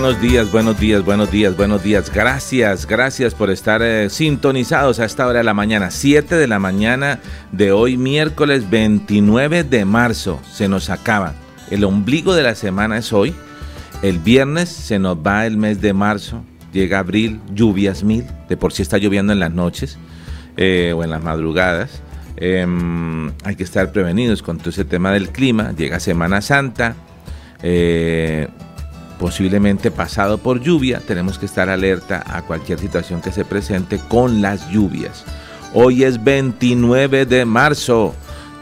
Buenos 0.00 0.22
días, 0.22 0.52
buenos 0.52 0.78
días, 0.78 1.04
buenos 1.04 1.28
días, 1.28 1.56
buenos 1.56 1.82
días. 1.82 2.12
Gracias, 2.14 2.86
gracias 2.86 3.34
por 3.34 3.50
estar 3.50 3.82
eh, 3.82 4.08
sintonizados 4.10 5.00
a 5.00 5.04
esta 5.04 5.26
hora 5.26 5.38
de 5.38 5.44
la 5.44 5.54
mañana, 5.54 5.90
7 5.90 6.36
de 6.36 6.46
la 6.46 6.60
mañana 6.60 7.18
de 7.50 7.72
hoy, 7.72 7.96
miércoles 7.96 8.70
29 8.70 9.64
de 9.64 9.84
marzo. 9.84 10.40
Se 10.48 10.68
nos 10.68 10.88
acaba. 10.88 11.34
El 11.68 11.82
ombligo 11.82 12.36
de 12.36 12.44
la 12.44 12.54
semana 12.54 12.96
es 12.96 13.12
hoy. 13.12 13.34
El 14.00 14.20
viernes 14.20 14.68
se 14.68 15.00
nos 15.00 15.16
va 15.16 15.46
el 15.46 15.56
mes 15.56 15.80
de 15.80 15.92
marzo. 15.94 16.44
Llega 16.72 17.00
abril, 17.00 17.40
lluvias 17.52 18.04
mil. 18.04 18.24
De 18.48 18.56
por 18.56 18.72
sí 18.72 18.82
está 18.82 18.98
lloviendo 18.98 19.32
en 19.32 19.40
las 19.40 19.50
noches 19.50 19.98
eh, 20.56 20.94
o 20.96 21.02
en 21.02 21.10
las 21.10 21.24
madrugadas. 21.24 22.02
Em, 22.36 23.32
hay 23.42 23.56
que 23.56 23.64
estar 23.64 23.90
prevenidos 23.90 24.42
con 24.44 24.58
todo 24.58 24.70
ese 24.70 24.84
tema 24.84 25.10
del 25.10 25.30
clima. 25.30 25.72
Llega 25.76 25.98
Semana 25.98 26.40
Santa. 26.40 26.94
Eh, 27.64 28.46
posiblemente 29.18 29.90
pasado 29.90 30.38
por 30.38 30.60
lluvia, 30.60 31.00
tenemos 31.00 31.38
que 31.38 31.46
estar 31.46 31.68
alerta 31.68 32.22
a 32.26 32.42
cualquier 32.42 32.78
situación 32.78 33.20
que 33.20 33.32
se 33.32 33.44
presente 33.44 33.98
con 34.08 34.40
las 34.40 34.70
lluvias. 34.70 35.24
Hoy 35.74 36.04
es 36.04 36.22
29 36.22 37.26
de 37.26 37.44
marzo. 37.44 38.14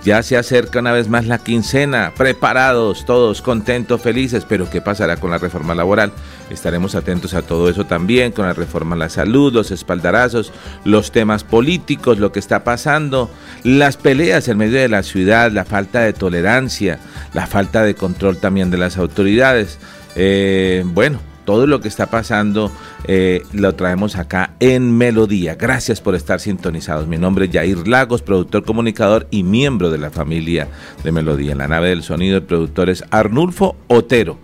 Ya 0.05 0.23
se 0.23 0.37
acerca 0.37 0.79
una 0.79 0.93
vez 0.93 1.09
más 1.09 1.27
la 1.27 1.39
quincena, 1.39 2.13
preparados, 2.17 3.05
todos 3.05 3.43
contentos, 3.43 4.01
felices, 4.01 4.45
pero 4.49 4.71
¿qué 4.71 4.81
pasará 4.81 5.17
con 5.17 5.33
la 5.33 5.39
reforma 5.39 5.75
laboral? 5.75 6.13
Estaremos 6.49 6.95
atentos 6.95 7.35
a 7.35 7.43
todo 7.43 7.69
eso 7.69 7.87
también, 7.87 8.31
con 8.31 8.47
la 8.47 8.53
reforma 8.53 8.95
a 8.95 8.99
la 9.01 9.09
salud, 9.09 9.53
los 9.53 9.73
espaldarazos, 9.73 10.53
los 10.85 11.11
temas 11.11 11.43
políticos, 11.43 12.21
lo 12.21 12.31
que 12.31 12.39
está 12.39 12.63
pasando, 12.63 13.29
las 13.65 13.97
peleas 13.97 14.47
en 14.47 14.59
medio 14.59 14.79
de 14.79 14.89
la 14.89 15.03
ciudad, 15.03 15.51
la 15.51 15.65
falta 15.65 16.03
de 16.03 16.13
tolerancia, 16.13 17.01
la 17.35 17.49
falta 17.49 17.83
de 17.83 17.97
control 17.97 18.37
también 18.37 18.71
de 18.71 18.79
las 18.79 18.99
autoridades. 18.99 19.77
Eh, 20.17 20.83
bueno, 20.85 21.21
todo 21.45 21.67
lo 21.67 21.81
que 21.81 21.89
está 21.89 22.07
pasando 22.07 22.73
eh, 23.05 23.43
lo 23.53 23.75
traemos 23.75 24.17
acá 24.17 24.51
en 24.59 24.97
Melodía. 24.97 25.55
Gracias 25.55 26.01
por 26.01 26.15
estar 26.15 26.41
sintonizados. 26.41 27.07
Mi 27.07 27.19
nombre 27.19 27.47
es 27.47 27.53
Jair 27.53 27.87
Lagos, 27.87 28.23
productor 28.23 28.65
comunicador 28.65 29.29
y 29.31 29.45
miembro 29.45 29.91
de 29.91 29.99
la 29.99 30.11
familia 30.11 30.69
de 31.05 31.13
Melodía. 31.13 31.53
En 31.53 31.59
la 31.59 31.69
nave 31.69 31.91
del 31.91 32.03
sonido, 32.03 32.37
el 32.39 32.43
productor 32.43 32.91
es 32.91 33.05
Arnulfo 33.11 33.77
Otero. 33.87 34.39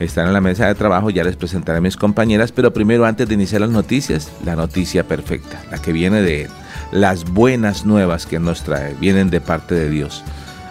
Están 0.00 0.26
en 0.26 0.32
la 0.32 0.40
mesa 0.40 0.66
de 0.66 0.74
trabajo, 0.74 1.10
ya 1.10 1.24
les 1.24 1.36
presentaré 1.36 1.78
a 1.78 1.82
mis 1.82 1.96
compañeras, 1.96 2.52
pero 2.52 2.72
primero 2.72 3.06
antes 3.06 3.28
de 3.28 3.34
iniciar 3.34 3.62
las 3.62 3.70
noticias, 3.70 4.30
la 4.44 4.54
noticia 4.54 5.08
perfecta, 5.08 5.62
la 5.70 5.78
que 5.78 5.92
viene 5.92 6.22
de 6.22 6.42
él. 6.44 6.50
Las 6.92 7.24
buenas 7.24 7.84
nuevas 7.84 8.26
que 8.26 8.38
nos 8.38 8.62
trae, 8.62 8.94
vienen 9.00 9.30
de 9.30 9.40
parte 9.40 9.74
de 9.74 9.90
Dios. 9.90 10.22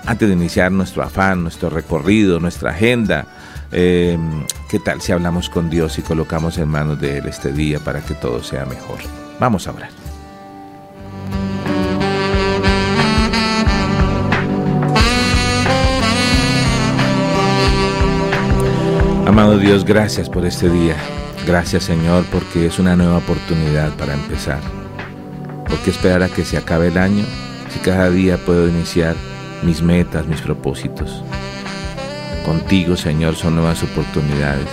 Antes 0.05 0.29
de 0.29 0.35
iniciar 0.35 0.71
nuestro 0.71 1.01
afán, 1.01 1.41
nuestro 1.41 1.71
recorrido, 1.71 2.39
nuestra 2.39 2.71
agenda, 2.71 3.25
eh, 3.71 4.17
¿Qué 4.69 4.79
tal 4.79 5.01
si 5.01 5.11
hablamos 5.11 5.49
con 5.49 5.69
Dios 5.69 5.97
y 5.99 6.01
colocamos 6.01 6.57
en 6.57 6.67
manos 6.67 6.99
de 6.99 7.19
Él 7.19 7.27
este 7.27 7.51
día 7.51 7.79
para 7.79 8.01
que 8.01 8.13
todo 8.13 8.43
sea 8.43 8.65
mejor? 8.65 8.97
Vamos 9.39 9.67
a 9.67 9.71
orar. 9.71 9.89
Amado 19.27 19.57
Dios, 19.57 19.83
gracias 19.83 20.29
por 20.29 20.45
este 20.45 20.69
día. 20.69 20.95
Gracias 21.45 21.83
Señor 21.83 22.25
porque 22.31 22.67
es 22.67 22.79
una 22.79 22.95
nueva 22.95 23.17
oportunidad 23.17 23.91
para 23.97 24.13
empezar. 24.13 24.59
Porque 25.67 25.89
esperar 25.89 26.23
a 26.23 26.29
que 26.29 26.45
se 26.45 26.57
acabe 26.57 26.87
el 26.87 26.97
año 26.97 27.25
si 27.69 27.79
cada 27.79 28.09
día 28.09 28.37
puedo 28.37 28.67
iniciar 28.67 29.15
mis 29.63 29.81
metas, 29.81 30.27
mis 30.27 30.41
propósitos? 30.41 31.23
Contigo, 32.45 32.95
Señor, 32.95 33.35
son 33.35 33.55
nuevas 33.55 33.81
oportunidades. 33.81 34.69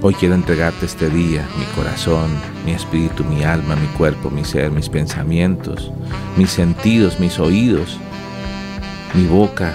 Hoy 0.00 0.14
quiero 0.14 0.34
entregarte 0.34 0.86
este 0.86 1.10
día, 1.10 1.46
mi 1.58 1.66
corazón, 1.76 2.30
mi 2.64 2.72
espíritu, 2.72 3.24
mi 3.24 3.44
alma, 3.44 3.76
mi 3.76 3.88
cuerpo, 3.88 4.30
mi 4.30 4.42
ser, 4.42 4.70
mis 4.70 4.88
pensamientos, 4.88 5.92
mis 6.38 6.48
sentidos, 6.48 7.20
mis 7.20 7.38
oídos, 7.38 7.98
mi 9.12 9.26
boca, 9.26 9.74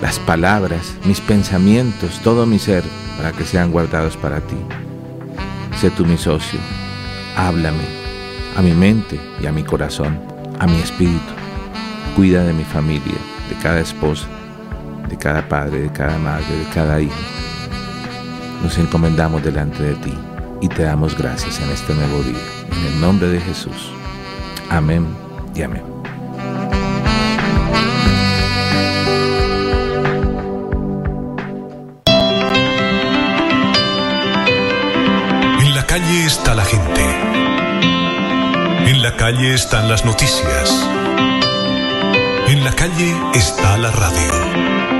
las 0.00 0.20
palabras, 0.20 0.94
mis 1.04 1.20
pensamientos, 1.20 2.20
todo 2.22 2.46
mi 2.46 2.60
ser, 2.60 2.84
para 3.16 3.32
que 3.32 3.44
sean 3.44 3.72
guardados 3.72 4.16
para 4.16 4.40
ti. 4.40 4.56
Sé 5.80 5.90
tú 5.90 6.06
mi 6.06 6.16
socio, 6.16 6.60
háblame 7.36 7.84
a 8.56 8.62
mi 8.62 8.72
mente 8.72 9.18
y 9.42 9.46
a 9.46 9.52
mi 9.52 9.64
corazón, 9.64 10.16
a 10.60 10.68
mi 10.68 10.76
espíritu. 10.76 11.32
Cuida 12.14 12.44
de 12.44 12.52
mi 12.52 12.64
familia, 12.64 13.18
de 13.48 13.56
cada 13.60 13.80
esposa, 13.80 14.28
de 15.10 15.18
cada 15.18 15.46
padre, 15.48 15.80
de 15.80 15.92
cada 15.92 16.16
madre, 16.18 16.56
de 16.56 16.64
cada 16.72 17.00
hijo. 17.00 17.18
Nos 18.62 18.78
encomendamos 18.78 19.42
delante 19.42 19.82
de 19.82 19.94
ti 19.96 20.14
y 20.60 20.68
te 20.68 20.84
damos 20.84 21.18
gracias 21.18 21.60
en 21.60 21.70
este 21.70 21.94
nuevo 21.94 22.22
día. 22.22 22.38
En 22.70 22.94
el 22.94 23.00
nombre 23.00 23.28
de 23.28 23.40
Jesús. 23.40 23.90
Amén 24.70 25.06
y 25.54 25.62
amén. 25.62 25.82
En 35.60 35.74
la 35.74 35.86
calle 35.86 36.26
está 36.26 36.54
la 36.54 36.64
gente. 36.64 37.02
En 38.86 39.02
la 39.02 39.16
calle 39.16 39.54
están 39.54 39.88
las 39.88 40.04
noticias. 40.04 40.88
En 42.46 42.64
la 42.64 42.72
calle 42.72 43.14
está 43.34 43.76
la 43.78 43.90
radio 43.90 44.99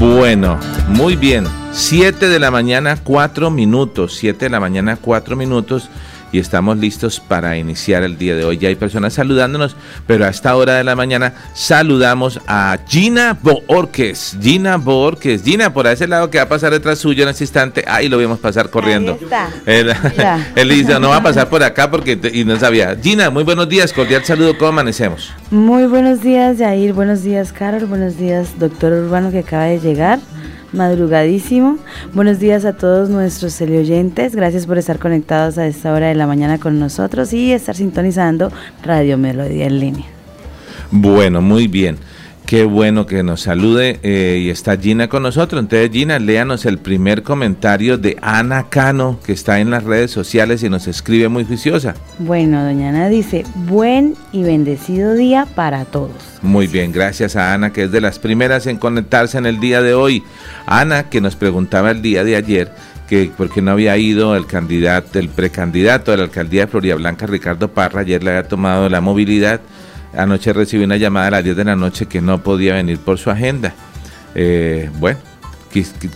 Bueno, 0.00 0.58
muy 0.88 1.14
bien. 1.14 1.46
7 1.72 2.30
de 2.30 2.38
la 2.38 2.50
mañana, 2.50 2.96
4 3.04 3.50
minutos. 3.50 4.14
7 4.14 4.46
de 4.46 4.50
la 4.50 4.58
mañana, 4.58 4.96
4 4.96 5.36
minutos. 5.36 5.90
Y 6.32 6.38
estamos 6.38 6.78
listos 6.78 7.20
para 7.20 7.56
iniciar 7.56 8.02
el 8.02 8.18
día 8.18 8.36
de 8.36 8.44
hoy. 8.44 8.58
Ya 8.58 8.68
hay 8.68 8.74
personas 8.74 9.14
saludándonos, 9.14 9.76
pero 10.06 10.24
a 10.24 10.28
esta 10.28 10.54
hora 10.56 10.74
de 10.74 10.84
la 10.84 10.96
mañana 10.96 11.34
saludamos 11.54 12.40
a 12.46 12.78
Gina 12.86 13.36
Boorques. 13.40 14.36
Gina 14.40 14.76
Boorques. 14.76 15.42
Gina, 15.42 15.72
por 15.72 15.86
ese 15.86 16.06
lado 16.06 16.30
que 16.30 16.38
va 16.38 16.44
a 16.44 16.48
pasar 16.48 16.72
detrás 16.72 16.98
suyo 16.98 17.24
en 17.24 17.30
este 17.30 17.44
instante. 17.44 17.84
Ahí 17.86 18.08
lo 18.08 18.18
vemos 18.18 18.38
pasar 18.38 18.70
corriendo. 18.70 19.18
Él, 19.66 19.92
él, 20.56 20.68
dice, 20.68 20.98
no 21.00 21.10
va 21.10 21.16
a 21.16 21.22
pasar 21.22 21.48
por 21.48 21.62
acá 21.62 21.90
porque 21.90 22.18
y 22.32 22.44
no 22.44 22.58
sabía. 22.58 22.96
Gina, 23.00 23.30
muy 23.30 23.44
buenos 23.44 23.68
días, 23.68 23.92
cordial 23.92 24.24
saludo, 24.24 24.56
¿cómo 24.56 24.70
amanecemos? 24.70 25.32
Muy 25.50 25.86
buenos 25.86 26.22
días, 26.22 26.58
Jair. 26.58 26.92
Buenos 26.92 27.22
días, 27.22 27.52
Carol. 27.52 27.86
Buenos 27.86 28.16
días, 28.16 28.58
doctor 28.58 28.92
Urbano, 28.92 29.30
que 29.30 29.40
acaba 29.40 29.64
de 29.64 29.80
llegar 29.80 30.20
madrugadísimo. 30.72 31.78
Buenos 32.14 32.38
días 32.38 32.64
a 32.64 32.74
todos 32.74 33.08
nuestros 33.08 33.56
teleoyentes. 33.56 34.34
Gracias 34.34 34.66
por 34.66 34.78
estar 34.78 34.98
conectados 34.98 35.58
a 35.58 35.66
esta 35.66 35.92
hora 35.92 36.08
de 36.08 36.14
la 36.14 36.26
mañana 36.26 36.58
con 36.58 36.78
nosotros 36.78 37.32
y 37.32 37.52
estar 37.52 37.76
sintonizando 37.76 38.50
Radio 38.82 39.18
Melodía 39.18 39.66
en 39.66 39.80
línea. 39.80 40.06
Bueno, 40.90 41.40
muy 41.40 41.68
bien. 41.68 41.96
Qué 42.50 42.64
bueno 42.64 43.06
que 43.06 43.22
nos 43.22 43.42
salude 43.42 44.00
eh, 44.02 44.40
y 44.42 44.50
está 44.50 44.76
Gina 44.76 45.08
con 45.08 45.22
nosotros. 45.22 45.62
Entonces, 45.62 45.88
Gina, 45.92 46.18
léanos 46.18 46.66
el 46.66 46.78
primer 46.78 47.22
comentario 47.22 47.96
de 47.96 48.16
Ana 48.22 48.68
Cano, 48.68 49.20
que 49.24 49.32
está 49.32 49.60
en 49.60 49.70
las 49.70 49.84
redes 49.84 50.10
sociales 50.10 50.64
y 50.64 50.68
nos 50.68 50.88
escribe 50.88 51.28
muy 51.28 51.44
juiciosa. 51.44 51.94
Bueno, 52.18 52.64
doña 52.64 52.88
Ana 52.88 53.08
dice, 53.08 53.44
buen 53.54 54.16
y 54.32 54.42
bendecido 54.42 55.14
día 55.14 55.46
para 55.54 55.84
todos. 55.84 56.10
Muy 56.42 56.66
bien, 56.66 56.90
gracias 56.90 57.36
a 57.36 57.54
Ana, 57.54 57.72
que 57.72 57.84
es 57.84 57.92
de 57.92 58.00
las 58.00 58.18
primeras 58.18 58.66
en 58.66 58.78
conectarse 58.78 59.38
en 59.38 59.46
el 59.46 59.60
día 59.60 59.80
de 59.80 59.94
hoy. 59.94 60.24
Ana, 60.66 61.08
que 61.08 61.20
nos 61.20 61.36
preguntaba 61.36 61.92
el 61.92 62.02
día 62.02 62.24
de 62.24 62.34
ayer 62.34 62.72
que 63.08 63.30
por 63.36 63.48
qué 63.50 63.62
no 63.62 63.70
había 63.70 63.96
ido 63.96 64.34
el 64.34 64.46
candidato, 64.46 65.20
el 65.20 65.28
precandidato 65.28 66.12
a 66.12 66.16
la 66.16 66.24
alcaldía 66.24 66.62
de 66.62 66.66
Floria 66.66 66.96
Blanca, 66.96 67.26
Ricardo 67.26 67.68
Parra, 67.68 68.00
ayer 68.00 68.24
le 68.24 68.30
había 68.30 68.48
tomado 68.48 68.88
la 68.88 69.00
movilidad 69.00 69.60
Anoche 70.16 70.52
recibí 70.52 70.84
una 70.84 70.96
llamada 70.96 71.28
a 71.28 71.30
las 71.30 71.44
10 71.44 71.56
de 71.56 71.64
la 71.64 71.76
noche 71.76 72.06
que 72.06 72.20
no 72.20 72.42
podía 72.42 72.74
venir 72.74 72.98
por 72.98 73.18
su 73.18 73.30
agenda. 73.30 73.74
Eh, 74.34 74.90
bueno, 74.98 75.18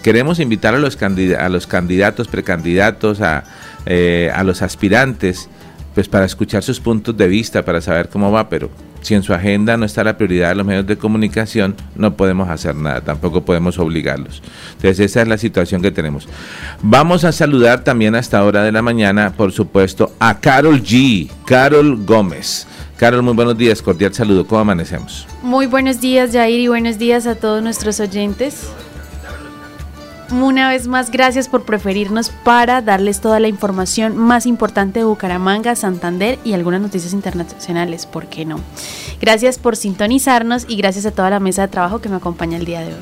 queremos 0.02 0.40
invitar 0.40 0.74
a 0.74 0.78
los, 0.78 0.96
candidatos, 0.96 2.28
precandidatos, 2.28 3.20
a, 3.20 3.44
eh, 3.86 4.30
a 4.34 4.42
los 4.42 4.62
aspirantes, 4.62 5.48
pues 5.94 6.08
para 6.08 6.24
escuchar 6.24 6.62
sus 6.62 6.80
puntos 6.80 7.16
de 7.16 7.28
vista, 7.28 7.64
para 7.64 7.80
saber 7.80 8.08
cómo 8.08 8.32
va, 8.32 8.48
pero 8.48 8.68
si 9.04 9.14
en 9.14 9.22
su 9.22 9.32
agenda 9.34 9.76
no 9.76 9.84
está 9.84 10.02
la 10.02 10.16
prioridad 10.16 10.48
de 10.48 10.54
los 10.56 10.66
medios 10.66 10.86
de 10.86 10.96
comunicación, 10.96 11.76
no 11.94 12.16
podemos 12.16 12.48
hacer 12.48 12.74
nada, 12.74 13.02
tampoco 13.02 13.44
podemos 13.44 13.78
obligarlos. 13.78 14.42
Entonces 14.76 14.98
esa 14.98 15.22
es 15.22 15.28
la 15.28 15.38
situación 15.38 15.82
que 15.82 15.90
tenemos. 15.90 16.26
Vamos 16.82 17.24
a 17.24 17.32
saludar 17.32 17.84
también 17.84 18.14
a 18.14 18.18
esta 18.18 18.42
hora 18.42 18.64
de 18.64 18.72
la 18.72 18.82
mañana, 18.82 19.34
por 19.36 19.52
supuesto, 19.52 20.14
a 20.18 20.40
Carol 20.40 20.82
G, 20.82 21.30
Carol 21.44 22.04
Gómez. 22.04 22.66
Carol, 22.96 23.22
muy 23.22 23.34
buenos 23.34 23.58
días, 23.58 23.82
cordial 23.82 24.14
saludo, 24.14 24.46
¿cómo 24.46 24.60
amanecemos? 24.60 25.26
Muy 25.42 25.66
buenos 25.66 26.00
días, 26.00 26.30
Jair, 26.32 26.60
y 26.60 26.68
buenos 26.68 26.96
días 26.96 27.26
a 27.26 27.34
todos 27.34 27.60
nuestros 27.60 27.98
oyentes. 27.98 28.68
Una 30.30 30.68
vez 30.70 30.86
más, 30.86 31.10
gracias 31.10 31.48
por 31.48 31.64
preferirnos 31.64 32.30
para 32.30 32.82
darles 32.82 33.20
toda 33.20 33.40
la 33.40 33.48
información 33.48 34.16
más 34.16 34.46
importante 34.46 35.00
de 35.00 35.04
Bucaramanga, 35.04 35.74
Santander 35.74 36.38
y 36.44 36.52
algunas 36.52 36.80
noticias 36.80 37.12
internacionales, 37.12 38.06
¿por 38.06 38.26
qué 38.26 38.44
no? 38.44 38.60
Gracias 39.20 39.58
por 39.58 39.76
sintonizarnos 39.76 40.64
y 40.68 40.76
gracias 40.76 41.04
a 41.04 41.10
toda 41.10 41.30
la 41.30 41.40
mesa 41.40 41.62
de 41.62 41.68
trabajo 41.68 42.00
que 42.00 42.08
me 42.08 42.16
acompaña 42.16 42.56
el 42.56 42.64
día 42.64 42.80
de 42.80 42.94
hoy. 42.94 43.00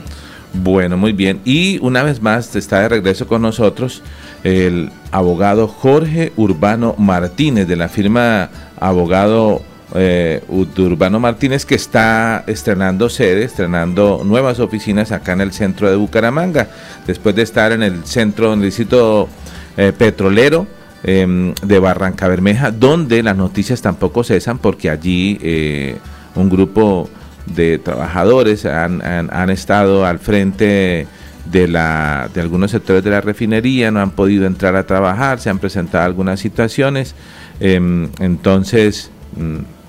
Bueno, 0.54 0.96
muy 0.96 1.12
bien. 1.12 1.40
Y 1.44 1.78
una 1.80 2.02
vez 2.02 2.20
más 2.20 2.54
está 2.56 2.80
de 2.80 2.88
regreso 2.88 3.26
con 3.26 3.42
nosotros 3.42 4.02
el 4.42 4.90
abogado 5.10 5.68
Jorge 5.68 6.32
Urbano 6.36 6.94
Martínez 6.98 7.68
de 7.68 7.76
la 7.76 7.88
firma 7.88 8.50
Abogado 8.78 9.62
eh, 9.94 10.42
Urbano 10.48 11.20
Martínez 11.20 11.66
que 11.66 11.74
está 11.74 12.44
estrenando 12.46 13.08
sede, 13.08 13.44
estrenando 13.44 14.22
nuevas 14.24 14.58
oficinas 14.58 15.12
acá 15.12 15.32
en 15.32 15.42
el 15.42 15.52
centro 15.52 15.90
de 15.90 15.96
Bucaramanga, 15.96 16.68
después 17.06 17.34
de 17.34 17.42
estar 17.42 17.72
en 17.72 17.82
el 17.82 18.04
centro 18.04 18.50
del 18.50 18.62
distrito 18.62 19.28
eh, 19.76 19.92
petrolero 19.96 20.66
em, 21.02 21.54
de 21.62 21.78
Barranca 21.78 22.28
Bermeja, 22.28 22.70
donde 22.70 23.22
las 23.22 23.36
noticias 23.36 23.82
tampoco 23.82 24.24
cesan 24.24 24.58
porque 24.58 24.90
allí 24.90 25.38
eh, 25.42 25.96
un 26.34 26.48
grupo 26.48 27.10
de 27.46 27.78
trabajadores 27.78 28.64
han, 28.66 29.02
han, 29.02 29.50
estado 29.50 30.06
al 30.06 30.20
frente 30.20 31.06
de, 31.44 31.68
la, 31.68 32.30
de 32.32 32.40
algunos 32.40 32.70
sectores 32.70 33.02
de 33.02 33.10
la 33.10 33.20
refinería, 33.20 33.90
no 33.90 34.00
han 34.00 34.12
podido 34.12 34.46
entrar 34.46 34.76
a 34.76 34.86
trabajar, 34.86 35.40
se 35.40 35.50
han 35.50 35.58
presentado 35.58 36.04
algunas 36.04 36.38
situaciones, 36.38 37.14
em, 37.58 38.08
entonces 38.20 39.10
mm, 39.36 39.81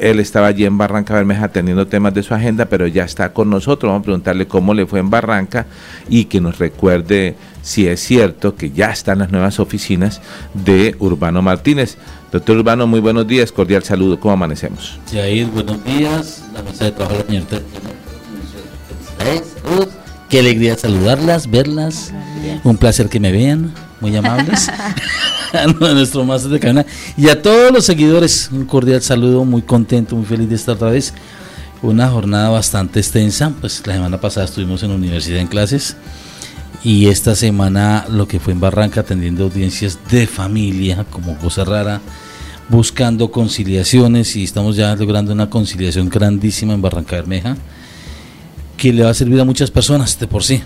él 0.00 0.20
estaba 0.20 0.48
allí 0.48 0.64
en 0.64 0.78
Barranca 0.78 1.14
Bermeja 1.14 1.48
teniendo 1.48 1.86
temas 1.86 2.14
de 2.14 2.22
su 2.22 2.34
agenda, 2.34 2.66
pero 2.66 2.86
ya 2.86 3.04
está 3.04 3.32
con 3.32 3.50
nosotros. 3.50 3.90
Vamos 3.90 4.02
a 4.02 4.04
preguntarle 4.04 4.46
cómo 4.46 4.74
le 4.74 4.86
fue 4.86 5.00
en 5.00 5.10
Barranca 5.10 5.66
y 6.08 6.26
que 6.26 6.40
nos 6.40 6.58
recuerde 6.58 7.34
si 7.62 7.86
es 7.86 8.00
cierto 8.00 8.56
que 8.56 8.70
ya 8.70 8.90
están 8.90 9.20
las 9.20 9.30
nuevas 9.30 9.60
oficinas 9.60 10.20
de 10.52 10.94
Urbano 10.98 11.42
Martínez. 11.42 11.96
Doctor 12.30 12.58
Urbano, 12.58 12.86
muy 12.86 13.00
buenos 13.00 13.26
días, 13.26 13.52
cordial 13.52 13.84
saludo. 13.84 14.18
¿Cómo 14.18 14.34
amanecemos? 14.34 14.98
Jair, 15.12 15.46
buenos 15.46 15.84
días. 15.84 16.44
La 16.52 16.62
mesa 16.62 16.84
de 16.86 16.92
trabajo 16.92 17.22
de 17.22 17.38
la 17.38 17.44
Qué 20.28 20.40
alegría 20.40 20.76
saludarlas, 20.76 21.50
verlas. 21.50 22.12
Un 22.64 22.76
placer 22.76 23.08
que 23.08 23.20
me 23.20 23.30
vean, 23.30 23.72
muy 24.00 24.16
amables. 24.16 24.70
a 25.52 25.66
nuestro 25.66 26.24
máster 26.24 26.50
de 26.50 26.60
cadena. 26.60 26.86
Y 27.16 27.28
a 27.28 27.40
todos 27.40 27.72
los 27.72 27.84
seguidores, 27.84 28.48
un 28.52 28.66
cordial 28.66 29.02
saludo, 29.02 29.44
muy 29.44 29.62
contento, 29.62 30.16
muy 30.16 30.26
feliz 30.26 30.48
de 30.48 30.56
estar 30.56 30.74
otra 30.74 30.90
vez. 30.90 31.14
Una 31.82 32.08
jornada 32.08 32.48
bastante 32.48 33.00
extensa, 33.00 33.52
pues 33.60 33.86
la 33.86 33.94
semana 33.94 34.20
pasada 34.20 34.46
estuvimos 34.46 34.82
en 34.82 34.90
la 34.90 34.96
universidad 34.96 35.40
en 35.40 35.48
clases 35.48 35.96
y 36.84 37.08
esta 37.08 37.34
semana 37.34 38.04
lo 38.10 38.28
que 38.28 38.38
fue 38.38 38.52
en 38.52 38.60
Barranca 38.60 39.00
atendiendo 39.00 39.44
audiencias 39.44 39.98
de 40.10 40.26
familia 40.26 41.04
como 41.10 41.36
cosa 41.38 41.64
rara, 41.64 42.00
buscando 42.68 43.30
conciliaciones 43.30 44.36
y 44.36 44.44
estamos 44.44 44.76
ya 44.76 44.94
logrando 44.94 45.32
una 45.32 45.48
conciliación 45.48 46.10
grandísima 46.10 46.74
en 46.74 46.82
Barranca 46.82 47.16
Bermeja 47.16 47.56
que 48.76 48.92
le 48.92 49.02
va 49.02 49.10
a 49.10 49.14
servir 49.14 49.40
a 49.40 49.44
muchas 49.44 49.70
personas 49.70 50.18
de 50.18 50.26
por 50.26 50.44
sí. 50.44 50.62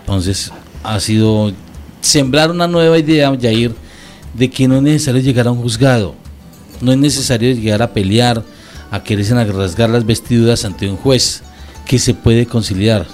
Entonces 0.00 0.50
ha 0.82 0.98
sido 1.00 1.52
sembrar 2.02 2.50
una 2.50 2.68
nueva 2.68 2.98
idea, 2.98 3.34
Yair, 3.34 3.74
de 4.34 4.50
que 4.50 4.68
no 4.68 4.76
es 4.76 4.82
necesario 4.82 5.22
llegar 5.22 5.46
a 5.46 5.52
un 5.52 5.62
juzgado, 5.62 6.14
no 6.80 6.92
es 6.92 6.98
necesario 6.98 7.54
llegar 7.54 7.80
a 7.80 7.92
pelear, 7.92 8.42
a 8.90 9.02
quererse 9.02 9.32
rasgar 9.44 9.88
las 9.88 10.04
vestiduras 10.04 10.64
ante 10.66 10.90
un 10.90 10.96
juez, 10.96 11.42
que 11.86 11.98
se 11.98 12.12
puede 12.12 12.46
conciliar. 12.46 13.06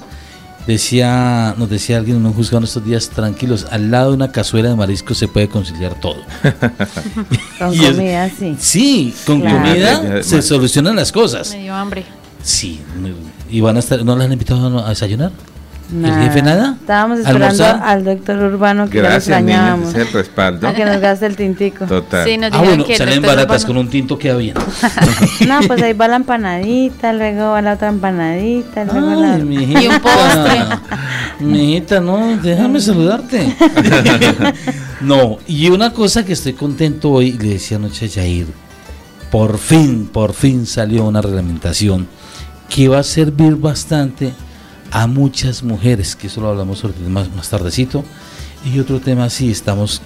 Decía, 0.66 1.54
nos 1.57 1.71
decía 1.71 1.97
alguien 1.97 2.18
en 2.18 2.26
un 2.26 2.35
juzgado 2.35 2.59
en 2.59 2.64
estos 2.64 2.85
días, 2.85 3.09
tranquilos, 3.09 3.66
al 3.71 3.90
lado 3.90 4.11
de 4.11 4.16
una 4.16 4.33
cazuela 4.33 4.68
de 4.68 4.76
marisco 4.76 5.14
se 5.14 5.28
puede 5.28 5.49
conciliar 5.49 5.99
todo. 5.99 6.16
con 7.59 7.76
comida, 7.76 8.30
sí. 8.30 8.57
Sí, 8.59 9.14
con 9.25 9.40
comida 9.40 10.23
se 10.23 10.42
solucionan 10.42 10.97
las 10.97 11.11
cosas. 11.11 11.50
Me 11.52 11.62
dio 11.62 11.75
hambre. 11.75 12.04
Sí, 12.42 12.80
y 13.50 13.61
van 13.61 13.76
a 13.76 13.78
estar, 13.78 14.04
¿no 14.04 14.14
las 14.14 14.26
han 14.26 14.33
invitado 14.33 14.85
a 14.85 14.90
desayunar? 14.90 15.33
¿El 15.90 16.12
jefe 16.23 16.42
nada? 16.42 16.76
Estábamos 16.78 17.21
esperando 17.21 17.64
al 17.64 18.04
doctor 18.04 18.37
Urbano 18.37 18.90
que 18.90 18.99
Gracias, 18.99 19.28
lo 19.28 19.37
extrañábamos. 19.37 19.95
el 19.95 20.12
respaldo. 20.12 20.68
A 20.68 20.75
que 20.75 20.85
nos 20.85 21.00
gaste 21.00 21.25
el 21.26 21.37
tintico. 21.37 21.87
Total. 21.87 22.26
Sí, 22.26 22.38
ah, 22.52 22.59
bueno, 22.59 22.85
salen 22.95 23.23
baratas 23.23 23.64
con 23.64 23.78
un 23.78 23.88
tinto 23.88 24.18
queda 24.18 24.37
bien. 24.37 24.54
no, 25.49 25.61
pues 25.66 25.83
ahí 25.83 25.95
va 25.95 26.09
la 26.09 26.16
empanadita, 26.16 27.14
luego 27.14 27.52
va 27.52 27.62
la 27.62 27.73
otra 27.73 27.88
empanadita, 27.88 28.85
luego 28.85 29.23
Ay, 29.23 29.45
la... 29.45 29.80
y 29.83 29.87
un 29.87 30.00
postre. 30.00 30.64
Mijita, 31.40 32.00
no, 32.00 32.37
déjame 32.37 32.80
saludarte. 32.80 33.57
no, 35.00 35.38
y 35.47 35.71
una 35.71 35.92
cosa 35.92 36.25
que 36.25 36.35
estoy 36.35 36.52
contento 36.52 37.11
hoy, 37.11 37.33
le 37.33 37.50
decía 37.50 37.78
anoche 37.78 38.07
a 38.07 38.09
Jair, 38.11 38.47
por 39.30 39.59
fin, 39.59 40.07
por 40.12 40.35
fin 40.35 40.66
salió 40.66 41.04
una 41.04 41.23
reglamentación 41.23 42.09
que 42.68 42.88
va 42.88 42.99
a 42.99 43.02
servir 43.02 43.57
bastante 43.57 44.35
a 44.90 45.07
muchas 45.07 45.62
mujeres, 45.62 46.16
que 46.16 46.28
eso 46.28 46.40
lo 46.40 46.49
hablamos 46.49 46.83
más, 47.09 47.35
más 47.35 47.50
tardecito. 47.50 48.04
Y 48.64 48.78
otro 48.78 49.00
tema, 49.00 49.30
sí, 49.30 49.50
estamos, 49.50 50.02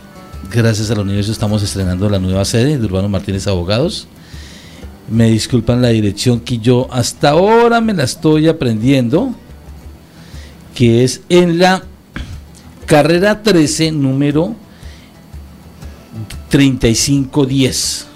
gracias 0.51 0.91
a 0.91 0.95
la 0.95 1.03
universidad, 1.03 1.33
estamos 1.33 1.63
estrenando 1.63 2.09
la 2.09 2.19
nueva 2.19 2.45
sede 2.45 2.79
de 2.79 2.85
Urbano 2.85 3.09
Martínez 3.09 3.47
Abogados. 3.47 4.09
Me 5.09 5.31
disculpan 5.31 5.83
la 5.83 5.89
dirección 5.89 6.41
que 6.41 6.59
yo 6.59 6.89
hasta 6.91 7.31
ahora 7.31 7.81
me 7.81 7.95
la 7.95 8.05
estoy 8.05 8.49
aprendiendo, 8.49 9.35
que 10.75 11.05
es 11.05 11.23
en 11.29 11.59
la 11.59 11.83
carrera 12.87 13.43
13, 13.43 13.93
número 13.93 14.55
3510, 16.51 18.07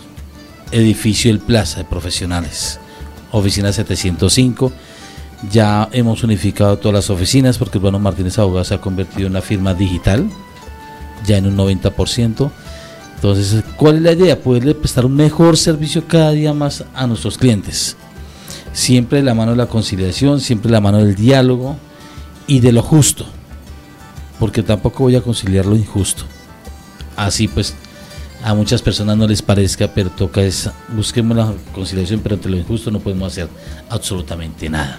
edificio 0.71 1.31
El 1.31 1.39
Plaza 1.39 1.79
de 1.79 1.85
Profesionales, 1.85 2.79
oficina 3.33 3.73
705 3.73 4.73
ya 5.51 5.89
hemos 5.93 6.25
unificado 6.25 6.79
todas 6.79 6.95
las 6.95 7.11
oficinas 7.11 7.59
porque 7.59 7.79
Urbano 7.79 7.99
Martínez 7.99 8.39
Abogados 8.39 8.69
se 8.69 8.75
ha 8.75 8.81
convertido 8.81 9.27
en 9.27 9.33
una 9.33 9.43
firma 9.43 9.75
digital, 9.75 10.29
ya 11.27 11.37
en 11.37 11.47
un 11.47 11.57
90%. 11.57 12.51
Entonces, 13.17 13.65
¿cuál 13.77 13.97
es 13.97 14.03
la 14.03 14.13
idea? 14.13 14.41
Poderle 14.41 14.75
prestar 14.75 15.07
un 15.07 15.15
mejor 15.15 15.57
servicio 15.57 16.07
cada 16.07 16.33
día 16.33 16.53
más 16.53 16.85
a 16.95 17.07
nuestros 17.07 17.39
clientes. 17.39 17.97
Siempre 18.73 19.23
la 19.23 19.35
mano 19.35 19.53
de 19.53 19.57
la 19.57 19.67
conciliación, 19.67 20.41
siempre 20.41 20.71
la 20.71 20.81
mano 20.81 20.99
del 20.99 21.15
diálogo 21.15 21.77
y 22.47 22.61
de 22.61 22.73
lo 22.73 22.83
justo. 22.83 23.25
Porque 24.39 24.63
tampoco 24.63 25.05
voy 25.05 25.17
a 25.17 25.23
conciliar 25.23 25.65
lo 25.65 25.77
injusto. 25.77 26.25
Así 27.17 27.49
pues, 27.49 27.75
a 28.45 28.53
muchas 28.53 28.83
personas 28.83 29.17
no 29.17 29.27
les 29.27 29.41
parezca, 29.41 29.89
pero 29.89 30.11
toca 30.11 30.43
es, 30.43 30.69
busquemos 30.95 31.37
la 31.37 31.55
conciliación, 31.75 32.21
pero 32.21 32.35
entre 32.35 32.51
lo 32.51 32.59
injusto 32.59 32.91
no 32.91 33.01
podemos 33.01 33.33
hacer 33.33 33.49
absolutamente 33.89 34.69
nada. 34.69 34.99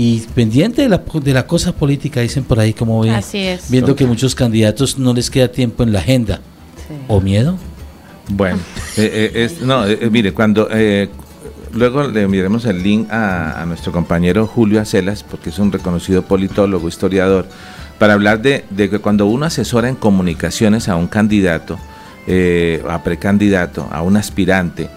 Y 0.00 0.20
pendiente 0.32 0.82
de 0.82 0.88
la, 0.88 1.02
de 1.12 1.32
la 1.34 1.44
cosa 1.44 1.72
política, 1.72 2.20
dicen 2.20 2.44
por 2.44 2.60
ahí 2.60 2.72
como 2.72 3.00
ven, 3.00 3.14
Así 3.14 3.38
es. 3.38 3.68
viendo 3.68 3.96
que 3.96 4.06
muchos 4.06 4.32
candidatos 4.36 4.96
no 4.96 5.12
les 5.12 5.28
queda 5.28 5.48
tiempo 5.50 5.82
en 5.82 5.92
la 5.92 5.98
agenda. 5.98 6.40
¿O 7.08 7.20
miedo? 7.20 7.58
Bueno, 8.28 8.58
eh, 8.96 9.32
eh, 9.34 9.44
es- 9.44 9.60
no, 9.60 9.84
eh, 9.84 9.98
eh, 10.00 10.08
mire, 10.08 10.32
cuando 10.32 10.68
eh, 10.70 11.08
luego 11.72 12.04
le 12.04 12.22
enviaremos 12.22 12.64
el 12.66 12.80
link 12.80 13.10
a, 13.10 13.60
a 13.60 13.66
nuestro 13.66 13.90
compañero 13.90 14.46
Julio 14.46 14.80
Acelas, 14.80 15.24
porque 15.24 15.50
es 15.50 15.58
un 15.58 15.72
reconocido 15.72 16.22
politólogo, 16.22 16.86
historiador, 16.86 17.48
para 17.98 18.12
hablar 18.12 18.40
de, 18.40 18.64
de 18.70 18.88
que 18.88 19.00
cuando 19.00 19.26
uno 19.26 19.46
asesora 19.46 19.88
en 19.88 19.96
comunicaciones 19.96 20.88
a 20.88 20.94
un 20.94 21.08
candidato, 21.08 21.76
eh, 22.28 22.84
a 22.88 23.02
precandidato, 23.02 23.88
a 23.90 24.02
un 24.02 24.16
aspirante, 24.16 24.88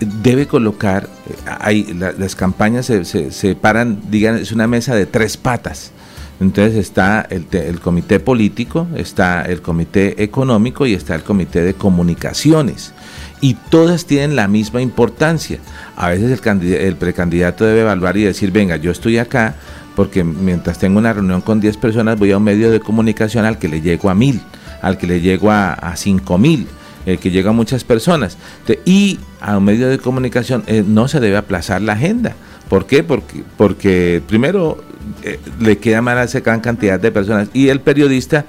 debe 0.00 0.46
colocar, 0.46 1.08
eh, 1.28 1.34
hay, 1.60 1.84
la- 1.94 2.12
las 2.12 2.34
campañas 2.36 2.86
se, 2.86 3.54
paran, 3.56 4.00
digan, 4.10 4.36
es 4.36 4.52
una 4.52 4.66
mesa 4.66 4.94
de 4.94 5.06
tres 5.06 5.36
patas. 5.36 5.92
Entonces 6.40 6.76
está 6.76 7.26
el, 7.30 7.80
comité 7.80 8.20
político, 8.20 8.86
está 8.94 9.42
el 9.42 9.60
comité 9.60 10.22
económico 10.22 10.86
y 10.86 10.94
está 10.94 11.16
el 11.16 11.22
comité 11.24 11.62
de 11.62 11.74
comunicaciones. 11.74 12.92
Y 13.40 13.54
todas 13.54 14.04
tienen 14.06 14.36
la 14.36 14.46
misma 14.46 14.80
importancia. 14.80 15.58
A 15.96 16.08
veces 16.10 16.30
el, 16.30 16.40
candid- 16.40 16.74
el 16.78 16.94
precandidato 16.96 17.64
debe 17.64 17.80
evaluar 17.80 18.16
y 18.16 18.22
decir, 18.24 18.52
venga, 18.52 18.76
yo 18.76 18.92
estoy 18.92 19.18
acá 19.18 19.54
porque 19.96 20.22
mientras 20.22 20.78
tengo 20.78 20.98
una 21.00 21.12
reunión 21.12 21.40
con 21.40 21.58
10 21.60 21.76
personas 21.76 22.16
voy 22.16 22.30
a 22.30 22.36
un 22.36 22.44
medio 22.44 22.70
de 22.70 22.78
comunicación 22.78 23.44
al 23.44 23.58
que 23.58 23.66
le 23.66 23.80
llego 23.80 24.08
a 24.08 24.14
mil, 24.14 24.40
al 24.80 24.96
que 24.96 25.08
le 25.08 25.20
llego 25.20 25.50
a, 25.50 25.72
a 25.72 25.96
5 25.96 26.38
mil, 26.38 26.68
el 27.08 27.18
que 27.18 27.30
llega 27.30 27.50
a 27.50 27.52
muchas 27.52 27.84
personas. 27.84 28.38
Y 28.84 29.18
a 29.40 29.58
un 29.58 29.64
medio 29.64 29.88
de 29.88 29.98
comunicación 29.98 30.64
eh, 30.66 30.84
no 30.86 31.08
se 31.08 31.20
debe 31.20 31.36
aplazar 31.36 31.82
la 31.82 31.94
agenda. 31.94 32.34
¿Por 32.68 32.86
qué? 32.86 33.02
Porque, 33.02 33.42
porque 33.56 34.22
primero 34.26 34.82
eh, 35.22 35.38
le 35.60 35.78
queda 35.78 36.02
mal 36.02 36.18
a 36.18 36.24
esa 36.24 36.40
gran 36.40 36.60
cantidad 36.60 37.00
de 37.00 37.10
personas 37.10 37.48
y 37.52 37.68
el 37.68 37.80
periodista 37.80 38.44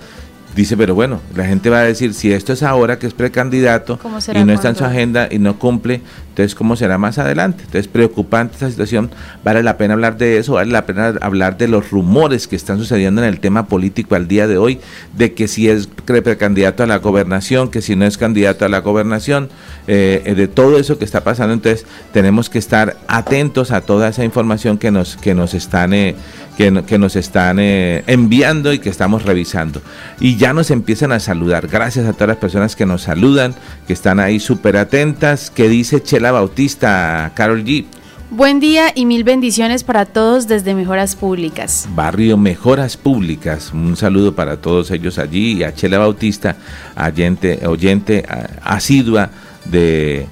dice, 0.56 0.76
pero 0.76 0.96
bueno, 0.96 1.22
la 1.36 1.46
gente 1.46 1.70
va 1.70 1.80
a 1.80 1.84
decir, 1.84 2.14
si 2.14 2.34
esto 2.34 2.54
es 2.54 2.64
ahora 2.64 3.00
que 3.00 3.08
es 3.08 3.14
precandidato 3.14 3.98
¿Cómo 4.00 4.20
será 4.20 4.40
y 4.40 4.44
no 4.44 4.54
está 4.54 4.70
en 4.70 4.76
su 4.76 4.84
agenda 4.84 5.28
y 5.32 5.40
no 5.40 5.58
cumple, 5.58 6.02
entonces 6.40 6.56
¿cómo 6.56 6.76
será 6.76 6.98
más 6.98 7.18
adelante? 7.18 7.64
Entonces 7.66 7.88
preocupante 7.88 8.54
esta 8.54 8.70
situación, 8.70 9.12
vale 9.44 9.62
la 9.62 9.78
pena 9.78 9.94
hablar 9.96 10.18
de 10.18 10.38
eso, 10.38 10.54
vale 10.54 10.72
la 10.72 10.86
pena 10.86 11.14
hablar 11.22 11.58
de 11.58 11.68
los 11.68 11.92
rumores 11.92 12.48
que 12.48 12.56
están 12.56 12.78
sucediendo 12.78 13.22
en 13.22 13.28
el 13.28 13.40
tema 13.40 13.68
político 13.68 14.16
al 14.16 14.28
día 14.28 14.48
de 14.48 14.58
hoy, 14.58 14.80
de 15.18 15.34
que 15.34 15.48
si 15.50 15.68
es 15.70 15.88
pre- 15.88 16.22
precandidato 16.22 16.84
a 16.84 16.88
la 16.88 16.98
gobernación, 17.00 17.70
que 17.70 17.82
si 17.82 17.96
no 17.96 18.06
es 18.06 18.18
candidato 18.18 18.64
a 18.64 18.70
la 18.70 18.80
gobernación, 18.80 19.50
eh, 19.88 20.22
eh, 20.26 20.36
de 20.36 20.48
todo 20.48 20.80
eso 20.80 20.98
que 20.98 21.06
está 21.06 21.24
pasando, 21.24 21.54
entonces 21.54 21.86
tenemos 22.14 22.50
que 22.50 22.60
estar 22.60 22.96
atentos 23.08 23.72
a 23.72 23.82
toda 23.82 24.08
esa 24.08 24.24
información 24.24 24.78
que 24.78 24.92
nos, 24.92 25.18
que 25.18 25.34
nos 25.36 25.54
están... 25.54 25.94
eh, 25.94 26.16
que, 26.58 26.84
que 26.86 26.98
nos 26.98 27.16
están 27.16 27.58
enviando 27.58 28.74
y 28.74 28.80
que 28.80 28.90
estamos 28.90 29.24
revisando. 29.24 29.82
Y 30.20 30.36
ya 30.36 30.52
nos 30.52 30.72
empiezan 30.72 31.14
a 31.14 31.22
saludar. 31.22 31.70
Gracias 31.70 32.06
a 32.06 32.12
todas 32.12 32.28
las 32.28 32.38
personas 32.38 32.76
que 32.76 32.86
nos 32.86 33.04
saludan, 33.04 33.56
que 33.88 33.94
están 33.94 34.20
ahí 34.20 34.42
súper 34.42 34.76
atentas. 34.76 35.52
que 35.52 35.70
dice 35.70 36.04
Chela 36.04 36.29
Bautista, 36.32 37.32
Carol 37.36 37.64
G? 37.64 37.86
Buen 38.32 38.60
día 38.60 38.92
y 38.94 39.08
mil 39.08 39.24
bendiciones 39.24 39.84
para 39.84 40.06
todos 40.06 40.48
desde 40.48 40.76
Mejoras 40.76 41.16
Públicas. 41.16 41.90
Barrio 41.96 42.38
Mejoras 42.38 42.96
Públicas. 42.96 43.72
Un 43.74 43.96
saludo 43.96 44.36
para 44.36 44.58
todos 44.58 44.92
ellos 44.92 45.18
allí 45.18 45.54
y 45.54 45.64
a 45.64 45.74
Chela 45.74 45.98
Bautista, 45.98 46.56
oyente, 46.96 47.66
oyente 47.66 48.24
asidua 48.62 49.32
de 49.66 50.28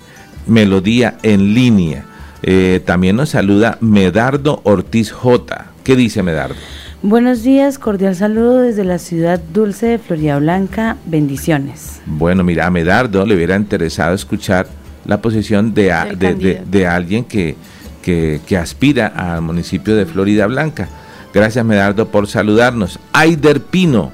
Melodía 0.45 1.17
en 1.23 1.55
línea. 1.55 2.05
Eh, 2.43 2.81
también 2.85 3.15
nos 3.15 3.29
saluda 3.29 3.79
Medardo 3.81 4.61
Ortiz 4.63 5.11
J. 5.11 5.71
¿Qué 5.83 5.95
dice 5.95 6.21
Medardo? 6.21 6.55
Buenos 7.01 7.43
días, 7.43 7.79
cordial 7.79 8.15
saludo 8.15 8.61
desde 8.61 8.83
la 8.83 8.97
ciudad 8.97 9.39
dulce 9.53 9.85
de 9.85 9.97
Florida 9.97 10.37
Blanca. 10.39 10.97
Bendiciones. 11.05 12.01
Bueno, 12.05 12.43
mira, 12.43 12.65
a 12.65 12.71
Medardo 12.71 13.25
le 13.25 13.35
hubiera 13.35 13.55
interesado 13.55 14.13
escuchar 14.13 14.67
la 15.07 15.21
posición 15.21 15.73
de, 15.73 15.91
a- 15.91 16.05
de, 16.05 16.61
de- 16.65 16.87
alguien 16.87 17.23
que, 17.25 17.55
que, 18.01 18.39
que 18.45 18.57
aspira 18.57 19.07
al 19.07 19.41
municipio 19.41 19.95
de 19.95 20.05
Florida 20.05 20.45
Blanca. 20.47 20.87
Gracias, 21.33 21.63
Medardo, 21.65 22.07
por 22.09 22.27
saludarnos. 22.27 22.99
Aider 23.13 23.61
Pino. 23.61 24.11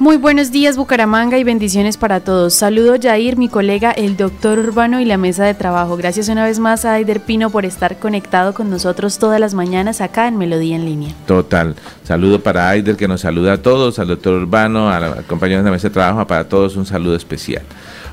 Muy 0.00 0.16
buenos 0.16 0.52
días 0.52 0.76
Bucaramanga 0.76 1.38
y 1.38 1.42
bendiciones 1.44 1.96
para 1.96 2.20
todos. 2.20 2.54
Saludo 2.54 2.94
Jair, 3.02 3.36
mi 3.36 3.48
colega, 3.48 3.90
el 3.90 4.16
doctor 4.16 4.60
Urbano 4.60 5.00
y 5.00 5.04
la 5.04 5.16
mesa 5.16 5.44
de 5.44 5.54
trabajo. 5.54 5.96
Gracias 5.96 6.28
una 6.28 6.44
vez 6.44 6.60
más 6.60 6.84
a 6.84 6.92
Aider 6.92 7.18
Pino 7.20 7.50
por 7.50 7.64
estar 7.64 7.98
conectado 7.98 8.54
con 8.54 8.70
nosotros 8.70 9.18
todas 9.18 9.40
las 9.40 9.54
mañanas 9.54 10.00
acá 10.00 10.28
en 10.28 10.36
Melodía 10.38 10.76
en 10.76 10.84
línea. 10.84 11.12
Total. 11.26 11.74
Saludo 12.04 12.40
para 12.40 12.68
Aider, 12.68 12.94
que 12.96 13.08
nos 13.08 13.22
saluda 13.22 13.54
a 13.54 13.58
todos, 13.58 13.98
al 13.98 14.06
doctor 14.06 14.34
Urbano, 14.34 14.88
a 14.88 15.00
la 15.00 15.14
compañeros 15.22 15.64
de 15.64 15.70
la 15.70 15.74
mesa 15.74 15.88
de 15.88 15.94
trabajo, 15.94 16.24
para 16.28 16.44
todos 16.44 16.76
un 16.76 16.86
saludo 16.86 17.16
especial. 17.16 17.62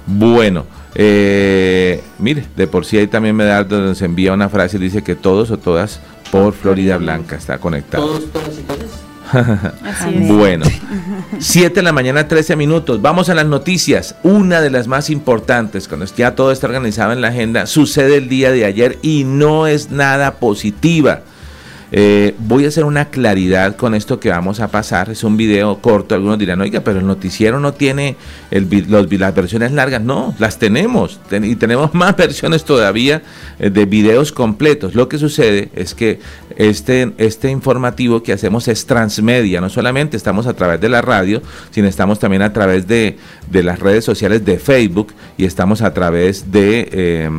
Bueno, 0.07 0.65
eh, 0.95 2.01
mire, 2.19 2.45
de 2.55 2.67
por 2.67 2.85
sí 2.85 2.97
ahí 2.97 3.07
también 3.07 3.35
Medardo 3.35 3.81
nos 3.81 4.01
envía 4.01 4.33
una 4.33 4.49
frase 4.49 4.77
y 4.77 4.79
dice 4.79 5.03
que 5.03 5.15
todos 5.15 5.51
o 5.51 5.57
todas 5.57 5.99
por 6.31 6.53
Florida 6.53 6.97
Blanca 6.97 7.35
está 7.35 7.57
conectado. 7.57 8.19
Así 9.83 10.15
es. 10.15 10.27
Bueno, 10.27 10.65
7 11.39 11.75
de 11.75 11.81
la 11.81 11.91
mañana, 11.91 12.27
13 12.27 12.55
minutos. 12.55 13.01
Vamos 13.01 13.29
a 13.29 13.35
las 13.35 13.45
noticias. 13.45 14.15
Una 14.23 14.61
de 14.61 14.69
las 14.69 14.87
más 14.87 15.09
importantes, 15.09 15.87
cuando 15.87 16.05
ya 16.05 16.35
todo 16.35 16.51
está 16.51 16.67
organizado 16.67 17.11
en 17.11 17.21
la 17.21 17.29
agenda, 17.29 17.65
sucede 17.65 18.17
el 18.17 18.29
día 18.29 18.51
de 18.51 18.65
ayer 18.65 18.97
y 19.01 19.23
no 19.25 19.67
es 19.67 19.91
nada 19.91 20.35
positiva. 20.35 21.21
Eh, 21.91 22.35
voy 22.39 22.65
a 22.65 22.69
hacer 22.69 22.83
una 22.83 23.05
claridad 23.05 23.75
con 23.75 23.95
esto 23.95 24.19
que 24.19 24.29
vamos 24.29 24.59
a 24.59 24.67
pasar. 24.69 25.09
Es 25.09 25.23
un 25.23 25.37
video 25.37 25.79
corto. 25.81 26.15
Algunos 26.15 26.37
dirán, 26.39 26.59
oiga, 26.61 26.81
pero 26.81 26.99
el 26.99 27.07
noticiero 27.07 27.59
no 27.59 27.73
tiene 27.73 28.15
el, 28.51 28.67
las 29.19 29.35
versiones 29.35 29.71
largas. 29.71 30.01
No, 30.01 30.33
las 30.39 30.57
tenemos. 30.59 31.19
Ten- 31.29 31.43
y 31.45 31.55
tenemos 31.55 31.93
más 31.93 32.15
versiones 32.17 32.63
todavía 32.65 33.21
eh, 33.59 33.69
de 33.69 33.85
videos 33.85 34.31
completos. 34.31 34.95
Lo 34.95 35.07
que 35.07 35.17
sucede 35.17 35.69
es 35.75 35.93
que 35.93 36.19
este, 36.57 37.13
este 37.17 37.49
informativo 37.51 38.23
que 38.23 38.33
hacemos 38.33 38.67
es 38.67 38.85
transmedia. 38.85 39.61
No 39.61 39.69
solamente 39.69 40.17
estamos 40.17 40.47
a 40.47 40.53
través 40.53 40.81
de 40.81 40.89
la 40.89 41.01
radio, 41.01 41.41
sino 41.71 41.87
estamos 41.87 42.19
también 42.19 42.41
a 42.41 42.51
través 42.51 42.87
de, 42.87 43.17
de 43.49 43.63
las 43.63 43.79
redes 43.79 44.03
sociales 44.03 44.43
de 44.43 44.57
Facebook 44.59 45.13
y 45.37 45.45
estamos 45.45 45.81
a 45.81 45.93
través 45.93 46.51
de, 46.51 46.89
eh, 46.91 47.29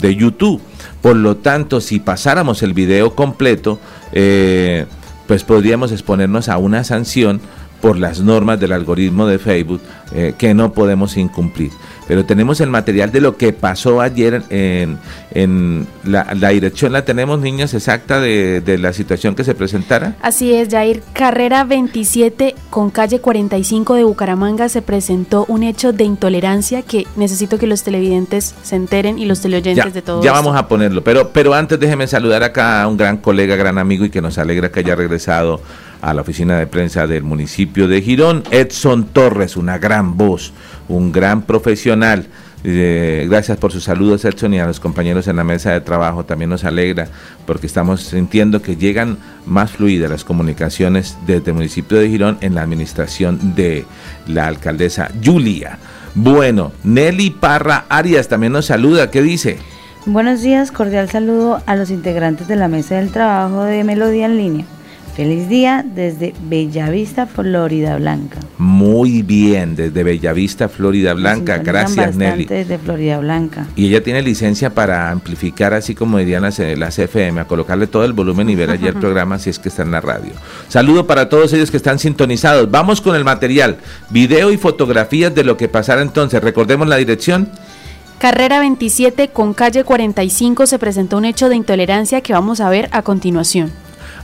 de 0.00 0.16
YouTube. 0.16 0.60
Por 1.02 1.16
lo 1.16 1.36
tanto, 1.36 1.80
si 1.80 1.98
pasáramos 1.98 2.62
el 2.62 2.74
video 2.74 3.14
completo, 3.14 3.78
eh, 4.12 4.86
pues 5.26 5.44
podríamos 5.44 5.92
exponernos 5.92 6.48
a 6.48 6.58
una 6.58 6.84
sanción 6.84 7.40
por 7.80 7.98
las 7.98 8.20
normas 8.20 8.60
del 8.60 8.72
algoritmo 8.72 9.26
de 9.26 9.38
Facebook 9.38 9.80
eh, 10.14 10.34
que 10.36 10.54
no 10.54 10.72
podemos 10.72 11.16
incumplir. 11.16 11.70
Pero 12.06 12.24
tenemos 12.24 12.60
el 12.60 12.70
material 12.70 13.12
de 13.12 13.20
lo 13.20 13.36
que 13.36 13.52
pasó 13.52 14.00
ayer 14.00 14.42
en, 14.50 14.98
en 15.32 15.86
la, 16.04 16.34
la 16.34 16.48
dirección, 16.48 16.92
la 16.92 17.04
tenemos, 17.04 17.40
niñas, 17.40 17.72
exacta 17.72 18.20
de, 18.20 18.60
de 18.60 18.78
la 18.78 18.92
situación 18.92 19.36
que 19.36 19.44
se 19.44 19.54
presentara. 19.54 20.16
Así 20.20 20.52
es, 20.52 20.68
Jair. 20.70 21.02
Carrera 21.12 21.62
27 21.62 22.56
con 22.68 22.90
calle 22.90 23.20
45 23.20 23.94
de 23.94 24.02
Bucaramanga 24.04 24.68
se 24.68 24.82
presentó 24.82 25.44
un 25.46 25.62
hecho 25.62 25.92
de 25.92 26.02
intolerancia 26.02 26.82
que 26.82 27.06
necesito 27.14 27.58
que 27.58 27.68
los 27.68 27.84
televidentes 27.84 28.56
se 28.62 28.74
enteren 28.74 29.18
y 29.20 29.26
los 29.26 29.40
teleoyentes 29.40 29.84
Ya, 29.84 29.90
de 29.90 30.02
todo 30.02 30.20
ya 30.22 30.30
esto. 30.32 30.42
vamos 30.42 30.56
a 30.60 30.66
ponerlo, 30.66 31.04
pero, 31.04 31.28
pero 31.30 31.54
antes 31.54 31.78
déjeme 31.78 32.08
saludar 32.08 32.42
acá 32.42 32.82
a 32.82 32.88
un 32.88 32.96
gran 32.96 33.18
colega, 33.18 33.54
gran 33.54 33.78
amigo 33.78 34.04
y 34.04 34.10
que 34.10 34.20
nos 34.20 34.36
alegra 34.36 34.70
que 34.72 34.80
haya 34.80 34.96
regresado 34.96 35.60
a 36.00 36.14
la 36.14 36.22
oficina 36.22 36.58
de 36.58 36.66
prensa 36.66 37.06
del 37.06 37.22
municipio 37.22 37.88
de 37.88 38.02
Girón, 38.02 38.42
Edson 38.50 39.06
Torres, 39.06 39.56
una 39.56 39.78
gran 39.78 40.16
voz, 40.16 40.52
un 40.88 41.12
gran 41.12 41.42
profesional. 41.42 42.26
Eh, 42.62 43.26
gracias 43.30 43.56
por 43.56 43.72
sus 43.72 43.84
saludos, 43.84 44.24
Edson, 44.24 44.52
y 44.52 44.60
a 44.60 44.66
los 44.66 44.80
compañeros 44.80 45.28
en 45.28 45.36
la 45.36 45.44
mesa 45.44 45.72
de 45.72 45.80
trabajo. 45.80 46.24
También 46.24 46.50
nos 46.50 46.64
alegra 46.64 47.08
porque 47.46 47.66
estamos 47.66 48.02
sintiendo 48.02 48.60
que 48.60 48.76
llegan 48.76 49.18
más 49.46 49.70
fluidas 49.72 50.10
las 50.10 50.24
comunicaciones 50.24 51.16
desde 51.26 51.50
el 51.50 51.56
municipio 51.56 51.98
de 51.98 52.08
Girón 52.08 52.38
en 52.40 52.54
la 52.54 52.62
administración 52.62 53.54
de 53.54 53.86
la 54.26 54.46
alcaldesa 54.46 55.10
Julia. 55.24 55.78
Bueno, 56.14 56.72
Nelly 56.82 57.30
Parra 57.30 57.86
Arias 57.88 58.28
también 58.28 58.52
nos 58.52 58.66
saluda. 58.66 59.10
¿Qué 59.10 59.22
dice? 59.22 59.58
Buenos 60.06 60.42
días, 60.42 60.72
cordial 60.72 61.10
saludo 61.10 61.62
a 61.66 61.76
los 61.76 61.90
integrantes 61.90 62.48
de 62.48 62.56
la 62.56 62.68
mesa 62.68 62.96
del 62.96 63.10
trabajo 63.10 63.64
de 63.64 63.84
Melodía 63.84 64.26
en 64.26 64.36
línea. 64.38 64.66
Feliz 65.20 65.50
día 65.50 65.84
desde 65.86 66.32
Bellavista, 66.48 67.26
Florida 67.26 67.98
Blanca. 67.98 68.38
Muy 68.56 69.20
bien, 69.20 69.76
desde 69.76 70.02
Bellavista, 70.02 70.70
Florida 70.70 71.12
Blanca. 71.12 71.58
Gracias, 71.58 72.16
Nelly. 72.16 72.46
Desde 72.46 72.78
Florida 72.78 73.18
Blanca. 73.18 73.66
Y 73.76 73.88
ella 73.88 74.02
tiene 74.02 74.22
licencia 74.22 74.70
para 74.70 75.10
amplificar, 75.10 75.74
así 75.74 75.94
como 75.94 76.16
dirían 76.16 76.40
las, 76.40 76.58
eh, 76.58 76.74
las 76.74 76.98
FM, 76.98 77.38
a 77.38 77.44
colocarle 77.44 77.86
todo 77.86 78.06
el 78.06 78.14
volumen 78.14 78.48
y 78.48 78.54
ver 78.54 78.70
allí 78.70 78.86
el 78.86 78.94
programa 78.98 79.38
si 79.38 79.50
es 79.50 79.58
que 79.58 79.68
está 79.68 79.82
en 79.82 79.90
la 79.90 80.00
radio. 80.00 80.32
Saludo 80.68 81.06
para 81.06 81.28
todos 81.28 81.52
ellos 81.52 81.70
que 81.70 81.76
están 81.76 81.98
sintonizados. 81.98 82.70
Vamos 82.70 83.02
con 83.02 83.14
el 83.14 83.22
material, 83.22 83.76
video 84.08 84.50
y 84.50 84.56
fotografías 84.56 85.34
de 85.34 85.44
lo 85.44 85.58
que 85.58 85.68
pasará 85.68 86.00
entonces. 86.00 86.42
Recordemos 86.42 86.88
la 86.88 86.96
dirección. 86.96 87.50
Carrera 88.18 88.58
27 88.60 89.28
con 89.28 89.52
calle 89.52 89.84
45 89.84 90.66
se 90.66 90.78
presentó 90.78 91.18
un 91.18 91.26
hecho 91.26 91.50
de 91.50 91.56
intolerancia 91.56 92.22
que 92.22 92.32
vamos 92.32 92.62
a 92.62 92.70
ver 92.70 92.88
a 92.92 93.02
continuación. 93.02 93.70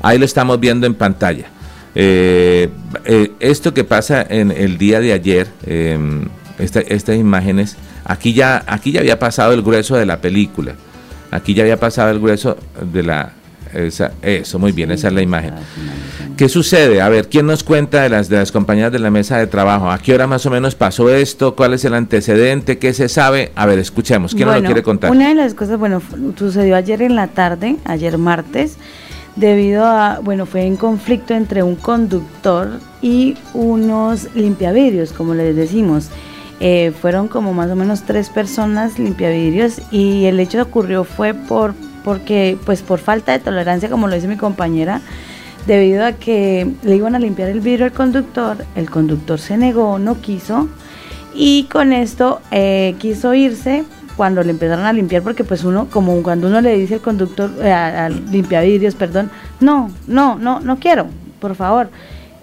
Ahí 0.03 0.19
lo 0.19 0.25
estamos 0.25 0.61
viendo 0.61 0.87
en 0.87 0.95
pantalla. 0.95 1.47
Eh, 1.95 2.69
eh, 3.07 3.33
esto 3.41 3.73
que 3.73 3.83
pasa 3.85 4.25
en 4.29 4.51
el 4.51 4.77
día 4.77 5.01
de 5.01 5.13
ayer, 5.13 5.49
em, 5.67 6.29
estas 6.59 7.17
imágenes, 7.17 7.77
aquí 8.05 8.35
ya, 8.35 8.63
aquí 8.67 8.93
ya 8.93 9.01
había 9.01 9.19
pasado 9.19 9.53
el 9.53 9.63
grueso 9.63 9.97
de 9.97 10.07
la 10.07 10.21
película. 10.21 10.75
Aquí 11.31 11.55
ya 11.55 11.63
había 11.63 11.79
pasado 11.79 12.11
el 12.11 12.21
grueso 12.21 12.57
de 12.93 13.03
la... 13.03 13.33
eso, 14.23 14.59
muy 14.59 14.73
bien, 14.73 14.91
esa 14.91 15.09
es 15.09 15.15
la 15.15 15.23
imagen. 15.23 15.55
¿Qué 16.37 16.51
sucede? 16.51 17.01
A 17.01 17.09
ver, 17.09 17.29
¿quién 17.29 17.47
nos 17.47 17.65
cuenta 17.65 18.03
de 18.03 18.11
las, 18.11 18.29
de 18.29 18.37
las 18.37 18.53
compañías 18.53 18.93
de 18.93 18.99
la 18.99 19.11
mesa 19.11 19.39
de 19.39 19.47
trabajo? 19.47 19.91
¿A 19.91 19.99
qué 19.99 20.13
hora 20.13 20.27
más 20.27 20.45
o 20.45 20.51
menos 20.51 20.75
pasó 20.75 21.09
esto? 21.09 21.57
¿Cuál 21.57 21.73
es 21.73 21.85
el 21.87 21.95
antecedente? 21.95 22.77
¿Qué 22.77 22.93
se 22.93 23.09
sabe? 23.09 23.53
A 23.55 23.65
ver, 23.65 23.79
escuchemos. 23.79 24.35
¿Quién 24.35 24.49
nos 24.49 24.61
lo 24.61 24.65
quiere 24.65 24.83
contar? 24.83 25.11
Una 25.11 25.31
de 25.31 25.35
las 25.35 25.55
cosas, 25.55 25.79
bueno, 25.79 26.03
sucedió 26.39 26.77
ayer 26.77 27.01
en 27.01 27.17
la 27.17 27.29
tarde, 27.29 27.77
ayer 27.87 28.19
martes, 28.19 28.77
debido 29.37 29.85
a, 29.85 30.19
bueno, 30.21 30.47
fue 30.47 30.63
en 30.63 30.77
conflicto 30.77 31.35
entre 31.35 31.63
un 31.63 31.77
conductor 31.77 32.81
y 33.03 33.37
unos 33.55 34.35
limpiavidrios, 34.35 35.13
como 35.13 35.35
les 35.35 35.55
decimos. 35.55 36.11
Eh, 36.59 36.93
fueron 37.03 37.29
como 37.29 37.53
más 37.53 37.71
o 37.71 37.77
menos 37.77 38.05
tres 38.05 38.31
personas 38.31 38.99
limpiavidrios 38.99 39.83
y 39.91 40.25
el 40.25 40.41
hecho 40.41 40.63
ocurrió 40.63 41.05
fue 41.05 41.35
por 41.35 41.75
porque 42.03 42.57
pues 42.65 42.81
por 42.81 42.99
falta 42.99 43.33
de 43.33 43.41
tolerancia 43.41 43.91
como 43.91 44.09
lo 44.09 44.15
dice 44.15 44.27
mi 44.27 44.39
compañera 44.39 45.03
debido 45.67 46.07
a 46.07 46.13
que 46.13 46.73
le 46.83 46.97
iban 46.97 47.15
a 47.15 47.19
limpiar 47.19 47.51
el 47.51 47.61
vidrio 47.61 47.85
al 47.85 47.93
conductor 47.93 48.57
el 48.75 48.89
conductor 48.89 49.39
se 49.39 49.59
negó 49.59 49.99
no 49.99 50.23
quiso 50.23 50.71
y 51.35 51.65
con 51.65 51.93
esto 51.93 52.41
eh, 52.53 52.95
quiso 53.01 53.35
irse 53.35 53.85
cuando 54.17 54.43
le 54.43 54.51
empezaron 54.51 54.85
a 54.85 54.93
limpiar, 54.93 55.23
porque 55.23 55.45
pues 55.45 55.65
uno, 55.65 55.89
como 55.91 56.23
cuando 56.23 56.49
uno 56.49 56.61
le 56.61 56.77
dice 56.77 56.95
al 56.95 57.01
conductor, 57.01 57.51
eh, 57.63 57.73
al 57.73 58.31
limpiavidrios, 58.31 58.95
perdón, 58.95 59.31
no, 59.61 59.91
no, 60.07 60.37
no, 60.37 60.61
no 60.61 60.79
quiero, 60.79 61.07
por 61.41 61.55
favor. 61.55 61.91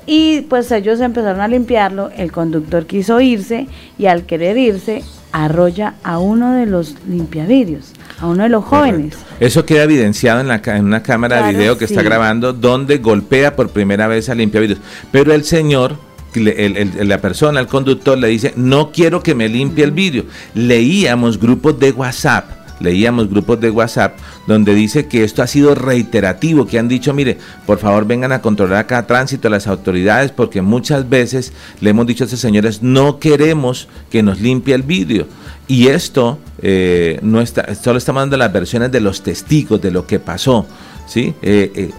Y 0.05 0.41
pues 0.41 0.71
ellos 0.71 0.99
empezaron 0.99 1.41
a 1.41 1.47
limpiarlo, 1.47 2.09
el 2.15 2.31
conductor 2.31 2.85
quiso 2.85 3.21
irse 3.21 3.67
y 3.97 4.05
al 4.05 4.25
querer 4.25 4.57
irse 4.57 5.03
arrolla 5.31 5.95
a 6.03 6.19
uno 6.19 6.53
de 6.53 6.65
los 6.65 6.95
limpiavidrios, 7.07 7.93
a 8.19 8.27
uno 8.27 8.43
de 8.43 8.49
los 8.49 8.63
jóvenes. 8.63 9.17
Eso 9.39 9.65
queda 9.65 9.83
evidenciado 9.83 10.41
en, 10.41 10.47
la, 10.47 10.61
en 10.63 10.85
una 10.85 11.01
cámara 11.01 11.47
de 11.47 11.53
video 11.53 11.77
que 11.77 11.85
está 11.85 12.03
grabando 12.03 12.53
donde 12.53 12.99
golpea 12.99 13.55
por 13.55 13.69
primera 13.69 14.07
vez 14.07 14.29
al 14.29 14.37
limpiavidrios. 14.37 14.79
Pero 15.11 15.33
el 15.33 15.43
señor 15.43 15.97
la 16.39 17.17
persona, 17.19 17.59
el 17.59 17.67
conductor 17.67 18.17
le 18.17 18.27
dice, 18.27 18.53
no 18.55 18.91
quiero 18.91 19.21
que 19.21 19.35
me 19.35 19.49
limpie 19.49 19.83
el 19.83 19.91
vidrio. 19.91 20.25
Leíamos 20.53 21.39
grupos 21.39 21.79
de 21.79 21.91
WhatsApp, 21.91 22.49
leíamos 22.79 23.29
grupos 23.29 23.59
de 23.59 23.69
WhatsApp 23.69 24.17
donde 24.47 24.73
dice 24.73 25.07
que 25.07 25.23
esto 25.23 25.41
ha 25.41 25.47
sido 25.47 25.73
reiterativo, 25.75 26.67
que 26.67 26.79
han 26.79 26.87
dicho, 26.87 27.13
mire, 27.13 27.37
por 27.65 27.79
favor 27.79 28.05
vengan 28.05 28.31
a 28.31 28.41
controlar 28.41 28.79
acá 28.79 29.05
tránsito 29.07 29.47
a 29.47 29.51
las 29.51 29.67
autoridades, 29.67 30.31
porque 30.31 30.61
muchas 30.61 31.09
veces 31.09 31.53
le 31.79 31.91
hemos 31.91 32.07
dicho 32.07 32.23
a 32.23 32.25
estos 32.25 32.39
señores, 32.39 32.83
no 32.83 33.19
queremos 33.19 33.87
que 34.09 34.23
nos 34.23 34.41
limpie 34.41 34.75
el 34.75 34.83
vidrio. 34.83 35.27
Y 35.67 35.87
esto 35.87 36.39
eh, 36.61 37.19
no 37.21 37.39
está, 37.39 37.73
solo 37.75 37.97
estamos 37.97 38.21
dando 38.21 38.35
las 38.35 38.51
versiones 38.51 38.91
de 38.91 38.99
los 38.99 39.21
testigos 39.21 39.81
de 39.81 39.91
lo 39.91 40.05
que 40.05 40.19
pasó. 40.19 40.65
¿sí? 41.07 41.33
Eh, 41.41 41.71
eh, 41.75 41.89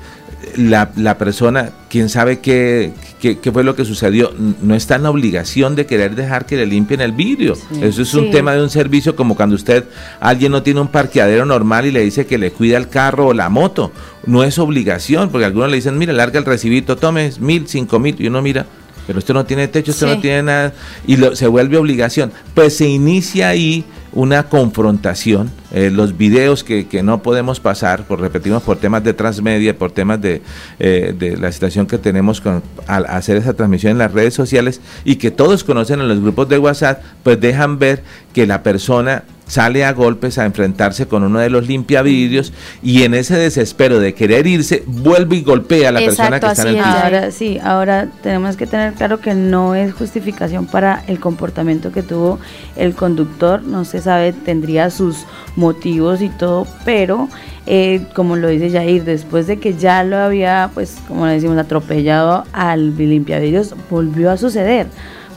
la, 0.56 0.90
la, 0.96 1.18
persona, 1.18 1.70
quién 1.88 2.08
sabe 2.08 2.40
qué, 2.40 2.92
qué, 3.20 3.52
fue 3.52 3.64
lo 3.64 3.74
que 3.74 3.84
sucedió, 3.84 4.32
no 4.62 4.74
está 4.74 4.96
en 4.96 5.04
la 5.04 5.10
obligación 5.10 5.74
de 5.74 5.86
querer 5.86 6.14
dejar 6.14 6.46
que 6.46 6.56
le 6.56 6.66
limpien 6.66 7.00
el 7.00 7.12
vidrio. 7.12 7.56
Eso 7.80 8.02
es 8.02 8.14
un 8.14 8.30
tema 8.30 8.52
de 8.54 8.62
un 8.62 8.70
servicio 8.70 9.16
como 9.16 9.36
cuando 9.36 9.54
usted, 9.56 9.84
alguien 10.20 10.52
no 10.52 10.62
tiene 10.62 10.80
un 10.80 10.88
parqueadero 10.88 11.44
normal 11.44 11.86
y 11.86 11.90
le 11.90 12.00
dice 12.00 12.26
que 12.26 12.38
le 12.38 12.52
cuida 12.52 12.76
el 12.76 12.88
carro 12.88 13.28
o 13.28 13.34
la 13.34 13.48
moto. 13.48 13.92
No 14.26 14.44
es 14.44 14.58
obligación, 14.58 15.30
porque 15.30 15.44
algunos 15.44 15.70
le 15.70 15.76
dicen, 15.76 15.98
mira, 15.98 16.12
larga 16.12 16.38
el 16.38 16.44
recibito, 16.44 16.96
tome 16.96 17.32
mil, 17.40 17.66
cinco 17.66 17.98
mil, 17.98 18.16
y 18.18 18.26
uno 18.26 18.40
mira, 18.42 18.66
pero 19.06 19.18
usted 19.18 19.34
no 19.34 19.44
tiene 19.44 19.68
techo, 19.68 19.90
usted 19.90 20.06
no 20.06 20.20
tiene 20.20 20.42
nada, 20.44 20.72
y 21.06 21.16
se 21.34 21.46
vuelve 21.46 21.76
obligación. 21.76 22.32
Pues 22.54 22.76
se 22.76 22.88
inicia 22.88 23.48
ahí 23.48 23.84
una 24.14 24.44
confrontación. 24.44 25.50
Eh, 25.72 25.90
los 25.90 26.16
videos 26.16 26.62
que, 26.62 26.87
que, 26.87 27.03
no 27.03 27.22
podemos 27.22 27.61
pasar, 27.61 28.05
por 28.07 28.20
repetimos, 28.20 28.62
por 28.62 28.79
temas 28.79 29.03
de 29.03 29.12
transmedia, 29.12 29.77
por 29.77 29.90
temas 29.90 30.20
de, 30.20 30.40
eh, 30.79 31.14
de 31.18 31.37
la 31.37 31.50
situación 31.50 31.87
que 31.87 31.98
tenemos 31.98 32.40
con, 32.40 32.62
al 32.87 33.07
hacer 33.07 33.37
esa 33.37 33.55
transmisión 33.55 33.92
en 33.92 33.98
las 33.98 34.12
redes 34.12 34.35
sociales 34.35 34.81
y 35.05 35.16
que 35.16 35.31
todos 35.31 35.64
conocen 35.64 36.00
en 36.00 36.09
los 36.09 36.20
grupos 36.20 36.48
de 36.48 36.59
WhatsApp, 36.59 37.03
pues 37.22 37.40
dejan 37.40 37.79
ver 37.79 38.03
que 38.33 38.46
la 38.46 38.62
persona 38.62 39.24
sale 39.46 39.85
a 39.85 39.92
golpes 39.92 40.38
a 40.38 40.44
enfrentarse 40.44 41.07
con 41.07 41.22
uno 41.22 41.38
de 41.38 41.50
los 41.50 41.66
limpiavidrios 41.66 42.52
y 42.83 43.02
en 43.02 43.14
ese 43.14 43.37
desespero 43.37 43.98
de 43.98 44.14
querer 44.14 44.46
irse 44.46 44.85
vuelve 44.87 45.37
y 45.37 45.42
golpea 45.42 45.90
a 45.90 45.92
la 45.92 46.00
persona 46.00 46.40
que 46.40 46.46
está 46.46 46.62
en 46.62 46.68
el 46.68 46.74
piso. 46.76 46.88
Ahora 46.88 47.30
sí, 47.30 47.59
ahora 47.62 48.09
tenemos 48.22 48.57
que 48.57 48.66
tener 48.66 48.94
claro 48.94 49.20
que 49.20 49.35
no 49.35 49.74
es 49.74 49.92
justificación 49.92 50.66
para 50.66 51.02
el 51.07 51.20
comportamiento 51.20 51.92
que 51.92 52.02
tuvo 52.02 52.38
el 52.76 52.94
conductor, 52.94 53.62
no 53.62 53.85
se 53.85 54.00
sabe, 54.00 54.33
tendría 54.33 54.90
sus 54.90 55.26
motivos 55.57 56.22
y 56.22 56.28
todo, 56.30 56.66
pero 56.85 57.28
eh, 57.66 58.07
como 58.14 58.37
lo 58.37 58.48
dice 58.48 58.70
Jair, 58.70 59.04
después 59.04 59.46
de 59.46 59.59
que 59.59 59.74
ya 59.74 60.04
lo 60.04 60.18
había, 60.18 60.70
pues 60.74 60.98
como 61.09 61.26
le 61.26 61.33
decimos, 61.33 61.57
atropellado 61.59 62.44
al 62.52 62.96
limpiavidrios, 62.96 63.74
volvió 63.90 64.30
a 64.30 64.37
suceder 64.37 64.87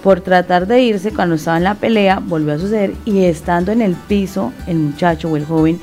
por 0.07 0.21
tratar 0.21 0.67
de 0.67 0.81
irse 0.81 1.11
cuando 1.11 1.35
estaba 1.35 1.57
en 1.57 1.65
la 1.65 1.75
pelea, 1.75 2.21
volvió 2.25 2.53
a 2.53 2.57
suceder 2.57 2.93
y 3.03 3.25
estando 3.25 3.73
en 3.73 3.81
el 3.81 3.93
piso, 3.93 4.53
el 4.65 4.77
muchacho 4.77 5.29
o 5.29 5.35
el 5.35 5.43
joven 5.43 5.81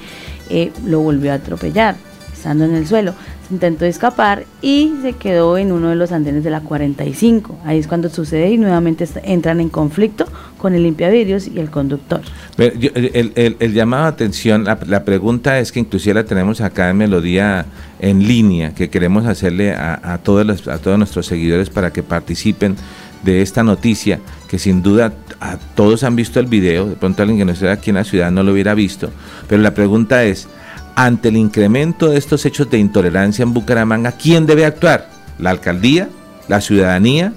eh, 0.49 0.73
lo 0.87 1.01
volvió 1.01 1.31
a 1.31 1.35
atropellar, 1.35 1.95
estando 2.33 2.65
en 2.65 2.75
el 2.75 2.87
suelo. 2.87 3.13
Se 3.47 3.53
intentó 3.53 3.85
escapar 3.85 4.47
y 4.63 4.95
se 5.03 5.13
quedó 5.13 5.59
en 5.59 5.73
uno 5.73 5.91
de 5.91 5.97
los 5.97 6.11
andenes 6.11 6.43
de 6.43 6.49
la 6.49 6.61
45. 6.61 7.59
Ahí 7.67 7.79
es 7.79 7.87
cuando 7.87 8.09
sucede 8.09 8.51
y 8.51 8.57
nuevamente 8.57 9.07
entran 9.25 9.61
en 9.61 9.69
conflicto 9.69 10.25
con 10.57 10.75
el 10.75 10.85
limpiavidrios 10.85 11.47
y 11.47 11.61
el 11.61 11.69
conductor. 11.69 12.23
el, 12.57 13.75
llamado 13.75 14.05
a 14.05 14.09
atención, 14.09 14.65
la, 14.65 15.05
pregunta 15.05 15.59
es 15.59 15.71
que 15.71 15.81
inclusive 15.81 16.15
la 16.15 16.25
tenemos 16.25 16.63
acá 16.63 16.89
en 16.89 16.97
Melodía 16.97 17.67
en 18.01 18.27
línea, 18.27 18.75
que 18.75 18.89
queremos 18.89 19.27
hacerle 19.27 19.73
a, 19.73 20.19
todos, 20.23 20.67
a 20.67 20.79
todos 20.79 20.97
nuestros 20.97 21.27
seguidores 21.27 21.69
para 21.69 21.93
que 21.93 22.03
participen 22.03 22.77
de 23.25 23.43
esta 23.43 23.63
noticia, 23.63 24.21
que 24.49 24.59
sin 24.59 24.83
duda 24.83 25.13
a 25.41 25.57
todos 25.75 26.05
han 26.05 26.17
visto 26.17 26.41
el 26.41 26.47
video, 26.47 26.87
de 26.87 26.97
pronto 26.97 27.23
alguien 27.23 27.39
que 27.39 27.45
no 27.45 27.53
esté 27.53 27.71
aquí 27.71 27.91
en 27.91 27.97
la 27.97 28.05
ciudad 28.05 28.31
no 28.31 28.43
lo 28.43 28.53
hubiera 28.53 28.75
visto, 28.75 29.11
pero 29.49 29.63
la 29.63 29.75
pregunta 29.75 30.25
es, 30.25 30.49
ante 30.95 31.29
el 31.29 31.37
incremento 31.37 32.11
de 32.11 32.19
estos 32.19 32.45
hechos 32.47 32.71
de 32.71 32.79
intolerancia 32.79 33.43
en 33.43 33.55
Bucaramanga, 33.55 34.13
¿quién 34.13 34.47
debe 34.47 34.65
actuar? 34.65 35.11
¿La 35.39 35.51
alcaldía? 35.51 36.09
¿La 36.49 36.61
ciudadanía? 36.61 37.33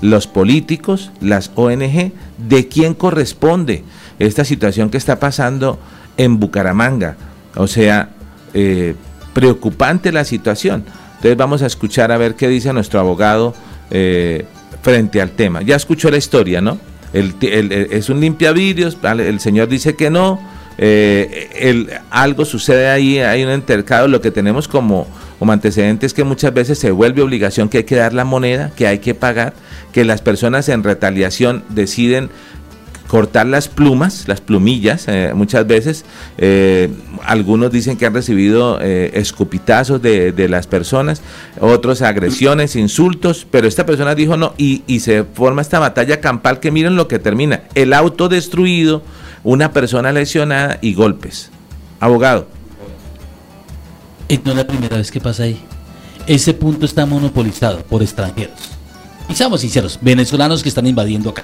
¿Los 0.00 0.26
políticos? 0.26 1.10
¿Las 1.20 1.50
ONG? 1.56 2.12
¿De 2.38 2.68
quién 2.68 2.94
corresponde 2.94 3.84
esta 4.18 4.44
situación 4.44 4.90
que 4.90 4.98
está 4.98 5.18
pasando 5.18 5.78
en 6.16 6.38
Bucaramanga? 6.38 7.16
O 7.56 7.66
sea, 7.66 8.10
eh, 8.54 8.94
preocupante 9.32 10.12
la 10.12 10.24
situación. 10.24 10.84
Entonces 11.16 11.36
vamos 11.36 11.62
a 11.62 11.66
escuchar 11.66 12.12
a 12.12 12.18
ver 12.18 12.34
qué 12.34 12.48
dice 12.48 12.72
nuestro 12.72 13.00
abogado 13.00 13.54
eh, 13.90 14.46
frente 14.82 15.20
al 15.20 15.30
tema. 15.30 15.62
Ya 15.62 15.76
escuchó 15.76 16.10
la 16.10 16.16
historia, 16.16 16.60
¿no? 16.60 16.78
El, 17.12 17.34
es 17.90 18.08
un 18.08 18.20
limpiavidrios, 18.20 18.96
el 19.02 19.40
señor 19.40 19.68
dice 19.68 19.96
que 19.96 20.10
no, 20.10 20.40
eh, 20.78 21.88
algo 22.10 22.44
sucede 22.44 22.88
ahí, 22.88 23.18
hay 23.18 23.44
un 23.44 23.52
intercado, 23.52 24.06
lo 24.06 24.20
que 24.20 24.30
tenemos 24.30 24.68
como, 24.68 25.08
como 25.38 25.52
antecedente 25.52 26.06
es 26.06 26.14
que 26.14 26.22
muchas 26.22 26.54
veces 26.54 26.78
se 26.78 26.90
vuelve 26.92 27.20
obligación 27.20 27.68
que 27.68 27.78
hay 27.78 27.84
que 27.84 27.96
dar 27.96 28.14
la 28.14 28.24
moneda, 28.24 28.70
que 28.76 28.86
hay 28.86 29.00
que 29.00 29.14
pagar, 29.14 29.54
que 29.92 30.04
las 30.04 30.22
personas 30.22 30.68
en 30.68 30.84
retaliación 30.84 31.64
deciden 31.68 32.30
cortar 33.10 33.44
las 33.44 33.66
plumas, 33.66 34.28
las 34.28 34.40
plumillas, 34.40 35.06
eh, 35.08 35.32
muchas 35.34 35.66
veces. 35.66 36.04
Eh, 36.38 36.88
algunos 37.24 37.72
dicen 37.72 37.96
que 37.96 38.06
han 38.06 38.14
recibido 38.14 38.78
eh, 38.80 39.10
escupitazos 39.14 40.00
de, 40.00 40.30
de, 40.30 40.48
las 40.48 40.68
personas, 40.68 41.20
otros 41.58 42.02
agresiones, 42.02 42.76
insultos, 42.76 43.48
pero 43.50 43.66
esta 43.66 43.84
persona 43.84 44.14
dijo 44.14 44.36
no 44.36 44.54
y, 44.56 44.84
y, 44.86 45.00
se 45.00 45.24
forma 45.24 45.60
esta 45.60 45.80
batalla 45.80 46.20
campal 46.20 46.60
que 46.60 46.70
miren 46.70 46.94
lo 46.94 47.08
que 47.08 47.18
termina. 47.18 47.64
El 47.74 47.94
auto 47.94 48.28
destruido, 48.28 49.02
una 49.42 49.72
persona 49.72 50.12
lesionada 50.12 50.78
y 50.80 50.94
golpes. 50.94 51.50
Abogado. 51.98 52.46
Y 54.28 54.38
no 54.44 54.52
es 54.52 54.56
la 54.56 54.66
primera 54.68 54.96
vez 54.96 55.10
que 55.10 55.20
pasa 55.20 55.42
ahí. 55.42 55.60
ese 56.28 56.54
punto 56.54 56.86
está 56.86 57.06
monopolizado 57.06 57.78
por 57.82 58.04
extranjeros. 58.04 58.70
Y 59.28 59.34
seamos 59.34 59.62
sinceros, 59.62 59.98
venezolanos 60.00 60.62
que 60.62 60.68
están 60.68 60.86
invadiendo 60.86 61.30
acá. 61.30 61.42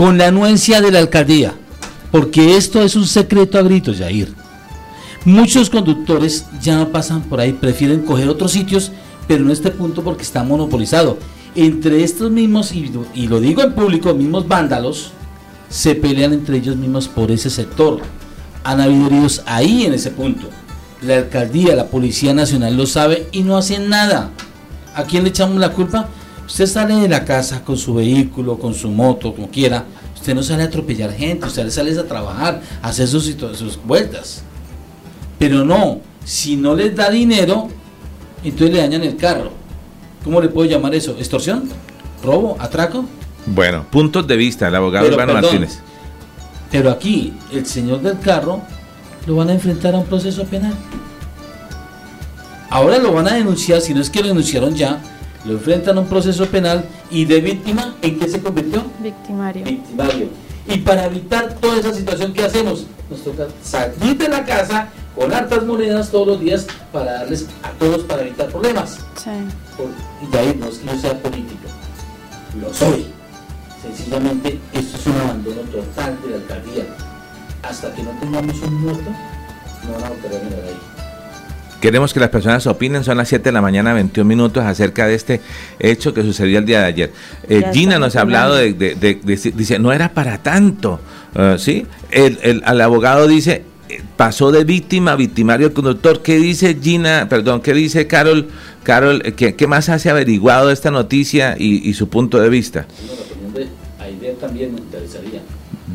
Con 0.00 0.16
la 0.16 0.28
anuencia 0.28 0.80
de 0.80 0.90
la 0.90 0.98
alcaldía, 0.98 1.52
porque 2.10 2.56
esto 2.56 2.80
es 2.80 2.96
un 2.96 3.06
secreto 3.06 3.58
a 3.58 3.62
gritos, 3.62 3.98
Jair. 3.98 4.32
Muchos 5.26 5.68
conductores 5.68 6.46
ya 6.62 6.78
no 6.78 6.88
pasan 6.88 7.20
por 7.20 7.38
ahí, 7.38 7.52
prefieren 7.52 8.06
coger 8.06 8.30
otros 8.30 8.52
sitios, 8.52 8.92
pero 9.28 9.44
en 9.44 9.50
este 9.50 9.70
punto 9.70 10.02
porque 10.02 10.22
está 10.22 10.42
monopolizado. 10.42 11.18
Entre 11.54 12.02
estos 12.02 12.30
mismos, 12.30 12.72
y 12.72 12.90
y 13.12 13.28
lo 13.28 13.40
digo 13.40 13.60
en 13.60 13.74
público, 13.74 14.14
mismos 14.14 14.48
vándalos, 14.48 15.12
se 15.68 15.94
pelean 15.94 16.32
entre 16.32 16.56
ellos 16.56 16.76
mismos 16.76 17.06
por 17.06 17.30
ese 17.30 17.50
sector. 17.50 18.00
Han 18.64 18.80
habido 18.80 19.06
heridos 19.06 19.42
ahí 19.44 19.84
en 19.84 19.92
ese 19.92 20.12
punto. 20.12 20.48
La 21.02 21.18
alcaldía, 21.18 21.76
la 21.76 21.88
Policía 21.88 22.32
Nacional 22.32 22.74
lo 22.74 22.86
sabe 22.86 23.28
y 23.32 23.42
no 23.42 23.58
hacen 23.58 23.90
nada. 23.90 24.30
¿A 24.94 25.02
quién 25.02 25.24
le 25.24 25.28
echamos 25.28 25.58
la 25.58 25.72
culpa? 25.72 26.08
Usted 26.50 26.66
sale 26.66 26.96
de 26.96 27.08
la 27.08 27.24
casa 27.24 27.62
con 27.62 27.78
su 27.78 27.94
vehículo, 27.94 28.58
con 28.58 28.74
su 28.74 28.90
moto, 28.90 29.32
como 29.32 29.48
quiera. 29.48 29.84
Usted 30.16 30.34
no 30.34 30.42
sale 30.42 30.64
a 30.64 30.66
atropellar 30.66 31.12
gente, 31.12 31.46
usted 31.46 31.70
sale 31.70 31.96
a 31.96 32.04
trabajar, 32.04 32.60
a 32.82 32.88
hacer 32.88 33.06
sus, 33.06 33.24
sus 33.54 33.80
vueltas. 33.84 34.42
Pero 35.38 35.64
no, 35.64 36.00
si 36.24 36.56
no 36.56 36.74
les 36.74 36.96
da 36.96 37.08
dinero, 37.08 37.68
entonces 38.42 38.74
le 38.74 38.80
dañan 38.80 39.04
el 39.04 39.16
carro. 39.16 39.52
¿Cómo 40.24 40.40
le 40.40 40.48
puedo 40.48 40.68
llamar 40.68 40.92
eso? 40.92 41.14
¿Extorsión? 41.18 41.68
¿Robo? 42.24 42.56
¿Atraco? 42.58 43.04
Bueno, 43.46 43.86
puntos 43.88 44.26
de 44.26 44.36
vista, 44.36 44.66
el 44.66 44.74
abogado 44.74 45.04
Pero, 45.04 45.16
perdón, 45.18 45.42
Martínez. 45.42 45.78
Pero 46.72 46.90
aquí, 46.90 47.32
el 47.52 47.64
señor 47.64 48.02
del 48.02 48.18
carro 48.18 48.60
lo 49.24 49.36
van 49.36 49.50
a 49.50 49.52
enfrentar 49.52 49.94
a 49.94 49.98
un 49.98 50.04
proceso 50.04 50.44
penal. 50.46 50.74
Ahora 52.68 52.98
lo 52.98 53.12
van 53.12 53.28
a 53.28 53.34
denunciar, 53.34 53.80
si 53.80 53.94
no 53.94 54.00
es 54.00 54.10
que 54.10 54.20
lo 54.20 54.26
denunciaron 54.26 54.74
ya, 54.74 55.00
lo 55.44 55.52
enfrentan 55.52 55.96
a 55.96 56.00
un 56.00 56.06
proceso 56.06 56.46
penal 56.46 56.84
y 57.10 57.24
de 57.24 57.40
víctima, 57.40 57.94
¿en 58.02 58.18
qué 58.18 58.28
se 58.28 58.40
convirtió? 58.40 58.84
Victimario. 59.02 59.64
Victimario. 59.64 60.28
Y 60.66 60.78
para 60.78 61.06
evitar 61.06 61.54
toda 61.54 61.78
esa 61.78 61.94
situación 61.94 62.32
que 62.32 62.44
hacemos, 62.44 62.86
nos 63.08 63.24
toca 63.24 63.48
salir 63.62 64.16
de 64.18 64.28
la 64.28 64.44
casa 64.44 64.88
con 65.16 65.32
hartas 65.32 65.64
monedas 65.64 66.10
todos 66.10 66.26
los 66.26 66.40
días 66.40 66.66
para 66.92 67.12
darles 67.12 67.46
a 67.62 67.70
todos 67.72 68.04
para 68.04 68.22
evitar 68.22 68.48
problemas. 68.48 68.98
Sí. 69.16 69.30
Y 70.22 70.30
de 70.30 70.38
ahí 70.38 70.56
no 70.58 70.66
es 70.66 70.78
que 70.78 70.86
yo 70.86 70.98
sea 70.98 71.18
político, 71.20 71.68
lo 72.60 72.72
soy. 72.72 73.06
Sencillamente, 73.82 74.58
esto 74.74 74.96
es 74.98 75.06
un 75.06 75.16
abandono 75.16 75.62
total 75.62 76.18
de 76.22 76.30
la 76.30 76.36
alcaldía. 76.36 76.84
Hasta 77.62 77.92
que 77.94 78.02
no 78.02 78.10
tengamos 78.20 78.60
un 78.62 78.74
muerto, 78.82 79.10
no 79.86 79.92
van 79.94 80.04
a 80.04 80.08
volver 80.10 80.40
a 80.40 80.44
mirar 80.44 80.64
ahí. 80.64 80.89
Queremos 81.80 82.12
que 82.12 82.20
las 82.20 82.28
personas 82.28 82.66
opinen, 82.66 83.04
son 83.04 83.16
las 83.16 83.28
7 83.28 83.44
de 83.44 83.52
la 83.52 83.62
mañana, 83.62 83.94
21 83.94 84.28
minutos, 84.28 84.62
acerca 84.64 85.06
de 85.06 85.14
este 85.14 85.40
hecho 85.78 86.12
que 86.12 86.22
sucedió 86.22 86.58
el 86.58 86.66
día 86.66 86.80
de 86.80 86.86
ayer. 86.86 87.12
Eh, 87.48 87.62
Gina 87.72 87.98
nos 87.98 88.16
ha 88.16 88.20
hablado 88.20 88.54
de, 88.54 88.74
de- 88.74 88.94
de- 88.94 89.14
de- 89.14 89.52
dice, 89.56 89.78
no 89.78 89.90
era 89.92 90.10
para 90.12 90.38
tanto, 90.42 91.00
eh, 91.34 91.56
¿sí? 91.58 91.86
El, 92.10 92.38
el- 92.42 92.62
al 92.66 92.80
abogado 92.82 93.26
dice, 93.26 93.64
eh, 93.88 94.02
pasó 94.16 94.52
de 94.52 94.64
víctima 94.64 95.12
a 95.12 95.16
victimario 95.16 95.68
el 95.68 95.72
conductor. 95.72 96.20
¿Qué 96.22 96.36
dice 96.36 96.76
Gina, 96.80 97.26
perdón, 97.30 97.62
qué 97.62 97.72
dice 97.72 98.06
Carol, 98.06 98.48
Carol, 98.82 99.22
qué, 99.34 99.54
qué 99.54 99.66
más 99.66 99.88
hace 99.88 100.10
averiguado 100.10 100.68
de 100.68 100.74
esta 100.74 100.90
noticia 100.90 101.56
y, 101.58 101.88
y 101.88 101.94
su 101.94 102.08
punto 102.10 102.38
de 102.40 102.50
vista? 102.50 102.86
Bueno, 103.06 103.22
la 103.22 103.26
opinión 103.48 103.54
de 103.98 104.04
Aide 104.04 104.36
también 104.38 104.74
me 104.74 104.80
interesaría. 104.80 105.40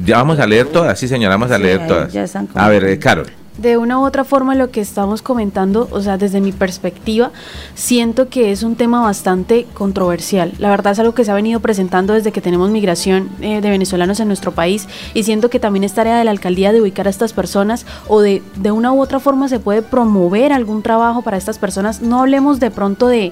Ya 0.04 0.18
vamos 0.18 0.40
a 0.40 0.48
leer 0.48 0.66
todas, 0.68 0.98
sí 1.00 1.08
señora, 1.08 1.36
vamos 1.36 1.52
a 1.52 1.58
Sí, 1.58 1.64
leer 1.64 1.86
todas. 1.88 2.12
ya 2.12 2.24
están 2.24 2.50
A 2.56 2.70
ver, 2.70 2.84
eh, 2.86 2.98
Carol. 2.98 3.28
De 3.58 3.78
una 3.78 4.00
u 4.00 4.06
otra 4.06 4.26
forma 4.26 4.54
lo 4.54 4.70
que 4.70 4.82
estamos 4.82 5.22
comentando, 5.22 5.88
o 5.92 6.02
sea, 6.02 6.18
desde 6.18 6.42
mi 6.42 6.52
perspectiva, 6.52 7.32
siento 7.74 8.28
que 8.28 8.52
es 8.52 8.64
un 8.64 8.76
tema 8.76 9.02
bastante 9.02 9.66
controversial. 9.74 10.52
La 10.60 10.70
verdad 10.70 10.92
es 10.92 11.00
algo 11.00 11.14
que 11.14 11.24
se 11.24 11.32
ha 11.32 11.36
venido 11.36 11.62
presentando 11.62 12.14
desde 12.14 12.34
que 12.34 12.42
tenemos 12.42 12.70
migración 12.70 13.30
eh, 13.42 13.62
de 13.62 13.70
venezolanos 13.70 14.20
en 14.20 14.28
nuestro 14.28 14.52
país 14.52 14.88
y 15.14 15.24
siento 15.24 15.50
que 15.50 15.60
también 15.60 15.86
es 15.86 15.94
tarea 15.94 16.18
de 16.18 16.26
la 16.26 16.32
alcaldía 16.32 16.74
de 16.74 16.82
ubicar 16.82 17.08
a 17.08 17.10
estas 17.10 17.32
personas 17.32 17.86
o 18.08 18.20
de, 18.20 18.44
de 18.58 18.72
una 18.72 18.92
u 18.92 19.02
otra 19.02 19.20
forma 19.20 19.48
se 19.48 19.60
puede 19.60 19.82
promover 19.82 20.52
algún 20.52 20.82
trabajo 20.82 21.22
para 21.22 21.38
estas 21.38 21.58
personas. 21.58 22.02
No 22.02 22.20
hablemos 22.20 22.60
de 22.60 22.72
pronto 22.72 23.08
de 23.08 23.32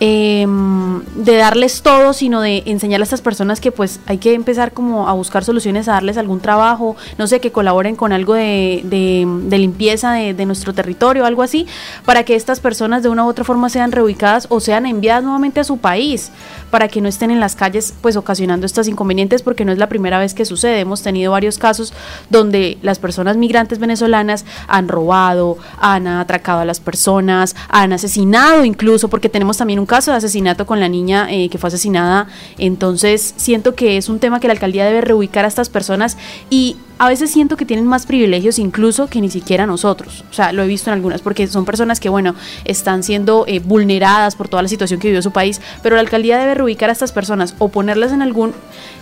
em, 0.00 1.00
de 1.16 1.36
darles 1.36 1.82
todo, 1.82 2.12
sino 2.12 2.40
de 2.40 2.62
enseñar 2.66 3.00
a 3.00 3.04
estas 3.04 3.20
personas 3.20 3.60
que 3.60 3.72
pues 3.72 4.00
hay 4.06 4.18
que 4.18 4.34
empezar 4.34 4.72
como 4.72 5.08
a 5.08 5.12
buscar 5.12 5.44
soluciones, 5.44 5.88
a 5.88 5.92
darles 5.92 6.16
algún 6.18 6.40
trabajo, 6.40 6.96
no 7.18 7.26
sé, 7.26 7.40
que 7.40 7.50
colaboren 7.52 7.96
con 7.96 8.12
algo 8.12 8.34
de, 8.34 8.82
de- 8.84 9.58
limpieza 9.58 10.12
de, 10.12 10.34
de 10.34 10.46
nuestro 10.46 10.72
territorio, 10.72 11.26
algo 11.26 11.42
así, 11.42 11.66
para 12.04 12.22
que 12.22 12.36
estas 12.36 12.60
personas 12.60 13.02
de 13.02 13.08
una 13.08 13.24
u 13.24 13.28
otra 13.28 13.44
forma 13.44 13.68
sean 13.70 13.90
reubicadas 13.90 14.46
o 14.50 14.60
sean 14.60 14.86
enviadas 14.86 15.24
nuevamente 15.24 15.58
a 15.58 15.64
su 15.64 15.78
país, 15.78 16.30
para 16.70 16.86
que 16.86 17.00
no 17.00 17.08
estén 17.08 17.32
en 17.32 17.40
las 17.40 17.56
calles 17.56 17.92
pues 18.00 18.14
ocasionando 18.16 18.66
estos 18.66 18.86
inconvenientes, 18.86 19.42
porque 19.42 19.64
no 19.64 19.72
es 19.72 19.78
la 19.78 19.88
primera 19.88 20.20
vez 20.20 20.32
que 20.34 20.44
sucede, 20.44 20.78
hemos 20.78 21.02
tenido 21.02 21.32
varios 21.32 21.58
casos 21.58 21.92
donde 22.30 22.78
las 22.82 23.00
personas 23.00 23.36
migrantes 23.36 23.80
venezolanas 23.80 24.44
han 24.68 24.86
robado, 24.86 25.58
han 25.80 26.06
atracado 26.06 26.60
a 26.60 26.64
las 26.64 26.78
personas, 26.78 27.56
han 27.68 27.92
asesinado 27.92 28.64
incluso, 28.64 29.08
porque 29.08 29.28
tenemos 29.28 29.56
también 29.56 29.80
un 29.80 29.86
caso 29.88 30.12
de 30.12 30.18
asesinato 30.18 30.66
con 30.66 30.78
la 30.78 30.88
niña 30.88 31.26
eh, 31.28 31.48
que 31.48 31.58
fue 31.58 31.66
asesinada. 31.66 32.28
Entonces 32.58 33.34
siento 33.36 33.74
que 33.74 33.96
es 33.96 34.08
un 34.08 34.20
tema 34.20 34.38
que 34.38 34.46
la 34.46 34.52
alcaldía 34.52 34.84
debe 34.84 35.00
reubicar 35.00 35.44
a 35.44 35.48
estas 35.48 35.68
personas 35.68 36.16
y 36.48 36.76
a 36.98 37.08
veces 37.08 37.30
siento 37.30 37.56
que 37.56 37.64
tienen 37.64 37.86
más 37.86 38.06
privilegios 38.06 38.58
incluso 38.58 39.06
que 39.06 39.20
ni 39.20 39.30
siquiera 39.30 39.66
nosotros. 39.66 40.24
O 40.30 40.32
sea, 40.32 40.52
lo 40.52 40.62
he 40.62 40.66
visto 40.66 40.90
en 40.90 40.94
algunas, 40.94 41.22
porque 41.22 41.46
son 41.46 41.64
personas 41.64 42.00
que, 42.00 42.08
bueno, 42.08 42.34
están 42.64 43.02
siendo 43.02 43.44
eh, 43.46 43.60
vulneradas 43.60 44.36
por 44.36 44.48
toda 44.48 44.62
la 44.62 44.68
situación 44.68 45.00
que 45.00 45.08
vivió 45.08 45.22
su 45.22 45.30
país, 45.30 45.60
pero 45.82 45.96
la 45.96 46.00
alcaldía 46.00 46.38
debe 46.38 46.54
reubicar 46.54 46.90
a 46.90 46.92
estas 46.92 47.12
personas 47.12 47.54
o 47.58 47.68
ponerlas 47.68 48.12
en 48.12 48.22
algún 48.22 48.52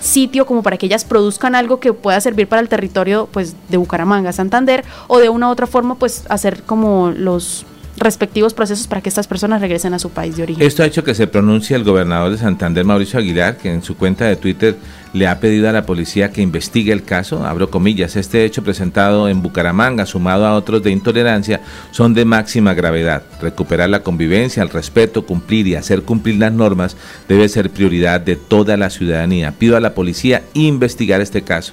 sitio 0.00 0.46
como 0.46 0.62
para 0.62 0.76
que 0.76 0.86
ellas 0.86 1.04
produzcan 1.04 1.54
algo 1.54 1.80
que 1.80 1.92
pueda 1.92 2.20
servir 2.20 2.48
para 2.48 2.60
el 2.60 2.68
territorio 2.68 3.28
pues 3.32 3.56
de 3.68 3.76
Bucaramanga, 3.78 4.32
Santander, 4.32 4.84
o 5.08 5.18
de 5.18 5.30
una 5.30 5.48
u 5.48 5.50
otra 5.50 5.66
forma 5.66 5.96
pues 5.96 6.24
hacer 6.28 6.62
como 6.62 7.10
los 7.10 7.64
respectivos 7.98 8.54
procesos 8.54 8.86
para 8.86 9.00
que 9.00 9.08
estas 9.08 9.26
personas 9.26 9.60
regresen 9.60 9.94
a 9.94 9.98
su 9.98 10.10
país 10.10 10.36
de 10.36 10.42
origen. 10.42 10.66
Esto 10.66 10.82
ha 10.82 10.86
hecho 10.86 11.04
que 11.04 11.14
se 11.14 11.26
pronuncie 11.26 11.76
el 11.76 11.84
gobernador 11.84 12.30
de 12.30 12.38
Santander, 12.38 12.84
Mauricio 12.84 13.18
Aguilar, 13.18 13.56
que 13.56 13.72
en 13.72 13.82
su 13.82 13.96
cuenta 13.96 14.26
de 14.26 14.36
Twitter 14.36 14.76
le 15.12 15.26
ha 15.26 15.40
pedido 15.40 15.68
a 15.68 15.72
la 15.72 15.86
policía 15.86 16.30
que 16.30 16.42
investigue 16.42 16.92
el 16.92 17.02
caso. 17.02 17.46
Abro 17.46 17.70
comillas, 17.70 18.16
este 18.16 18.44
hecho 18.44 18.62
presentado 18.62 19.28
en 19.28 19.40
Bucaramanga, 19.40 20.04
sumado 20.04 20.46
a 20.46 20.54
otros 20.54 20.82
de 20.82 20.90
intolerancia, 20.90 21.62
son 21.90 22.12
de 22.12 22.24
máxima 22.24 22.74
gravedad. 22.74 23.22
Recuperar 23.40 23.88
la 23.88 24.02
convivencia, 24.02 24.62
el 24.62 24.68
respeto, 24.68 25.24
cumplir 25.24 25.66
y 25.66 25.74
hacer 25.74 26.02
cumplir 26.02 26.36
las 26.36 26.52
normas 26.52 26.96
debe 27.28 27.48
ser 27.48 27.70
prioridad 27.70 28.20
de 28.20 28.36
toda 28.36 28.76
la 28.76 28.90
ciudadanía. 28.90 29.52
Pido 29.52 29.76
a 29.76 29.80
la 29.80 29.94
policía 29.94 30.42
investigar 30.52 31.20
este 31.20 31.42
caso. 31.42 31.72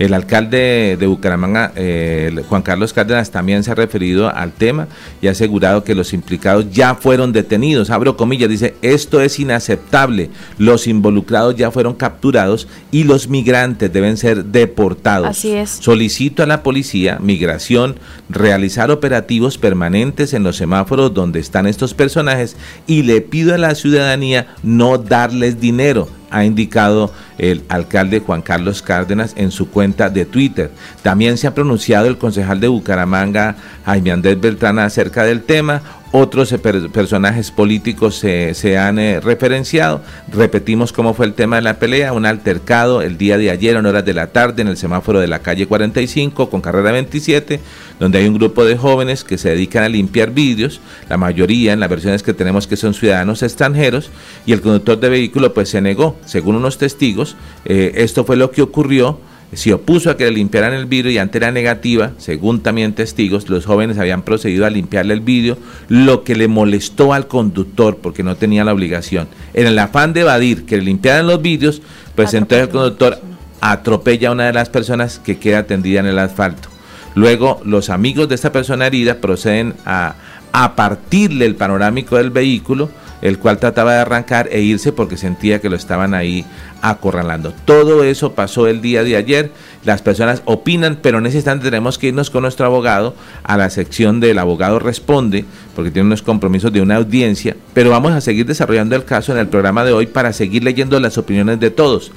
El 0.00 0.14
alcalde 0.14 0.96
de 0.98 1.06
Bucaramanga, 1.06 1.72
eh, 1.76 2.34
Juan 2.48 2.62
Carlos 2.62 2.94
Cárdenas, 2.94 3.30
también 3.30 3.62
se 3.62 3.70
ha 3.70 3.74
referido 3.74 4.34
al 4.34 4.50
tema 4.50 4.88
y 5.20 5.26
ha 5.26 5.32
asegurado 5.32 5.84
que 5.84 5.94
los 5.94 6.14
implicados 6.14 6.70
ya 6.70 6.94
fueron 6.94 7.34
detenidos. 7.34 7.90
Abro 7.90 8.16
comillas, 8.16 8.48
dice, 8.48 8.74
esto 8.80 9.20
es 9.20 9.38
inaceptable. 9.38 10.30
Los 10.56 10.86
involucrados 10.86 11.54
ya 11.54 11.70
fueron 11.70 11.92
capturados 11.92 12.66
y 12.90 13.04
los 13.04 13.28
migrantes 13.28 13.92
deben 13.92 14.16
ser 14.16 14.46
deportados. 14.46 15.28
Así 15.28 15.52
es. 15.52 15.68
Solicito 15.68 16.42
a 16.42 16.46
la 16.46 16.62
policía, 16.62 17.18
migración, 17.20 17.96
realizar 18.30 18.90
operativos 18.90 19.58
permanentes 19.58 20.32
en 20.32 20.44
los 20.44 20.56
semáforos 20.56 21.12
donde 21.12 21.40
están 21.40 21.66
estos 21.66 21.92
personajes 21.92 22.56
y 22.86 23.02
le 23.02 23.20
pido 23.20 23.54
a 23.54 23.58
la 23.58 23.74
ciudadanía 23.74 24.46
no 24.62 24.96
darles 24.96 25.60
dinero 25.60 26.08
ha 26.30 26.44
indicado 26.44 27.12
el 27.38 27.62
alcalde 27.68 28.20
Juan 28.20 28.42
Carlos 28.42 28.82
Cárdenas 28.82 29.34
en 29.36 29.50
su 29.50 29.70
cuenta 29.70 30.10
de 30.10 30.24
Twitter. 30.24 30.70
También 31.02 31.38
se 31.38 31.46
ha 31.46 31.54
pronunciado 31.54 32.06
el 32.06 32.18
concejal 32.18 32.60
de 32.60 32.68
Bucaramanga, 32.68 33.56
Jaime 33.84 34.12
Andrés 34.12 34.40
Beltrán, 34.40 34.78
acerca 34.78 35.24
del 35.24 35.42
tema. 35.42 35.82
Otros 36.12 36.50
eh, 36.50 36.58
per- 36.58 36.90
personajes 36.90 37.52
políticos 37.52 38.16
se, 38.16 38.54
se 38.54 38.76
han 38.76 38.98
eh, 38.98 39.20
referenciado. 39.20 40.02
Repetimos 40.32 40.92
cómo 40.92 41.14
fue 41.14 41.24
el 41.26 41.34
tema 41.34 41.54
de 41.56 41.62
la 41.62 41.78
pelea. 41.78 42.12
Un 42.12 42.26
altercado 42.26 43.00
el 43.00 43.16
día 43.16 43.38
de 43.38 43.48
ayer 43.50 43.76
en 43.76 43.86
horas 43.86 44.04
de 44.04 44.12
la 44.14 44.26
tarde 44.26 44.62
en 44.62 44.68
el 44.68 44.76
semáforo 44.76 45.20
de 45.20 45.28
la 45.28 45.38
calle 45.38 45.68
45 45.68 46.50
con 46.50 46.60
carrera 46.62 46.90
27, 46.90 47.60
donde 48.00 48.18
hay 48.18 48.26
un 48.26 48.34
grupo 48.34 48.64
de 48.64 48.76
jóvenes 48.76 49.22
que 49.22 49.38
se 49.38 49.50
dedican 49.50 49.84
a 49.84 49.88
limpiar 49.88 50.32
vidrios. 50.32 50.80
La 51.08 51.16
mayoría 51.16 51.72
en 51.72 51.78
las 51.78 51.88
versiones 51.88 52.24
que 52.24 52.34
tenemos 52.34 52.66
que 52.66 52.76
son 52.76 52.92
ciudadanos 52.92 53.44
extranjeros. 53.44 54.10
Y 54.46 54.52
el 54.52 54.62
conductor 54.62 54.98
de 54.98 55.10
vehículo 55.10 55.54
pues 55.54 55.68
se 55.68 55.80
negó. 55.80 56.16
Según 56.26 56.56
unos 56.56 56.76
testigos, 56.76 57.36
eh, 57.64 57.92
esto 57.94 58.24
fue 58.24 58.34
lo 58.36 58.50
que 58.50 58.62
ocurrió 58.62 59.20
se 59.52 59.72
opuso 59.72 60.10
a 60.10 60.16
que 60.16 60.24
le 60.24 60.30
limpiaran 60.30 60.72
el 60.72 60.86
vidrio 60.86 61.12
y 61.12 61.18
ante 61.18 61.40
la 61.40 61.50
negativa, 61.50 62.12
según 62.18 62.60
también 62.60 62.94
testigos, 62.94 63.48
los 63.48 63.66
jóvenes 63.66 63.98
habían 63.98 64.22
procedido 64.22 64.64
a 64.64 64.70
limpiarle 64.70 65.14
el 65.14 65.20
vidrio, 65.20 65.58
lo 65.88 66.22
que 66.22 66.36
le 66.36 66.46
molestó 66.46 67.12
al 67.12 67.26
conductor 67.26 67.98
porque 68.00 68.22
no 68.22 68.36
tenía 68.36 68.64
la 68.64 68.72
obligación. 68.72 69.28
En 69.54 69.66
el 69.66 69.78
afán 69.78 70.12
de 70.12 70.20
evadir 70.20 70.66
que 70.66 70.76
le 70.76 70.84
limpiaran 70.84 71.26
los 71.26 71.42
vidrios, 71.42 71.82
pues 72.14 72.32
entonces 72.34 72.68
el 72.68 72.72
conductor 72.72 73.20
atropella 73.60 74.28
a 74.28 74.32
una 74.32 74.46
de 74.46 74.52
las 74.52 74.68
personas 74.68 75.18
que 75.18 75.38
queda 75.38 75.64
tendida 75.64 76.00
en 76.00 76.06
el 76.06 76.18
asfalto. 76.18 76.68
Luego, 77.16 77.60
los 77.64 77.90
amigos 77.90 78.28
de 78.28 78.36
esta 78.36 78.52
persona 78.52 78.86
herida 78.86 79.16
proceden 79.16 79.74
a, 79.84 80.14
a 80.52 80.76
partirle 80.76 81.44
el 81.44 81.56
panorámico 81.56 82.16
del 82.16 82.30
vehículo, 82.30 82.88
el 83.22 83.38
cual 83.38 83.58
trataba 83.58 83.94
de 83.94 84.00
arrancar 84.00 84.48
e 84.50 84.60
irse 84.60 84.92
porque 84.92 85.16
sentía 85.16 85.60
que 85.60 85.68
lo 85.68 85.76
estaban 85.76 86.14
ahí 86.14 86.44
acorralando. 86.82 87.52
Todo 87.64 88.04
eso 88.04 88.32
pasó 88.32 88.66
el 88.66 88.80
día 88.80 89.04
de 89.04 89.16
ayer, 89.16 89.52
las 89.84 90.02
personas 90.02 90.42
opinan, 90.44 90.98
pero 91.02 91.18
en 91.18 91.26
ese 91.26 91.38
instante 91.38 91.64
tenemos 91.64 91.98
que 91.98 92.08
irnos 92.08 92.30
con 92.30 92.42
nuestro 92.42 92.66
abogado 92.66 93.14
a 93.42 93.56
la 93.56 93.70
sección 93.70 94.20
del 94.20 94.38
abogado 94.38 94.78
responde, 94.78 95.44
porque 95.74 95.90
tiene 95.90 96.06
unos 96.06 96.22
compromisos 96.22 96.72
de 96.72 96.80
una 96.80 96.96
audiencia, 96.96 97.56
pero 97.74 97.90
vamos 97.90 98.12
a 98.12 98.20
seguir 98.20 98.46
desarrollando 98.46 98.96
el 98.96 99.04
caso 99.04 99.32
en 99.32 99.38
el 99.38 99.48
programa 99.48 99.84
de 99.84 99.92
hoy 99.92 100.06
para 100.06 100.32
seguir 100.32 100.64
leyendo 100.64 100.98
las 101.00 101.18
opiniones 101.18 101.60
de 101.60 101.70
todos. 101.70 102.12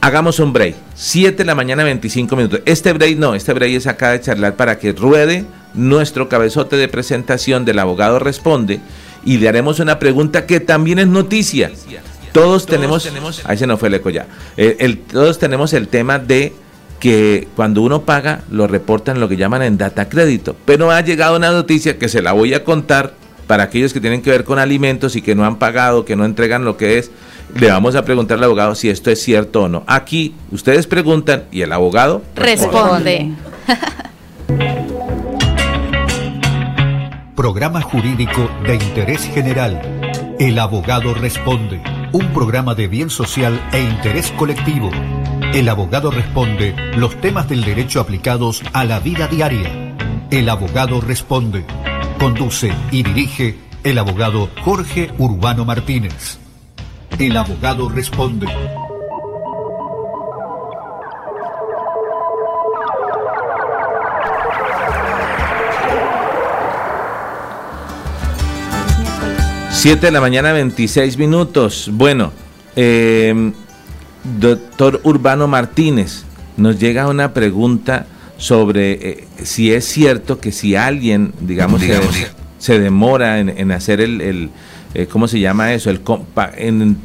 Hagamos 0.00 0.38
un 0.38 0.52
break, 0.52 0.76
7 0.94 1.34
de 1.34 1.44
la 1.46 1.54
mañana 1.54 1.82
25 1.82 2.36
minutos. 2.36 2.60
Este 2.66 2.92
break 2.92 3.16
no, 3.16 3.34
este 3.34 3.54
break 3.54 3.72
es 3.72 3.86
acá 3.86 4.10
de 4.10 4.20
charlar 4.20 4.54
para 4.54 4.78
que 4.78 4.92
ruede 4.92 5.46
nuestro 5.72 6.28
cabezote 6.28 6.76
de 6.76 6.88
presentación 6.88 7.64
del 7.64 7.78
abogado 7.78 8.18
responde 8.18 8.80
y 9.24 9.38
le 9.38 9.48
haremos 9.48 9.80
una 9.80 9.98
pregunta 9.98 10.46
que 10.46 10.60
también 10.60 10.98
es 10.98 11.06
noticia. 11.06 11.70
Todos, 12.32 12.66
tenemos, 12.66 13.08
ahí 13.44 13.56
se 13.56 13.66
nos 13.66 13.78
fue 13.78 13.88
el 13.88 13.94
eco 13.94 14.10
ya, 14.10 14.26
el, 14.56 14.98
todos 14.98 15.38
tenemos 15.38 15.72
el 15.72 15.86
tema 15.86 16.18
de 16.18 16.52
que 16.98 17.46
cuando 17.54 17.80
uno 17.82 18.02
paga 18.02 18.42
lo 18.50 18.66
reportan 18.66 19.20
lo 19.20 19.28
que 19.28 19.36
llaman 19.36 19.62
en 19.62 19.78
data 19.78 20.08
crédito, 20.08 20.56
pero 20.64 20.90
ha 20.90 21.00
llegado 21.00 21.36
una 21.36 21.52
noticia 21.52 21.96
que 21.96 22.08
se 22.08 22.22
la 22.22 22.32
voy 22.32 22.54
a 22.54 22.64
contar 22.64 23.14
para 23.46 23.64
aquellos 23.64 23.92
que 23.92 24.00
tienen 24.00 24.22
que 24.22 24.30
ver 24.30 24.44
con 24.44 24.58
alimentos 24.58 25.14
y 25.14 25.22
que 25.22 25.34
no 25.34 25.44
han 25.44 25.58
pagado, 25.58 26.04
que 26.04 26.16
no 26.16 26.24
entregan 26.24 26.64
lo 26.64 26.76
que 26.76 26.98
es, 26.98 27.10
le 27.54 27.70
vamos 27.70 27.94
a 27.94 28.04
preguntar 28.04 28.38
al 28.38 28.44
abogado 28.44 28.74
si 28.74 28.88
esto 28.88 29.10
es 29.10 29.22
cierto 29.22 29.62
o 29.62 29.68
no. 29.68 29.84
Aquí 29.86 30.34
ustedes 30.50 30.86
preguntan 30.86 31.44
y 31.52 31.62
el 31.62 31.72
abogado 31.72 32.22
responde. 32.34 33.32
Programa 37.34 37.82
jurídico 37.82 38.48
de 38.64 38.76
interés 38.76 39.24
general. 39.24 39.82
El 40.38 40.56
abogado 40.56 41.14
responde. 41.14 41.82
Un 42.12 42.32
programa 42.32 42.76
de 42.76 42.86
bien 42.86 43.10
social 43.10 43.60
e 43.72 43.82
interés 43.82 44.30
colectivo. 44.38 44.88
El 45.52 45.68
abogado 45.68 46.12
responde 46.12 46.76
los 46.96 47.20
temas 47.20 47.48
del 47.48 47.64
derecho 47.64 48.00
aplicados 48.00 48.62
a 48.72 48.84
la 48.84 49.00
vida 49.00 49.26
diaria. 49.26 49.96
El 50.30 50.48
abogado 50.48 51.00
responde. 51.00 51.64
Conduce 52.20 52.72
y 52.92 53.02
dirige 53.02 53.58
el 53.82 53.98
abogado 53.98 54.48
Jorge 54.62 55.10
Urbano 55.18 55.64
Martínez. 55.64 56.38
El 57.18 57.36
abogado 57.36 57.88
responde. 57.88 58.46
Siete 69.84 70.06
de 70.06 70.12
la 70.12 70.22
mañana 70.22 70.54
26 70.54 71.18
minutos. 71.18 71.90
Bueno, 71.92 72.32
eh, 72.74 73.52
doctor 74.40 74.98
Urbano 75.04 75.46
Martínez, 75.46 76.22
nos 76.56 76.80
llega 76.80 77.06
una 77.06 77.34
pregunta 77.34 78.06
sobre 78.38 78.92
eh, 78.92 79.24
si 79.42 79.74
es 79.74 79.84
cierto 79.84 80.40
que 80.40 80.52
si 80.52 80.74
alguien, 80.74 81.34
digamos, 81.38 81.82
se, 81.82 82.28
se 82.58 82.78
demora 82.78 83.40
en, 83.40 83.50
en 83.50 83.72
hacer 83.72 84.00
el, 84.00 84.22
el 84.22 84.48
eh, 84.94 85.06
¿cómo 85.06 85.28
se 85.28 85.38
llama 85.38 85.74
eso? 85.74 85.90
El 85.90 86.02
compa- 86.02 86.52
en 86.56 86.96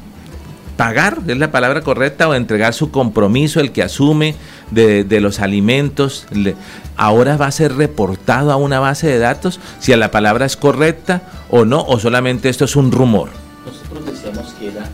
pagar, 0.80 1.18
es 1.28 1.38
la 1.38 1.52
palabra 1.52 1.82
correcta, 1.82 2.30
o 2.30 2.34
entregar 2.36 2.74
su 2.74 2.90
compromiso, 2.90 3.60
el 3.60 3.74
que 3.74 3.84
asume 3.84 4.34
de, 4.72 5.04
de 5.04 5.20
los 5.20 5.42
alimentos, 5.42 6.26
le- 6.32 6.56
ahora 6.96 7.36
va 7.36 7.48
a 7.48 7.52
ser 7.52 7.76
reportado 7.76 8.50
a 8.54 8.56
una 8.56 8.80
base 8.80 9.08
de 9.08 9.20
datos 9.20 9.60
si 9.82 9.94
la 9.98 10.10
palabra 10.10 10.46
es 10.46 10.56
correcta 10.56 11.22
o 11.50 11.66
no, 11.66 11.82
o 11.82 12.00
solamente 12.00 12.48
esto 12.48 12.64
es 12.64 12.78
un 12.78 12.94
rumor. 12.94 13.28
Nosotros 13.66 14.06
decíamos 14.06 14.54
que 14.54 14.70
era 14.70 14.88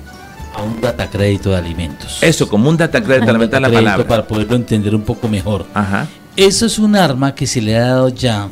a 0.55 0.63
un 0.63 0.81
data 0.81 1.07
crédito 1.07 1.51
de 1.51 1.57
alimentos. 1.57 2.17
Eso, 2.23 2.49
como 2.49 2.67
un 2.67 2.77
data 2.77 3.03
credit, 3.03 3.21
Un 3.27 3.33
la 3.33 3.37
meta 3.37 3.59
la 3.59 3.69
palabra. 3.69 4.07
Para 4.07 4.25
poderlo 4.25 4.55
entender 4.55 4.95
un 4.95 5.03
poco 5.03 5.27
mejor. 5.27 5.67
Ajá. 5.75 6.07
Eso 6.35 6.65
es 6.65 6.79
un 6.79 6.95
arma 6.95 7.35
que 7.35 7.45
se 7.45 7.61
le 7.61 7.75
ha 7.77 7.81
dado 7.89 8.09
ya 8.09 8.47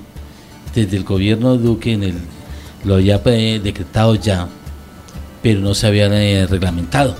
desde 0.76 0.98
el 0.98 1.04
gobierno 1.04 1.58
de 1.58 1.64
Duque, 1.64 1.94
en 1.94 2.04
el, 2.04 2.16
lo 2.84 2.94
había 2.94 3.20
eh, 3.26 3.60
decretado 3.64 4.14
ya, 4.14 4.48
pero 5.44 5.60
no 5.60 5.76
se 5.76 5.86
había 5.86 6.08
eh, 6.08 6.48
reglamentado. 6.48 7.16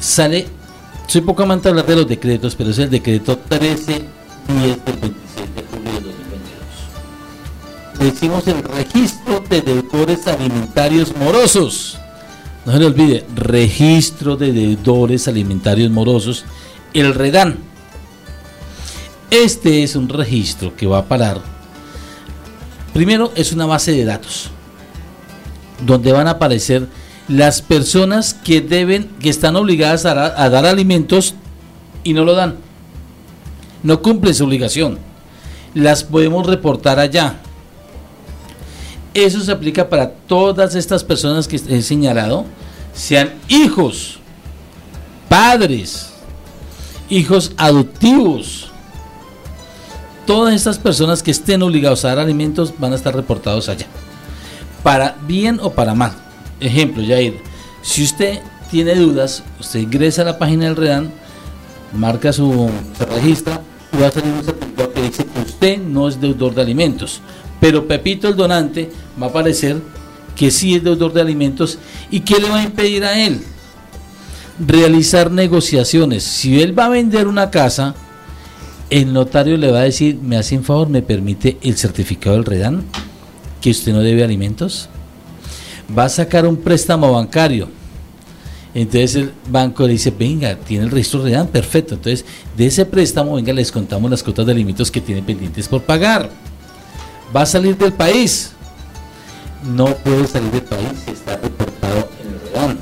Sale, 0.00 0.48
soy 1.06 1.20
poco 1.20 1.44
amante 1.44 1.62
de 1.64 1.70
hablar 1.70 1.86
de 1.86 1.96
los 1.96 2.08
decretos, 2.08 2.56
pero 2.56 2.70
es 2.70 2.78
el 2.78 2.90
decreto 2.90 3.38
1310 3.48 4.84
del 4.84 4.96
26 4.96 5.54
de 5.54 5.62
julio 5.70 5.92
de 5.92 6.00
2022. 6.00 8.00
Decimos 8.00 8.48
el 8.48 8.64
registro 8.64 9.38
de 9.48 9.62
deudores 9.62 10.26
alimentarios 10.26 11.16
morosos. 11.16 11.96
No 12.66 12.72
se 12.72 12.80
le 12.80 12.86
olvide, 12.86 13.24
registro 13.36 14.36
de 14.36 14.52
deudores 14.52 15.28
alimentarios 15.28 15.92
morosos, 15.92 16.44
el 16.92 17.14
REDAN. 17.14 17.58
Este 19.30 19.84
es 19.84 19.94
un 19.94 20.08
registro 20.08 20.74
que 20.76 20.88
va 20.88 20.98
a 20.98 21.06
parar. 21.06 21.40
Primero 22.92 23.30
es 23.36 23.52
una 23.52 23.66
base 23.66 23.92
de 23.92 24.04
datos 24.04 24.50
donde 25.86 26.12
van 26.12 26.28
a 26.28 26.32
aparecer 26.32 26.86
las 27.28 27.62
personas 27.62 28.34
que 28.34 28.60
deben, 28.60 29.08
que 29.20 29.30
están 29.30 29.56
obligadas 29.56 30.04
a, 30.04 30.14
dar- 30.14 30.66
alimentos 30.66 31.34
y 32.04 32.12
no 32.12 32.24
lo 32.24 32.34
dan. 32.34 32.56
No 33.82 34.02
cumplen 34.02 34.34
su 34.34 34.44
obligación. 34.44 34.98
Las 35.74 36.04
podemos 36.04 36.46
reportar 36.46 36.98
allá. 36.98 37.36
Eso 39.14 39.40
se 39.40 39.52
aplica 39.52 39.88
para 39.88 40.10
todas 40.10 40.74
estas 40.74 41.04
personas 41.04 41.46
que 41.46 41.56
he 41.56 41.82
señalado, 41.82 42.44
sean 42.94 43.32
hijos, 43.48 44.18
padres, 45.28 46.10
hijos 47.10 47.52
adoptivos. 47.56 48.70
Todas 50.26 50.54
estas 50.54 50.78
personas 50.78 51.22
que 51.22 51.30
estén 51.30 51.62
obligados 51.62 52.04
a 52.04 52.08
dar 52.08 52.20
alimentos 52.20 52.72
van 52.78 52.92
a 52.92 52.96
estar 52.96 53.14
reportados 53.14 53.68
allá. 53.68 53.86
Para 54.82 55.16
bien 55.26 55.58
o 55.62 55.70
para 55.70 55.94
mal. 55.94 56.12
Ejemplo, 56.62 57.02
Jair, 57.04 57.34
si 57.82 58.04
usted 58.04 58.38
tiene 58.70 58.94
dudas, 58.94 59.42
usted 59.58 59.80
ingresa 59.80 60.22
a 60.22 60.26
la 60.26 60.38
página 60.38 60.66
del 60.66 60.76
REDAN, 60.76 61.10
marca 61.92 62.32
su, 62.32 62.70
se 62.96 63.04
registra 63.04 63.60
y 63.92 64.00
va 64.00 64.06
a 64.06 64.12
salir 64.12 64.32
un 64.32 64.44
certificado 64.44 64.92
que 64.92 65.02
dice 65.02 65.26
que 65.26 65.40
usted 65.40 65.78
no 65.78 66.08
es 66.08 66.20
deudor 66.20 66.54
de 66.54 66.62
alimentos. 66.62 67.20
Pero 67.60 67.88
Pepito 67.88 68.28
el 68.28 68.36
donante 68.36 68.92
va 69.20 69.26
a 69.26 69.30
aparecer 69.30 69.76
que 70.36 70.52
sí 70.52 70.76
es 70.76 70.84
deudor 70.84 71.12
de 71.12 71.20
alimentos 71.20 71.78
y 72.12 72.20
¿qué 72.20 72.40
le 72.40 72.48
va 72.48 72.60
a 72.60 72.64
impedir 72.64 73.04
a 73.04 73.18
él? 73.18 73.40
Realizar 74.64 75.32
negociaciones. 75.32 76.22
Si 76.22 76.62
él 76.62 76.78
va 76.78 76.86
a 76.86 76.90
vender 76.90 77.26
una 77.26 77.50
casa, 77.50 77.96
el 78.88 79.12
notario 79.12 79.56
le 79.56 79.72
va 79.72 79.80
a 79.80 79.84
decir, 79.84 80.16
me 80.22 80.36
hace 80.36 80.56
un 80.56 80.62
favor, 80.62 80.88
me 80.88 81.02
permite 81.02 81.58
el 81.60 81.76
certificado 81.76 82.36
del 82.36 82.44
REDAN, 82.44 82.84
que 83.60 83.70
usted 83.70 83.92
no 83.92 84.00
debe 84.00 84.22
alimentos. 84.22 84.88
Va 85.96 86.04
a 86.04 86.08
sacar 86.08 86.46
un 86.46 86.56
préstamo 86.56 87.12
bancario. 87.12 87.68
Entonces 88.74 89.16
el 89.16 89.32
banco 89.48 89.86
le 89.86 89.92
dice, 89.92 90.10
venga, 90.10 90.56
tiene 90.56 90.84
el 90.84 90.90
registro 90.90 91.22
REDAN, 91.22 91.48
perfecto. 91.48 91.94
Entonces, 91.94 92.24
de 92.56 92.66
ese 92.66 92.86
préstamo, 92.86 93.34
venga, 93.34 93.52
les 93.52 93.70
contamos 93.70 94.10
las 94.10 94.22
cuotas 94.22 94.46
de 94.46 94.52
alimentos 94.52 94.90
que 94.90 95.00
tiene 95.00 95.22
pendientes 95.22 95.68
por 95.68 95.82
pagar. 95.82 96.30
Va 97.34 97.42
a 97.42 97.46
salir 97.46 97.76
del 97.76 97.92
país. 97.92 98.52
No 99.62 99.86
puede 99.96 100.26
salir 100.26 100.50
del 100.50 100.62
país 100.62 100.88
si 101.04 101.12
está 101.12 101.36
reportado 101.36 102.08
en 102.22 102.32
el 102.32 102.40
REDAN. 102.40 102.78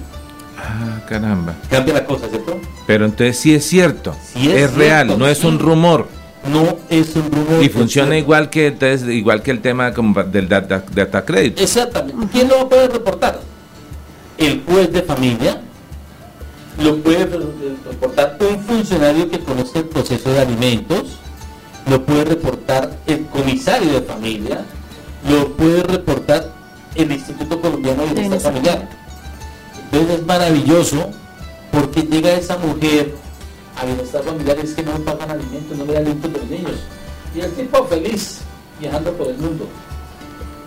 Ah, 0.56 1.00
caramba. 1.08 1.56
Cambia 1.68 1.94
la 1.94 2.06
cosa, 2.06 2.28
¿cierto? 2.28 2.60
Pero 2.86 3.04
entonces 3.04 3.36
sí 3.36 3.52
es 3.54 3.66
cierto. 3.66 4.14
Sí 4.32 4.48
es, 4.50 4.62
es 4.62 4.74
real, 4.74 5.18
no 5.18 5.26
es 5.26 5.42
un 5.42 5.58
rumor. 5.58 6.19
No 6.48 6.79
es 6.88 7.14
un 7.16 7.31
rumor. 7.31 7.62
Y 7.62 7.68
funciona 7.68 8.16
igual 8.16 8.48
que 8.48 8.68
entonces, 8.68 9.09
igual 9.09 9.42
que 9.42 9.50
el 9.50 9.61
tema 9.61 9.92
como 9.92 10.22
del 10.22 10.48
data, 10.48 10.83
data 10.92 11.24
credit. 11.24 11.61
Exactamente. 11.61 12.26
¿Quién 12.33 12.48
lo 12.48 12.68
poder 12.68 12.92
reportar? 12.92 13.40
El 14.38 14.62
juez 14.64 14.92
de 14.92 15.03
familia. 15.03 15.61
Lo 16.83 16.96
puede 16.96 17.26
reportar 17.26 18.38
un 18.40 18.61
funcionario 18.61 19.31
que 19.31 19.38
conoce 19.40 19.81
el 19.81 19.85
proceso 19.87 20.33
de 20.33 20.40
alimentos. 20.40 21.18
Lo 21.88 22.05
puede 22.07 22.24
reportar 22.24 22.96
el 23.07 23.26
comisario 23.26 23.92
de 23.92 24.00
familia. 24.00 24.64
Lo 25.29 25.55
puede 25.57 25.83
reportar 25.83 26.53
el 26.94 27.12
Instituto 27.12 27.61
Colombiano 27.61 28.07
de 28.07 28.14
Bienestar. 28.14 28.53
Familiar. 28.53 28.88
Entonces 29.92 30.20
es 30.20 30.26
maravilloso 30.26 31.11
porque 31.70 32.03
llega 32.03 32.33
esa 32.33 32.57
mujer 32.57 33.14
a 33.76 33.85
bienestar 33.85 34.22
familiar 34.22 34.59
es 34.59 34.74
que 34.74 34.83
no 34.83 34.92
pagan 35.00 35.30
alimentos, 35.30 35.76
no 35.76 35.85
le 35.85 35.92
dan 35.94 36.06
alimentos 36.06 36.35
a 36.35 36.38
los 36.38 36.50
niños. 36.50 36.80
Y 37.35 37.40
el 37.40 37.52
tipo 37.52 37.85
feliz 37.85 38.40
viajando 38.78 39.12
por 39.12 39.28
el 39.28 39.38
mundo, 39.38 39.66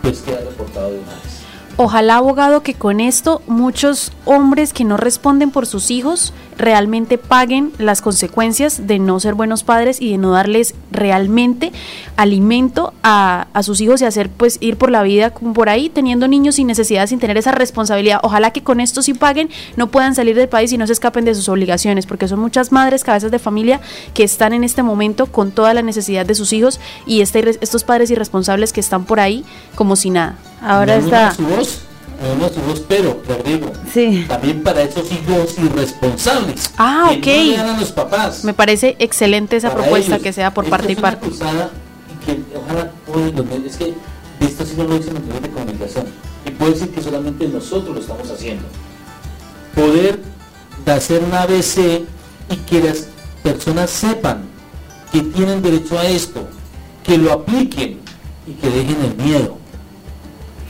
pues 0.01 0.21
queda 0.21 0.39
reportado 0.39 0.91
de 0.91 0.99
una 0.99 1.13
vez. 1.15 1.42
Ojalá, 1.75 2.17
abogado, 2.17 2.61
que 2.61 2.75
con 2.75 2.99
esto 2.99 3.41
muchos 3.47 4.11
hombres 4.25 4.73
que 4.73 4.83
no 4.83 4.95
responden 4.95 5.49
por 5.49 5.65
sus 5.65 5.89
hijos 5.89 6.31
realmente 6.55 7.17
paguen 7.17 7.71
las 7.79 8.03
consecuencias 8.03 8.85
de 8.85 8.99
no 8.99 9.19
ser 9.19 9.33
buenos 9.33 9.63
padres 9.63 9.99
y 9.99 10.11
de 10.11 10.19
no 10.19 10.31
darles 10.31 10.75
realmente 10.91 11.71
alimento 12.15 12.93
a, 13.01 13.47
sus 13.63 13.81
hijos 13.81 14.03
y 14.03 14.05
hacer 14.05 14.29
pues 14.29 14.59
ir 14.61 14.77
por 14.77 14.91
la 14.91 15.01
vida 15.01 15.31
como 15.31 15.53
por 15.53 15.67
ahí 15.67 15.89
teniendo 15.89 16.27
niños 16.27 16.55
sin 16.55 16.67
necesidad, 16.67 17.07
sin 17.07 17.17
tener 17.17 17.37
esa 17.37 17.51
responsabilidad. 17.51 18.19
Ojalá 18.21 18.51
que 18.51 18.61
con 18.61 18.79
esto 18.79 19.01
sí 19.01 19.15
paguen, 19.15 19.49
no 19.75 19.87
puedan 19.87 20.13
salir 20.13 20.35
del 20.35 20.49
país 20.49 20.71
y 20.73 20.77
no 20.77 20.85
se 20.85 20.93
escapen 20.93 21.25
de 21.25 21.33
sus 21.33 21.49
obligaciones, 21.49 22.05
porque 22.05 22.27
son 22.27 22.39
muchas 22.39 22.71
madres, 22.71 23.03
cabezas 23.03 23.31
de 23.31 23.39
familia 23.39 23.81
que 24.13 24.23
están 24.23 24.53
en 24.53 24.63
este 24.63 24.83
momento 24.83 25.25
con 25.25 25.51
toda 25.51 25.73
la 25.73 25.81
necesidad 25.81 26.27
de 26.27 26.35
sus 26.35 26.53
hijos 26.53 26.79
y 27.07 27.21
este, 27.21 27.57
estos 27.61 27.83
padres 27.83 28.11
irresponsables 28.11 28.73
que 28.73 28.79
están 28.79 29.05
por 29.05 29.19
ahí 29.19 29.43
como 29.73 29.95
si 29.95 30.11
nada. 30.11 30.37
Ahora 30.63 30.95
está. 30.95 31.33
Su 31.33 31.43
voz, 31.43 31.79
su 32.53 32.61
voz, 32.61 32.85
pero, 32.87 33.21
digo, 33.45 33.71
sí. 33.91 34.25
también 34.27 34.63
para 34.63 34.81
esos 34.81 35.11
hijos 35.11 35.57
irresponsables. 35.57 36.71
Ah, 36.77 37.11
ok. 37.11 37.21
Que 37.21 37.57
no 37.57 37.73
a 37.73 37.79
los 37.79 37.91
papás. 37.91 38.43
Me 38.45 38.53
parece 38.53 38.95
excelente 38.99 39.57
esa 39.57 39.73
propuesta 39.73 40.19
que 40.19 40.31
sea 40.31 40.53
por 40.53 40.69
parte 40.69 40.93
y 40.93 40.95
parte. 40.95 41.27
Y 41.27 42.25
que 42.25 42.41
ojalá 42.55 42.91
es 43.65 43.75
que 43.75 43.93
esto 44.39 44.65
sí 44.65 44.75
no 44.77 44.85
lo 44.85 44.97
dicen 44.97 45.15
los 45.15 45.23
medios 45.23 45.41
de 45.41 45.49
comunicación. 45.49 46.05
Y 46.45 46.51
puede 46.51 46.71
decir 46.71 46.89
que 46.91 47.01
solamente 47.01 47.47
nosotros 47.47 47.95
lo 47.95 48.01
estamos 48.01 48.29
haciendo. 48.31 48.63
Poder 49.75 50.19
hacer 50.85 51.21
un 51.23 51.33
ABC 51.33 52.03
y 52.49 52.55
que 52.67 52.83
las 52.83 53.07
personas 53.41 53.89
sepan 53.89 54.43
que 55.11 55.21
tienen 55.21 55.61
derecho 55.61 55.99
a 55.99 56.07
esto, 56.07 56.47
que 57.03 57.17
lo 57.17 57.33
apliquen 57.33 57.99
y 58.47 58.53
que 58.53 58.69
dejen 58.69 58.97
el 59.03 59.15
miedo. 59.15 59.62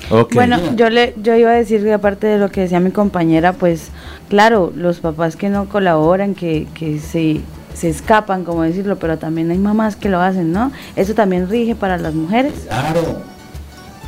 Bueno, 0.09 0.75
yo 0.75 0.89
le 0.89 1.13
yo 1.21 1.35
iba 1.35 1.51
a 1.51 1.55
decir 1.55 1.83
que 1.83 1.93
aparte 1.93 2.27
de 2.27 2.37
lo 2.37 2.49
que 2.49 2.61
decía 2.61 2.79
mi 2.79 2.91
compañera, 2.91 3.53
pues 3.53 3.89
claro, 4.29 4.71
los 4.75 4.99
papás 4.99 5.35
que 5.35 5.49
no 5.49 5.69
colaboran, 5.69 6.35
que, 6.35 6.67
que 6.73 6.99
se, 6.99 7.41
se 7.73 7.89
escapan, 7.89 8.43
como 8.43 8.63
decirlo, 8.63 8.97
pero 8.97 9.17
también 9.17 9.49
hay 9.51 9.57
mamás 9.57 9.95
que 9.95 10.09
lo 10.09 10.19
hacen, 10.19 10.51
¿no? 10.51 10.71
Eso 10.95 11.13
también 11.13 11.49
rige 11.49 11.75
para 11.75 11.97
las 11.97 12.13
mujeres. 12.13 12.53
Claro, 12.67 13.21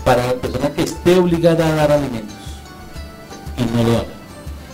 para 0.04 0.28
la 0.28 0.34
persona 0.34 0.70
que 0.70 0.84
esté 0.84 1.18
obligada 1.18 1.68
a 1.68 1.76
dar 1.76 1.92
alimentos 1.94 2.36
y 3.58 3.76
no 3.76 3.84
lo 3.84 3.98
haga. 3.98 4.06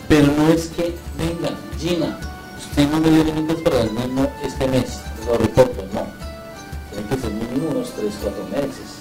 Pero 0.08 0.28
no 0.28 0.50
es 0.50 0.68
que, 0.68 0.96
venga, 1.18 1.56
Gina, 1.80 2.18
usted 2.58 2.90
no 2.90 3.00
me 3.00 3.10
dio 3.10 3.22
alimentos 3.22 3.62
para 3.62 3.82
el 3.82 3.94
niño 3.94 4.28
este 4.44 4.68
mes, 4.68 5.02
lo 5.26 5.38
reporto, 5.38 5.84
no. 5.94 6.06
Tiene 6.92 7.08
que 7.08 7.18
ser 7.18 7.32
mínimo 7.32 7.72
unos 7.72 7.94
3, 7.94 8.14
4 8.22 8.46
meses 8.52 9.01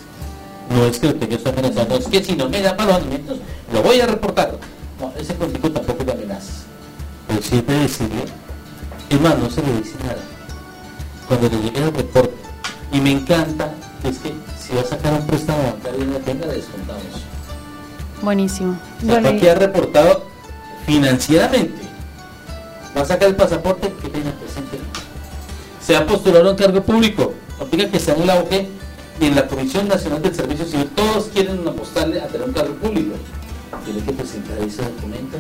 no 0.71 0.85
es 0.85 0.99
que 0.99 1.09
lo 1.09 1.19
que 1.19 1.29
yo 1.29 1.37
estoy 1.37 1.53
amenazando, 1.53 1.97
es 1.97 2.07
que 2.07 2.23
si 2.23 2.37
no 2.37 2.49
me 2.49 2.63
da 2.63 2.77
para 2.77 2.93
los 2.93 3.03
alimentos, 3.03 3.39
lo 3.73 3.83
voy 3.83 4.01
a 4.01 4.07
reportar. 4.07 4.57
No, 5.01 5.13
ese 5.19 5.35
consejo 5.35 5.71
tampoco 5.71 6.05
de 6.05 6.13
amenazas. 6.13 6.65
Pero 7.27 7.43
siempre 7.43 7.75
decirle, 7.81 8.25
es 9.09 9.21
más, 9.21 9.39
no 9.39 9.51
se 9.51 9.63
le 9.63 9.73
dice 9.79 9.97
nada. 10.03 10.19
Cuando 11.27 11.49
le 11.49 11.63
llegue 11.63 11.79
el 11.83 11.93
reporte, 11.93 12.35
y 12.93 13.01
me 13.01 13.13
encanta, 13.13 13.73
es 14.05 14.19
que 14.19 14.33
si 14.59 14.75
va 14.75 14.83
a 14.83 14.85
sacar 14.85 15.13
un 15.13 15.27
préstamo 15.27 15.63
bancario 15.63 16.03
en 16.03 16.13
la 16.13 16.19
tenga, 16.21 16.47
le 16.47 16.55
descontamos. 16.55 17.05
Buenísimo. 18.23 18.79
O 19.03 19.07
sea, 19.07 19.29
aquí 19.29 19.49
ha 19.49 19.55
reportado 19.55 20.25
financieramente. 20.87 21.83
Va 22.97 23.03
a 23.03 23.05
sacar 23.05 23.29
el 23.29 23.37
pasaporte, 23.37 23.93
que 24.03 24.09
tenga 24.09 24.31
presente. 24.33 24.79
Se 25.81 25.97
ha 25.97 26.07
postulado 26.07 26.51
en 26.51 26.57
cargo 26.57 26.83
público. 26.83 27.35
Aplica 27.61 27.89
que 27.91 27.99
sea 27.99 28.15
en 28.15 28.27
la 28.27 28.37
OG 28.37 28.67
y 29.21 29.27
en 29.27 29.37
la 29.37 29.47
Comisión 29.47 29.87
Nacional 29.87 30.23
del 30.23 30.35
Servicio 30.35 30.65
Civil 30.65 30.89
todos 30.95 31.27
quieren 31.27 31.67
apostarle 31.69 32.21
a 32.21 32.27
tener 32.27 32.49
un 32.49 32.55
cargo 32.55 32.75
público. 32.75 33.17
Tiene 33.85 34.01
que 34.01 34.13
presentar 34.13 34.59
ese 34.59 34.83
documento. 34.83 35.37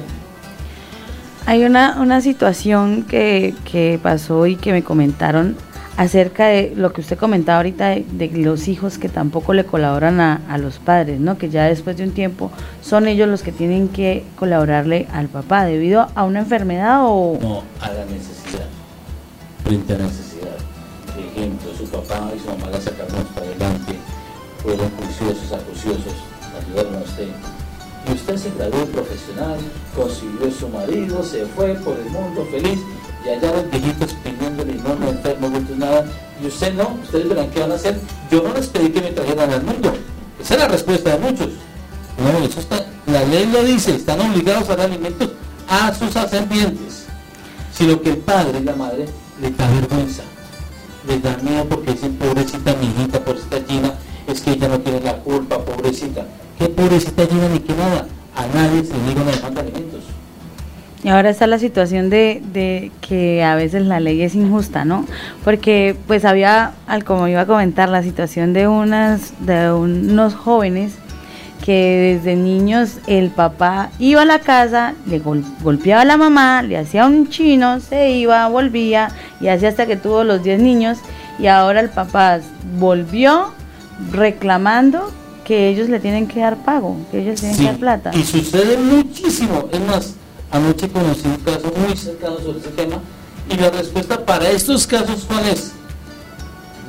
Hay 1.47 1.65
una, 1.65 1.99
una 2.01 2.21
situación 2.21 3.05
que, 3.05 3.55
que, 3.65 3.99
pasó 4.03 4.47
y 4.47 4.57
que 4.57 4.73
me 4.73 4.85
comentaron 4.85 5.57
acerca 5.97 6.47
de 6.47 6.75
lo 6.77 6.93
que 6.93 7.01
usted 7.01 7.19
comentaba 7.19 7.59
ahorita 7.59 7.89
de, 7.89 8.31
los 8.35 8.69
hijos 8.69 8.99
que 8.99 9.09
tampoco 9.09 9.55
le 9.55 9.65
colaboran 9.65 10.21
a, 10.21 10.43
a, 10.49 10.59
los 10.59 10.79
padres, 10.79 11.19
¿no? 11.19 11.39
Que 11.39 11.49
ya 11.49 11.65
después 11.65 11.97
de 11.97 12.05
un 12.05 12.13
tiempo 12.13 12.51
son 12.83 13.09
ellos 13.09 13.29
los 13.29 13.43
que 13.43 13.53
tienen 13.53 13.89
que 13.89 14.25
colaborarle 14.37 15.09
al 15.13 15.29
papá 15.29 15.65
debido 15.65 16.09
a 16.15 16.25
una 16.25 16.41
enfermedad 16.41 17.01
o... 17.03 17.39
No, 17.41 17.63
a 17.81 17.89
la 17.93 18.05
necesidad, 18.05 18.67
frente 19.65 19.95
a 19.95 19.99
necesidad 19.99 20.31
su 21.79 21.85
papá 21.87 22.31
y 22.37 22.39
su 22.39 22.47
mamá 22.47 22.71
la 22.71 22.81
sacaron 22.81 23.25
para 23.35 23.47
adelante, 23.47 23.97
fueron 24.63 24.91
juiciosos, 24.91 25.53
acuciosos, 25.53 26.13
ayudaron 26.61 26.97
a 26.97 26.99
usted. 26.99 27.29
Y 28.07 28.13
usted 28.13 28.37
se 28.37 28.51
graduó 28.51 28.85
profesional, 28.87 29.59
consiguió 29.97 30.51
su 30.51 30.69
marido, 30.69 31.23
se 31.23 31.47
fue 31.47 31.75
por 31.77 31.99
el 31.99 32.11
mundo 32.11 32.47
feliz, 32.51 32.79
y 33.25 33.29
allá 33.31 33.53
los 33.53 33.71
viejitos 33.71 34.15
pidiéndole, 34.23 34.75
no 34.75 34.97
me 34.97 35.11
enfermo, 35.11 35.49
no 35.49 35.77
nada, 35.77 36.05
y 36.43 36.47
usted 36.47 36.75
no, 36.75 36.99
ustedes 37.03 37.29
verán 37.29 37.51
qué 37.51 37.61
van 37.61 37.73
a 37.73 37.77
hacer. 37.77 37.99
Yo 38.31 38.43
no 38.43 38.53
les 38.53 38.67
pedí 38.67 38.91
que 38.91 39.01
me 39.01 39.11
trajeran 39.13 39.51
al 39.51 39.63
mundo. 39.63 39.93
Esa 40.41 40.55
es 40.55 40.61
la 40.61 40.69
respuesta 40.69 41.17
de 41.17 41.19
muchos. 41.19 41.49
No, 42.19 42.45
eso 42.45 42.61
está, 42.61 42.85
la 43.07 43.25
ley 43.25 43.47
lo 43.47 43.65
dice, 43.65 43.95
están 43.95 44.21
obligados 44.21 44.69
a 44.69 44.77
dar 44.77 44.91
alimentos 44.91 45.31
a 45.69 45.95
sus 45.95 46.15
ascendientes. 46.17 47.07
Sino 47.73 48.01
que 48.03 48.11
el 48.11 48.19
padre 48.19 48.59
y 48.61 48.65
la 48.65 48.77
madre 48.77 49.07
le 49.41 49.51
da 49.53 49.67
vergüenza 49.71 50.23
les 51.07 51.23
da 51.23 51.37
miedo 51.43 51.65
porque 51.69 51.93
dicen, 51.93 52.15
pobrecita 52.17 52.75
mi 52.77 52.87
hijita, 52.87 53.21
pobrecita 53.21 53.57
Gina, 53.67 53.95
es 54.27 54.41
que 54.41 54.53
ella 54.53 54.69
no 54.69 54.81
tiene 54.81 55.01
la 55.01 55.15
culpa, 55.15 55.59
pobrecita. 55.59 56.27
¿Qué 56.59 56.69
pobrecita 56.69 57.27
Gina 57.27 57.49
ni 57.49 57.61
qué 57.61 57.75
nada? 57.75 58.07
A 58.37 58.47
nadie 58.55 58.85
se 58.85 58.97
niega 58.99 59.23
una 59.23 59.33
de 59.33 59.61
alimentos. 59.61 60.05
Y 61.03 61.09
ahora 61.09 61.31
está 61.31 61.47
la 61.47 61.59
situación 61.59 62.11
de, 62.11 62.43
de, 62.53 62.93
que 63.01 63.43
a 63.43 63.55
veces 63.55 63.87
la 63.87 64.01
ley 64.01 64.21
es 64.23 64.35
injusta, 64.35 64.85
¿no? 64.85 65.07
Porque 65.45 65.97
pues 66.07 66.27
había, 66.27 66.73
como 67.07 67.27
iba 67.27 67.41
a 67.41 67.47
comentar, 67.47 67.89
la 67.89 68.03
situación 68.03 68.53
de 68.53 68.69
unas 68.69 69.33
de 69.41 69.73
unos 69.73 70.35
jóvenes 70.35 70.93
que 71.65 72.17
desde 72.17 72.37
niños 72.37 72.99
el 73.07 73.31
papá 73.31 73.91
iba 73.99 74.23
a 74.23 74.25
la 74.25 74.39
casa, 74.39 74.95
le 75.07 75.19
golpeaba 75.19 76.03
a 76.03 76.05
la 76.05 76.17
mamá, 76.17 76.63
le 76.63 76.79
hacía 76.79 77.07
un 77.07 77.29
chino, 77.29 77.81
se 77.81 78.11
iba, 78.11 78.49
volvía 78.49 79.11
y 79.41 79.49
así 79.49 79.67
hasta 79.67 79.87
que 79.87 79.97
tuvo 79.97 80.25
los 80.25 80.43
10 80.43 80.61
niños 80.61 80.99
y 81.39 81.47
ahora 81.47 81.81
el 81.81 81.91
papá 81.91 82.41
volvió 82.79 83.53
reclamando 84.11 85.11
que 85.45 85.69
ellos 85.69 85.89
le 85.89 86.01
tienen 86.01 86.27
que 86.27 86.41
dar 86.41 86.57
pago, 86.57 86.97
que 87.11 87.21
ellos 87.21 87.41
tienen 87.41 87.59
que 87.59 87.65
dar 87.65 87.77
plata. 87.77 88.11
Y 88.15 88.23
sucede 88.23 88.77
muchísimo, 88.77 89.69
es 89.73 89.81
más, 89.81 90.15
anoche 90.51 90.89
conocí 90.89 91.27
un 91.27 91.37
caso 91.37 91.73
muy 91.77 91.97
cercano 91.97 92.39
sobre 92.39 92.59
ese 92.59 92.71
tema 92.71 93.01
y 93.51 93.57
la 93.57 93.71
respuesta 93.71 94.25
para 94.25 94.49
estos 94.51 94.87
casos 94.87 95.25
cuál 95.27 95.47
es? 95.47 95.73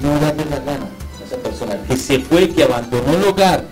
No 0.01 0.11
darle 0.19 0.45
la 0.45 0.59
gana 0.59 0.85
a 0.85 1.25
esa 1.25 1.37
persona 1.37 1.75
que 1.87 1.97
se 1.97 2.19
fue, 2.19 2.49
que 2.49 2.63
abandonó 2.63 3.13
el 3.13 3.23
hogar, 3.23 3.65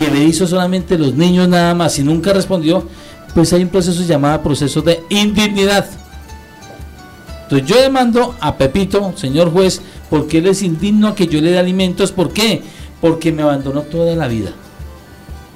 que 0.00 0.10
le 0.10 0.24
hizo 0.24 0.46
solamente 0.46 0.96
los 0.96 1.14
niños 1.14 1.46
nada 1.46 1.74
más 1.74 1.98
y 1.98 2.02
nunca 2.02 2.32
respondió, 2.32 2.88
pues 3.34 3.52
hay 3.52 3.62
un 3.62 3.68
proceso 3.68 4.02
llamado 4.02 4.42
proceso 4.42 4.80
de 4.80 5.04
indignidad. 5.10 5.84
Entonces 7.42 7.68
yo 7.68 7.78
demando 7.78 8.34
a 8.40 8.56
Pepito, 8.56 9.12
señor 9.16 9.52
juez, 9.52 9.82
porque 10.08 10.38
él 10.38 10.46
es 10.46 10.62
indigno 10.62 11.08
a 11.08 11.14
que 11.14 11.26
yo 11.26 11.38
le 11.42 11.50
dé 11.50 11.58
alimentos. 11.58 12.12
¿Por 12.12 12.32
qué? 12.32 12.62
Porque 13.02 13.30
me 13.30 13.42
abandonó 13.42 13.82
toda 13.82 14.16
la 14.16 14.26
vida. 14.26 14.52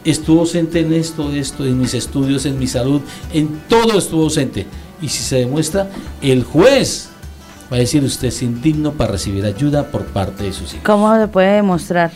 Estuvo 0.04 0.40
ausente 0.40 0.80
en 0.80 0.92
esto, 0.92 1.33
esto, 1.33 1.64
en 1.64 1.80
mis 1.80 1.94
estudios, 1.94 2.44
en 2.44 2.59
mi 2.59 2.66
salud, 2.66 3.00
en 3.33 3.62
todo 3.66 3.96
estuvo 3.96 4.24
ausente. 4.24 4.66
Y 5.00 5.09
si 5.09 5.22
se 5.22 5.37
demuestra, 5.37 5.88
el 6.20 6.44
juez 6.44 7.09
va 7.72 7.76
a 7.76 7.80
decir 7.80 8.04
usted 8.04 8.28
es 8.28 8.42
indigno 8.42 8.92
para 8.92 9.12
recibir 9.12 9.46
ayuda 9.46 9.90
por 9.90 10.04
parte 10.04 10.44
de 10.44 10.52
sus 10.52 10.74
hijos. 10.74 10.85
¿Cómo 10.85 11.16
se 11.16 11.28
puede 11.28 11.54
demostrar? 11.54 12.12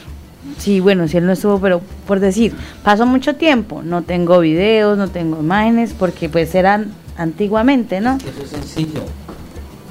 Sí, 0.58 0.80
bueno, 0.80 1.06
si 1.06 1.16
él 1.16 1.26
no 1.26 1.32
estuvo, 1.32 1.60
pero 1.60 1.80
por 2.06 2.20
decir, 2.20 2.54
pasó 2.82 3.06
mucho 3.06 3.36
tiempo, 3.36 3.82
no 3.82 4.02
tengo 4.02 4.40
videos, 4.40 4.98
no 4.98 5.08
tengo 5.08 5.40
imágenes, 5.40 5.94
porque 5.96 6.28
pues 6.28 6.54
eran 6.54 6.92
antiguamente, 7.16 8.00
¿no? 8.00 8.16
Eso 8.16 8.42
es 8.42 8.50
sencillo. 8.50 9.02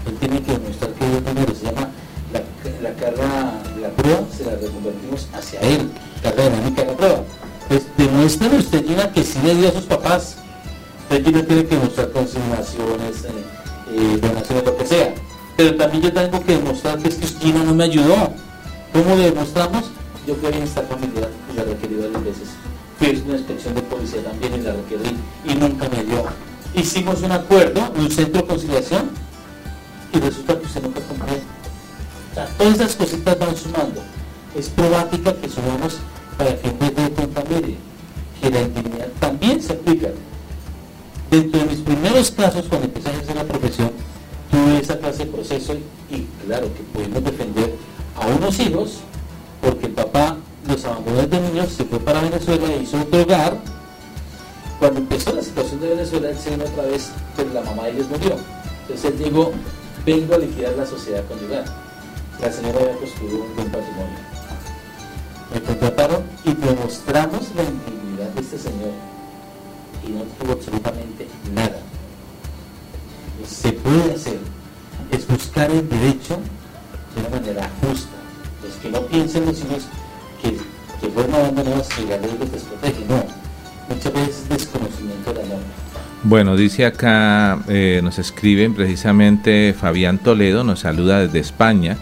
Él 0.08 0.14
tiene 0.20 0.42
que 0.42 0.52
demostrar 0.54 0.92
que 0.92 1.12
yo 1.12 1.24
primero 1.24 1.56
se 1.56 1.66
llama 1.66 1.90
la, 2.34 2.94
carga 2.94 3.54
de 3.76 3.82
la 3.82 3.90
prueba, 3.90 4.22
se 4.36 4.46
la 4.46 4.52
reconvertimos 4.52 5.28
hacia 5.34 5.60
él, 5.62 5.90
carga 6.22 6.50
dinámica 6.50 6.82
de 6.82 6.88
la 6.88 6.98
prueba. 6.98 7.24
Pues 7.70 7.88
demuestre 7.98 8.48
usted, 8.58 8.86
Gina, 8.86 9.12
que 9.12 9.24
sí 9.24 9.40
le 9.44 9.56
dio 9.56 9.70
a 9.70 9.72
sus 9.72 9.84
papás. 9.84 10.38
Usted 11.10 11.32
no 11.32 11.44
tiene 11.44 11.66
que 11.66 11.76
demostrar 11.76 12.12
consignaciones, 12.12 13.24
eh, 13.24 13.32
eh, 13.94 14.20
donaciones, 14.22 14.66
lo 14.66 14.78
que 14.78 14.86
sea. 14.86 15.14
Pero 15.56 15.76
también 15.76 16.04
yo 16.04 16.14
tengo 16.14 16.44
que 16.44 16.58
demostrar 16.58 16.98
que 16.98 17.08
es 17.08 17.16
que 17.16 17.28
Gina 17.28 17.64
no 17.64 17.74
me 17.74 17.86
ayudó. 17.86 18.34
¿Cómo 18.94 19.16
le 19.16 19.32
demostramos? 19.32 19.92
Yo 20.28 20.36
fui 20.36 20.48
a 20.50 20.52
bienestar 20.52 20.86
familiar 20.86 21.30
y 21.50 21.56
la 21.56 21.64
requerí 21.64 21.96
varias 21.96 22.22
veces. 22.22 22.50
Fui 23.00 23.08
a 23.08 23.12
una 23.12 23.38
inspección 23.38 23.74
de 23.76 23.82
policía 23.84 24.22
también 24.22 24.56
y 24.56 24.58
la 24.60 24.74
requerí 24.74 25.16
y 25.46 25.56
nunca 25.56 25.88
me 25.88 26.04
dio. 26.04 26.26
Hicimos 26.76 27.22
un 27.22 27.32
acuerdo, 27.32 27.94
un 27.96 28.12
centro 28.12 28.42
de 28.42 28.48
conciliación 28.48 29.10
y 30.12 30.20
resulta 30.20 30.60
que 30.60 30.66
usted 30.66 30.84
nunca 30.84 31.00
compró. 31.00 31.28
O 31.28 32.34
sea, 32.34 32.46
todas 32.58 32.76
esas 32.76 32.96
cositas 32.98 33.40
van 33.40 33.56
sumando. 33.56 34.02
Es 34.54 34.68
probática 34.68 35.34
que 35.34 35.48
sumamos 35.48 36.00
para 36.38 36.58
que 36.58 36.68
usted 36.68 36.92
dé 36.92 37.10
cuenta, 37.12 37.44
mire, 37.50 37.78
que 38.42 38.50
la 38.50 38.62
intimidad 38.64 39.08
también 39.22 39.64
se 39.64 39.72
aplica. 39.72 40.10
Dentro 41.32 41.62
de 41.62 41.66
mis 41.68 41.80
primeros 41.80 42.32
casos, 42.32 42.66
cuando 42.68 42.88
empecé 42.88 43.08
a 43.08 43.12
ejercer 43.14 43.36
la 43.38 43.46
profesión, 43.46 43.92
tuve 44.52 44.78
esa 44.78 45.00
clase 45.00 45.24
de 45.24 45.32
proceso 45.32 45.74
y 46.12 46.26
claro 46.46 46.68
que 46.74 46.84
pudimos 46.84 47.24
defender 47.24 47.76
a 48.18 48.28
unos 48.28 48.60
hijos 48.60 49.00
porque 49.62 49.88
el 49.88 49.94
papá 49.94 50.38
los 50.68 50.84
abandonó 50.86 51.22
desde 51.22 51.40
niños, 51.40 51.70
se 51.70 51.86
fue 51.86 52.00
para 52.00 52.22
Venezuela 52.22 52.68
e 52.74 52.84
hizo 52.84 53.02
otro 53.02 53.22
hogar. 53.22 53.58
Cuando 54.80 55.00
empezó 55.00 55.34
la 55.34 55.42
situación 55.42 55.80
de 55.82 55.90
Venezuela, 55.90 56.30
él 56.30 56.38
se 56.38 56.50
vino 56.52 56.66
otra 56.66 56.84
vez, 56.84 57.10
pero 57.36 57.52
la 57.54 57.62
mamá 57.62 57.84
de 57.84 57.92
ellos 57.92 58.10
murió. 58.10 58.36
Entonces 58.82 59.12
él 59.12 59.18
llegó, 59.18 59.52
vengo 60.06 60.36
a 60.36 60.38
liquidar 60.38 60.74
la 60.74 60.86
sociedad 60.86 61.24
conyugal. 61.28 61.66
La 62.42 62.52
señora 62.52 62.80
había 62.80 62.98
construido 62.98 63.44
un 63.44 63.56
buen 63.56 63.72
patrimonio. 63.72 64.18
Me 65.54 65.62
contrataron 65.62 66.24
y 66.44 66.54
demostramos 66.54 67.42
la 67.56 67.64
intimidad 67.64 68.30
de 68.36 68.42
este 68.42 68.60
señor 68.60 68.92
y 70.06 70.12
no 70.12 70.24
tuvo 70.40 70.54
absolutamente 70.54 71.28
nada. 71.54 71.80
Se 73.48 73.72
puede 73.72 74.14
hacer, 74.14 74.40
es 75.12 75.28
buscar 75.28 75.72
el 75.72 75.88
derecho 75.88 76.38
de 77.16 77.22
una 77.22 77.30
manera 77.30 77.70
justa. 77.82 78.18
No 78.92 79.02
piensen 79.08 79.46
los 79.46 79.60
hijos 79.60 79.88
que, 80.42 80.58
que 81.02 81.12
fueron 81.14 81.34
abandonados 81.36 81.88
y 82.00 82.10
la 82.10 82.18
ley 82.18 82.36
los 82.40 82.52
desprotege, 82.52 83.06
no. 83.08 83.24
Muchas 83.90 84.14
veces 84.14 84.38
es 84.44 84.50
desconocimiento 84.50 85.34
de 85.34 85.42
la 85.42 85.48
norma. 85.48 85.66
Bueno, 86.24 86.58
dice 86.58 86.86
acá, 86.86 87.60
eh, 87.70 88.02
nos 88.04 88.20
escriben 88.20 88.74
precisamente 88.74 89.74
Fabián 89.80 90.18
Toledo, 90.18 90.64
nos 90.64 90.82
saluda 90.82 91.22
desde 91.22 91.40
España 91.40 91.98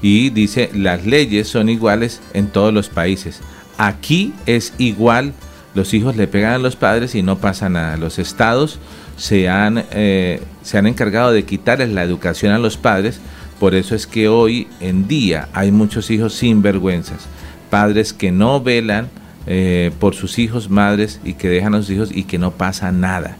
y 0.00 0.30
dice, 0.30 0.70
las 0.74 1.06
leyes 1.06 1.48
son 1.48 1.68
iguales 1.68 2.20
en 2.34 2.48
todos 2.48 2.72
los 2.72 2.88
países. 2.88 3.40
Aquí 3.78 4.32
es 4.46 4.74
igual, 4.78 5.32
los 5.74 5.94
hijos 5.94 6.14
le 6.14 6.28
pegan 6.28 6.52
a 6.52 6.58
los 6.58 6.76
padres 6.76 7.14
y 7.14 7.22
no 7.22 7.38
pasa 7.38 7.68
nada. 7.68 7.96
Los 7.96 8.18
estados 8.18 8.78
se 9.16 9.48
han, 9.48 9.84
eh, 9.90 10.40
se 10.62 10.78
han 10.78 10.86
encargado 10.86 11.32
de 11.32 11.44
quitarles 11.44 11.88
la 11.88 12.02
educación 12.02 12.52
a 12.52 12.58
los 12.58 12.76
padres, 12.76 13.18
por 13.64 13.74
eso 13.74 13.94
es 13.94 14.06
que 14.06 14.28
hoy 14.28 14.68
en 14.80 15.08
día 15.08 15.48
hay 15.54 15.72
muchos 15.72 16.10
hijos 16.10 16.34
sin 16.34 16.60
vergüenzas, 16.60 17.26
padres 17.70 18.12
que 18.12 18.30
no 18.30 18.60
velan 18.60 19.08
eh, 19.46 19.90
por 20.00 20.14
sus 20.14 20.38
hijos, 20.38 20.68
madres 20.68 21.18
y 21.24 21.32
que 21.32 21.48
dejan 21.48 21.74
a 21.74 21.78
sus 21.78 21.88
hijos 21.88 22.10
y 22.12 22.24
que 22.24 22.36
no 22.36 22.50
pasa 22.50 22.92
nada. 22.92 23.38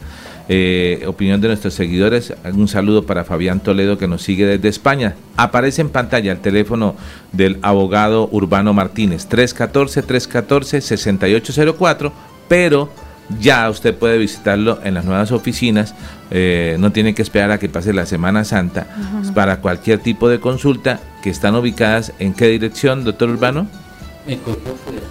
Eh, 0.49 1.03
opinión 1.05 1.41
de 1.41 1.49
nuestros 1.49 1.75
seguidores. 1.75 2.33
Un 2.55 2.67
saludo 2.67 3.05
para 3.05 3.23
Fabián 3.23 3.59
Toledo 3.59 3.99
que 3.99 4.07
nos 4.07 4.23
sigue 4.23 4.47
desde 4.47 4.67
España. 4.67 5.13
Aparece 5.37 5.81
en 5.81 5.89
pantalla 5.89 6.31
el 6.31 6.39
teléfono 6.39 6.95
del 7.31 7.59
abogado 7.61 8.27
Urbano 8.31 8.73
Martínez, 8.73 9.29
314-314-6804, 9.29 12.11
pero 12.47 12.89
ya 13.39 13.69
usted 13.69 13.95
puede 13.95 14.17
visitarlo 14.17 14.79
en 14.83 14.93
las 14.93 15.05
nuevas 15.05 15.31
oficinas, 15.31 15.95
eh, 16.31 16.77
no 16.79 16.91
tiene 16.91 17.13
que 17.13 17.21
esperar 17.21 17.51
a 17.51 17.59
que 17.59 17.69
pase 17.69 17.93
la 17.93 18.05
Semana 18.05 18.43
Santa 18.43 18.87
para 19.33 19.61
cualquier 19.61 19.99
tipo 19.99 20.29
de 20.29 20.39
consulta 20.39 20.99
que 21.21 21.29
están 21.29 21.55
ubicadas 21.55 22.13
en 22.19 22.33
qué 22.33 22.47
dirección, 22.47 23.03
doctor 23.03 23.29
Urbano. 23.29 23.67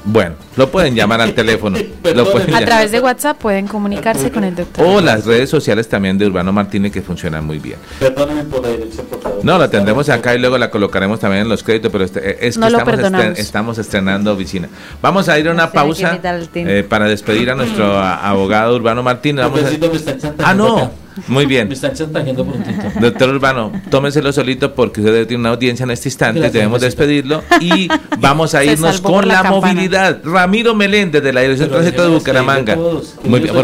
Bueno, 0.05 0.35
lo 0.57 0.71
pueden 0.71 0.95
llamar 0.95 1.21
al 1.21 1.35
teléfono. 1.35 1.79
a 2.55 2.61
través 2.65 2.91
de 2.91 3.01
WhatsApp 3.01 3.39
pueden 3.39 3.67
comunicarse 3.67 4.31
con 4.31 4.45
el 4.45 4.55
doctor. 4.55 4.87
O 4.87 5.01
las 5.01 5.25
redes 5.25 5.51
sociales 5.51 5.89
también 5.89 6.19
de 6.19 6.27
Urbano 6.27 6.53
Martínez 6.53 6.93
que 6.93 7.03
funcionan 7.03 7.45
muy 7.47 7.59
bien. 7.59 7.79
Perdónenme 7.99 8.45
por 8.45 8.63
la 8.63 8.69
dirección, 8.69 9.07
por 9.07 9.21
favor. 9.21 9.45
No, 9.45 9.59
la 9.59 9.71
tendremos 9.71 10.09
acá 10.09 10.35
y 10.35 10.39
luego 10.39 10.59
la 10.59 10.71
colocaremos 10.71 11.21
también 11.21 11.43
en 11.43 11.49
los 11.49 11.63
créditos, 11.63 11.93
pero 11.93 12.05
este, 12.05 12.47
es 12.47 12.59
que 12.59 12.67
estamos, 12.67 13.39
estamos, 13.39 13.79
estrenando 13.79 14.33
oficina. 14.33 14.69
Vamos 15.01 15.29
a 15.29 15.39
ir 15.39 15.49
a 15.49 15.53
una 15.53 15.71
pausa 15.71 16.21
eh, 16.55 16.85
para 16.89 17.07
despedir 17.07 17.51
a 17.51 17.55
nuestro 17.55 17.99
abogado 17.99 18.75
Urbano 18.75 19.03
Martínez. 19.03 19.45
Vamos 19.45 19.61
a... 19.63 20.51
Ah, 20.51 20.55
no. 20.55 21.04
Muy 21.29 21.47
bien. 21.47 21.69
Me 21.69 21.75
están 21.75 21.95
chantajeando 21.95 22.45
por 22.45 22.57
un 22.57 22.65
Doctor 23.01 23.31
Urbano, 23.31 23.73
tómeselo 23.91 24.33
solito 24.33 24.75
porque 24.75 25.01
usted 25.01 25.27
tiene 25.27 25.41
una 25.41 25.51
audiencia 25.51 25.85
en 25.85 25.91
este 25.91 26.09
instante, 26.09 26.51
debemos 26.51 26.81
despedirlo 26.81 27.43
y 27.61 27.89
vamos 28.19 28.55
a 28.55 28.65
irnos 28.65 29.01
con 29.01 29.27
la, 29.29 29.43
movilidad. 29.45 30.21
Ramiro 30.25 30.75
Meléndez 30.75 31.23
de 31.23 31.33
la 31.33 31.43
Dirección 31.43 31.69
de 31.69 31.75
Tránsito 31.75 32.03
de 32.03 32.09
Bucaramanga. 32.09 32.77
Muy 33.25 33.41
bien. 33.41 33.55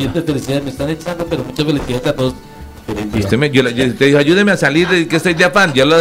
Me 0.64 0.70
están 0.70 0.90
echando, 0.90 1.26
pero 1.26 1.44
muchas 1.44 1.64
felicidades 1.64 2.06
a 2.06 2.12
todos. 2.14 2.34
Usted 3.14 3.36
me, 3.36 3.50
yo, 3.50 3.62
te 3.64 4.04
digo, 4.04 4.18
ayúdeme 4.18 4.52
a 4.52 4.56
salir 4.56 4.88
de 4.88 5.06
que 5.06 5.16
estoy 5.16 5.34
de 5.34 5.44
afán, 5.44 5.72
yo, 5.74 5.84
lo, 5.84 5.96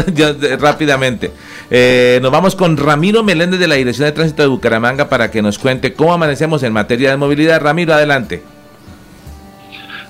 rápidamente. 0.60 1.32
Eh, 1.70 2.20
nos 2.22 2.32
vamos 2.32 2.56
con 2.56 2.78
Ramiro 2.78 3.24
Meléndez 3.24 3.60
de 3.60 3.68
la 3.68 3.76
Dirección 3.76 4.08
de 4.08 4.12
Tránsito 4.12 4.42
de 4.42 4.48
Bucaramanga 4.48 5.08
para 5.08 5.30
que 5.30 5.42
nos 5.42 5.60
cuente 5.60 5.94
cómo 5.94 6.14
amanecemos 6.14 6.64
en 6.64 6.74
materia 6.74 7.12
de 7.12 7.18
movilidad. 7.18 7.62
Ramiro, 7.62 7.94
adelante. 7.94 8.42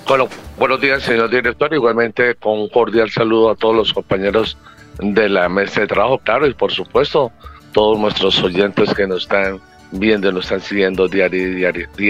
Bueno, 0.08 0.30
buenos 0.60 0.82
días, 0.82 1.04
señor 1.04 1.30
director. 1.30 1.74
Igualmente, 1.74 2.36
con 2.36 2.60
un 2.60 2.70
cordial 2.70 3.10
saludo 3.10 3.50
a 3.50 3.56
todos 3.56 3.76
los 3.76 3.94
compañeros 3.94 4.58
de 5.00 5.30
la 5.30 5.48
mesa 5.48 5.82
de 5.82 5.88
trabajo, 5.88 6.20
claro, 6.20 6.46
y 6.46 6.54
por 6.54 6.72
supuesto, 6.72 7.32
todos 7.72 7.98
nuestros 7.98 8.44
oyentes 8.44 8.94
que 8.94 9.08
nos 9.08 9.24
están 9.24 9.62
viendo, 9.92 10.32
nos 10.34 10.44
están 10.44 10.60
siguiendo 10.60 11.06
a 11.06 11.08
día, 11.08 11.26
a 11.26 11.32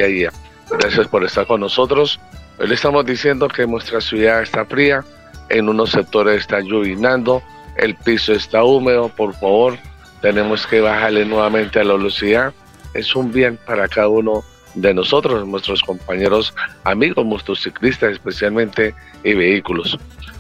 día. 0.08 0.32
Gracias 0.72 1.08
por 1.08 1.24
estar 1.24 1.46
con 1.46 1.62
nosotros. 1.62 2.20
Le 2.60 2.74
estamos 2.74 3.06
diciendo 3.06 3.48
que 3.48 3.68
nuestra 3.68 4.02
ciudad 4.02 4.42
está 4.42 4.66
fría, 4.66 5.06
en 5.50 5.70
unos 5.70 5.92
sectores 5.92 6.42
está 6.42 6.60
llovinando, 6.60 7.44
el 7.78 7.96
piso 7.96 8.34
está 8.34 8.64
húmedo, 8.64 9.10
por 9.10 9.34
favor, 9.36 9.78
tenemos 10.22 10.66
que 10.66 10.82
bajarle 10.82 11.24
nuevamente 11.24 11.80
a 11.80 11.84
la 11.84 11.94
velocidad. 11.94 12.54
Es 12.96 13.16
un 13.16 13.32
bien 13.32 13.60
para 13.66 13.88
cada 13.88 14.08
uno 14.08 14.44
de 14.76 14.94
nosotros, 14.94 15.48
nuestros 15.48 15.82
compañeros 15.82 16.54
amigos 16.84 17.26
motociclistas 17.26 18.14
especialmente 18.14 18.94
y 19.24 19.34
vehículos. 19.34 19.98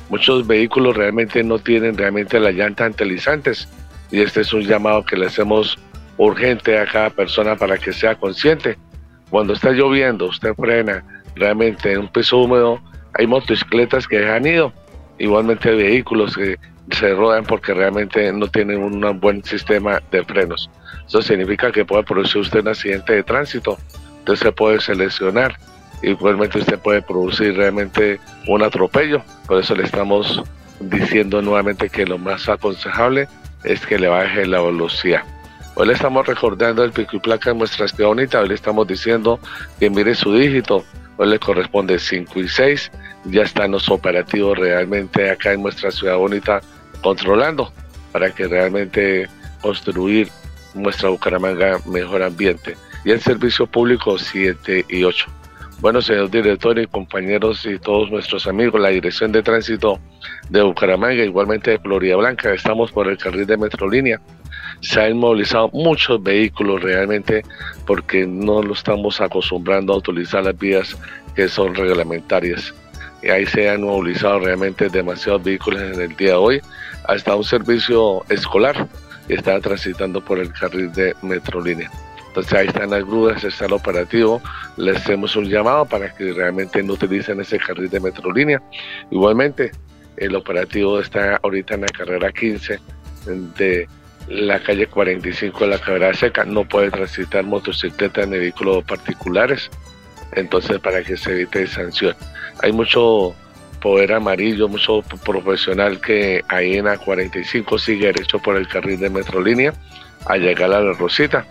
Muchos 0.09 0.45
vehículos 0.47 0.95
realmente 0.95 1.43
no 1.43 1.59
tienen 1.59 1.97
realmente 1.97 2.39
las 2.39 2.53
llantas 2.53 2.87
antilizantes 2.87 3.67
y 4.11 4.21
este 4.21 4.41
es 4.41 4.53
un 4.53 4.61
llamado 4.61 5.05
que 5.05 5.17
le 5.17 5.27
hacemos 5.27 5.77
urgente 6.17 6.77
a 6.77 6.85
cada 6.85 7.09
persona 7.09 7.55
para 7.55 7.77
que 7.77 7.93
sea 7.93 8.15
consciente. 8.15 8.77
Cuando 9.29 9.53
está 9.53 9.71
lloviendo, 9.71 10.25
usted 10.25 10.53
frena 10.55 11.03
realmente 11.35 11.93
en 11.93 11.99
un 11.99 12.07
piso 12.07 12.37
húmedo, 12.37 12.81
hay 13.13 13.27
motocicletas 13.27 14.07
que 14.07 14.27
han 14.27 14.45
ido, 14.45 14.73
igualmente 15.17 15.71
vehículos 15.71 16.35
que 16.35 16.57
se 16.91 17.13
rodan 17.13 17.45
porque 17.45 17.73
realmente 17.73 18.31
no 18.33 18.47
tienen 18.47 18.81
un 18.81 19.19
buen 19.19 19.43
sistema 19.43 20.01
de 20.11 20.23
frenos. 20.23 20.69
Eso 21.07 21.21
significa 21.21 21.71
que 21.71 21.85
puede 21.85 22.03
producir 22.03 22.41
usted 22.41 22.61
un 22.61 22.69
accidente 22.69 23.13
de 23.13 23.23
tránsito 23.23 23.77
usted 24.33 24.47
se 24.47 24.51
puede 24.51 24.79
seleccionar. 24.79 25.57
Igualmente 26.01 26.59
usted 26.59 26.79
puede 26.79 27.01
producir 27.01 27.55
realmente 27.55 28.19
un 28.47 28.63
atropello. 28.63 29.21
Por 29.47 29.59
eso 29.59 29.75
le 29.75 29.83
estamos 29.83 30.41
diciendo 30.79 31.41
nuevamente 31.41 31.89
que 31.89 32.05
lo 32.05 32.17
más 32.17 32.47
aconsejable 32.47 33.27
es 33.63 33.85
que 33.85 33.97
le 33.97 34.07
baje 34.07 34.45
la 34.45 34.61
velocidad. 34.61 35.23
Hoy 35.75 35.87
le 35.87 35.93
estamos 35.93 36.27
recordando 36.27 36.83
el 36.83 36.91
pico 36.91 37.17
y 37.17 37.19
placa 37.19 37.51
en 37.51 37.57
nuestra 37.57 37.87
ciudad 37.87 38.09
bonita. 38.09 38.39
Hoy 38.39 38.49
le 38.49 38.55
estamos 38.55 38.87
diciendo 38.87 39.39
que 39.79 39.89
mire 39.89 40.13
su 40.13 40.33
dígito. 40.33 40.85
Hoy 41.17 41.29
le 41.29 41.39
corresponde 41.39 41.99
5 41.99 42.39
y 42.39 42.47
6. 42.47 42.91
Ya 43.25 43.41
están 43.41 43.71
los 43.71 43.89
operativos 43.89 44.57
realmente 44.57 45.29
acá 45.29 45.53
en 45.53 45.63
nuestra 45.63 45.91
ciudad 45.91 46.17
bonita 46.17 46.61
controlando 47.01 47.73
para 48.11 48.31
que 48.31 48.47
realmente 48.47 49.27
construir 49.61 50.29
nuestra 50.73 51.09
Bucaramanga 51.09 51.79
mejor 51.85 52.23
ambiente 52.23 52.77
y 53.03 53.11
el 53.11 53.21
servicio 53.21 53.67
público 53.67 54.17
7 54.17 54.85
y 54.89 55.03
8. 55.03 55.25
Bueno, 55.81 56.01
señor 56.01 56.29
director 56.29 56.77
y 56.77 56.87
compañeros 56.87 57.65
y 57.65 57.79
todos 57.79 58.11
nuestros 58.11 58.47
amigos, 58.47 58.81
la 58.81 58.89
Dirección 58.89 59.31
de 59.31 59.41
Tránsito 59.41 59.97
de 60.49 60.61
Bucaramanga, 60.61 61.23
igualmente 61.23 61.71
de 61.71 61.79
Florida 61.79 62.17
Blanca, 62.17 62.53
estamos 62.53 62.91
por 62.91 63.07
el 63.07 63.17
carril 63.17 63.45
de 63.45 63.55
Metrolínea. 63.55 64.19
Se 64.81 65.01
han 65.01 65.17
movilizado 65.17 65.69
muchos 65.71 66.21
vehículos 66.21 66.81
realmente 66.81 67.43
porque 67.85 68.27
no 68.27 68.61
lo 68.61 68.73
estamos 68.73 69.21
acostumbrando 69.21 69.93
a 69.93 69.97
utilizar 69.97 70.43
las 70.43 70.57
vías 70.57 70.97
que 71.33 71.47
son 71.47 71.73
reglamentarias. 71.73 72.73
Y 73.23 73.29
ahí 73.29 73.45
se 73.45 73.69
han 73.69 73.83
movilizado 73.83 74.39
realmente 74.39 74.89
demasiados 74.89 75.43
vehículos 75.43 75.81
en 75.81 76.01
el 76.01 76.15
día 76.17 76.31
de 76.31 76.35
hoy. 76.35 76.61
Hasta 77.07 77.35
un 77.35 77.45
servicio 77.45 78.23
escolar 78.27 78.85
está 79.29 79.59
transitando 79.61 80.19
por 80.19 80.39
el 80.39 80.51
carril 80.51 80.91
de 80.91 81.15
Metrolínea. 81.21 81.89
Entonces 82.29 82.53
ahí 82.53 82.67
están 82.67 82.91
las 82.91 83.03
grúas, 83.05 83.43
está 83.43 83.65
el 83.65 83.73
operativo. 83.73 84.41
Les 84.77 84.97
hacemos 84.97 85.35
un 85.35 85.45
llamado 85.45 85.85
para 85.85 86.13
que 86.13 86.31
realmente 86.31 86.81
no 86.83 86.93
utilicen 86.93 87.41
ese 87.41 87.57
carril 87.57 87.89
de 87.89 87.99
metrolínea. 87.99 88.61
Igualmente, 89.09 89.71
el 90.17 90.35
operativo 90.35 90.99
está 90.99 91.39
ahorita 91.41 91.73
en 91.73 91.81
la 91.81 91.87
carrera 91.87 92.31
15 92.31 92.79
de 93.57 93.87
la 94.27 94.59
calle 94.59 94.85
45 94.85 95.59
de 95.59 95.67
la 95.67 95.79
carrera 95.79 96.13
seca. 96.13 96.45
No 96.45 96.65
puede 96.65 96.91
transitar 96.91 97.43
motocicletas 97.43 98.27
ni 98.27 98.37
vehículos 98.37 98.83
particulares. 98.83 99.71
Entonces, 100.33 100.79
para 100.79 101.03
que 101.03 101.17
se 101.17 101.31
evite 101.31 101.65
sanción. 101.65 102.15
Hay 102.61 102.71
mucho 102.71 103.33
poder 103.81 104.13
amarillo, 104.13 104.67
mucho 104.67 105.01
profesional 105.25 105.99
que 105.99 106.43
ahí 106.49 106.77
en 106.77 106.85
la 106.85 106.97
45 106.97 107.79
sigue 107.79 108.07
derecho 108.07 108.37
por 108.37 108.55
el 108.55 108.67
carril 108.67 108.99
de 108.99 109.09
metrolínea 109.09 109.73
a 110.27 110.37
llegar 110.37 110.71
a 110.73 110.81
la 110.81 110.93
Rosita 110.93 111.45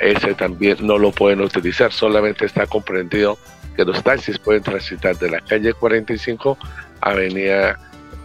ese 0.00 0.34
también 0.34 0.78
no 0.80 0.98
lo 0.98 1.12
pueden 1.12 1.40
utilizar, 1.40 1.92
solamente 1.92 2.46
está 2.46 2.66
comprendido 2.66 3.38
que 3.76 3.84
los 3.84 4.02
taxis 4.02 4.38
pueden 4.38 4.62
transitar 4.62 5.16
de 5.18 5.30
la 5.30 5.40
calle 5.40 5.72
45 5.72 6.58
a 7.00 7.10
avenida 7.10 7.78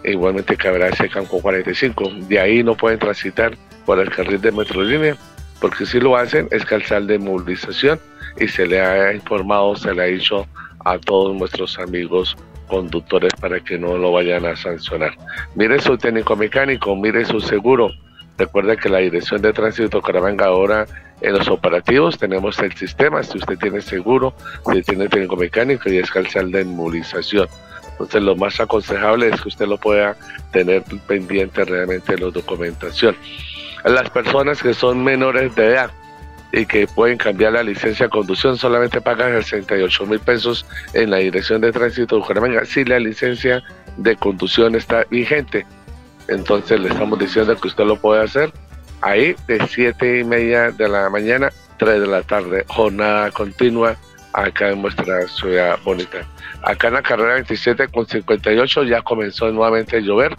igualmente 0.04 0.56
ese 0.56 1.10
Campo 1.10 1.42
45, 1.42 2.12
de 2.28 2.40
ahí 2.40 2.64
no 2.64 2.76
pueden 2.76 3.00
transitar 3.00 3.58
por 3.86 4.00
el 4.00 4.10
carril 4.10 4.42
de 4.42 4.52
Metrolínea, 4.52 5.18
porque 5.60 5.86
si 5.86 6.00
lo 6.00 6.16
hacen 6.16 6.48
es 6.52 6.66
calzar 6.66 7.04
de 7.04 7.18
movilización 7.18 8.00
y 8.38 8.48
se 8.48 8.68
le 8.68 8.82
ha 8.82 9.14
informado, 9.14 9.76
se 9.76 9.94
le 9.94 10.02
ha 10.04 10.06
dicho 10.06 10.48
a 10.84 10.98
todos 11.00 11.36
nuestros 11.36 11.80
amigos 11.80 12.36
conductores 12.68 13.34
para 13.40 13.60
que 13.60 13.78
no 13.78 13.98
lo 13.98 14.12
vayan 14.12 14.46
a 14.46 14.56
sancionar. 14.56 15.14
Mire 15.56 15.80
su 15.80 15.98
técnico 15.98 16.36
mecánico, 16.36 16.96
mire 16.96 17.26
su 17.26 17.40
seguro. 17.40 17.90
Recuerda 18.38 18.76
que 18.76 18.90
la 18.90 19.00
Dirección 19.00 19.42
de 19.42 19.54
Tránsito 19.54 20.02
Caravanga 20.02 20.46
ahora 20.46 20.86
en 21.22 21.34
los 21.34 21.48
operativos 21.48 22.18
tenemos 22.18 22.60
el 22.60 22.74
sistema, 22.74 23.24
si 23.24 23.38
usted 23.38 23.58
tiene 23.58 23.82
seguro, 23.82 24.34
si 24.72 24.82
tiene 24.82 25.08
técnico 25.08 25.38
mecánico 25.38 25.90
y 25.90 25.98
es 25.98 26.12
calzar 26.12 26.46
de 26.48 26.62
inmovilización. 26.62 27.48
Entonces 27.92 28.22
lo 28.22 28.36
más 28.36 28.60
aconsejable 28.60 29.30
es 29.30 29.40
que 29.40 29.48
usted 29.48 29.68
lo 29.68 29.78
pueda 29.78 30.18
tener 30.52 30.84
pendiente 31.08 31.64
realmente 31.64 32.16
de 32.16 32.26
la 32.26 32.32
documentación. 32.32 33.16
Las 33.86 34.10
personas 34.10 34.62
que 34.62 34.74
son 34.74 35.04
menores 35.04 35.56
de 35.56 35.68
edad, 35.68 35.92
y 36.56 36.66
que 36.66 36.88
pueden 36.88 37.18
cambiar 37.18 37.54
la 37.54 37.64
licencia 37.64 38.06
de 38.06 38.10
conducción, 38.10 38.58
solamente 38.58 39.02
pagan 39.02 39.34
68 39.44 40.06
mil 40.06 40.20
pesos 40.20 40.66
en 40.94 41.10
la 41.10 41.18
Dirección 41.18 41.60
de 41.62 41.72
Tránsito 41.72 42.16
de 42.16 42.22
Bucaramanga 42.22 42.64
si 42.64 42.86
la 42.86 42.98
licencia 42.98 43.62
de 43.98 44.16
conducción 44.16 44.76
está 44.76 45.04
vigente. 45.10 45.66
Entonces 46.28 46.80
le 46.80 46.90
estamos 46.90 47.20
diciendo 47.20 47.56
que 47.56 47.68
usted 47.68 47.86
lo 47.86 47.98
puede 47.98 48.24
hacer 48.24 48.52
ahí 49.02 49.36
de 49.48 49.66
7 49.68 50.20
y 50.20 50.24
media 50.24 50.72
de 50.72 50.90
la 50.90 51.10
mañana, 51.10 51.52
3 51.78 52.02
de 52.02 52.08
la 52.08 52.24
tarde, 52.24 52.66
jornada 52.68 53.32
continua 53.32 53.96
acá 54.34 54.70
en 54.70 54.82
nuestra 54.82 55.28
ciudad 55.28 55.78
bonita. 55.84 56.26
Acá 56.64 56.88
en 56.88 56.96
la 56.96 57.02
carrera 57.02 57.36
27 57.36 57.88
con 57.90 58.06
58 58.06 58.84
ya 58.84 59.02
comenzó 59.02 59.52
nuevamente 59.52 59.98
a 59.98 60.00
llover 60.00 60.36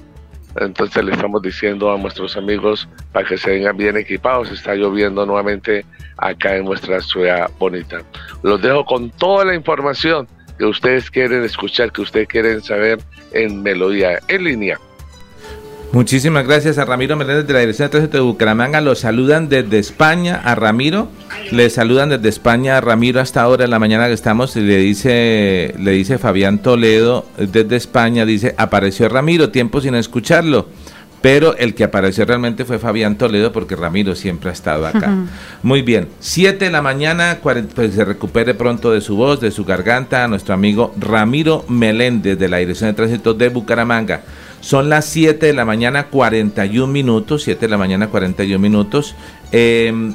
entonces 0.58 1.04
le 1.04 1.12
estamos 1.12 1.42
diciendo 1.42 1.92
a 1.92 1.98
nuestros 1.98 2.36
amigos 2.36 2.88
para 3.12 3.28
que 3.28 3.36
se 3.36 3.50
vengan 3.50 3.76
bien 3.76 3.96
equipados. 3.96 4.50
Está 4.50 4.74
lloviendo 4.74 5.26
nuevamente 5.26 5.84
acá 6.16 6.56
en 6.56 6.64
nuestra 6.64 7.00
ciudad 7.00 7.50
bonita. 7.58 8.02
Los 8.42 8.62
dejo 8.62 8.84
con 8.84 9.10
toda 9.10 9.44
la 9.44 9.54
información 9.54 10.26
que 10.58 10.64
ustedes 10.64 11.10
quieren 11.10 11.44
escuchar, 11.44 11.92
que 11.92 12.00
ustedes 12.00 12.28
quieren 12.28 12.62
saber 12.62 12.98
en 13.32 13.62
Melodía 13.62 14.18
en 14.28 14.44
línea. 14.44 14.80
Muchísimas 15.96 16.46
gracias 16.46 16.76
a 16.76 16.84
Ramiro 16.84 17.16
Meléndez 17.16 17.46
de 17.46 17.54
la 17.54 17.60
Dirección 17.60 17.86
de 17.86 17.92
Tránsito 17.92 18.18
de 18.18 18.22
Bucaramanga. 18.22 18.82
Los 18.82 18.98
saludan 18.98 19.48
desde 19.48 19.78
España 19.78 20.38
a 20.44 20.54
Ramiro. 20.54 21.08
Le 21.52 21.70
saludan 21.70 22.10
desde 22.10 22.28
España 22.28 22.76
a 22.76 22.82
Ramiro 22.82 23.18
hasta 23.18 23.40
ahora 23.40 23.64
en 23.64 23.70
la 23.70 23.78
mañana 23.78 24.06
que 24.06 24.12
estamos. 24.12 24.54
Y 24.56 24.60
le 24.60 24.76
dice, 24.76 25.74
le 25.78 25.92
dice 25.92 26.18
Fabián 26.18 26.58
Toledo 26.58 27.24
desde 27.38 27.76
España, 27.76 28.26
dice, 28.26 28.54
apareció 28.58 29.08
Ramiro, 29.08 29.48
tiempo 29.48 29.80
sin 29.80 29.94
escucharlo. 29.94 30.68
Pero 31.22 31.56
el 31.56 31.74
que 31.74 31.84
apareció 31.84 32.26
realmente 32.26 32.66
fue 32.66 32.78
Fabián 32.78 33.16
Toledo 33.16 33.50
porque 33.50 33.74
Ramiro 33.74 34.14
siempre 34.14 34.50
ha 34.50 34.52
estado 34.52 34.86
acá. 34.86 35.10
Muy 35.62 35.80
bien, 35.80 36.08
7 36.20 36.66
de 36.66 36.70
la 36.70 36.82
mañana, 36.82 37.38
pues 37.42 37.94
se 37.94 38.04
recupere 38.04 38.52
pronto 38.52 38.92
de 38.92 39.00
su 39.00 39.16
voz, 39.16 39.40
de 39.40 39.50
su 39.50 39.64
garganta, 39.64 40.28
nuestro 40.28 40.52
amigo 40.52 40.94
Ramiro 41.00 41.64
Meléndez 41.70 42.38
de 42.38 42.50
la 42.50 42.58
Dirección 42.58 42.90
de 42.90 42.94
Tránsito 42.94 43.32
de 43.32 43.48
Bucaramanga. 43.48 44.20
Son 44.66 44.88
las 44.88 45.04
7 45.04 45.46
de 45.46 45.52
la 45.52 45.64
mañana 45.64 46.08
41 46.08 46.92
minutos, 46.92 47.44
7 47.44 47.66
de 47.66 47.68
la 47.68 47.78
mañana 47.78 48.08
41 48.08 48.58
minutos. 48.58 49.14
Em, 49.52 50.12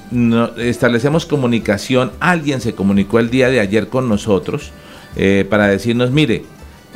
establecemos 0.57 1.25
comunicación, 1.25 2.11
alguien 2.19 2.59
se 2.59 2.75
comunicó 2.75 3.19
el 3.19 3.29
día 3.29 3.49
de 3.49 3.61
ayer 3.61 3.87
con 3.87 4.09
nosotros 4.09 4.73
eh, 5.15 5.45
para 5.49 5.67
decirnos, 5.67 6.11
mire, 6.11 6.43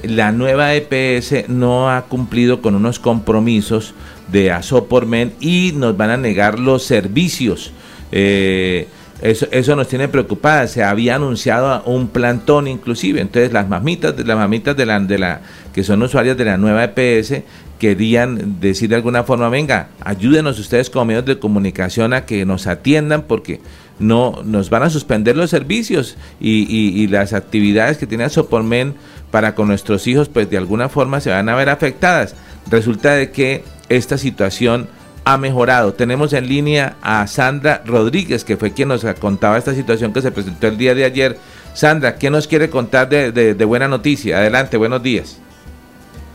la 0.03 0.33
nueva 0.33 0.75
EPS 0.75 1.47
no 1.47 1.89
ha 1.89 2.01
cumplido 2.07 2.61
con 2.61 2.75
unos 2.75 2.99
compromisos 2.99 3.93
de 4.27 4.51
Asopormen 4.51 5.31
y 5.39 5.71
nos 5.77 5.95
van 5.95 6.09
a 6.09 6.17
negar 6.17 6.59
los 6.59 6.83
servicios. 6.83 7.71
Eh, 8.11 8.89
eso, 9.25 9.47
eso 9.51 9.75
nos 9.75 9.87
tiene 9.87 10.07
preocupadas. 10.07 10.71
Se 10.71 10.83
había 10.83 11.15
anunciado 11.15 11.83
un 11.85 12.09
plantón 12.09 12.67
inclusive. 12.67 13.21
Entonces 13.21 13.51
las 13.51 13.67
mamitas, 13.67 14.13
las 14.23 14.37
mamitas 14.37 14.77
de 14.77 14.85
la, 14.85 14.99
de 14.99 15.17
la, 15.17 15.41
que 15.73 15.83
son 15.83 16.03
usuarias 16.03 16.37
de 16.37 16.45
la 16.45 16.57
nueva 16.57 16.83
EPS 16.83 17.41
querían 17.79 18.59
decir 18.59 18.89
de 18.89 18.95
alguna 18.95 19.23
forma, 19.23 19.49
venga, 19.49 19.89
ayúdenos 20.03 20.59
ustedes 20.59 20.89
como 20.91 21.05
medios 21.05 21.25
de 21.25 21.39
comunicación 21.39 22.13
a 22.13 22.25
que 22.25 22.45
nos 22.45 22.67
atiendan 22.67 23.23
porque 23.23 23.61
no 23.97 24.41
nos 24.45 24.69
van 24.69 24.83
a 24.83 24.89
suspender 24.89 25.35
los 25.35 25.49
servicios 25.49 26.17
y, 26.39 26.67
y, 26.69 27.07
las 27.07 27.33
actividades 27.33 27.97
que 27.97 28.07
tiene 28.07 28.29
Sopormen 28.29 28.93
para 29.31 29.55
con 29.55 29.67
nuestros 29.67 30.05
hijos 30.07 30.29
pues 30.29 30.49
de 30.49 30.57
alguna 30.57 30.87
forma 30.87 31.19
se 31.19 31.31
van 31.31 31.49
a 31.49 31.55
ver 31.55 31.69
afectadas. 31.69 32.35
Resulta 32.69 33.13
de 33.13 33.31
que 33.31 33.63
esta 33.89 34.17
situación 34.17 34.87
ha 35.25 35.37
mejorado. 35.37 35.93
Tenemos 35.93 36.33
en 36.33 36.47
línea 36.47 36.95
a 37.01 37.25
Sandra 37.27 37.81
Rodríguez, 37.83 38.45
que 38.45 38.57
fue 38.57 38.73
quien 38.73 38.87
nos 38.87 39.03
contaba 39.19 39.57
esta 39.57 39.73
situación 39.73 40.13
que 40.13 40.21
se 40.21 40.31
presentó 40.31 40.67
el 40.67 40.77
día 40.77 40.93
de 40.93 41.03
ayer. 41.03 41.37
Sandra, 41.73 42.17
¿qué 42.17 42.29
nos 42.29 42.47
quiere 42.47 42.69
contar 42.69 43.09
de, 43.09 43.65
buena 43.65 43.87
noticia? 43.87 44.37
Adelante, 44.37 44.77
buenos 44.77 45.01
días. 45.01 45.41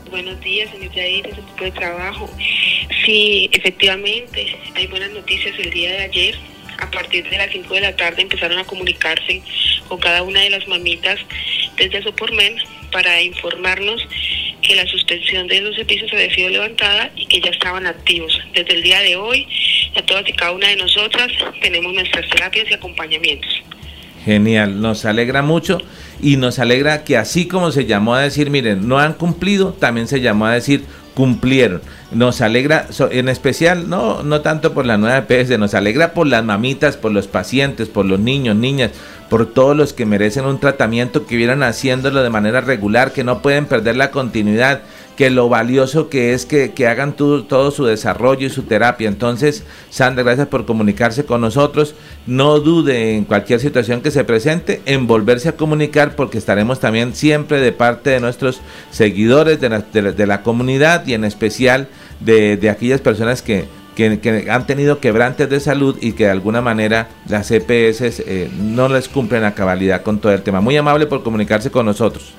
Buenos 0.09 0.39
días, 0.41 0.69
señor 0.69 0.91
ese 0.93 1.41
tipo 1.41 1.63
de 1.63 1.71
trabajo. 1.71 2.29
Sí, 3.05 3.49
efectivamente, 3.53 4.57
hay 4.75 4.87
buenas 4.87 5.11
noticias 5.11 5.55
el 5.57 5.71
día 5.71 5.91
de 5.91 6.03
ayer. 6.03 6.35
A 6.79 6.91
partir 6.91 7.29
de 7.29 7.37
las 7.37 7.49
5 7.51 7.73
de 7.73 7.81
la 7.81 7.95
tarde 7.95 8.23
empezaron 8.23 8.57
a 8.59 8.65
comunicarse 8.65 9.41
con 9.87 9.99
cada 9.99 10.23
una 10.23 10.41
de 10.41 10.49
las 10.49 10.67
mamitas 10.67 11.19
desde 11.77 12.03
Sopormen 12.03 12.57
para 12.91 13.21
informarnos 13.21 14.07
que 14.61 14.75
la 14.75 14.85
suspensión 14.85 15.47
de 15.47 15.61
los 15.61 15.75
servicios 15.75 16.11
había 16.13 16.33
sido 16.33 16.49
levantada 16.49 17.11
y 17.15 17.25
que 17.25 17.41
ya 17.41 17.49
estaban 17.49 17.87
activos. 17.87 18.39
Desde 18.53 18.73
el 18.73 18.83
día 18.83 18.99
de 18.99 19.15
hoy, 19.15 19.47
a 19.95 20.01
todas 20.03 20.27
y 20.27 20.33
cada 20.33 20.51
una 20.51 20.67
de 20.67 20.75
nosotras 20.75 21.27
tenemos 21.61 21.93
nuestras 21.93 22.29
terapias 22.29 22.69
y 22.69 22.73
acompañamientos. 22.73 23.63
Genial, 24.23 24.79
nos 24.81 25.05
alegra 25.05 25.41
mucho 25.41 25.79
y 26.21 26.37
nos 26.37 26.59
alegra 26.59 27.03
que 27.03 27.17
así 27.17 27.47
como 27.47 27.71
se 27.71 27.87
llamó 27.87 28.13
a 28.13 28.21
decir, 28.21 28.51
miren, 28.51 28.87
no 28.87 28.99
han 28.99 29.13
cumplido, 29.13 29.73
también 29.73 30.07
se 30.07 30.21
llamó 30.21 30.45
a 30.45 30.53
decir, 30.53 30.83
cumplieron. 31.15 31.81
Nos 32.11 32.41
alegra, 32.41 32.87
en 33.11 33.29
especial, 33.29 33.89
no, 33.89 34.21
no 34.23 34.41
tanto 34.41 34.73
por 34.73 34.85
la 34.85 34.97
nueva 34.97 35.19
EPS, 35.19 35.57
nos 35.57 35.73
alegra 35.73 36.13
por 36.13 36.27
las 36.27 36.43
mamitas, 36.43 36.97
por 36.97 37.13
los 37.13 37.27
pacientes, 37.27 37.87
por 37.87 38.05
los 38.05 38.19
niños, 38.19 38.55
niñas, 38.57 38.91
por 39.29 39.45
todos 39.45 39.77
los 39.77 39.93
que 39.93 40.05
merecen 40.05 40.43
un 40.43 40.59
tratamiento, 40.59 41.25
que 41.25 41.37
vieran 41.37 41.63
haciéndolo 41.63 42.21
de 42.21 42.29
manera 42.29 42.59
regular, 42.59 43.13
que 43.13 43.23
no 43.23 43.41
pueden 43.41 43.65
perder 43.65 43.95
la 43.95 44.11
continuidad, 44.11 44.81
que 45.15 45.29
lo 45.29 45.49
valioso 45.49 46.09
que 46.09 46.33
es 46.33 46.45
que, 46.45 46.87
hagan 46.87 47.13
todo 47.13 47.71
su 47.71 47.85
desarrollo 47.85 48.47
y 48.47 48.49
su 48.49 48.63
terapia. 48.63 49.07
Entonces, 49.07 49.63
Sandra, 49.89 50.23
gracias 50.23 50.47
por 50.47 50.65
comunicarse 50.65 51.25
con 51.25 51.41
nosotros. 51.41 51.95
No 52.27 52.59
dude 52.59 53.15
en 53.15 53.25
cualquier 53.25 53.59
situación 53.59 54.01
que 54.01 54.11
se 54.11 54.23
presente 54.23 54.81
en 54.85 55.07
volverse 55.07 55.47
a 55.47 55.55
comunicar 55.55 56.15
porque 56.15 56.37
estaremos 56.37 56.79
también 56.79 57.15
siempre 57.15 57.61
de 57.61 57.71
parte 57.71 58.09
de 58.09 58.19
nuestros 58.19 58.61
seguidores, 58.89 59.61
de 59.61 59.69
la, 59.69 59.79
de 59.79 60.27
la 60.27 60.41
comunidad 60.41 61.05
y 61.05 61.13
en 61.13 61.23
especial 61.23 61.87
de, 62.21 62.57
de 62.57 62.69
aquellas 62.69 63.01
personas 63.01 63.41
que 63.41 63.65
que, 63.95 64.47
han 64.49 64.67
tenido 64.67 64.99
quebrantes 64.99 65.49
de 65.49 65.59
salud 65.59 65.97
y 66.01 66.13
que 66.13 66.25
de 66.25 66.31
alguna 66.31 66.61
manera 66.61 67.09
las 67.27 67.51
EPS 67.51 68.19
eh, 68.19 68.49
no 68.53 68.89
les 68.89 69.09
cumplen 69.09 69.43
a 69.43 69.53
cabalidad 69.53 70.01
con 70.03 70.19
todo 70.19 70.33
el 70.33 70.41
tema. 70.43 70.61
Muy 70.61 70.77
amable 70.77 71.05
por 71.05 71.23
comunicarse 71.23 71.71
con 71.71 71.85
nosotros. 71.85 72.33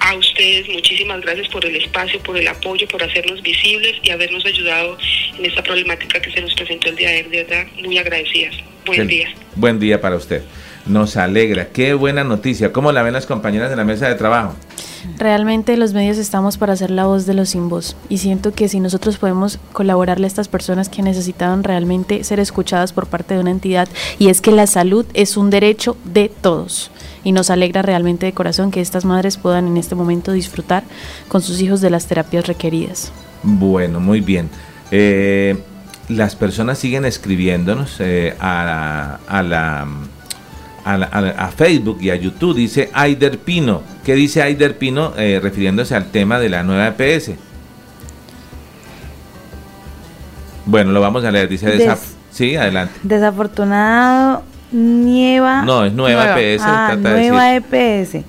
A 0.00 0.14
ustedes 0.16 0.68
muchísimas 0.68 1.20
gracias 1.22 1.48
por 1.48 1.64
el 1.64 1.76
espacio, 1.76 2.20
por 2.20 2.36
el 2.36 2.46
apoyo, 2.46 2.86
por 2.88 3.02
hacernos 3.02 3.40
visibles 3.42 3.94
y 4.02 4.10
habernos 4.10 4.44
ayudado 4.44 4.98
en 5.38 5.46
esta 5.46 5.62
problemática 5.62 6.20
que 6.20 6.30
se 6.30 6.42
nos 6.42 6.54
presentó 6.54 6.90
el 6.90 6.96
día 6.96 7.10
de 7.10 7.22
hoy. 7.22 7.28
De 7.30 7.68
muy 7.82 7.98
agradecidas. 7.98 8.54
Buen 8.84 9.06
día. 9.06 9.28
Buen 9.56 9.78
día 9.78 10.00
para 10.00 10.16
usted. 10.16 10.42
Nos 10.86 11.16
alegra. 11.16 11.68
Qué 11.68 11.94
buena 11.94 12.24
noticia. 12.24 12.72
¿Cómo 12.72 12.92
la 12.92 13.02
ven 13.02 13.14
las 13.14 13.26
compañeras 13.26 13.70
de 13.70 13.76
la 13.76 13.84
mesa 13.84 14.08
de 14.08 14.14
trabajo? 14.14 14.54
Realmente 15.18 15.76
los 15.76 15.92
medios 15.92 16.18
estamos 16.18 16.56
para 16.56 16.72
hacer 16.72 16.90
la 16.90 17.04
voz 17.04 17.26
de 17.26 17.34
los 17.34 17.50
sin 17.50 17.68
voz 17.68 17.94
y 18.08 18.18
siento 18.18 18.52
que 18.52 18.68
si 18.68 18.80
nosotros 18.80 19.18
podemos 19.18 19.58
colaborarle 19.72 20.26
a 20.26 20.28
estas 20.28 20.48
personas 20.48 20.88
que 20.88 21.02
necesitaban 21.02 21.62
realmente 21.62 22.24
ser 22.24 22.40
escuchadas 22.40 22.92
por 22.92 23.06
parte 23.06 23.34
de 23.34 23.40
una 23.40 23.50
entidad 23.50 23.88
y 24.18 24.28
es 24.28 24.40
que 24.40 24.50
la 24.50 24.66
salud 24.66 25.04
es 25.12 25.36
un 25.36 25.50
derecho 25.50 25.96
de 26.04 26.30
todos 26.30 26.90
y 27.22 27.32
nos 27.32 27.50
alegra 27.50 27.82
realmente 27.82 28.26
de 28.26 28.32
corazón 28.32 28.70
que 28.70 28.80
estas 28.80 29.04
madres 29.04 29.36
puedan 29.36 29.66
en 29.66 29.76
este 29.76 29.94
momento 29.94 30.32
disfrutar 30.32 30.84
con 31.28 31.42
sus 31.42 31.60
hijos 31.60 31.80
de 31.82 31.90
las 31.90 32.06
terapias 32.06 32.46
requeridas. 32.46 33.12
Bueno, 33.42 34.00
muy 34.00 34.20
bien. 34.20 34.48
Eh, 34.90 35.56
las 36.08 36.34
personas 36.34 36.78
siguen 36.78 37.04
escribiéndonos 37.04 37.96
eh, 37.98 38.34
a, 38.40 39.20
la 39.42 39.86
a, 40.84 41.50
Facebook 41.56 41.98
y 42.00 42.10
a 42.10 42.16
YouTube. 42.16 42.56
Dice 42.56 42.90
Aider 42.92 43.38
Pino. 43.38 43.82
¿Qué 44.04 44.14
dice 44.14 44.42
Aider 44.42 44.76
Pino 44.78 45.12
eh, 45.16 45.40
refiriéndose 45.42 45.94
al 45.94 46.10
tema 46.10 46.38
de 46.38 46.48
la 46.48 46.62
nueva 46.62 46.88
EPS? 46.88 47.32
Bueno, 50.66 50.92
lo 50.92 51.00
vamos 51.00 51.24
a 51.24 51.30
leer. 51.30 51.48
Dice, 51.48 51.96
sí, 52.30 52.56
adelante. 52.56 52.94
Desafortunado, 53.02 54.42
Nieva. 54.72 55.62
No, 55.62 55.84
es 55.84 55.92
Nueva, 55.92 56.40
EPS. 56.40 56.62
Ah, 56.64 56.96
Nueva 56.98 57.54
EPS. 57.56 58.24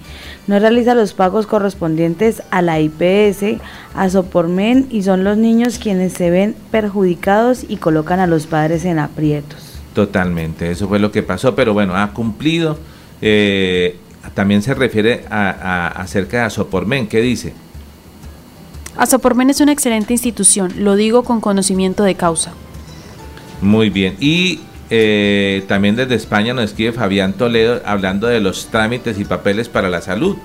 No 0.48 0.60
realiza 0.60 0.94
los 0.94 1.14
pagos 1.14 1.48
correspondientes 1.48 2.44
a 2.52 2.62
la 2.62 2.80
IPS, 2.80 3.60
a 3.96 4.10
Sopormen 4.10 4.88
y 4.92 5.02
son 5.02 5.24
los 5.24 5.38
niños 5.38 5.80
quienes 5.80 6.14
se 6.14 6.30
ven 6.30 6.56
perjudicados 6.70 7.66
y 7.68 7.78
colocan 7.78 8.20
a 8.20 8.28
los 8.28 8.46
padres 8.46 8.86
en 8.86 9.00
aprietos. 9.00 9.75
Totalmente, 9.96 10.72
eso 10.72 10.90
fue 10.90 11.00
lo 11.00 11.10
que 11.10 11.24
pasó, 11.24 11.56
pero 11.56 11.74
bueno, 11.74 11.96
ha 11.96 12.12
cumplido. 12.12 12.78
Eh, 13.22 13.98
también 14.34 14.62
se 14.62 14.74
refiere 14.74 15.24
a, 15.30 15.88
acerca 15.88 16.40
de 16.40 16.44
Asopormen, 16.44 17.08
¿qué 17.08 17.22
dice? 17.22 17.54
Asopormen 18.98 19.50
es 19.50 19.62
una 19.62 19.72
excelente 19.72 20.12
institución, 20.12 20.74
lo 20.80 20.98
digo 20.98 21.24
con 21.24 21.40
conocimiento 21.40 22.04
de 22.04 22.16
causa. 22.16 22.52
Muy 23.62 23.90
bien, 23.90 24.18
y 24.20 24.60
eh, 24.90 25.64
también 25.70 25.96
desde 25.96 26.16
España 26.16 26.54
nos 26.54 26.66
escribe 26.66 26.92
Fabián 26.92 27.32
Toledo 27.32 27.82
hablando 27.86 28.28
de 28.28 28.42
los 28.42 28.66
trámites 28.68 29.18
y 29.18 29.24
papeles 29.24 29.70
para 29.70 29.90
la 29.90 30.02
salud. 30.02 30.36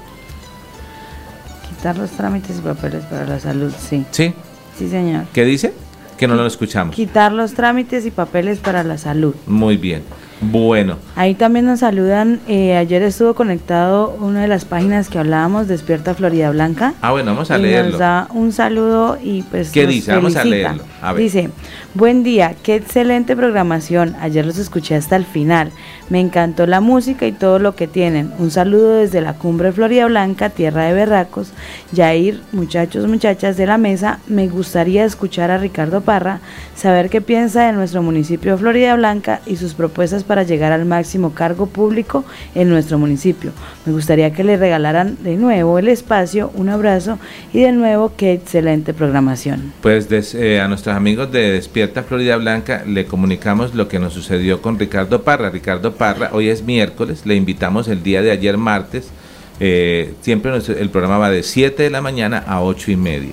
Quitar 1.68 1.98
los 1.98 2.12
trámites 2.12 2.58
y 2.58 2.60
papeles 2.60 3.02
para 3.06 3.26
la 3.26 3.40
salud, 3.40 3.72
sí. 3.76 4.04
Sí. 4.12 4.32
Sí, 4.78 4.88
señor. 4.88 5.24
¿Qué 5.32 5.44
dice? 5.44 5.74
Que 6.20 6.28
no 6.28 6.34
lo 6.34 6.44
escuchamos. 6.44 6.94
Quitar 6.94 7.32
los 7.32 7.54
trámites 7.54 8.04
y 8.04 8.10
papeles 8.10 8.58
para 8.58 8.84
la 8.84 8.98
salud. 8.98 9.34
Muy 9.46 9.78
bien. 9.78 10.02
Bueno. 10.40 10.96
Ahí 11.16 11.34
también 11.34 11.66
nos 11.66 11.80
saludan. 11.80 12.40
Eh, 12.48 12.76
ayer 12.76 13.02
estuvo 13.02 13.34
conectado 13.34 14.16
una 14.20 14.42
de 14.42 14.48
las 14.48 14.64
páginas 14.64 15.08
que 15.08 15.18
hablábamos, 15.18 15.68
Despierta 15.68 16.14
Florida 16.14 16.50
Blanca. 16.50 16.94
Ah, 17.02 17.10
bueno, 17.12 17.32
vamos 17.32 17.50
a 17.50 17.58
leerlo. 17.58 17.90
Nos 17.90 17.98
da 17.98 18.28
un 18.32 18.52
saludo 18.52 19.18
y 19.22 19.42
pues. 19.42 19.70
¿Qué 19.70 19.86
dice? 19.86 20.12
Vamos 20.12 20.36
a 20.36 20.44
leerlo. 20.44 20.82
Dice: 21.16 21.50
Buen 21.94 22.22
día, 22.22 22.54
qué 22.62 22.76
excelente 22.76 23.36
programación. 23.36 24.16
Ayer 24.20 24.46
los 24.46 24.58
escuché 24.58 24.94
hasta 24.94 25.16
el 25.16 25.24
final. 25.24 25.72
Me 26.08 26.20
encantó 26.20 26.66
la 26.66 26.80
música 26.80 27.26
y 27.26 27.32
todo 27.32 27.58
lo 27.58 27.76
que 27.76 27.86
tienen. 27.86 28.32
Un 28.38 28.50
saludo 28.50 28.94
desde 28.94 29.20
la 29.20 29.34
cumbre 29.34 29.72
Florida 29.72 30.06
Blanca, 30.06 30.50
tierra 30.50 30.84
de 30.84 30.94
berracos. 30.94 31.52
Yair, 31.92 32.42
muchachos, 32.52 33.06
muchachas 33.06 33.56
de 33.56 33.66
la 33.66 33.78
mesa, 33.78 34.18
me 34.26 34.48
gustaría 34.48 35.04
escuchar 35.04 35.50
a 35.50 35.58
Ricardo 35.58 36.00
Parra, 36.00 36.40
saber 36.74 37.10
qué 37.10 37.20
piensa 37.20 37.66
de 37.66 37.72
nuestro 37.72 38.02
municipio 38.02 38.52
de 38.52 38.58
Florida 38.58 38.96
Blanca 38.96 39.40
y 39.46 39.56
sus 39.56 39.74
propuestas 39.74 40.24
para 40.30 40.44
llegar 40.44 40.70
al 40.70 40.84
máximo 40.84 41.34
cargo 41.34 41.66
público 41.66 42.24
en 42.54 42.68
nuestro 42.68 43.00
municipio. 43.00 43.50
Me 43.84 43.92
gustaría 43.92 44.32
que 44.32 44.44
le 44.44 44.56
regalaran 44.56 45.16
de 45.24 45.34
nuevo 45.34 45.76
el 45.80 45.88
espacio, 45.88 46.52
un 46.54 46.68
abrazo 46.68 47.18
y 47.52 47.62
de 47.62 47.72
nuevo 47.72 48.12
qué 48.16 48.32
excelente 48.32 48.94
programación. 48.94 49.72
Pues 49.82 50.06
eh, 50.36 50.60
a 50.60 50.68
nuestros 50.68 50.94
amigos 50.94 51.32
de 51.32 51.50
Despierta 51.50 52.04
Florida 52.04 52.36
Blanca 52.36 52.84
le 52.86 53.06
comunicamos 53.06 53.74
lo 53.74 53.88
que 53.88 53.98
nos 53.98 54.12
sucedió 54.12 54.62
con 54.62 54.78
Ricardo 54.78 55.22
Parra. 55.22 55.50
Ricardo 55.50 55.96
Parra, 55.96 56.30
hoy 56.32 56.48
es 56.48 56.62
miércoles, 56.62 57.26
le 57.26 57.34
invitamos 57.34 57.88
el 57.88 58.04
día 58.04 58.22
de 58.22 58.30
ayer 58.30 58.56
martes, 58.56 59.10
eh, 59.58 60.14
siempre 60.20 60.52
el 60.54 60.90
programa 60.90 61.18
va 61.18 61.30
de 61.30 61.42
7 61.42 61.82
de 61.82 61.90
la 61.90 62.02
mañana 62.02 62.44
a 62.46 62.62
8 62.62 62.92
y 62.92 62.96
media. 62.96 63.32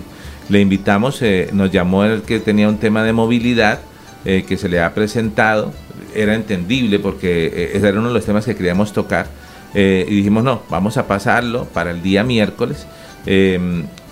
Le 0.49 0.61
invitamos, 0.61 1.21
eh, 1.21 1.49
nos 1.53 1.71
llamó 1.71 2.05
el 2.05 2.23
que 2.23 2.39
tenía 2.39 2.67
un 2.67 2.79
tema 2.79 3.03
de 3.03 3.13
movilidad 3.13 3.81
que 4.25 4.57
se 4.57 4.67
le 4.67 4.81
ha 4.81 4.93
presentado, 4.93 5.71
era 6.15 6.35
entendible 6.35 6.99
porque 6.99 7.71
ese 7.73 7.87
era 7.87 7.99
uno 7.99 8.09
de 8.09 8.13
los 8.13 8.25
temas 8.25 8.45
que 8.45 8.55
queríamos 8.55 8.93
tocar 8.93 9.27
y 9.73 10.03
dijimos 10.05 10.43
no, 10.43 10.63
vamos 10.69 10.97
a 10.97 11.07
pasarlo 11.07 11.65
para 11.65 11.91
el 11.91 12.01
día 12.01 12.23
miércoles. 12.23 12.87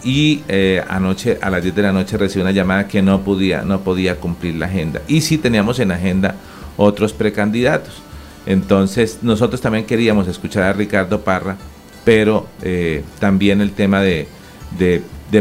y 0.04 0.44
anoche 0.88 1.40
a 1.42 1.50
las 1.50 1.64
10 1.64 1.76
de 1.76 1.82
la 1.82 1.92
noche 1.92 2.18
recibí 2.18 2.42
una 2.42 2.52
llamada 2.52 2.88
que 2.88 3.02
no 3.02 3.22
podía, 3.22 3.64
no 3.64 3.82
podía 3.82 4.16
cumplir 4.18 4.56
la 4.56 4.68
agenda. 4.68 5.02
Y 5.08 5.22
sí 5.22 5.38
teníamos 5.38 5.80
en 5.80 5.92
agenda 5.92 6.36
otros 6.78 7.14
precandidatos. 7.14 8.02
Entonces 8.46 9.20
nosotros 9.22 9.62
también 9.62 9.86
queríamos 9.86 10.28
escuchar 10.28 10.64
a 10.64 10.74
Ricardo 10.74 11.22
Parra, 11.22 11.58
pero 12.04 12.48
eh, 12.62 13.04
también 13.20 13.62
el 13.62 13.72
tema 13.72 14.02
de, 14.02 14.28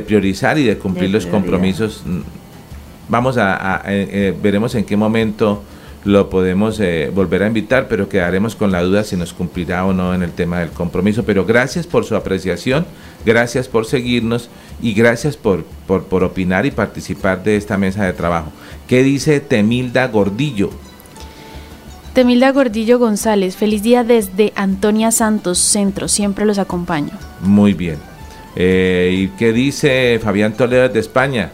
priorizar 0.06 0.58
y 0.58 0.64
de 0.64 0.78
cumplir 0.78 1.10
los 1.10 1.26
compromisos. 1.26 2.02
Vamos 3.08 3.36
a, 3.36 3.82
eh, 3.86 4.08
eh, 4.10 4.34
veremos 4.42 4.74
en 4.74 4.84
qué 4.84 4.96
momento 4.96 5.62
lo 6.04 6.28
podemos 6.28 6.80
volver 7.14 7.42
a 7.42 7.46
invitar, 7.46 7.88
pero 7.88 8.08
quedaremos 8.08 8.54
con 8.54 8.70
la 8.70 8.82
duda 8.82 9.04
si 9.04 9.16
nos 9.16 9.32
cumplirá 9.32 9.86
o 9.86 9.92
no 9.92 10.14
en 10.14 10.22
el 10.22 10.32
tema 10.32 10.60
del 10.60 10.70
compromiso. 10.70 11.24
Pero 11.24 11.44
gracias 11.46 11.86
por 11.86 12.04
su 12.04 12.14
apreciación, 12.14 12.86
gracias 13.24 13.68
por 13.68 13.86
seguirnos 13.86 14.50
y 14.82 14.92
gracias 14.92 15.36
por, 15.36 15.64
por, 15.86 16.04
por 16.04 16.22
opinar 16.22 16.66
y 16.66 16.70
participar 16.70 17.42
de 17.42 17.56
esta 17.56 17.78
mesa 17.78 18.04
de 18.04 18.12
trabajo. 18.12 18.52
¿Qué 18.86 19.02
dice 19.02 19.40
Temilda 19.40 20.08
Gordillo? 20.08 20.70
Temilda 22.14 22.52
Gordillo 22.52 23.00
González, 23.00 23.56
feliz 23.56 23.82
día 23.82 24.04
desde 24.04 24.52
Antonia 24.54 25.10
Santos, 25.10 25.58
Centro, 25.58 26.06
siempre 26.06 26.44
los 26.44 26.58
acompaño. 26.58 27.10
Muy 27.40 27.74
bien. 27.74 27.98
Eh, 28.54 29.10
¿Y 29.12 29.28
qué 29.36 29.52
dice 29.52 30.20
Fabián 30.22 30.52
Toledo 30.52 30.88
de 30.88 31.00
España? 31.00 31.50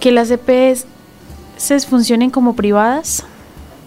Que 0.00 0.10
las 0.10 0.28
EPS 0.32 0.86
funcionen 1.86 2.30
como 2.30 2.54
privadas. 2.54 3.24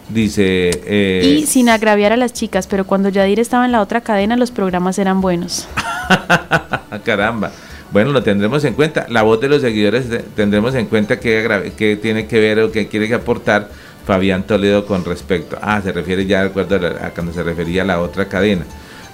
Dice... 0.10 0.70
Eh, 0.86 1.40
y 1.42 1.46
sin 1.48 1.70
agraviar 1.70 2.14
a 2.14 2.18
las 2.18 2.34
chicas, 2.34 2.68
pero 2.68 2.86
cuando 2.86 3.10
Yadir 3.10 3.40
estaba 3.40 3.66
en 3.66 3.72
la 3.72 3.82
otra 3.82 4.02
cadena 4.02 4.38
los 4.38 4.52
programas 4.52 5.00
eran 5.00 5.22
buenos. 5.22 5.68
Caramba. 7.04 7.52
Bueno, 7.92 8.12
lo 8.12 8.24
tendremos 8.24 8.64
en 8.66 8.74
cuenta. 8.74 9.06
La 9.10 9.24
voz 9.24 9.40
de 9.42 9.50
los 9.50 9.62
seguidores 9.62 10.06
tendremos 10.36 10.76
en 10.76 10.88
cuenta 10.88 11.20
qué, 11.20 11.72
qué 11.78 11.96
tiene 11.96 12.28
que 12.28 12.40
ver 12.40 12.60
o 12.60 12.72
qué 12.72 12.88
quiere 12.88 13.14
aportar 13.14 13.70
Fabián 14.06 14.44
Toledo 14.44 14.86
con 14.86 15.04
respecto. 15.04 15.58
Ah, 15.62 15.82
se 15.82 15.92
refiere 15.92 16.26
ya 16.26 16.42
de 16.42 16.48
acuerdo 16.50 16.76
a, 16.76 17.10
cuando 17.12 17.34
se 17.34 17.44
refería 17.44 17.82
a 17.82 17.86
la 17.86 18.02
otra 18.02 18.28
cadena. 18.28 18.66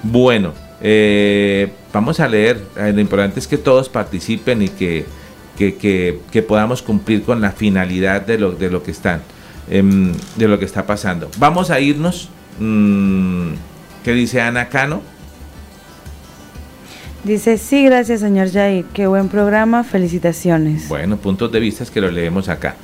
Bueno, 0.04 0.54
eh, 0.82 1.72
vamos 1.94 2.20
a 2.20 2.28
leer. 2.28 2.62
Eh, 2.78 2.92
lo 2.94 3.00
importante 3.00 3.40
es 3.40 3.48
que 3.48 3.58
todos 3.58 3.88
participen 3.88 4.62
y 4.62 4.70
que, 4.70 5.06
que, 5.70 6.42
podamos 6.48 6.82
cumplir 6.82 7.24
con 7.24 7.42
la 7.42 7.52
finalidad 7.52 8.22
de 8.22 8.38
lo, 8.38 8.52
de 8.52 8.70
lo 8.70 8.84
que 8.84 8.92
están, 8.92 9.22
em, 9.70 10.14
de 10.36 10.48
lo 10.48 10.58
que 10.60 10.66
está 10.66 10.86
pasando. 10.86 11.30
Vamos 11.38 11.70
a 11.70 11.80
irnos. 11.80 12.30
Mm, 12.60 13.54
¿Qué 14.04 14.14
dice 14.14 14.42
Ana 14.42 14.68
Cano? 14.70 15.02
Dice, 17.24 17.60
sí, 17.60 17.86
gracias 17.86 18.22
señor 18.22 18.52
Jair, 18.52 18.86
qué 18.94 19.06
buen 19.06 19.30
programa, 19.30 19.84
felicitaciones. 19.84 20.90
Bueno, 20.90 21.18
puntos 21.18 21.52
de 21.52 21.60
vista 21.60 21.86
que 21.86 22.02
lo 22.02 22.10
leemos 22.10 22.50
acá. 22.50 22.76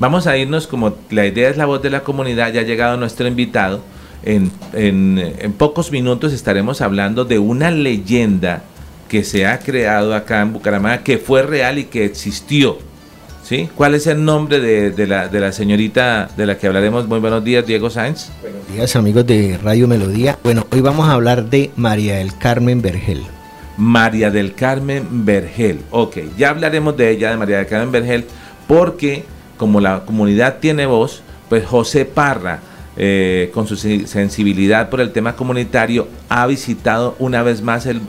Vamos 0.00 0.26
a 0.26 0.36
irnos 0.36 0.66
como 0.66 0.96
la 1.10 1.26
idea 1.26 1.48
es 1.48 1.56
la 1.56 1.66
voz 1.66 1.80
de 1.80 1.90
la 1.90 2.02
comunidad, 2.02 2.52
ya 2.52 2.62
ha 2.62 2.64
llegado 2.64 2.96
nuestro 2.96 3.28
invitado. 3.28 3.82
En, 4.24 4.50
en, 4.72 5.52
pocos 5.52 5.92
minutos 5.92 6.32
estaremos 6.32 6.80
hablando 6.80 7.24
de 7.24 7.38
una 7.38 7.70
leyenda 7.70 8.64
que 9.08 9.24
se 9.24 9.46
ha 9.46 9.58
creado 9.58 10.14
acá 10.14 10.40
en 10.40 10.52
Bucaramanga, 10.52 11.02
que 11.02 11.18
fue 11.18 11.42
real 11.42 11.78
y 11.78 11.84
que 11.84 12.04
existió. 12.04 12.78
¿Sí? 13.42 13.68
¿Cuál 13.74 13.94
es 13.94 14.06
el 14.06 14.24
nombre 14.24 14.58
de, 14.58 15.06
la, 15.06 15.28
de 15.28 15.38
la 15.38 15.52
señorita 15.52 16.30
de 16.34 16.46
la 16.46 16.56
que 16.56 16.66
hablaremos? 16.66 17.06
Muy 17.06 17.18
buenos 17.18 17.44
días, 17.44 17.66
Diego 17.66 17.90
Sáenz. 17.90 18.30
Buenos 18.40 18.66
días, 18.72 18.96
amigos 18.96 19.26
de 19.26 19.58
Radio 19.62 19.86
Melodía. 19.86 20.38
Bueno, 20.42 20.66
hoy 20.70 20.80
vamos 20.80 21.06
a 21.06 21.12
hablar 21.12 21.50
de 21.50 21.70
María 21.76 22.16
del 22.16 22.38
Carmen 22.38 22.80
Vergel. 22.80 23.22
María 23.76 24.30
del 24.30 24.54
Carmen 24.54 25.26
Vergel. 25.26 25.80
Ok, 25.90 26.18
ya 26.38 26.50
hablaremos 26.50 26.96
de 26.96 27.10
ella, 27.10 27.30
de 27.30 27.36
María 27.36 27.58
del 27.58 27.66
Carmen 27.66 27.92
Vergel, 27.92 28.24
porque 28.66 29.24
como 29.56 29.80
la 29.80 30.04
comunidad 30.04 30.58
tiene 30.60 30.86
voz, 30.86 31.22
pues 31.48 31.66
José 31.66 32.04
Parra, 32.04 32.60
eh, 32.96 33.50
con 33.52 33.66
su 33.66 33.76
sensibilidad 33.76 34.88
por 34.88 35.00
el 35.00 35.12
tema 35.12 35.34
comunitario, 35.34 36.06
ha 36.28 36.46
visitado 36.46 37.16
una 37.18 37.42
vez 37.42 37.60
más 37.60 37.86
el, 37.86 38.00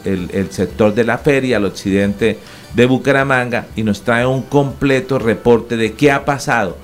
sector 0.51 0.93
de 0.93 1.03
la 1.03 1.17
feria 1.17 1.57
al 1.57 1.65
occidente 1.65 2.37
de 2.73 2.85
Bucaramanga 2.85 3.67
y 3.75 3.83
nos 3.83 4.03
trae 4.03 4.25
un 4.25 4.43
completo 4.43 5.17
reporte 5.17 5.75
de 5.75 5.93
qué 5.93 6.11
ha 6.11 6.23
pasado, 6.23 6.77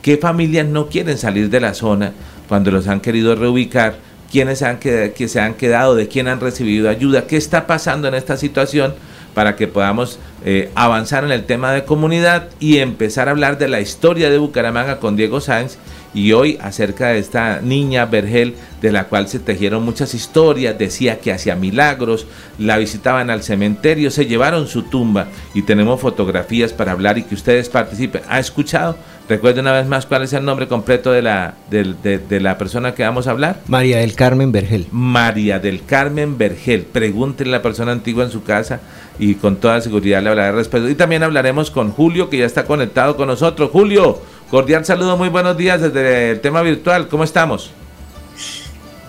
qué 0.00 0.16
familias 0.16 0.66
no 0.66 0.88
quieren 0.88 1.18
salir 1.18 1.50
de 1.50 1.60
la 1.60 1.74
zona 1.74 2.12
cuando 2.48 2.70
los 2.70 2.88
han 2.88 3.00
querido 3.00 3.34
reubicar, 3.34 3.96
quiénes 4.30 4.60
se 4.60 5.40
han 5.40 5.54
quedado, 5.54 5.94
de 5.94 6.08
quién 6.08 6.28
han 6.28 6.40
recibido 6.40 6.88
ayuda, 6.88 7.26
qué 7.26 7.36
está 7.36 7.66
pasando 7.66 8.08
en 8.08 8.14
esta 8.14 8.38
situación 8.38 8.94
para 9.34 9.56
que 9.56 9.68
podamos 9.68 10.18
eh, 10.44 10.70
avanzar 10.74 11.24
en 11.24 11.32
el 11.32 11.44
tema 11.44 11.72
de 11.72 11.84
comunidad 11.84 12.48
y 12.60 12.78
empezar 12.78 13.28
a 13.28 13.30
hablar 13.30 13.58
de 13.58 13.68
la 13.68 13.80
historia 13.80 14.30
de 14.30 14.38
Bucaramanga 14.38 14.98
con 14.98 15.16
Diego 15.16 15.40
Sáenz 15.40 15.78
y 16.14 16.32
hoy 16.32 16.58
acerca 16.60 17.08
de 17.08 17.18
esta 17.18 17.60
niña 17.60 18.06
Vergel 18.06 18.54
de 18.80 18.92
la 18.92 19.04
cual 19.04 19.28
se 19.28 19.38
tejieron 19.38 19.84
muchas 19.84 20.14
historias, 20.14 20.78
decía 20.78 21.20
que 21.20 21.32
hacía 21.32 21.54
milagros, 21.54 22.26
la 22.58 22.78
visitaban 22.78 23.30
al 23.30 23.42
cementerio, 23.42 24.10
se 24.10 24.26
llevaron 24.26 24.66
su 24.66 24.82
tumba 24.82 25.28
y 25.54 25.62
tenemos 25.62 26.00
fotografías 26.00 26.72
para 26.72 26.92
hablar 26.92 27.18
y 27.18 27.22
que 27.22 27.34
ustedes 27.34 27.68
participen. 27.68 28.22
¿Ha 28.28 28.40
escuchado? 28.40 28.96
Recuerde 29.28 29.60
una 29.60 29.72
vez 29.72 29.86
más 29.86 30.04
cuál 30.04 30.24
es 30.24 30.32
el 30.32 30.44
nombre 30.44 30.66
completo 30.66 31.12
de 31.12 31.22
la, 31.22 31.54
de, 31.70 32.40
la 32.40 32.58
persona 32.58 32.92
que 32.92 33.04
vamos 33.04 33.28
a 33.28 33.30
hablar. 33.30 33.60
María 33.68 33.98
del 33.98 34.14
Carmen 34.14 34.50
Vergel. 34.50 34.86
María 34.90 35.60
del 35.60 35.84
Carmen 35.84 36.36
Vergel. 36.36 36.82
Pregúntenle 36.82 37.54
a 37.54 37.58
la 37.58 37.62
persona 37.62 37.92
antigua 37.92 38.24
en 38.24 38.30
su 38.30 38.42
casa 38.42 38.80
y 39.18 39.36
con 39.36 39.56
toda 39.56 39.80
seguridad 39.80 40.22
le 40.22 40.30
hablaré 40.30 40.52
respeto. 40.52 40.88
Y 40.88 40.96
también 40.96 41.22
hablaremos 41.22 41.70
con 41.70 41.92
Julio, 41.92 42.28
que 42.28 42.38
ya 42.38 42.46
está 42.46 42.64
conectado 42.64 43.16
con 43.16 43.28
nosotros. 43.28 43.70
Julio, 43.70 44.20
cordial 44.52 44.84
saludo, 44.84 45.16
muy 45.16 45.30
buenos 45.30 45.56
días 45.56 45.80
desde 45.80 46.32
el 46.32 46.40
tema 46.42 46.60
virtual. 46.60 47.08
¿Cómo 47.08 47.24
estamos? 47.24 47.70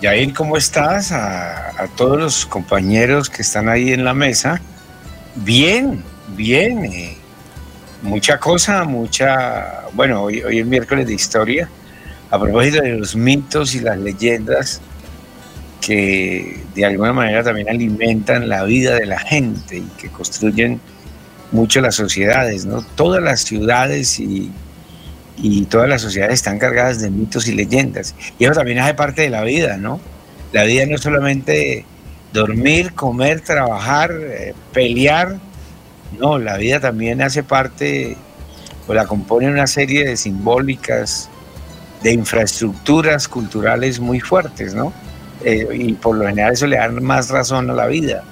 Yair, 0.02 0.34
¿cómo 0.34 0.56
estás? 0.56 1.12
A, 1.12 1.90
todos 1.98 2.18
los 2.18 2.46
compañeros 2.46 3.30
que 3.30 3.42
están 3.42 3.68
ahí 3.68 3.92
en 3.92 4.06
la 4.06 4.14
mesa. 4.14 4.62
Bien, 5.36 6.02
bien. 6.30 6.86
Eh, 6.86 7.18
mucha 8.04 8.40
cosa, 8.40 8.86
mucha... 8.86 9.82
Bueno, 9.92 10.24
hoy, 10.24 10.42
hoy 10.44 10.60
es 10.60 10.66
miércoles 10.66 11.08
de 11.08 11.14
historia. 11.14 11.68
A 12.32 12.40
propósito 12.40 12.82
de 12.82 12.94
los 12.94 13.14
mitos 13.14 13.76
y 13.76 13.82
las 13.82 13.98
leyendas 13.98 14.80
que 15.82 16.64
de 16.74 16.86
alguna 16.86 17.12
manera 17.12 17.44
también 17.44 17.68
alimentan 17.68 18.48
la 18.48 18.64
vida 18.64 18.96
de 18.96 19.08
la 19.08 19.20
gente 19.20 19.80
y 19.80 19.90
que 19.98 20.08
construyen 20.08 20.80
mucho 21.52 21.82
las 21.82 21.96
sociedades, 21.96 22.66
¿no? 22.66 22.82
Todas 22.96 23.22
las 23.22 23.42
ciudades 23.42 24.22
y, 24.22 24.50
y 25.38 25.66
todas 25.66 25.90
las 25.90 26.02
sociedades 26.02 26.36
están 26.36 26.60
cargadas 26.60 27.02
de 27.02 27.10
mitos 27.10 27.48
y 27.48 27.54
leyendas. 27.54 28.16
Y 28.38 28.46
eso 28.46 28.54
también 28.54 28.80
hace 28.80 28.94
parte 28.94 29.24
de 29.24 29.30
la 29.30 29.44
vida, 29.44 29.78
¿no? 29.78 30.00
La 30.52 30.64
vida 30.64 30.86
no 30.86 30.96
es 30.96 31.02
solamente 31.02 31.86
dormir, 32.32 32.94
comer, 32.94 33.42
trabajar, 33.42 34.12
eh, 34.12 34.54
pelear, 34.72 35.38
no, 36.20 36.38
la 36.38 36.58
vida 36.58 36.80
también 36.80 37.22
hace 37.22 37.44
parte, 37.44 38.16
o 38.88 38.94
la 38.94 39.06
compone 39.06 39.48
una 39.48 39.68
serie 39.68 40.06
de 40.06 40.18
simbólicas, 40.18 41.30
de 42.02 42.14
infraestructuras 42.14 43.28
culturales 43.28 44.00
muy 44.00 44.20
fuertes, 44.20 44.74
¿no? 44.76 44.94
Eh, 45.44 45.68
y 45.74 45.94
por 45.94 46.18
lo 46.18 46.28
general 46.28 46.54
eso 46.54 46.68
le 46.68 46.78
da 46.78 46.90
más 46.90 47.30
razón 47.30 47.70
a 47.70 47.74
la 47.74 47.88
vida 47.88 48.24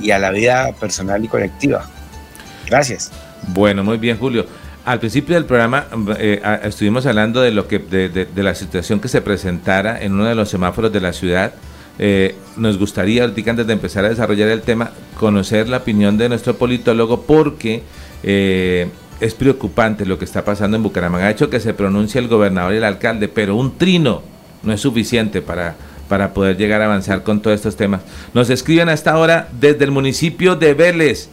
y 0.00 0.10
a 0.10 0.18
la 0.18 0.30
vida 0.30 0.72
personal 0.72 1.24
y 1.24 1.28
colectiva. 1.28 1.84
Gracias. 2.66 3.10
Bueno, 3.48 3.84
muy 3.84 3.98
bien, 3.98 4.16
Julio. 4.16 4.46
Al 4.84 4.98
principio 4.98 5.34
del 5.34 5.44
programa 5.44 5.86
eh, 6.18 6.40
estuvimos 6.64 7.04
hablando 7.06 7.42
de 7.42 7.50
lo 7.50 7.68
que 7.68 7.78
de, 7.78 8.42
la 8.42 8.54
situación 8.54 8.98
que 9.00 9.08
se 9.08 9.20
presentara 9.20 10.02
en 10.02 10.12
uno 10.12 10.24
de 10.24 10.34
los 10.34 10.48
semáforos 10.48 10.92
de 10.92 11.00
la 11.00 11.12
ciudad. 11.12 11.52
Eh, 11.98 12.34
nos 12.56 12.78
gustaría, 12.78 13.24
antes 13.24 13.66
de 13.66 13.72
empezar 13.72 14.04
a 14.06 14.08
desarrollar 14.08 14.48
el 14.48 14.62
tema, 14.62 14.90
conocer 15.18 15.68
la 15.68 15.78
opinión 15.78 16.16
de 16.16 16.30
nuestro 16.30 16.56
politólogo 16.56 17.22
porque 17.22 17.82
es 18.22 19.34
preocupante 19.34 20.06
lo 20.06 20.18
que 20.18 20.24
está 20.24 20.44
pasando 20.44 20.78
en 20.78 20.82
Bucaramanga. 20.82 21.26
Ha 21.26 21.30
hecho 21.30 21.50
que 21.50 21.60
se 21.60 21.74
pronuncie 21.74 22.18
el 22.18 22.28
gobernador 22.28 22.72
y 22.72 22.78
el 22.78 22.84
alcalde, 22.84 23.28
pero 23.28 23.56
un 23.56 23.76
trino 23.76 24.22
no 24.62 24.72
es 24.72 24.80
suficiente 24.80 25.42
para 25.42 25.76
para 26.10 26.34
poder 26.34 26.56
llegar 26.56 26.82
a 26.82 26.86
avanzar 26.86 27.22
con 27.22 27.40
todos 27.40 27.54
estos 27.54 27.76
temas. 27.76 28.00
Nos 28.34 28.50
escriben 28.50 28.88
a 28.88 28.92
esta 28.92 29.16
hora 29.16 29.48
desde 29.60 29.84
el 29.84 29.92
municipio 29.92 30.56
de 30.56 30.74
Vélez. 30.74 31.28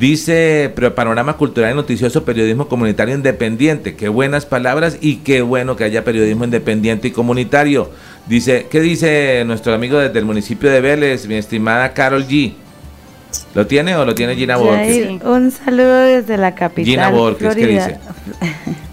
Dice 0.00 0.72
Panorama 0.96 1.34
Cultural 1.34 1.72
y 1.72 1.74
Noticioso 1.74 2.24
Periodismo 2.24 2.68
Comunitario 2.68 3.14
Independiente. 3.14 3.96
Qué 3.96 4.08
buenas 4.08 4.46
palabras 4.46 4.96
y 5.02 5.16
qué 5.16 5.42
bueno 5.42 5.76
que 5.76 5.84
haya 5.84 6.04
periodismo 6.04 6.44
independiente 6.44 7.08
y 7.08 7.10
comunitario. 7.10 7.90
Dice, 8.26 8.66
¿qué 8.70 8.80
dice 8.80 9.44
nuestro 9.44 9.74
amigo 9.74 9.98
desde 9.98 10.18
el 10.18 10.24
municipio 10.24 10.70
de 10.70 10.80
Vélez, 10.80 11.26
mi 11.26 11.34
estimada 11.34 11.92
Carol 11.92 12.26
G? 12.26 12.54
¿Lo 13.54 13.66
tiene 13.66 13.94
o 13.94 14.06
lo 14.06 14.14
tiene 14.14 14.36
Gina 14.36 14.56
Borges? 14.56 15.22
Un 15.22 15.50
saludo 15.50 15.98
desde 15.98 16.38
la 16.38 16.54
capital. 16.54 16.84
Gina 16.86 17.10
Borges, 17.10 17.54
¿qué 17.54 17.66
dice? 17.66 17.98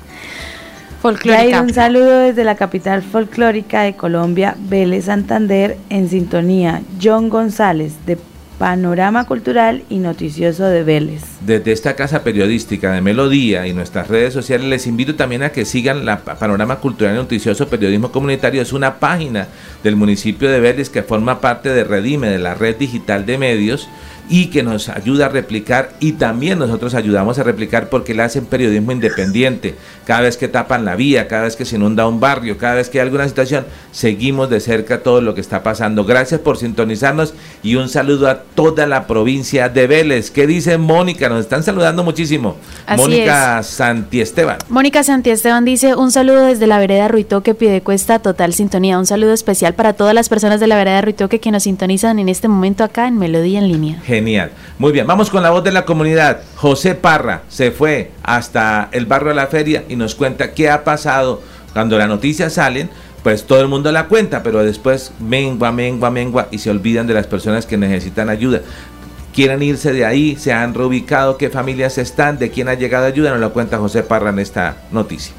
folclórica. 1.01 1.61
un 1.61 1.73
saludo 1.73 2.19
desde 2.19 2.43
la 2.43 2.55
capital 2.55 3.01
folclórica 3.01 3.83
de 3.83 3.95
Colombia, 3.95 4.57
Vélez 4.59 5.05
Santander, 5.05 5.77
en 5.89 6.09
sintonía. 6.09 6.81
John 7.01 7.29
González, 7.29 7.93
de 8.05 8.17
Panorama 8.57 9.25
Cultural 9.25 9.83
y 9.87 9.99
Noticioso 9.99 10.65
de 10.65 10.83
Vélez. 10.83 11.23
Desde 11.41 11.71
esta 11.71 11.95
casa 11.95 12.23
periodística 12.23 12.91
de 12.91 13.01
Melodía 13.01 13.67
y 13.67 13.73
nuestras 13.73 14.07
redes 14.07 14.33
sociales 14.33 14.67
les 14.67 14.87
invito 14.87 15.15
también 15.15 15.43
a 15.43 15.51
que 15.51 15.63
sigan 15.63 16.05
la 16.05 16.19
Panorama 16.19 16.77
Cultural 16.77 17.13
y 17.13 17.17
Noticioso 17.17 17.67
Periodismo 17.67 18.11
Comunitario. 18.11 18.61
Es 18.61 18.73
una 18.73 18.95
página 18.95 19.47
del 19.83 19.95
municipio 19.95 20.49
de 20.49 20.59
Vélez 20.59 20.89
que 20.89 21.03
forma 21.03 21.39
parte 21.39 21.69
de 21.69 21.83
Redime, 21.83 22.29
de 22.29 22.39
la 22.39 22.55
red 22.55 22.77
digital 22.77 23.27
de 23.27 23.37
medios 23.37 23.87
y 24.29 24.47
que 24.47 24.63
nos 24.63 24.89
ayuda 24.89 25.27
a 25.27 25.29
replicar 25.29 25.91
y 25.99 26.13
también 26.13 26.59
nosotros 26.59 26.93
ayudamos 26.93 27.39
a 27.39 27.43
replicar 27.43 27.89
porque 27.89 28.13
le 28.13 28.23
hacen 28.23 28.45
periodismo 28.45 28.91
independiente. 28.91 29.75
Cada 30.05 30.21
vez 30.21 30.37
que 30.37 30.47
tapan 30.47 30.85
la 30.85 30.95
vía, 30.95 31.27
cada 31.27 31.43
vez 31.43 31.55
que 31.55 31.65
se 31.65 31.77
inunda 31.77 32.07
un 32.07 32.19
barrio, 32.19 32.57
cada 32.57 32.75
vez 32.75 32.89
que 32.89 32.99
hay 32.99 33.05
alguna 33.05 33.27
situación, 33.27 33.65
seguimos 33.91 34.49
de 34.49 34.59
cerca 34.59 35.01
todo 35.01 35.21
lo 35.21 35.33
que 35.33 35.41
está 35.41 35.63
pasando. 35.63 36.03
Gracias 36.05 36.41
por 36.41 36.57
sintonizarnos 36.57 37.33
y 37.63 37.75
un 37.75 37.89
saludo 37.89 38.29
a 38.29 38.41
toda 38.41 38.85
la 38.85 39.07
provincia 39.07 39.69
de 39.69 39.87
Vélez. 39.87 40.31
¿Qué 40.31 40.47
dice 40.47 40.77
Mónica? 40.77 41.29
Nos 41.29 41.41
están 41.41 41.63
saludando 41.63 42.03
muchísimo. 42.03 42.57
Mónica 42.95 43.63
Santiesteban. 43.63 44.57
Mónica 44.69 45.03
Santiesteban 45.03 45.65
dice 45.65 45.95
un 45.95 46.11
saludo 46.11 46.45
desde 46.45 46.67
la 46.67 46.79
vereda 46.79 47.07
Ruitoque, 47.07 47.53
pide 47.53 47.81
cuesta 47.81 48.19
total 48.19 48.53
sintonía. 48.53 48.99
Un 48.99 49.05
saludo 49.05 49.33
especial 49.33 49.73
para 49.73 49.93
todas 49.93 50.13
las 50.13 50.29
personas 50.29 50.59
de 50.59 50.67
la 50.67 50.75
vereda 50.75 51.01
Ruitoque 51.01 51.39
que 51.39 51.51
nos 51.51 51.63
sintonizan 51.63 52.19
en 52.19 52.29
este 52.29 52.47
momento 52.47 52.83
acá 52.83 53.07
en 53.07 53.17
Melodía 53.17 53.59
en 53.59 53.67
línea. 53.67 53.99
Genial. 54.01 54.16
Muy 54.79 54.91
bien, 54.91 55.07
vamos 55.07 55.29
con 55.29 55.43
la 55.43 55.49
voz 55.49 55.63
de 55.63 55.71
la 55.71 55.85
comunidad. 55.85 56.41
José 56.55 56.95
Parra 56.95 57.43
se 57.49 57.71
fue 57.71 58.11
hasta 58.23 58.89
el 58.91 59.05
barrio 59.05 59.29
de 59.29 59.35
la 59.35 59.47
feria 59.47 59.83
y 59.87 59.95
nos 59.95 60.15
cuenta 60.15 60.53
qué 60.53 60.69
ha 60.69 60.83
pasado 60.83 61.41
cuando 61.73 61.97
las 61.97 62.07
noticias 62.07 62.53
salen. 62.53 62.89
Pues 63.23 63.45
todo 63.45 63.59
el 63.59 63.67
mundo 63.67 63.91
la 63.91 64.07
cuenta, 64.07 64.41
pero 64.41 64.63
después 64.63 65.11
mengua, 65.19 65.71
mengua, 65.71 66.09
mengua 66.09 66.47
y 66.51 66.59
se 66.59 66.69
olvidan 66.69 67.07
de 67.07 67.13
las 67.13 67.27
personas 67.27 67.65
que 67.65 67.75
necesitan 67.75 68.29
ayuda. 68.29 68.61
Quieren 69.33 69.61
irse 69.61 69.91
de 69.91 70.05
ahí, 70.05 70.35
se 70.37 70.53
han 70.53 70.73
reubicado, 70.73 71.37
qué 71.37 71.49
familias 71.49 71.97
están, 71.97 72.39
de 72.39 72.49
quién 72.49 72.69
ha 72.69 72.73
llegado 72.75 73.05
ayuda, 73.05 73.31
nos 73.31 73.39
lo 73.39 73.53
cuenta 73.53 73.77
José 73.77 74.03
Parra 74.03 74.29
en 74.29 74.39
esta 74.39 74.77
noticia. 74.91 75.33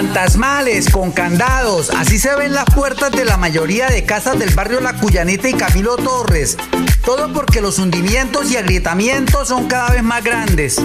Fantasmales, 0.00 0.88
con 0.88 1.12
candados. 1.12 1.90
Así 1.90 2.18
se 2.18 2.34
ven 2.34 2.54
las 2.54 2.64
puertas 2.64 3.12
de 3.12 3.26
la 3.26 3.36
mayoría 3.36 3.86
de 3.88 4.06
casas 4.06 4.38
del 4.38 4.54
barrio 4.54 4.80
La 4.80 4.94
Cuyanita 4.94 5.46
y 5.46 5.52
Camilo 5.52 5.96
Torres. 5.96 6.56
Todo 7.04 7.30
porque 7.34 7.60
los 7.60 7.78
hundimientos 7.78 8.50
y 8.50 8.56
agrietamientos 8.56 9.48
son 9.48 9.66
cada 9.66 9.90
vez 9.90 10.02
más 10.02 10.24
grandes. 10.24 10.80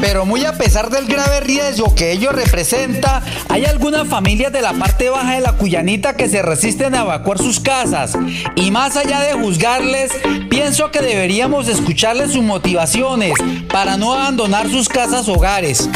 Pero 0.00 0.24
muy 0.24 0.44
a 0.44 0.56
pesar 0.56 0.88
del 0.88 1.06
grave 1.06 1.40
riesgo 1.40 1.96
que 1.96 2.12
ello 2.12 2.30
representa, 2.30 3.24
hay 3.48 3.64
algunas 3.64 4.06
familias 4.06 4.52
de 4.52 4.62
la 4.62 4.72
parte 4.72 5.10
baja 5.10 5.34
de 5.34 5.40
la 5.40 5.54
Cuyanita 5.54 6.14
que 6.14 6.28
se 6.28 6.40
resisten 6.40 6.94
a 6.94 7.00
evacuar 7.00 7.38
sus 7.38 7.58
casas. 7.58 8.16
Y 8.54 8.70
más 8.70 8.96
allá 8.96 9.18
de 9.18 9.32
juzgarles, 9.32 10.12
pienso 10.48 10.92
que 10.92 11.00
deberíamos 11.00 11.66
escucharles 11.66 12.34
sus 12.34 12.44
motivaciones 12.44 13.34
para 13.68 13.96
no 13.96 14.14
abandonar 14.14 14.70
sus 14.70 14.88
casas 14.88 15.28
hogares 15.28 15.88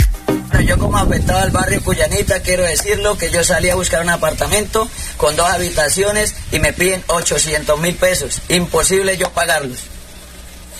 yo 0.64 0.78
como 0.78 0.98
afectado 0.98 1.40
al 1.40 1.50
barrio 1.50 1.82
Cuyanita 1.82 2.40
quiero 2.40 2.64
decirlo 2.64 3.16
que 3.16 3.30
yo 3.30 3.44
salí 3.44 3.70
a 3.70 3.74
buscar 3.74 4.02
un 4.02 4.10
apartamento 4.10 4.88
con 5.16 5.34
dos 5.36 5.48
habitaciones 5.48 6.34
y 6.50 6.58
me 6.58 6.72
piden 6.72 7.02
800 7.06 7.78
mil 7.80 7.94
pesos. 7.96 8.40
Imposible 8.48 9.16
yo 9.16 9.30
pagarlos. 9.30 9.78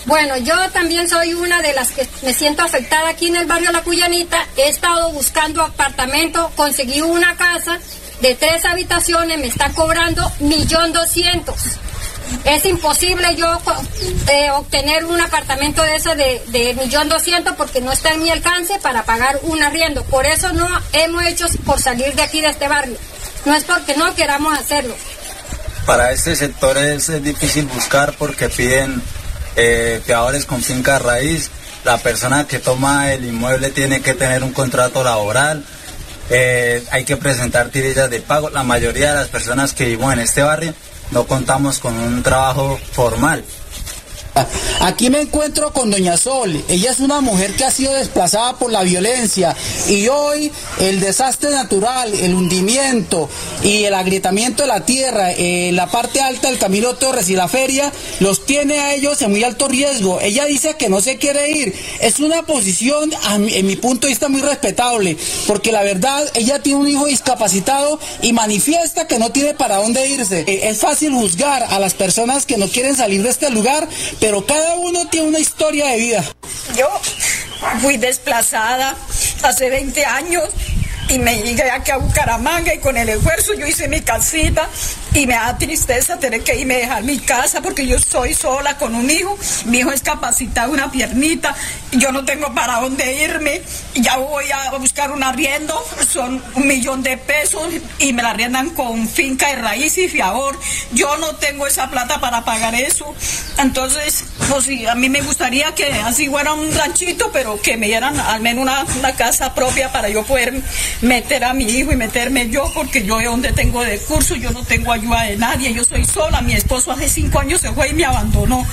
Bueno, 0.05 0.37
yo 0.37 0.55
también 0.71 1.07
soy 1.07 1.33
una 1.33 1.61
de 1.61 1.73
las 1.73 1.91
que 1.91 2.07
me 2.23 2.33
siento 2.33 2.61
afectada 2.61 3.09
aquí 3.09 3.27
en 3.27 3.37
el 3.37 3.45
barrio 3.45 3.71
La 3.71 3.83
Cuyanita. 3.83 4.45
He 4.57 4.67
estado 4.67 5.11
buscando 5.11 5.61
apartamento, 5.61 6.51
conseguí 6.55 7.01
una 7.01 7.37
casa 7.37 7.79
de 8.21 8.35
tres 8.35 8.65
habitaciones, 8.65 9.39
me 9.39 9.47
está 9.47 9.69
cobrando 9.69 10.29
millón 10.39 10.91
doscientos. 10.91 11.77
Es 12.45 12.65
imposible 12.65 13.35
yo 13.35 13.61
eh, 14.29 14.51
obtener 14.51 15.05
un 15.05 15.19
apartamento 15.21 15.81
de 15.81 15.95
ese 15.95 16.15
de, 16.15 16.75
millón 16.77 17.07
doscientos 17.07 17.55
porque 17.55 17.79
no 17.79 17.91
está 17.91 18.13
en 18.13 18.21
mi 18.21 18.29
alcance 18.29 18.79
para 18.81 19.03
pagar 19.03 19.39
un 19.43 19.63
arriendo. 19.63 20.03
Por 20.03 20.25
eso 20.25 20.51
no 20.51 20.67
hemos 20.91 21.23
hecho 21.23 21.45
por 21.65 21.81
salir 21.81 22.13
de 22.15 22.21
aquí 22.21 22.41
de 22.41 22.49
este 22.49 22.67
barrio. 22.67 22.97
No 23.45 23.55
es 23.55 23.63
porque 23.63 23.95
no 23.95 24.13
queramos 24.15 24.57
hacerlo. 24.57 24.95
Para 25.85 26.11
este 26.11 26.35
sector 26.35 26.77
es, 26.77 27.23
difícil 27.23 27.65
buscar 27.65 28.13
porque 28.13 28.49
piden 28.49 29.01
eh, 29.55 30.01
con 30.47 30.61
finca 30.61 30.99
raíz. 30.99 31.49
La 31.85 31.97
persona 31.97 32.47
que 32.47 32.59
toma 32.59 33.13
el 33.13 33.25
inmueble 33.25 33.69
tiene 33.69 34.01
que 34.01 34.13
tener 34.13 34.43
un 34.43 34.53
contrato 34.53 35.03
laboral. 35.03 35.65
Eh, 36.29 36.83
hay 36.91 37.03
que 37.03 37.17
presentar 37.17 37.69
tirillas 37.69 38.09
de 38.09 38.21
pago. 38.21 38.49
La 38.49 38.63
mayoría 38.63 39.09
de 39.09 39.15
las 39.15 39.27
personas 39.27 39.73
que 39.73 39.85
vivimos 39.85 40.13
en 40.13 40.19
este 40.19 40.43
barrio 40.43 40.73
no 41.13 41.25
contamos 41.25 41.79
con 41.79 41.95
un 41.95 42.23
trabajo 42.23 42.77
formal. 42.91 43.43
Aquí 44.79 45.09
me 45.09 45.21
encuentro 45.21 45.71
con 45.71 45.91
Doña 45.91 46.17
Sol. 46.17 46.63
Ella 46.67 46.91
es 46.91 46.99
una 46.99 47.21
mujer 47.21 47.55
que 47.55 47.65
ha 47.65 47.71
sido 47.71 47.93
desplazada 47.93 48.57
por 48.57 48.71
la 48.71 48.83
violencia 48.83 49.55
y 49.87 50.07
hoy 50.07 50.51
el 50.79 50.99
desastre 50.99 51.51
natural, 51.51 52.13
el 52.13 52.33
hundimiento 52.33 53.29
y 53.63 53.83
el 53.83 53.93
agrietamiento 53.93 54.63
de 54.63 54.67
la 54.67 54.85
tierra, 54.85 55.31
eh, 55.31 55.71
la 55.73 55.87
parte 55.87 56.19
alta 56.21 56.49
del 56.49 56.57
Camino 56.57 56.95
Torres 56.95 57.29
y 57.29 57.35
la 57.35 57.47
feria 57.47 57.91
los 58.19 58.45
tiene 58.45 58.79
a 58.79 58.93
ellos 58.93 59.21
en 59.21 59.31
muy 59.31 59.43
alto 59.43 59.67
riesgo. 59.67 60.19
Ella 60.19 60.45
dice 60.45 60.75
que 60.75 60.89
no 60.89 60.99
se 61.01 61.17
quiere 61.17 61.51
ir. 61.51 61.73
Es 62.01 62.19
una 62.19 62.43
posición, 62.43 63.11
en 63.31 63.65
mi 63.65 63.75
punto 63.75 64.07
de 64.07 64.13
vista, 64.13 64.29
muy 64.29 64.41
respetable, 64.41 65.17
porque 65.47 65.71
la 65.71 65.83
verdad, 65.83 66.23
ella 66.33 66.59
tiene 66.59 66.79
un 66.79 66.87
hijo 66.87 67.05
discapacitado 67.05 67.99
y 68.21 68.33
manifiesta 68.33 69.07
que 69.07 69.19
no 69.19 69.31
tiene 69.31 69.53
para 69.53 69.77
dónde 69.77 70.07
irse. 70.07 70.43
Eh, 70.47 70.69
es 70.69 70.79
fácil 70.79 71.13
juzgar 71.13 71.63
a 71.63 71.79
las 71.79 71.93
personas 71.93 72.45
que 72.45 72.57
no 72.57 72.67
quieren 72.67 72.95
salir 72.95 73.23
de 73.23 73.29
este 73.29 73.49
lugar 73.49 73.87
pero 74.23 74.45
cada 74.45 74.75
uno 74.75 75.05
tiene 75.09 75.27
una 75.27 75.39
historia 75.39 75.85
de 75.87 75.97
vida. 75.97 76.23
Yo 76.77 76.87
fui 77.81 77.97
desplazada 77.97 78.95
hace 79.43 79.69
20 79.69 80.05
años 80.05 80.45
y 81.09 81.19
me 81.19 81.41
llegué 81.41 81.69
aquí 81.69 81.91
a 81.91 81.97
Bucaramanga 81.97 82.73
y 82.73 82.79
con 82.79 82.95
el 82.95 83.09
esfuerzo 83.09 83.53
yo 83.53 83.67
hice 83.67 83.89
mi 83.89 83.99
casita 83.99 84.69
y 85.15 85.27
me 85.27 85.35
da 85.35 85.57
tristeza 85.57 86.17
tener 86.17 86.43
que 86.43 86.55
irme 86.59 86.75
a 86.75 86.77
dejar 86.77 87.03
mi 87.03 87.19
casa 87.19 87.61
porque 87.61 87.85
yo 87.85 87.99
soy 87.99 88.33
sola 88.33 88.77
con 88.77 88.95
un 88.95 89.09
hijo, 89.09 89.37
mi 89.65 89.79
hijo 89.79 89.91
es 89.91 90.01
capacitado 90.01 90.71
una 90.71 90.91
piernita, 90.91 91.55
yo 91.91 92.11
no 92.11 92.25
tengo 92.25 92.53
para 92.55 92.79
dónde 92.79 93.23
irme, 93.23 93.61
ya 93.93 94.17
voy 94.17 94.45
a 94.51 94.71
buscar 94.77 95.11
un 95.11 95.23
arriendo, 95.23 95.79
son 96.09 96.43
un 96.55 96.67
millón 96.67 97.03
de 97.03 97.17
pesos 97.17 97.69
y 97.99 98.11
me 98.13 98.23
la 98.23 98.31
arriendan 98.31 98.71
con 98.71 99.07
finca 99.07 99.49
de 99.49 99.55
raíz 99.57 99.97
y 99.99 100.07
fiador, 100.07 100.57
yo 100.93 101.15
no 101.17 101.35
tengo 101.35 101.67
esa 101.67 101.91
plata 101.91 102.19
para 102.19 102.43
pagar 102.43 102.73
eso, 102.73 103.13
entonces 103.59 104.25
pues 104.49 104.67
a 104.89 104.95
mí 104.95 105.09
me 105.09 105.21
gustaría 105.21 105.75
que 105.75 105.85
así 105.85 106.27
fuera 106.27 106.53
un 106.53 106.73
ranchito, 106.73 107.29
pero 107.31 107.61
que 107.61 107.77
me 107.77 107.85
dieran 107.85 108.19
al 108.19 108.41
menos 108.41 108.63
una, 108.63 108.83
una 108.97 109.15
casa 109.15 109.53
propia 109.53 109.91
para 109.91 110.09
yo 110.09 110.23
poder 110.23 110.59
meter 111.01 111.43
a 111.43 111.53
mi 111.53 111.65
hijo 111.65 111.91
y 111.91 111.95
meterme 111.95 112.49
yo, 112.49 112.71
porque 112.73 113.05
yo 113.05 113.17
de 113.19 113.25
donde 113.25 113.51
tengo 113.51 113.83
de 113.83 113.99
curso, 113.99 114.35
yo 114.35 114.49
no 114.51 114.63
tengo 114.63 114.91
ayuda 114.91 115.02
de 115.03 115.37
nadie, 115.37 115.73
yo 115.73 115.83
soy 115.83 116.05
sola, 116.05 116.41
mi 116.41 116.53
esposo 116.53 116.91
hace 116.91 117.09
cinco 117.09 117.39
años 117.39 117.61
se 117.61 117.71
fue 117.71 117.89
y 117.89 117.93
me 117.93 118.05
abandonó, 118.05 118.65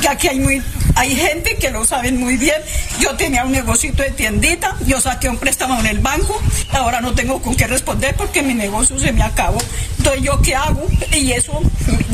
que 0.00 0.08
aquí 0.08 0.28
hay 0.28 0.40
muy, 0.40 0.62
hay 0.94 1.14
gente 1.14 1.56
que 1.56 1.70
lo 1.70 1.84
saben 1.84 2.18
muy 2.18 2.36
bien, 2.36 2.60
yo 3.00 3.16
tenía 3.16 3.44
un 3.44 3.52
negocito 3.52 4.02
de 4.02 4.10
tiendita, 4.10 4.76
yo 4.86 5.00
saqué 5.00 5.28
un 5.28 5.38
préstamo 5.38 5.78
en 5.80 5.86
el 5.86 5.98
banco, 6.00 6.40
ahora 6.72 7.00
no 7.00 7.14
tengo 7.14 7.40
con 7.40 7.54
qué 7.54 7.66
responder 7.66 8.14
porque 8.16 8.42
mi 8.42 8.54
negocio 8.54 8.98
se 8.98 9.12
me 9.12 9.22
acabó, 9.22 9.58
entonces 9.98 10.22
yo 10.22 10.40
qué 10.42 10.54
hago, 10.54 10.86
y 11.12 11.32
eso 11.32 11.60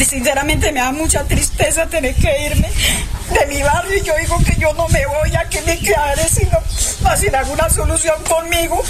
sinceramente 0.07 0.70
me 0.73 0.81
da 0.81 0.93
mucha 0.93 1.25
tristeza 1.25 1.87
tener 1.87 2.14
que 2.14 2.47
irme 2.47 2.68
de 3.33 3.47
mi 3.47 3.62
barrio. 3.62 3.97
Y 3.99 4.03
yo 4.03 4.14
digo 4.20 4.39
que 4.45 4.57
yo 4.59 4.73
no 4.75 4.89
me 4.89 5.05
voy 5.07 5.35
a 5.35 5.49
que 5.49 5.61
me 5.62 5.79
quedaré 5.79 6.29
sino 6.29 6.59
sin 7.16 7.35
alguna 7.35 7.68
solución 7.68 8.16
conmigo. 8.29 8.83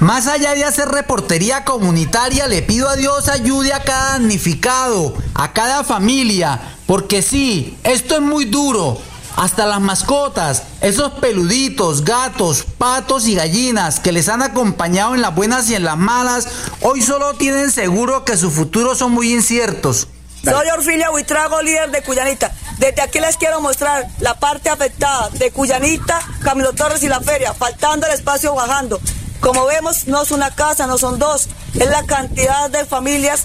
Más 0.00 0.28
allá 0.28 0.54
de 0.54 0.64
hacer 0.64 0.88
reportería 0.88 1.66
comunitaria, 1.66 2.48
le 2.48 2.62
pido 2.62 2.88
a 2.88 2.96
Dios 2.96 3.28
ayude 3.28 3.74
a 3.74 3.82
cada 3.82 4.12
damnificado, 4.12 5.14
a 5.34 5.52
cada 5.52 5.84
familia, 5.84 6.58
porque 6.86 7.20
sí, 7.20 7.76
esto 7.84 8.14
es 8.14 8.22
muy 8.22 8.46
duro. 8.46 8.98
Hasta 9.36 9.66
las 9.66 9.80
mascotas, 9.80 10.62
esos 10.80 11.12
peluditos, 11.12 12.02
gatos, 12.02 12.64
patos 12.78 13.26
y 13.26 13.34
gallinas 13.34 14.00
que 14.00 14.12
les 14.12 14.30
han 14.30 14.40
acompañado 14.40 15.14
en 15.14 15.20
las 15.20 15.34
buenas 15.34 15.68
y 15.68 15.74
en 15.74 15.84
las 15.84 15.98
malas, 15.98 16.48
hoy 16.80 17.02
solo 17.02 17.34
tienen 17.34 17.70
seguro 17.70 18.24
que 18.24 18.38
sus 18.38 18.54
futuros 18.54 18.96
son 18.96 19.12
muy 19.12 19.34
inciertos. 19.34 20.08
Soy 20.42 20.66
Orfilia 20.70 21.10
Huitrago, 21.10 21.60
líder 21.60 21.90
de 21.90 22.02
Cuyanita. 22.02 22.50
Desde 22.78 23.02
aquí 23.02 23.20
les 23.20 23.36
quiero 23.36 23.60
mostrar 23.60 24.08
la 24.20 24.40
parte 24.40 24.70
afectada 24.70 25.28
de 25.28 25.50
Cuyanita, 25.50 26.18
Camilo 26.42 26.72
Torres 26.72 27.02
y 27.02 27.08
la 27.08 27.20
feria, 27.20 27.52
faltando 27.52 28.06
el 28.06 28.14
espacio 28.14 28.54
bajando. 28.54 28.98
Como 29.40 29.64
vemos, 29.66 30.06
no 30.06 30.22
es 30.22 30.30
una 30.30 30.50
casa, 30.50 30.86
no 30.86 30.98
son 30.98 31.18
dos, 31.18 31.48
es 31.74 31.88
la 31.88 32.04
cantidad 32.04 32.70
de 32.70 32.84
familias 32.84 33.44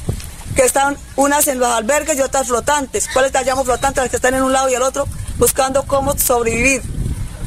que 0.55 0.63
están 0.63 0.97
unas 1.15 1.47
en 1.47 1.59
los 1.59 1.69
albergues 1.69 2.17
y 2.17 2.21
otras 2.21 2.47
flotantes. 2.47 3.07
¿Cuáles 3.11 3.31
llamamos 3.31 3.65
flotantes? 3.65 4.03
Las 4.03 4.09
que 4.09 4.17
están 4.17 4.33
en 4.33 4.43
un 4.43 4.53
lado 4.53 4.69
y 4.69 4.73
el 4.73 4.81
otro, 4.81 5.07
buscando 5.37 5.83
cómo 5.83 6.17
sobrevivir. 6.17 6.81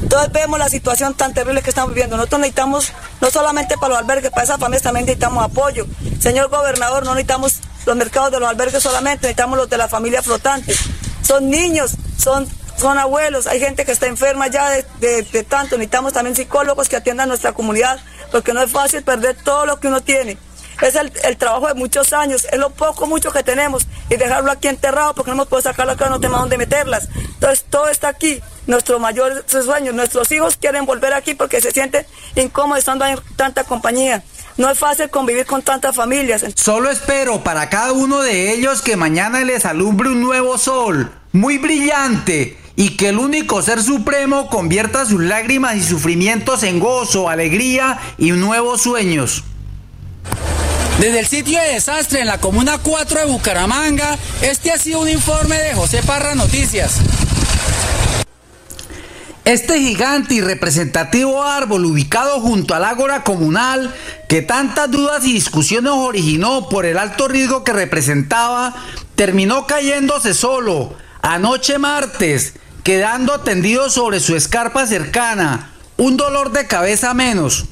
Entonces 0.01 0.31
vemos 0.31 0.57
la 0.57 0.69
situación 0.69 1.13
tan 1.13 1.33
terrible 1.33 1.61
que 1.61 1.69
estamos 1.69 1.93
viviendo. 1.93 2.15
Nosotros 2.17 2.41
necesitamos, 2.41 2.93
no 3.21 3.29
solamente 3.29 3.77
para 3.77 3.89
los 3.89 3.97
albergues, 3.99 4.31
para 4.31 4.43
esas 4.43 4.59
familias 4.59 4.83
también 4.83 5.05
necesitamos 5.05 5.43
apoyo. 5.43 5.85
Señor 6.19 6.49
gobernador, 6.49 7.03
no 7.03 7.13
necesitamos 7.13 7.59
los 7.85 7.95
mercados 7.95 8.31
de 8.31 8.39
los 8.39 8.49
albergues 8.49 8.81
solamente, 8.81 9.27
necesitamos 9.27 9.57
los 9.57 9.69
de 9.69 9.77
la 9.77 9.87
familia 9.87 10.23
flotante. 10.23 10.75
Son 11.21 11.49
niños, 11.49 11.91
son, 12.17 12.47
son 12.79 12.97
abuelos, 12.97 13.47
hay 13.47 13.59
gente 13.59 13.85
que 13.85 13.91
está 13.91 14.07
enferma 14.07 14.47
ya 14.47 14.69
de, 14.69 15.45
tanto. 15.47 15.77
Necesitamos 15.77 16.13
también 16.13 16.35
psicólogos 16.35 16.89
que 16.89 16.95
atiendan 16.95 17.27
nuestra 17.27 17.53
comunidad, 17.53 17.99
porque 18.31 18.53
no 18.53 18.61
es 18.61 18.71
fácil 18.71 19.03
perder 19.03 19.35
todo 19.43 19.65
lo 19.65 19.79
que 19.79 19.87
uno 19.87 20.01
tiene. 20.01 20.37
Es 20.81 20.95
el, 20.95 21.11
el, 21.23 21.35
trabajo 21.35 21.67
de 21.67 21.73
muchos 21.73 22.13
años, 22.13 22.47
es 22.49 22.57
lo 22.57 22.69
poco, 22.69 23.05
mucho 23.05 23.31
que 23.33 23.43
tenemos 23.43 23.85
y 24.09 24.15
dejarlo 24.15 24.49
aquí 24.49 24.69
enterrado 24.69 25.13
porque 25.13 25.29
no 25.29 25.35
hemos 25.35 25.47
podido 25.47 25.69
sacarlo 25.69 25.91
acá, 25.91 26.07
no 26.07 26.21
tenemos 26.21 26.39
dónde 26.39 26.57
meterlas. 26.57 27.09
Entonces 27.15 27.65
todo 27.69 27.89
está 27.89 28.07
aquí, 28.07 28.41
nuestros 28.65 28.99
mayores 29.01 29.43
sueños, 29.47 29.93
nuestros 29.93 30.31
hijos 30.31 30.55
quieren 30.55 30.85
volver 30.85 31.13
aquí 31.13 31.33
porque 31.33 31.59
se 31.59 31.71
sienten 31.71 32.05
incómodos 32.35 32.79
estando 32.79 33.05
en 33.05 33.19
tanta 33.35 33.65
compañía. 33.65 34.23
No 34.55 34.69
es 34.69 34.77
fácil 34.77 35.09
convivir 35.09 35.45
con 35.45 35.61
tantas 35.61 35.95
familias. 35.95 36.45
Solo 36.55 36.89
espero 36.89 37.43
para 37.43 37.69
cada 37.69 37.91
uno 37.93 38.21
de 38.21 38.53
ellos 38.53 38.81
que 38.81 38.95
mañana 38.95 39.41
les 39.43 39.65
alumbre 39.65 40.09
un 40.09 40.21
nuevo 40.21 40.57
sol, 40.57 41.11
muy 41.31 41.57
brillante, 41.57 42.57
y 42.79 42.91
que 42.91 43.09
el 43.09 43.17
único 43.17 43.61
ser 43.61 43.83
supremo 43.83 44.47
convierta 44.47 45.05
sus 45.05 45.21
lágrimas 45.21 45.75
y 45.75 45.83
sufrimientos 45.83 46.63
en 46.63 46.79
gozo, 46.79 47.27
alegría 47.27 47.99
y 48.17 48.31
nuevos 48.31 48.83
sueños. 48.83 49.43
Desde 50.97 51.19
el 51.19 51.27
sitio 51.27 51.59
de 51.59 51.73
desastre 51.73 52.21
en 52.21 52.27
la 52.27 52.39
Comuna 52.39 52.77
4 52.77 53.19
de 53.19 53.25
Bucaramanga, 53.25 54.17
este 54.41 54.71
ha 54.71 54.77
sido 54.77 55.01
un 55.01 55.09
informe 55.09 55.57
de 55.57 55.73
José 55.73 56.01
Parra 56.03 56.35
Noticias. 56.35 56.99
Este 59.43 59.79
gigante 59.79 60.35
y 60.35 60.41
representativo 60.41 61.43
árbol 61.43 61.83
ubicado 61.83 62.39
junto 62.39 62.75
al 62.75 62.85
ágora 62.85 63.23
comunal, 63.23 63.93
que 64.29 64.41
tantas 64.41 64.89
dudas 64.89 65.25
y 65.25 65.33
discusiones 65.33 65.91
originó 65.93 66.69
por 66.69 66.85
el 66.85 66.97
alto 66.97 67.27
riesgo 67.27 67.65
que 67.65 67.73
representaba, 67.73 68.73
terminó 69.15 69.67
cayéndose 69.67 70.33
solo 70.33 70.95
anoche 71.21 71.77
martes, 71.77 72.53
quedando 72.83 73.41
tendido 73.41 73.89
sobre 73.89 74.19
su 74.19 74.35
escarpa 74.35 74.85
cercana, 74.85 75.71
un 75.97 76.17
dolor 76.17 76.51
de 76.51 76.67
cabeza 76.67 77.13
menos. 77.13 77.65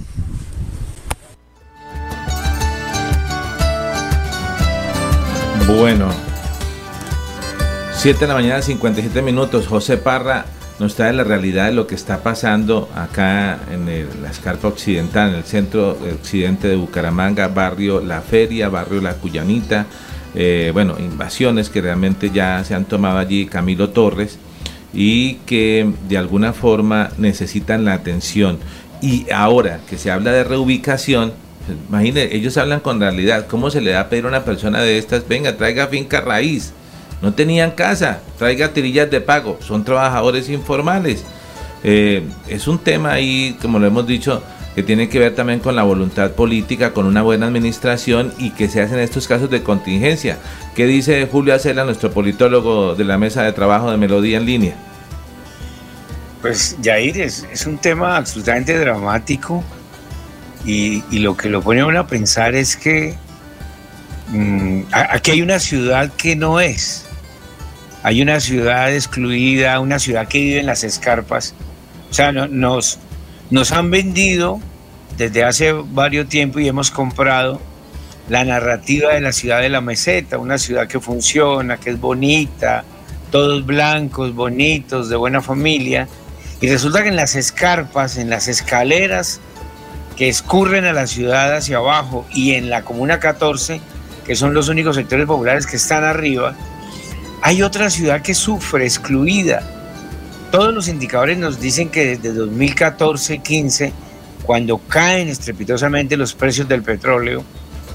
Bueno, 5.67 6.09
7 7.93 8.19
de 8.19 8.27
la 8.27 8.33
mañana, 8.35 8.61
57 8.61 9.21
minutos. 9.21 9.67
José 9.67 9.97
Parra 9.97 10.45
nos 10.79 10.95
trae 10.95 11.11
la 11.11 11.23
realidad 11.23 11.65
de 11.65 11.73
lo 11.73 11.87
que 11.87 11.95
está 11.95 12.23
pasando 12.23 12.89
acá 12.95 13.59
en 13.71 13.85
la 14.21 14.29
escarpa 14.29 14.67
occidental, 14.67 15.29
en 15.29 15.35
el 15.35 15.43
centro 15.43 15.97
occidente 16.13 16.67
de 16.67 16.75
Bucaramanga, 16.75 17.47
barrio 17.47 17.99
La 17.99 18.21
Feria, 18.21 18.69
barrio 18.69 19.01
La 19.01 19.15
Cuyanita. 19.15 19.87
Eh, 20.35 20.71
bueno, 20.73 20.95
invasiones 20.99 21.69
que 21.69 21.81
realmente 21.81 22.29
ya 22.31 22.63
se 22.63 22.75
han 22.75 22.85
tomado 22.85 23.17
allí 23.17 23.45
Camilo 23.45 23.89
Torres 23.89 24.37
y 24.93 25.35
que 25.45 25.89
de 26.07 26.17
alguna 26.17 26.53
forma 26.53 27.11
necesitan 27.17 27.85
la 27.85 27.93
atención. 27.93 28.59
Y 29.01 29.29
ahora 29.31 29.79
que 29.89 29.97
se 29.97 30.11
habla 30.11 30.31
de 30.31 30.43
reubicación, 30.43 31.33
pues, 31.65 31.77
imagine, 31.89 32.29
ellos 32.35 32.57
hablan 32.57 32.79
con 32.79 32.99
realidad. 32.99 33.47
¿Cómo 33.47 33.69
se 33.69 33.81
le 33.81 33.91
da 33.91 34.01
a 34.01 34.09
pedir 34.09 34.25
a 34.25 34.29
una 34.29 34.45
persona 34.45 34.81
de 34.81 34.97
estas, 34.97 35.27
venga, 35.27 35.57
traiga 35.57 35.87
finca 35.87 36.21
raíz? 36.21 36.73
No 37.21 37.33
tenían 37.33 37.71
casa, 37.71 38.21
traiga 38.37 38.73
tirillas 38.73 39.09
de 39.09 39.21
pago, 39.21 39.57
son 39.61 39.83
trabajadores 39.83 40.49
informales. 40.49 41.23
Eh, 41.83 42.23
es 42.47 42.67
un 42.67 42.79
tema 42.79 43.11
ahí, 43.11 43.57
como 43.61 43.79
lo 43.79 43.87
hemos 43.87 44.05
dicho, 44.07 44.41
que 44.77 44.83
tiene 44.83 45.09
que 45.09 45.17
ver 45.17 45.33
también 45.33 45.59
con 45.59 45.75
la 45.75 45.81
voluntad 45.81 46.33
política, 46.33 46.93
con 46.93 47.07
una 47.07 47.23
buena 47.23 47.47
administración 47.47 48.31
y 48.37 48.51
que 48.51 48.69
se 48.69 48.79
hacen 48.79 48.99
estos 48.99 49.27
casos 49.27 49.49
de 49.49 49.63
contingencia. 49.63 50.37
¿Qué 50.75 50.85
dice 50.85 51.27
Julio 51.31 51.55
Acela, 51.55 51.83
nuestro 51.83 52.11
politólogo 52.11 52.93
de 52.93 53.03
la 53.03 53.17
mesa 53.17 53.41
de 53.41 53.53
trabajo 53.53 53.89
de 53.89 53.97
Melodía 53.97 54.37
en 54.37 54.45
línea? 54.45 54.75
Pues 56.43 56.77
Yair, 56.79 57.19
es, 57.19 57.47
es 57.51 57.65
un 57.65 57.79
tema 57.79 58.17
absolutamente 58.17 58.77
dramático 58.77 59.63
y, 60.63 61.01
lo 61.11 61.35
que 61.35 61.49
lo 61.49 61.63
pone 61.63 61.81
a 61.81 61.87
uno 61.87 62.01
a 62.01 62.05
pensar 62.05 62.53
es 62.53 62.77
que 62.77 63.15
mm, 64.27 64.81
aquí 64.91 65.31
hay 65.31 65.41
una 65.41 65.57
ciudad 65.57 66.11
que 66.13 66.35
no 66.35 66.59
es. 66.59 67.03
Hay 68.03 68.21
una 68.21 68.39
ciudad 68.39 68.93
excluida, 68.93 69.79
una 69.79 69.97
ciudad 69.97 70.27
que 70.27 70.39
vive 70.39 70.59
en 70.59 70.67
las 70.67 70.83
escarpas. 70.83 71.55
O 72.11 72.13
sea, 72.13 72.31
no- 72.31 72.47
nos, 72.47 72.99
nos 73.49 73.71
han 73.71 73.89
vendido 73.91 74.59
desde 75.17 75.43
hace 75.43 75.71
varios 75.71 76.29
tiempo 76.29 76.59
y 76.59 76.67
hemos 76.67 76.91
comprado 76.91 77.61
la 78.29 78.43
narrativa 78.43 79.13
de 79.13 79.21
la 79.21 79.31
ciudad 79.31 79.61
de 79.61 79.69
la 79.69 79.81
meseta, 79.81 80.37
una 80.37 80.57
ciudad 80.57 80.87
que 80.87 80.99
funciona, 80.99 81.77
que 81.77 81.91
es 81.91 81.99
bonita, 81.99 82.83
todos 83.31 83.65
blancos, 83.65 84.35
bonitos, 84.35 85.09
de 85.09 85.15
buena 85.15 85.41
familia. 85.41 86.07
Y 86.59 86.67
resulta 86.69 87.03
que 87.03 87.09
en 87.09 87.15
las 87.15 87.35
escarpas, 87.35 88.17
en 88.17 88.29
las 88.29 88.47
escaleras 88.47 89.39
que 90.17 90.27
escurren 90.27 90.85
a 90.85 90.93
la 90.93 91.07
ciudad 91.07 91.55
hacia 91.55 91.77
abajo 91.77 92.25
y 92.33 92.53
en 92.55 92.69
la 92.69 92.83
Comuna 92.83 93.19
14, 93.19 93.79
que 94.25 94.35
son 94.35 94.53
los 94.53 94.67
únicos 94.67 94.95
sectores 94.95 95.25
populares 95.25 95.65
que 95.65 95.77
están 95.77 96.03
arriba, 96.03 96.55
hay 97.41 97.61
otra 97.61 97.89
ciudad 97.89 98.21
que 98.21 98.33
sufre, 98.33 98.83
excluida. 98.83 99.76
Todos 100.51 100.73
los 100.73 100.87
indicadores 100.87 101.37
nos 101.37 101.59
dicen 101.59 101.89
que 101.89 102.17
desde 102.17 102.33
2014-15, 102.39 103.91
cuando 104.43 104.77
caen 104.77 105.27
estrepitosamente 105.27 106.15
los 106.15 106.33
precios 106.33 106.67
del 106.69 106.83
petróleo, 106.83 107.43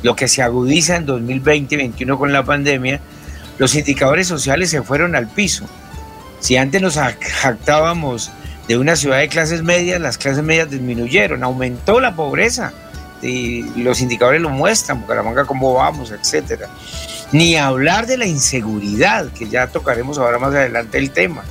lo 0.02 0.14
que 0.14 0.28
se 0.28 0.42
agudiza 0.42 0.96
en 0.96 1.06
2020-21 1.06 2.18
con 2.18 2.32
la 2.32 2.44
pandemia, 2.44 3.00
los 3.58 3.74
indicadores 3.74 4.26
sociales 4.26 4.70
se 4.70 4.82
fueron 4.82 5.14
al 5.16 5.28
piso. 5.28 5.64
Si 6.40 6.56
antes 6.56 6.82
nos 6.82 6.96
jactábamos 6.96 8.30
de 8.68 8.76
una 8.76 8.96
ciudad 8.96 9.18
de 9.18 9.28
clases 9.28 9.62
medias, 9.62 10.00
las 10.00 10.18
clases 10.18 10.42
medias 10.42 10.70
disminuyeron, 10.70 11.42
aumentó 11.44 12.00
la 12.00 12.14
pobreza 12.14 12.72
y 13.22 13.62
los 13.82 14.00
indicadores 14.00 14.42
lo 14.42 14.50
muestran, 14.50 15.00
Bucaramanga 15.00 15.44
cómo 15.44 15.74
vamos, 15.74 16.10
etcétera. 16.10 16.68
Ni 17.30 17.56
hablar 17.56 18.06
de 18.06 18.18
la 18.18 18.26
inseguridad, 18.26 19.28
que 19.32 19.48
ya 19.48 19.68
tocaremos 19.68 20.18
ahora 20.18 20.38
más 20.38 20.54
adelante 20.54 20.98
el 20.98 21.12
tema, 21.12 21.44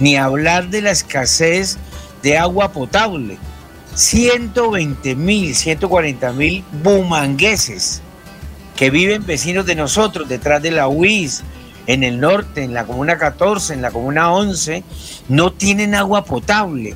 ni 0.00 0.16
hablar 0.16 0.68
de 0.68 0.82
la 0.82 0.90
escasez 0.90 1.78
de 2.22 2.36
agua 2.36 2.72
potable. 2.72 3.38
120 3.94 5.14
mil, 5.14 5.54
140 5.54 6.32
mil 6.32 6.64
bumangueses 6.82 8.02
que 8.76 8.90
viven 8.90 9.26
vecinos 9.26 9.66
de 9.66 9.74
nosotros, 9.74 10.28
detrás 10.28 10.62
de 10.62 10.70
la 10.70 10.88
UIS, 10.88 11.42
en 11.86 12.02
el 12.02 12.18
norte, 12.18 12.62
en 12.62 12.72
la 12.72 12.86
comuna 12.86 13.18
14, 13.18 13.74
en 13.74 13.82
la 13.82 13.90
comuna 13.90 14.32
11, 14.32 14.82
no 15.28 15.52
tienen 15.52 15.94
agua 15.94 16.24
potable. 16.24 16.94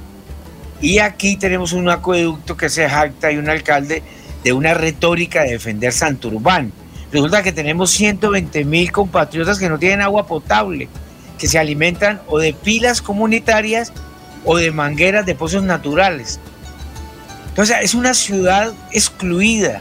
Y 0.80 0.98
aquí 0.98 1.36
tenemos 1.36 1.72
un 1.72 1.88
acueducto 1.88 2.56
que 2.56 2.68
se 2.68 2.88
jacta 2.88 3.32
y 3.32 3.36
un 3.36 3.50
alcalde 3.50 4.02
de 4.42 4.52
una 4.52 4.72
retórica 4.74 5.42
de 5.42 5.52
defender 5.52 5.92
Santurbán. 5.92 6.72
Resulta 7.12 7.42
que 7.42 7.52
tenemos 7.52 7.90
120 7.90 8.64
mil 8.64 8.90
compatriotas 8.90 9.58
que 9.58 9.68
no 9.68 9.78
tienen 9.78 10.00
agua 10.00 10.26
potable, 10.26 10.88
que 11.38 11.48
se 11.48 11.58
alimentan 11.58 12.20
o 12.28 12.38
de 12.38 12.52
pilas 12.52 13.02
comunitarias 13.02 13.92
o 14.44 14.56
de 14.56 14.70
mangueras 14.70 15.26
de 15.26 15.34
pozos 15.34 15.62
naturales. 15.62 16.40
Entonces 17.48 17.76
es 17.82 17.94
una 17.94 18.14
ciudad 18.14 18.72
excluida. 18.92 19.80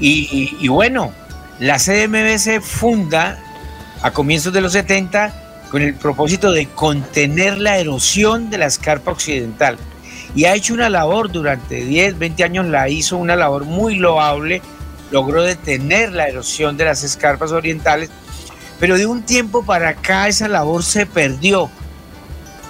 Y, 0.00 0.68
bueno, 0.68 1.12
la 1.58 1.78
CDMB 1.78 2.62
funda 2.62 3.38
a 4.00 4.12
comienzos 4.12 4.52
de 4.52 4.60
los 4.60 4.72
70 4.72 5.66
con 5.70 5.82
el 5.82 5.94
propósito 5.94 6.52
de 6.52 6.66
contener 6.66 7.58
la 7.58 7.78
erosión 7.78 8.48
de 8.48 8.58
la 8.58 8.66
escarpa 8.66 9.10
occidental. 9.10 9.76
Y 10.34 10.44
ha 10.44 10.54
hecho 10.54 10.72
una 10.72 10.88
labor 10.88 11.30
durante 11.32 11.84
10, 11.84 12.18
20 12.18 12.44
años, 12.44 12.66
la 12.66 12.88
hizo 12.88 13.16
una 13.16 13.36
labor 13.36 13.64
muy 13.64 13.96
loable, 13.96 14.62
logró 15.10 15.42
detener 15.42 16.12
la 16.12 16.28
erosión 16.28 16.76
de 16.76 16.84
las 16.84 17.02
escarpas 17.02 17.52
orientales, 17.52 18.10
pero 18.78 18.96
de 18.96 19.06
un 19.06 19.22
tiempo 19.22 19.64
para 19.64 19.90
acá 19.90 20.28
esa 20.28 20.48
labor 20.48 20.82
se 20.82 21.06
perdió, 21.06 21.70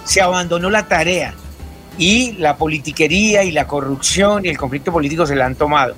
se 0.05 0.21
abandonó 0.21 0.71
la 0.71 0.89
tarea 0.89 1.35
y 1.99 2.33
la 2.33 2.57
politiquería 2.57 3.45
y 3.45 3.51
la 3.51 3.67
corrupción 3.67 4.45
y 4.45 4.49
el 4.49 4.57
conflicto 4.57 4.93
político 4.93 5.27
se 5.27 5.37
la 5.37 5.47
han 5.47 5.55
tomado. 5.55 5.95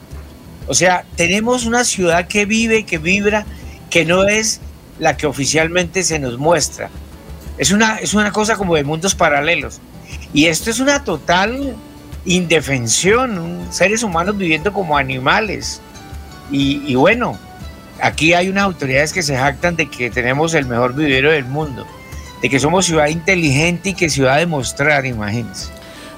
O 0.66 0.74
sea, 0.74 1.04
tenemos 1.16 1.66
una 1.66 1.84
ciudad 1.84 2.26
que 2.26 2.46
vive, 2.46 2.84
que 2.84 2.98
vibra, 2.98 3.44
que 3.90 4.04
no 4.04 4.24
es 4.24 4.61
la 4.98 5.16
que 5.16 5.26
oficialmente 5.26 6.02
se 6.02 6.18
nos 6.18 6.38
muestra. 6.38 6.90
Es 7.58 7.72
una, 7.72 7.96
es 7.96 8.14
una 8.14 8.32
cosa 8.32 8.56
como 8.56 8.76
de 8.76 8.84
mundos 8.84 9.14
paralelos. 9.14 9.80
Y 10.32 10.46
esto 10.46 10.70
es 10.70 10.80
una 10.80 11.04
total 11.04 11.74
indefensión, 12.24 13.66
seres 13.70 14.02
humanos 14.02 14.36
viviendo 14.36 14.72
como 14.72 14.96
animales. 14.96 15.80
Y, 16.50 16.94
bueno, 16.94 17.38
aquí 18.03 18.34
hay 18.34 18.48
unas 18.48 18.64
autoridades 18.64 19.12
que 19.12 19.22
se 19.22 19.36
jactan 19.36 19.76
de 19.76 19.86
que 19.86 20.11
tenemos 20.11 20.55
el 20.55 20.66
mejor 20.66 20.94
vivero 20.94 21.30
del 21.30 21.44
mundo, 21.44 21.86
de 22.42 22.48
que 22.48 22.59
somos 22.59 22.86
ciudad 22.86 23.09
inteligente 23.09 23.90
y 23.90 23.94
que 23.94 24.09
ciudad 24.09 24.38
de 24.38 24.46
mostrar, 24.46 25.07
imagínense. 25.07 25.70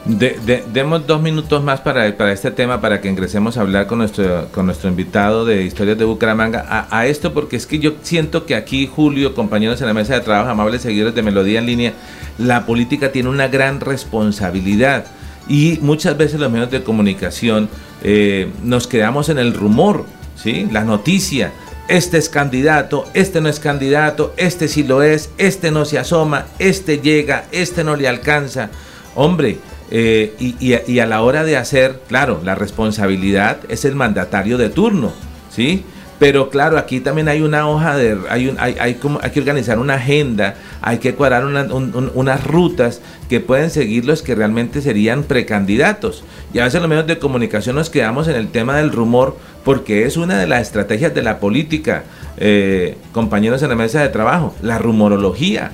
De, 0.05 0.64
demos 0.72 1.07
dos 1.07 1.22
minutos 1.22 1.62
más 1.62 1.80
para, 1.80 2.16
para, 2.16 2.33
este 2.33 2.51
tema, 2.51 2.80
para 2.80 3.01
que 3.01 3.09
ingresemos 3.09 3.57
a 3.57 3.61
hablar 3.61 3.87
con 3.87 3.99
nuestro, 3.99 4.49
con 4.51 4.66
nuestro 4.66 4.89
invitado 4.89 5.45
de 5.45 5.62
Historias 5.62 5.97
de 5.97 6.05
Bucaramanga. 6.05 6.66
A, 6.68 6.99
a, 6.99 7.07
esto, 7.07 7.33
porque 7.33 7.55
es 7.55 7.66
que 7.66 7.78
yo 7.78 7.93
siento 8.03 8.45
que 8.45 8.57
aquí, 8.57 8.89
Julio, 8.93 9.33
compañeros 9.33 9.80
en 9.80 9.87
la 9.87 9.95
mesa 9.95 10.14
de 10.14 10.20
trabajo, 10.20 10.51
amables 10.51 10.83
seguidores 10.83 11.14
de 11.14 11.22
Melodía 11.22 11.61
en 11.61 11.66
línea, 11.66 11.93
la 12.37 12.66
política 12.66 13.12
tiene 13.12 13.28
una 13.28 13.47
gran 13.47 13.78
responsabilidad. 13.78 15.07
Y 15.49 15.78
muchas 15.83 16.16
veces 16.16 16.41
los 16.41 16.51
medios 16.51 16.70
de 16.70 16.83
comunicación 16.83 17.68
eh, 18.03 18.51
nos 18.64 18.89
quedamos 18.89 19.28
en 19.28 19.39
el 19.39 19.55
rumor, 19.55 20.05
¿sí? 20.35 20.68
la 20.72 20.83
noticia. 20.85 21.53
Este 21.89 22.16
es 22.16 22.28
candidato, 22.28 23.07
este 23.12 23.41
no 23.41 23.49
es 23.49 23.61
candidato, 23.61 24.33
este 24.37 24.68
sí 24.68 24.83
lo 24.83 25.03
es, 25.03 25.30
este 25.37 25.70
no 25.70 25.85
se 25.85 25.99
asoma, 25.99 26.47
este 26.59 27.01
llega, 27.01 27.45
este 27.53 27.85
no 27.85 27.97
le 27.97 28.09
alcanza. 28.09 28.70
Hombre, 29.14 29.59
eh, 29.91 30.35
y, 30.39 30.99
a, 31.01 31.07
la 31.07 31.20
hora 31.20 31.45
de 31.45 31.57
hacer, 31.59 32.01
claro, 32.09 32.41
la 32.43 32.55
responsabilidad 32.55 33.59
es 33.68 33.85
el 33.85 33.95
mandatario 33.95 34.57
de 34.57 34.70
turno, 34.70 35.12
¿sí? 35.55 35.85
Pero 36.19 36.51
claro, 36.51 36.79
aquí 36.79 37.01
también 37.01 37.29
hay 37.29 37.43
una 37.43 37.69
hoja 37.69 37.97
de, 37.97 38.17
hay, 38.29 38.49
un, 38.49 38.57
hay, 38.61 38.77
hay, 38.79 38.95
como, 38.95 39.19
hay 39.23 39.31
que 39.31 39.41
organizar 39.41 39.79
una 39.79 39.95
agenda, 39.95 40.55
hay 40.81 40.99
que 40.99 41.15
cuadrar 41.15 41.45
unas 41.45 42.45
rutas 42.45 43.01
que 43.29 43.41
pueden 43.41 43.71
seguir 43.71 44.05
los 44.05 44.23
que 44.23 44.35
realmente 44.35 44.83
serían 44.83 45.25
precandidatos. 45.25 46.23
Y 46.55 46.61
a 46.61 46.65
veces 46.65 46.81
los 46.81 46.89
medios 46.89 47.07
de 47.09 47.19
comunicación 47.19 47.75
nos 47.75 47.91
quedamos 47.91 48.29
en 48.29 48.37
el 48.37 48.49
tema 48.49 48.77
del 48.77 48.93
rumor 48.93 49.37
porque 49.65 50.05
es 50.05 50.17
una 50.17 50.39
de 50.39 50.47
las 50.47 50.63
estrategias 50.63 51.13
de 51.15 51.23
la 51.23 51.41
política, 51.41 52.05
eh, 52.37 52.97
compañeros 53.13 53.63
en 53.63 53.71
la 53.71 53.77
mesa 53.77 54.01
de 54.01 54.09
trabajo, 54.09 54.55
la 54.63 54.79
rumorología 54.79 55.73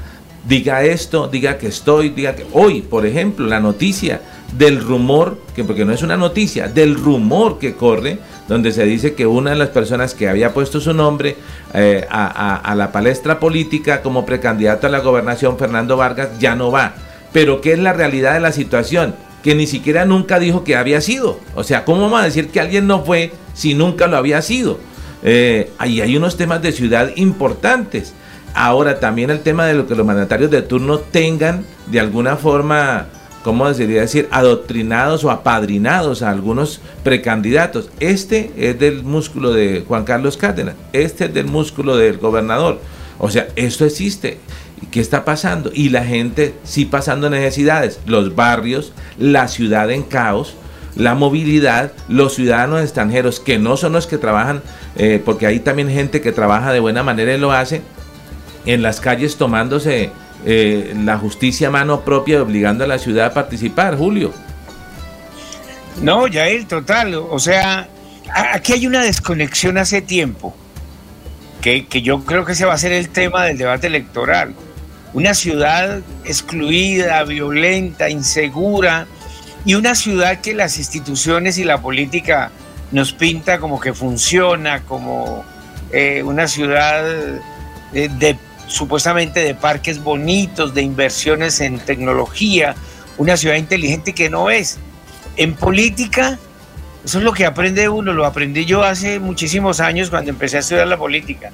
diga 0.49 0.83
esto, 0.83 1.29
diga 1.29 1.59
que 1.59 1.69
estoy, 1.69 2.09
diga 2.09 2.35
que 2.35 2.47
hoy, 2.53 2.81
por 2.81 3.05
ejemplo, 3.05 3.47
la 3.47 3.61
noticia 3.61 4.23
del 4.53 4.81
rumor, 4.81 5.39
que 5.55 5.65
porque 5.65 5.85
no 5.85 5.93
es 5.93 6.03
una 6.03 6.17
noticia, 6.17 6.69
del 6.69 6.95
rumor 6.95 7.59
que 7.59 7.75
corre, 7.75 8.19
donde 8.49 8.73
se 8.73 8.85
dice 8.85 9.15
que 9.15 9.27
una 9.27 9.51
de 9.51 9.57
las 9.57 9.69
personas 9.69 10.15
que 10.15 10.29
había 10.29 10.55
puesto 10.55 10.81
su 10.81 10.95
nombre 10.95 11.37
eh, 11.75 12.07
a, 12.11 12.75
la 12.75 12.91
palestra 12.91 13.39
política 13.39 14.01
como 14.01 14.25
precandidato 14.25 14.87
a 14.87 14.91
la 14.91 15.01
gobernación, 15.01 15.59
Fernando 15.59 15.97
Vargas, 15.97 16.31
ya 16.39 16.55
no 16.55 16.71
va. 16.71 16.95
Pero 17.33 17.61
¿qué 17.61 17.73
es 17.73 17.79
la 17.79 17.93
realidad 17.93 18.35
de 18.35 18.41
la 18.41 18.53
situación? 18.53 19.15
Que 19.43 19.55
ni 19.55 19.67
siquiera 19.67 20.07
nunca 20.07 20.39
dijo 20.39 20.65
que 20.65 20.77
había 20.77 21.01
sido. 21.03 21.39
O 21.55 21.63
sea, 21.63 21.85
¿cómo 21.85 22.03
vamos 22.03 22.23
a 22.23 22.25
decir 22.25 22.49
que 22.49 22.61
alguien 22.61 22.87
no 22.87 23.05
fue 23.05 23.33
si 23.53 23.75
nunca 23.75 24.07
lo 24.07 24.17
había 24.17 24.41
sido? 24.41 24.79
Eh, 25.23 25.71
ahí 25.79 26.01
hay 26.01 26.17
unos 26.17 26.37
temas 26.39 26.63
de 26.63 26.73
ciudad 26.73 27.11
importantes. 27.17 28.15
Ahora 28.55 28.99
también 28.99 29.31
el 29.31 29.41
tema 29.41 29.67
de 29.67 29.75
lo 29.75 29.87
que 29.87 29.95
los 29.95 30.07
mandatarios 30.07 30.51
de 30.51 30.63
turno 30.63 30.99
tengan 30.99 31.65
de 31.87 32.01
alguna 32.01 32.37
forma, 32.37 33.07
¿cómo 33.43 33.71
debería 33.73 34.03
decir? 34.03 34.29
Adoctrinados 34.31 35.25
o 35.25 35.31
apadrinados 35.31 36.23
a 36.23 36.31
algunos 36.31 36.81
precandidatos. 37.03 37.91
Este 38.01 38.53
es 38.57 38.79
del 38.79 39.03
músculo 39.05 39.53
de 39.53 39.85
Juan 39.87 40.05
Carlos 40.05 40.37
Cárdenas, 40.37 40.75
este 40.93 41.27
es 41.27 41.35
del 41.35 41.47
músculo 41.47 41.97
del 41.97 42.19
gobernador. 42.19 42.81
O 43.19 43.31
sea, 43.31 43.49
esto 43.57 43.85
existe. 43.85 44.39
¿Qué 44.91 45.01
está 45.01 45.25
pasando? 45.25 45.71
Y 45.75 45.89
la 45.89 46.05
gente 46.05 46.55
sí 46.63 46.85
pasando 46.85 47.29
necesidades. 47.29 48.01
Los 48.07 48.37
barrios, 48.37 48.93
la 49.19 49.49
ciudad 49.49 49.91
en 49.91 50.05
caos, 50.05 50.55
la 50.95 51.15
movilidad, 51.15 51.93
los 52.09 52.35
ciudadanos 52.35 52.83
extranjeros 52.83 53.41
que 53.41 53.59
no 53.59 53.77
son 53.77 53.93
los 53.93 54.07
que 54.07 54.19
trabajan, 54.19 54.63
eh, 54.97 55.21
porque 55.25 55.47
hay 55.47 55.61
también 55.61 55.89
gente 55.89 56.21
que 56.21 56.33
trabaja 56.33 56.73
de 56.73 56.81
buena 56.81 57.03
manera 57.03 57.35
y 57.35 57.39
lo 57.39 57.53
hace, 57.53 57.83
en 58.67 58.83
las 58.83 59.01
calles 59.01 59.37
tomándose 59.37 60.11
eh, 60.45 60.95
la 60.97 61.19
justicia 61.19 61.69
a 61.69 61.71
mano 61.71 62.03
propia 62.03 62.43
obligando 62.43 62.85
a 62.85 62.87
la 62.87 62.99
ciudad 62.99 63.27
a 63.27 63.35
participar, 63.35 63.97
Julio. 63.97 64.33
No, 66.03 66.27
Yael, 66.27 66.67
total. 66.67 67.15
O 67.15 67.39
sea, 67.39 67.89
aquí 68.53 68.73
hay 68.73 68.87
una 68.87 69.03
desconexión 69.03 69.79
hace 69.79 70.01
tiempo, 70.01 70.55
que, 71.61 71.87
que 71.87 72.03
yo 72.03 72.25
creo 72.25 72.45
que 72.45 72.53
ese 72.53 72.65
va 72.65 72.75
a 72.75 72.79
ser 72.79 72.93
el 72.93 73.09
tema 73.09 73.45
del 73.45 73.59
debate 73.59 73.89
electoral. 73.89 74.55
Una 75.13 75.35
ciudad 75.35 76.01
excluida, 76.25 77.25
violenta, 77.25 78.11
insegura, 78.11 79.07
y 79.65 79.75
una 79.75 79.95
ciudad 79.95 80.41
que 80.41 80.55
las 80.55 80.79
instituciones 80.79 81.59
y 81.59 81.65
la 81.65 81.81
política 81.81 82.51
nos 82.93 83.13
pinta 83.13 83.59
como 83.59 83.81
que 83.81 83.93
funciona, 83.93 84.83
como 84.85 85.45
eh, 85.93 86.23
una 86.23 86.47
ciudad 86.47 87.05
eh, 87.93 88.09
de 88.19 88.39
supuestamente 88.69 89.41
de 89.41 89.55
parques 89.55 90.03
bonitos, 90.03 90.75
de 90.75 90.83
inversiones 90.83 91.61
en 91.61 91.79
tecnología, 91.81 92.77
una 93.17 93.37
ciudad 93.37 93.57
inteligente 93.57 94.13
que 94.13 94.31
no 94.31 94.51
es. 94.51 94.79
En 95.37 95.55
política, 95.55 96.39
eso 97.05 97.19
es 97.19 97.25
lo 97.25 97.33
que 97.33 97.47
aprende 97.47 97.89
uno, 97.89 98.13
lo 98.13 98.25
aprendí 98.25 98.65
yo 98.65 98.85
hace 98.85 99.19
muchísimos 99.19 99.81
años 99.81 100.11
cuando 100.11 100.31
empecé 100.31 100.59
a 100.59 100.61
estudiar 100.61 100.87
la 100.87 100.97
política. 100.97 101.51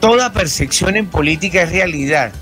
Toda 0.00 0.32
percepción 0.32 0.96
en 0.96 1.06
política 1.06 1.62
es 1.62 1.70
realidad. 1.70 2.32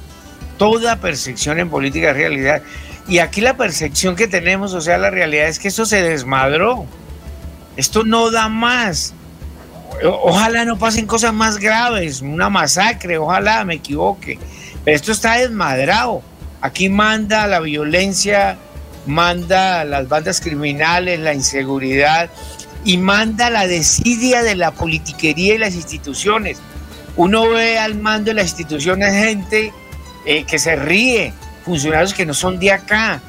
Toda 0.59 0.97
percepción 0.97 1.59
en 1.59 1.69
política 1.69 2.11
es 2.11 2.17
realidad. 2.17 2.63
Y 3.07 3.19
aquí 3.19 3.41
la 3.41 3.57
percepción 3.57 4.17
que 4.17 4.27
tenemos, 4.27 4.73
o 4.73 4.81
sea, 4.81 4.99
la 4.99 5.11
realidad 5.11 5.49
es 5.49 5.59
que 5.59 5.69
esto 5.69 5.85
se 5.85 6.03
desmadró. 6.03 6.87
Esto 7.77 8.05
no 8.05 8.31
da 8.31 8.49
más 8.49 9.15
ojalá 10.03 10.65
no 10.65 10.79
pasen 10.79 11.07
cosas 11.07 11.33
más 11.33 11.59
graves, 11.59 12.21
una 12.21 12.49
masacre, 12.49 13.19
ojalá 13.19 13.65
me 13.65 13.75
equivoque. 13.75 14.39
Pero 14.85 14.97
esto 14.97 15.13
está 15.13 15.37
desmadrado. 15.37 16.23
Aquí 16.61 16.89
manda 16.89 17.47
la 17.47 17.61
violencia, 17.61 18.59
manda 19.07 19.85
las 19.85 20.09
bandas 20.09 20.41
criminales, 20.41 21.21
la 21.21 21.35
inseguridad 21.35 22.31
y 22.85 22.99
manda 22.99 23.51
la 23.51 23.67
desidia 23.67 24.43
de 24.43 24.57
la 24.57 24.73
politiquería 24.73 25.55
y 25.55 25.59
las 25.59 25.75
instituciones. 25.75 26.59
Uno 27.17 27.49
ve 27.49 27.79
al 27.79 27.95
mando 27.95 28.31
de 28.31 28.35
la 28.35 28.43
institución 28.43 29.03
a 29.03 29.11
gente 29.11 29.73
eh, 30.27 30.45
que 30.45 30.59
se 30.59 30.77
ríe, 30.77 31.33
funcionarios 31.65 32.15
que 32.15 32.27
no 32.27 32.35
son 32.35 32.59
de 32.59 32.73
acá. 32.73 33.21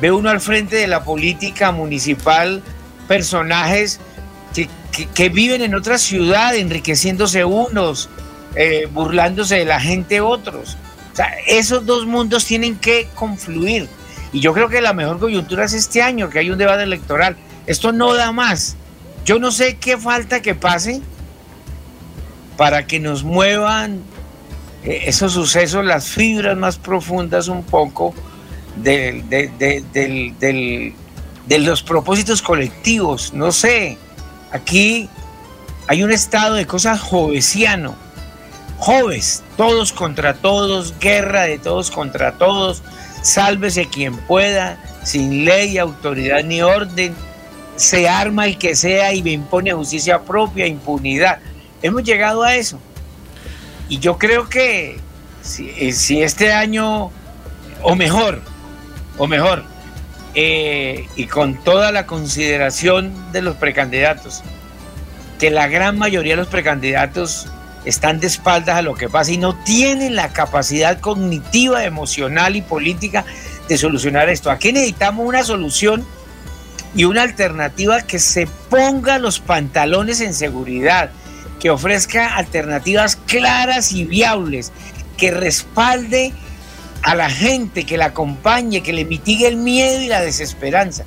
Ve 0.00 0.12
uno 0.12 0.30
al 0.30 0.40
frente 0.40 0.76
de 0.76 0.86
la 0.86 1.04
política 1.04 1.72
municipal 1.72 2.62
personajes 3.06 4.00
que, 4.54 4.68
que, 5.14 5.28
viven 5.28 5.62
en 5.62 5.74
otra 5.74 5.98
ciudad, 5.98 6.54
enriqueciéndose 6.54 7.44
unos, 7.44 8.08
eh, 8.54 8.88
burlándose 8.92 9.56
de 9.56 9.64
la 9.64 9.80
gente 9.80 10.20
otros. 10.20 10.76
O 11.12 11.16
sea, 11.16 11.32
esos 11.46 11.86
dos 11.86 12.06
mundos 12.06 12.44
tienen 12.44 12.76
que 12.76 13.08
confluir. 13.14 13.88
Y 14.32 14.40
yo 14.40 14.52
creo 14.52 14.68
que 14.68 14.80
la 14.80 14.92
mejor 14.92 15.18
coyuntura 15.18 15.64
es 15.64 15.72
este 15.72 16.02
año, 16.02 16.30
que 16.30 16.38
hay 16.38 16.50
un 16.50 16.58
debate 16.58 16.82
electoral. 16.82 17.36
Esto 17.66 17.92
no 17.92 18.14
da 18.14 18.32
más. 18.32 18.76
Yo 19.24 19.38
no 19.38 19.50
sé 19.50 19.76
qué 19.76 19.98
falta 19.98 20.40
que 20.40 20.54
pase 20.54 21.00
para 22.56 22.86
que 22.86 23.00
nos 23.00 23.22
muevan 23.22 24.02
eh, 24.84 25.04
esos 25.06 25.32
sucesos, 25.32 25.84
las 25.84 26.06
fibras 26.06 26.56
más 26.56 26.78
profundas 26.78 27.48
un 27.48 27.62
poco 27.62 28.14
de, 28.76 29.22
de 31.46 31.58
los 31.58 31.82
propósitos 31.82 32.42
colectivos. 32.42 33.32
No 33.34 33.52
sé, 33.52 33.98
aquí 34.52 35.08
hay 35.86 36.02
un 36.02 36.12
estado 36.12 36.54
de 36.54 36.66
cosas 36.66 37.00
jovesiano. 37.00 37.94
Joves, 38.78 39.42
todos 39.56 39.92
contra 39.92 40.34
todos, 40.34 40.94
guerra 40.98 41.42
de 41.42 41.58
todos 41.58 41.90
contra 41.90 42.32
todos, 42.32 42.82
sálvese 43.22 43.86
quien 43.86 44.16
pueda, 44.16 44.82
sin 45.04 45.44
ley, 45.44 45.76
autoridad 45.76 46.42
ni 46.44 46.62
orden, 46.62 47.14
se 47.76 48.08
arma 48.08 48.46
el 48.46 48.58
que 48.58 48.74
sea 48.74 49.12
y 49.12 49.22
me 49.22 49.32
impone 49.32 49.72
justicia 49.72 50.22
propia, 50.22 50.66
impunidad. 50.66 51.38
Hemos 51.82 52.04
llegado 52.04 52.42
a 52.42 52.54
eso. 52.54 52.78
Y 53.88 53.98
yo 53.98 54.18
creo 54.18 54.48
que 54.48 55.00
si, 55.42 55.68
eh, 55.70 56.22
este 56.22 56.52
año, 56.52 57.10
o 57.82 57.96
mejor, 57.96 58.40
o 59.18 59.26
mejor, 59.26 59.64
eh, 60.34 61.08
y 61.16 61.26
con 61.26 61.54
toda 61.54 61.92
la 61.92 62.06
consideración 62.06 63.12
de 63.32 63.42
los 63.42 63.56
precandidatos, 63.56 64.42
que 65.38 65.50
la 65.50 65.68
gran 65.68 65.98
mayoría 65.98 66.34
de 66.34 66.42
los 66.42 66.48
precandidatos 66.48 67.48
están 67.84 68.20
de 68.20 68.26
espaldas 68.26 68.76
a 68.76 68.82
lo 68.82 68.94
que 68.94 69.08
pasa 69.08 69.32
y 69.32 69.38
no 69.38 69.54
tienen 69.64 70.14
la 70.14 70.28
capacidad 70.28 71.00
cognitiva, 71.00 71.84
emocional 71.84 72.56
y 72.56 72.62
política 72.62 73.24
de 73.68 73.78
solucionar 73.78 74.28
esto. 74.28 74.50
Aquí 74.50 74.72
necesitamos 74.72 75.26
una 75.26 75.42
solución 75.42 76.06
y 76.94 77.04
una 77.04 77.22
alternativa 77.22 78.02
que 78.02 78.18
se 78.18 78.46
ponga 78.68 79.18
los 79.18 79.40
pantalones 79.40 80.20
en 80.20 80.34
seguridad, 80.34 81.10
que 81.58 81.70
ofrezca 81.70 82.36
alternativas 82.36 83.16
claras 83.16 83.92
y 83.92 84.04
viables, 84.04 84.72
que 85.16 85.30
respalde 85.30 86.32
a 87.02 87.14
la 87.14 87.30
gente, 87.30 87.84
que 87.84 87.96
la 87.96 88.06
acompañe, 88.06 88.82
que 88.82 88.92
le 88.92 89.04
mitigue 89.04 89.48
el 89.48 89.56
miedo 89.56 90.02
y 90.02 90.08
la 90.08 90.20
desesperanza. 90.20 91.04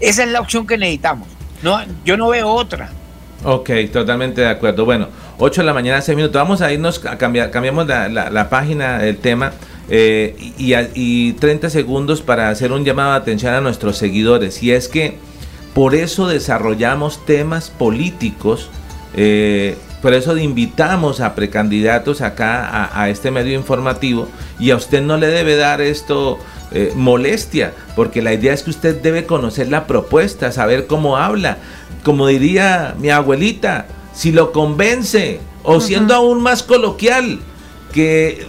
Esa 0.00 0.24
es 0.24 0.30
la 0.30 0.40
opción 0.40 0.66
que 0.66 0.78
necesitamos. 0.78 1.28
No, 1.62 1.78
yo 2.04 2.16
no 2.16 2.28
veo 2.28 2.48
otra. 2.48 2.90
Ok, 3.44 3.70
totalmente 3.92 4.40
de 4.40 4.48
acuerdo. 4.48 4.84
Bueno, 4.84 5.08
8 5.38 5.60
de 5.60 5.66
la 5.66 5.74
mañana, 5.74 6.00
6 6.00 6.16
minutos. 6.16 6.40
Vamos 6.40 6.62
a 6.62 6.72
irnos 6.72 7.04
a 7.04 7.18
cambiar, 7.18 7.50
cambiamos 7.50 7.86
la, 7.86 8.48
página, 8.48 9.04
el 9.04 9.18
tema. 9.18 9.52
Eh, 9.90 10.34
y, 10.56 10.74
y, 10.94 11.32
30 11.34 11.68
segundos 11.68 12.22
para 12.22 12.48
hacer 12.48 12.72
un 12.72 12.86
llamado 12.86 13.10
de 13.12 13.18
atención 13.18 13.52
a 13.52 13.60
nuestros 13.60 13.98
seguidores. 13.98 14.62
Y 14.62 14.72
es 14.72 14.88
que 14.88 15.18
por 15.74 15.94
eso 15.94 16.26
desarrollamos 16.26 17.24
temas 17.26 17.68
políticos 17.68 18.70
eh, 19.16 19.76
por 20.04 20.12
eso 20.12 20.36
invitamos 20.36 21.22
a 21.22 21.34
precandidatos 21.34 22.20
acá 22.20 22.90
a, 22.92 23.08
este 23.08 23.30
medio 23.30 23.54
informativo 23.54 24.28
y 24.58 24.70
a 24.70 24.76
usted 24.76 25.00
no 25.00 25.16
le 25.16 25.28
debe 25.28 25.56
dar 25.56 25.80
esto 25.80 26.38
eh, 26.72 26.92
molestia, 26.94 27.72
porque 27.96 28.20
la 28.20 28.34
idea 28.34 28.52
es 28.52 28.62
que 28.62 28.68
usted 28.68 29.00
debe 29.00 29.24
conocer 29.24 29.68
la 29.68 29.86
propuesta, 29.86 30.52
saber 30.52 30.86
cómo 30.86 31.16
habla. 31.16 31.56
Como 32.02 32.26
diría 32.26 32.94
mi 32.98 33.08
abuelita, 33.08 33.86
si 34.12 34.30
lo 34.30 34.52
convence, 34.52 35.40
o 35.62 35.80
siendo 35.80 36.14
aún 36.14 36.42
más 36.42 36.62
coloquial, 36.62 37.40
que 37.90 38.46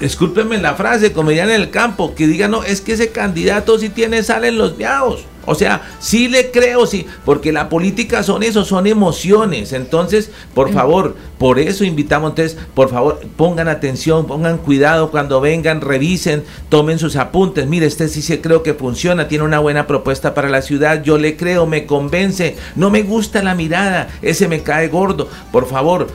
discúlpeme 0.00 0.56
la 0.56 0.72
frase, 0.72 1.12
como 1.12 1.28
dirían 1.28 1.50
en 1.50 1.60
el 1.60 1.70
campo, 1.70 2.14
que 2.14 2.26
diga, 2.26 2.48
no, 2.48 2.64
es 2.64 2.80
que 2.80 2.94
ese 2.94 3.10
candidato 3.10 3.78
sí 3.78 3.90
tiene 3.90 4.22
sal 4.22 4.46
en 4.46 4.56
los 4.56 4.78
viados. 4.78 5.26
O 5.46 5.54
sea, 5.54 5.82
sí 5.98 6.28
le 6.28 6.50
creo, 6.50 6.86
sí, 6.86 7.06
porque 7.24 7.52
la 7.52 7.68
política 7.68 8.22
son 8.22 8.42
eso, 8.42 8.64
son 8.64 8.86
emociones. 8.86 9.72
Entonces, 9.72 10.30
por 10.54 10.72
favor, 10.72 11.16
por 11.38 11.58
eso 11.58 11.84
invitamos, 11.84 12.30
entonces, 12.30 12.58
por 12.74 12.90
favor, 12.90 13.20
pongan 13.36 13.68
atención, 13.68 14.26
pongan 14.26 14.58
cuidado 14.58 15.10
cuando 15.10 15.40
vengan, 15.40 15.80
revisen, 15.80 16.44
tomen 16.68 16.98
sus 16.98 17.16
apuntes. 17.16 17.66
Mire, 17.66 17.86
este 17.86 18.08
sí 18.08 18.22
se 18.22 18.40
creo 18.40 18.62
que 18.62 18.74
funciona, 18.74 19.28
tiene 19.28 19.44
una 19.44 19.58
buena 19.58 19.86
propuesta 19.86 20.34
para 20.34 20.48
la 20.48 20.62
ciudad, 20.62 21.02
yo 21.02 21.18
le 21.18 21.36
creo, 21.36 21.66
me 21.66 21.86
convence, 21.86 22.56
no 22.76 22.90
me 22.90 23.02
gusta 23.02 23.42
la 23.42 23.54
mirada, 23.54 24.08
ese 24.22 24.46
me 24.46 24.62
cae 24.62 24.88
gordo. 24.88 25.28
Por 25.50 25.66
favor, 25.66 26.08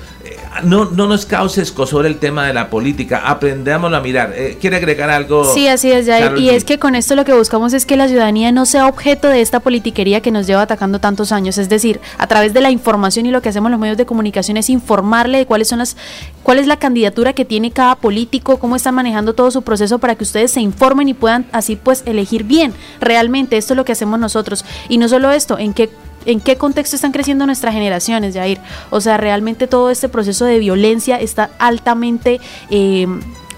no, 0.64 0.86
no 0.86 1.08
nos 1.08 1.26
cause 1.26 1.62
escosor 1.62 2.06
el 2.06 2.18
tema 2.18 2.48
de 2.48 2.54
la 2.54 2.70
política, 2.70 3.24
aprendámoslo 3.26 3.98
a 3.98 4.02
mirar. 4.02 4.34
Eh, 4.36 4.58
¿Quiere 4.60 4.78
agregar 4.78 5.10
algo? 5.10 5.44
Sí, 5.46 5.68
así 5.68 5.92
es, 5.92 6.06
Jair. 6.06 6.38
Y 6.38 6.50
es 6.50 6.64
que 6.64 6.80
con 6.80 6.96
esto 6.96 7.16
lo 7.16 7.26
que 7.26 7.34
buscamos 7.34 7.74
es 7.74 7.86
que 7.86 7.96
la 7.96 8.08
ciudadanía 8.08 8.52
no 8.52 8.66
sea 8.66 8.88
objeto 8.88 9.28
de 9.28 9.42
esta 9.42 9.60
politiquería 9.60 10.22
que 10.22 10.32
nos 10.32 10.48
lleva 10.48 10.62
atacando 10.64 11.00
tantos 11.00 11.32
años. 11.32 11.58
Es 11.58 11.70
decir, 11.70 12.00
a 12.18 12.28
través 12.28 12.54
de 12.54 12.62
la 12.62 12.72
información 12.72 13.26
y 13.26 13.32
lo 13.32 13.42
que 13.42 13.50
hacemos 13.50 13.72
los 13.72 13.80
medios 13.80 13.98
de 13.98 14.06
comunicación 14.06 14.58
es 14.58 14.70
informarle 14.70 15.40
de 15.40 15.46
cuáles 15.46 15.68
son 15.68 15.80
las, 15.80 15.98
cuál 16.44 16.60
es 16.60 16.68
la 16.68 16.78
candidatura 16.78 17.34
que 17.34 17.46
tiene 17.46 17.72
cada 17.72 17.96
político, 17.96 18.58
cómo 18.58 18.76
están 18.76 18.96
manejando 18.96 19.34
todo 19.34 19.52
su 19.52 19.62
proceso 19.62 20.00
para 20.00 20.16
que 20.16 20.24
ustedes 20.24 20.52
se 20.52 20.62
informen 20.62 21.10
y 21.10 21.14
puedan 21.14 21.46
así 21.52 21.76
pues 21.76 22.04
elegir 22.06 22.44
bien. 22.44 22.74
Realmente 23.00 23.58
esto 23.58 23.74
es 23.74 23.78
lo 23.78 23.86
que 23.86 23.92
hacemos 23.92 24.20
nosotros. 24.20 24.66
Y 24.90 24.98
no 24.98 25.08
solo 25.08 25.32
esto, 25.32 25.58
en 25.58 25.74
qué 25.74 25.90
en 26.28 26.42
qué 26.42 26.58
contexto 26.58 26.96
están 26.96 27.12
creciendo 27.12 27.46
nuestras 27.46 27.74
generaciones, 27.74 28.36
Jair. 28.36 28.60
O 28.92 29.02
sea, 29.02 29.18
realmente 29.18 29.66
todo 29.66 29.90
este 29.90 30.10
proceso 30.10 30.46
de 30.46 30.60
violencia 30.60 31.20
está 31.20 31.50
altamente... 31.58 32.40
Eh, 32.70 33.08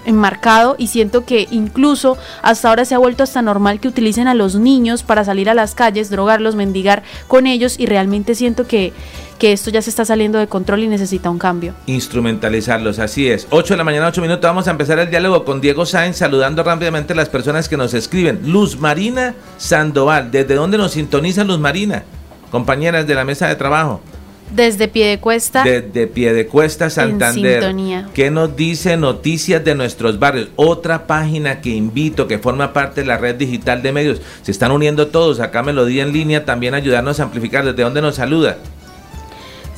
enmarcado 0.06 0.76
y 0.78 0.86
siento 0.86 1.26
que 1.26 1.46
incluso 1.50 2.16
hasta 2.42 2.70
ahora 2.70 2.86
se 2.86 2.94
ha 2.94 2.98
vuelto 2.98 3.22
hasta 3.22 3.42
normal 3.42 3.80
que 3.80 3.88
utilicen 3.88 4.28
a 4.28 4.34
los 4.34 4.54
niños 4.54 5.02
para 5.02 5.24
salir 5.24 5.50
a 5.50 5.54
las 5.54 5.74
calles, 5.74 6.08
drogarlos, 6.08 6.54
mendigar 6.54 7.02
con 7.28 7.46
ellos 7.46 7.78
y 7.78 7.84
realmente 7.84 8.34
siento 8.34 8.66
que, 8.66 8.94
que 9.38 9.52
esto 9.52 9.70
ya 9.70 9.82
se 9.82 9.90
está 9.90 10.04
saliendo 10.06 10.38
de 10.38 10.46
control 10.46 10.84
y 10.84 10.88
necesita 10.88 11.28
un 11.28 11.38
cambio. 11.38 11.74
Instrumentalizarlos, 11.86 12.98
así 12.98 13.28
es. 13.28 13.46
8 13.50 13.74
de 13.74 13.78
la 13.78 13.84
mañana, 13.84 14.08
8 14.08 14.22
minutos, 14.22 14.42
vamos 14.42 14.68
a 14.68 14.70
empezar 14.70 14.98
el 14.98 15.10
diálogo 15.10 15.44
con 15.44 15.60
Diego 15.60 15.84
Sáenz, 15.84 16.16
saludando 16.16 16.62
rápidamente 16.62 17.12
a 17.12 17.16
las 17.16 17.28
personas 17.28 17.68
que 17.68 17.76
nos 17.76 17.94
escriben. 17.94 18.40
Luz 18.46 18.78
Marina 18.78 19.34
Sandoval, 19.58 20.30
¿desde 20.30 20.54
dónde 20.54 20.78
nos 20.78 20.92
sintoniza 20.92 21.44
Luz 21.44 21.58
Marina? 21.58 22.04
Compañeras 22.50 23.06
de 23.06 23.14
la 23.14 23.24
mesa 23.24 23.48
de 23.48 23.56
trabajo. 23.56 24.00
Desde 24.54 24.88
Piedecuesta. 24.88 25.62
Desde 25.62 26.08
Piedecuesta, 26.08 26.90
Santander. 26.90 27.72
¿Qué 28.12 28.30
nos 28.30 28.56
dice 28.56 28.96
Noticias 28.96 29.64
de 29.64 29.76
nuestros 29.76 30.18
barrios? 30.18 30.48
Otra 30.56 31.06
página 31.06 31.60
que 31.60 31.70
invito, 31.70 32.26
que 32.26 32.38
forma 32.38 32.72
parte 32.72 33.02
de 33.02 33.06
la 33.06 33.16
red 33.16 33.36
digital 33.36 33.82
de 33.82 33.92
medios. 33.92 34.20
Se 34.42 34.50
están 34.50 34.72
uniendo 34.72 35.06
todos. 35.06 35.38
Acá 35.38 35.62
Melodía 35.62 36.02
en 36.02 36.12
línea, 36.12 36.44
también 36.44 36.74
ayudarnos 36.74 37.20
a 37.20 37.24
amplificar. 37.24 37.64
¿Desde 37.64 37.82
dónde 37.82 38.02
nos 38.02 38.16
saluda? 38.16 38.58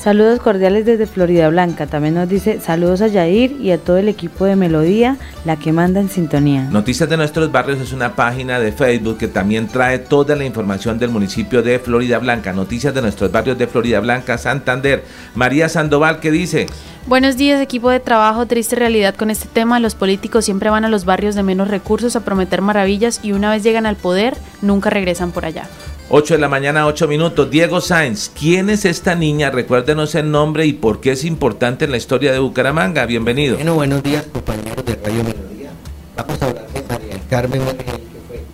Saludos 0.02 0.40
cordiales 0.40 0.84
desde 0.84 1.06
Florida 1.06 1.48
Blanca. 1.48 1.86
También 1.86 2.14
nos 2.14 2.28
dice 2.28 2.58
saludos 2.60 3.02
a 3.02 3.06
Yair 3.06 3.52
y 3.60 3.70
a 3.70 3.78
todo 3.78 3.98
el 3.98 4.08
equipo 4.08 4.44
de 4.46 4.56
Melodía, 4.56 5.16
la 5.44 5.56
que 5.56 5.70
manda 5.70 6.00
en 6.00 6.08
sintonía. 6.08 6.62
Noticias 6.72 7.08
de 7.08 7.16
nuestros 7.16 7.52
barrios 7.52 7.78
es 7.78 7.92
una 7.92 8.16
página 8.16 8.58
de 8.58 8.72
Facebook 8.72 9.18
que 9.18 9.28
también 9.28 9.68
trae 9.68 10.00
toda 10.00 10.34
la 10.34 10.44
información 10.44 10.98
del 10.98 11.10
municipio 11.10 11.62
de 11.62 11.78
Florida 11.78 12.18
Blanca. 12.18 12.52
Noticias 12.52 12.92
de 12.92 13.00
nuestros 13.00 13.30
barrios 13.30 13.56
de 13.58 13.68
Florida 13.68 14.00
Blanca, 14.00 14.38
Santander. 14.38 15.04
María 15.36 15.68
Sandoval, 15.68 16.18
¿qué 16.18 16.32
dice? 16.32 16.66
Buenos 17.06 17.36
días, 17.36 17.60
equipo 17.60 17.88
de 17.88 18.00
trabajo. 18.00 18.46
Triste 18.46 18.74
realidad 18.74 19.14
con 19.14 19.30
este 19.30 19.46
tema. 19.46 19.78
Los 19.78 19.94
políticos 19.94 20.44
siempre 20.44 20.68
van 20.68 20.84
a 20.84 20.88
los 20.88 21.04
barrios 21.04 21.36
de 21.36 21.44
menos 21.44 21.68
recursos 21.68 22.16
a 22.16 22.24
prometer 22.24 22.60
maravillas 22.60 23.20
y 23.22 23.30
una 23.30 23.52
vez 23.52 23.62
llegan 23.62 23.86
al 23.86 23.94
poder, 23.94 24.36
nunca 24.62 24.90
regresan 24.90 25.30
por 25.30 25.44
allá. 25.44 25.68
8 26.14 26.34
de 26.34 26.40
la 26.40 26.48
mañana, 26.51 26.86
8 26.86 27.09
minutos. 27.09 27.48
Diego 27.51 27.80
Sáenz, 27.80 28.30
¿quién 28.39 28.68
es 28.68 28.84
esta 28.84 29.14
niña? 29.14 29.48
Recuérdenos 29.48 30.14
el 30.14 30.30
nombre 30.30 30.66
y 30.66 30.74
por 30.74 31.01
qué 31.01 31.12
es 31.12 31.24
importante 31.24 31.86
en 31.86 31.90
la 31.90 31.97
historia 31.97 32.32
de 32.32 32.39
Bucaramanga. 32.39 33.06
Bienvenido. 33.06 33.55
Bueno, 33.55 33.76
buenos 33.76 34.02
días, 34.02 34.26
compañeros 34.30 34.84
de 34.84 34.94
Radio 34.97 35.24
Melodía. 35.24 35.70
Vamos 36.14 36.43
a 36.43 36.47
hablar 36.48 36.68
de 36.68 36.82
María 36.82 37.18
Carmen 37.30 37.64
Mergel, 37.64 37.86
que 37.86 38.20
fue 38.28 38.44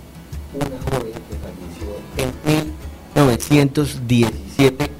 una 0.54 0.76
joven 0.88 1.12
que 1.12 1.34
falleció 1.42 1.96
en 2.16 2.30
1917 3.42 4.90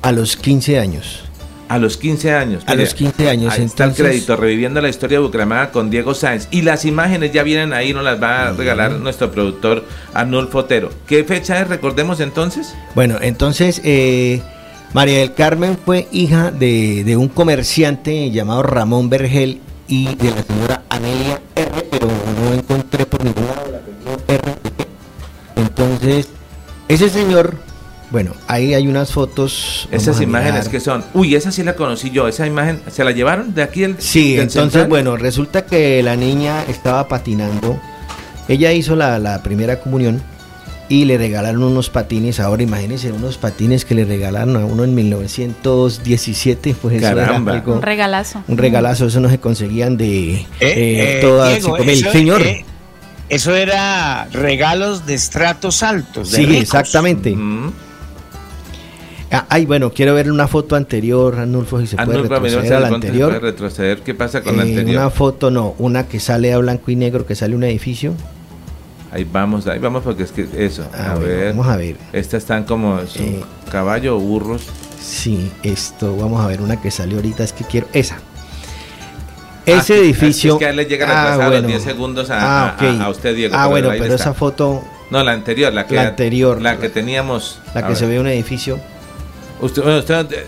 a 0.00 0.12
los 0.12 0.36
15 0.38 0.78
años. 0.78 1.25
A 1.68 1.78
los 1.78 1.96
15 1.96 2.32
años. 2.32 2.62
A 2.66 2.74
los 2.74 2.94
15 2.94 3.28
años. 3.28 3.54
Ahí 3.54 3.64
está 3.64 3.84
el 3.84 3.94
crédito, 3.94 4.36
reviviendo 4.36 4.80
la 4.80 4.88
historia 4.88 5.18
de 5.18 5.24
Bucaramanga 5.24 5.72
con 5.72 5.90
Diego 5.90 6.14
Sáenz. 6.14 6.48
Y 6.50 6.62
las 6.62 6.84
imágenes 6.84 7.32
ya 7.32 7.42
vienen 7.42 7.72
ahí, 7.72 7.92
nos 7.92 8.04
las 8.04 8.22
va 8.22 8.48
a 8.48 8.52
regalar 8.52 8.92
nuestro 8.92 9.30
productor 9.32 9.84
Arnulfo 10.14 10.58
Otero. 10.58 10.90
¿Qué 11.06 11.24
fecha 11.24 11.60
es? 11.60 11.68
Recordemos 11.68 12.20
entonces. 12.20 12.74
Bueno, 12.94 13.18
entonces, 13.20 13.80
eh, 13.84 14.42
María 14.92 15.18
del 15.18 15.34
Carmen 15.34 15.76
fue 15.84 16.08
hija 16.12 16.50
de, 16.50 17.02
de 17.04 17.16
un 17.16 17.28
comerciante 17.28 18.30
llamado 18.30 18.62
Ramón 18.62 19.10
Vergel 19.10 19.60
y 19.88 20.14
de 20.14 20.30
la 20.30 20.42
señora 20.42 20.82
Amelia 20.88 21.40
R, 21.54 21.88
pero 21.90 22.08
no 22.08 22.54
encontré 22.54 23.06
por 23.06 23.24
ningún 23.24 23.46
lado 23.46 23.72
la 23.72 24.34
R. 24.34 24.54
Entonces, 25.56 26.28
ese 26.88 27.08
señor, 27.08 27.56
bueno, 28.10 28.32
ahí 28.46 28.72
hay 28.74 28.86
unas 28.88 29.12
fotos. 29.12 29.88
Esas 29.90 30.20
imágenes 30.20 30.68
que 30.68 30.80
son. 30.80 31.04
Uy, 31.14 31.34
esa 31.34 31.50
sí 31.52 31.62
la 31.64 31.74
conocí 31.74 32.10
yo. 32.10 32.28
Esa 32.28 32.46
imagen, 32.46 32.80
¿se 32.90 33.02
la 33.04 33.10
llevaron 33.10 33.54
de 33.54 33.62
aquí 33.62 33.80
del 33.80 33.96
Sí, 33.98 34.32
del 34.32 34.42
entonces, 34.42 34.62
central? 34.62 34.88
bueno, 34.88 35.16
resulta 35.16 35.66
que 35.66 36.02
la 36.02 36.14
niña 36.16 36.64
estaba 36.68 37.08
patinando. 37.08 37.80
Ella 38.48 38.72
hizo 38.72 38.94
la, 38.94 39.18
la 39.18 39.42
primera 39.42 39.80
comunión 39.80 40.22
y 40.88 41.04
le 41.04 41.18
regalaron 41.18 41.64
unos 41.64 41.90
patines. 41.90 42.38
Ahora 42.38 42.62
imagínense 42.62 43.10
unos 43.10 43.38
patines 43.38 43.84
que 43.84 43.96
le 43.96 44.04
regalaron 44.04 44.56
a 44.56 44.64
uno 44.64 44.84
en 44.84 44.94
1917. 44.94 46.76
Pues 46.80 46.96
eso 46.96 47.06
era 47.08 47.26
Caramba. 47.26 47.52
algo- 47.54 47.74
Un 47.74 47.82
regalazo. 47.82 48.42
un 48.46 48.56
regalazo, 48.58 49.06
eso 49.06 49.20
no 49.20 49.28
se 49.28 49.38
conseguían 49.40 49.96
de 49.96 50.34
eh, 50.34 50.46
Eh, 50.60 51.18
todas 51.22 51.50
Diego, 51.54 51.76
cinco 51.76 51.84
mil. 51.84 51.98
eso, 51.98 52.12
Señor. 52.12 52.42
eh, 52.42 52.64
eso 53.28 53.56
era 53.56 54.28
regalos 54.32 55.06
de 55.06 55.14
estratos 55.14 55.82
altos. 55.82 56.30
de 56.30 56.36
Sí, 56.36 56.46
ricos. 56.46 56.62
exactamente. 56.62 57.36
Ah, 59.32 59.44
ay, 59.48 59.66
bueno, 59.66 59.90
quiero 59.92 60.14
ver 60.14 60.30
una 60.30 60.46
foto 60.46 60.76
anterior, 60.76 61.38
Anulfo, 61.40 61.80
si 61.80 61.88
se 61.88 61.96
puede 61.96 62.10
Arnulfo, 62.18 62.40
mira, 62.40 62.60
retroceder 62.60 62.74
a 62.76 62.80
la 62.80 62.86
se 62.86 62.90
puede 62.94 63.06
anterior. 63.08 63.42
retroceder. 63.42 63.98
¿Qué 64.02 64.14
pasa 64.14 64.40
con 64.42 64.56
la 64.56 64.62
Eh, 64.64 64.68
anterior? 64.68 65.00
Una 65.00 65.10
foto, 65.10 65.50
no, 65.50 65.74
una 65.78 66.06
que 66.06 66.20
sale 66.20 66.52
a 66.52 66.58
blanco 66.58 66.90
y 66.92 66.96
negro, 66.96 67.26
que 67.26 67.34
sale 67.34 67.56
un 67.56 67.64
edificio. 67.64 68.14
Ahí 69.12 69.26
vamos, 69.30 69.66
ahí 69.66 69.78
vamos 69.80 70.04
porque 70.04 70.22
es 70.22 70.30
que 70.32 70.46
eso. 70.58 70.84
Ah, 70.94 71.12
a 71.12 71.14
bueno, 71.14 71.26
ver. 71.28 71.48
vamos 71.48 71.66
a 71.66 71.76
ver. 71.76 71.96
Estas 72.12 72.42
están 72.42 72.64
como 72.64 73.00
Eh, 73.00 73.42
caballo 73.70 74.16
o 74.16 74.20
burros. 74.20 74.62
Sí, 75.00 75.50
esto, 75.62 76.16
vamos 76.16 76.44
a 76.44 76.46
ver 76.48 76.60
una 76.60 76.80
que 76.80 76.90
salió 76.90 77.16
ahorita, 77.16 77.42
es 77.44 77.52
que 77.52 77.64
quiero, 77.64 77.88
esa. 77.92 78.16
Ah, 78.16 78.20
Ese 79.66 79.94
que- 79.94 80.00
edificio. 80.00 80.52
Es 80.54 80.58
que 80.60 80.66
a 80.66 80.72
le 80.72 80.84
llega 80.86 81.06
Ah, 81.34 81.48
bueno. 81.48 81.66
10 81.66 81.82
segundos 81.82 82.30
a, 82.30 82.38
Ah, 82.40 82.70
a- 82.70 82.74
ok. 82.74 83.00
a- 83.00 83.04
a 83.06 83.10
usted, 83.10 83.34
Diego. 83.34 83.54
Ah, 83.58 83.66
bueno, 83.66 83.88
pero 83.90 84.04
está. 84.04 84.14
esa 84.16 84.34
foto, 84.34 84.82
No, 85.10 85.22
la 85.24 85.32
anterior, 85.32 85.72
la 85.72 85.86
que, 85.86 85.94
La 85.96 86.08
anterior. 86.08 86.60
La 86.62 86.78
que 86.78 86.88
teníamos. 86.88 87.60
la 87.74 87.80
a 87.82 87.86
que 87.88 87.94
se 87.96 88.06
ver. 88.06 88.14
ve 88.14 88.20
un 88.20 88.26
edificio. 88.26 88.78
Usted, 89.60 89.82
usted 89.98 90.32
eh, 90.32 90.44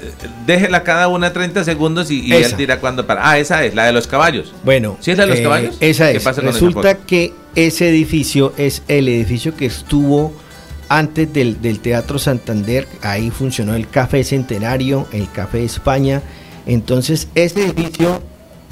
déjela 0.47 0.83
cada 0.83 1.09
una 1.09 1.33
30 1.33 1.65
segundos 1.65 2.11
y, 2.11 2.27
y 2.27 2.33
él 2.33 2.55
dirá 2.57 2.79
cuándo 2.79 3.07
para. 3.07 3.29
Ah, 3.29 3.39
esa 3.39 3.65
es, 3.65 3.75
la 3.75 3.87
de 3.87 3.93
los 3.93 4.07
caballos. 4.07 4.53
Bueno, 4.65 4.99
¿Sí 5.01 5.11
es 5.11 5.19
la 5.19 5.25
de 5.25 5.31
los 5.31 5.39
eh, 5.39 5.43
caballos? 5.43 5.77
Esa 5.81 6.11
¿Qué 6.11 6.19
es. 6.19 6.23
pasa 6.23 6.43
con 6.43 6.51
esa 6.51 6.59
Resulta 6.59 6.99
que 6.99 7.33
ese 7.55 7.89
edificio 7.89 8.53
es 8.59 8.83
el 8.89 9.09
edificio 9.09 9.57
que 9.57 9.67
estuvo 9.67 10.35
antes 10.89 11.33
del, 11.33 11.63
del 11.63 11.81
Teatro 11.81 12.19
Santander. 12.19 12.87
Ahí 13.03 13.31
funcionó 13.31 13.75
el 13.75 13.89
Café 13.89 14.25
Centenario, 14.25 15.07
el 15.13 15.31
Café 15.31 15.65
España. 15.65 16.23
Entonces, 16.67 17.29
ese 17.35 17.65
edificio 17.65 18.23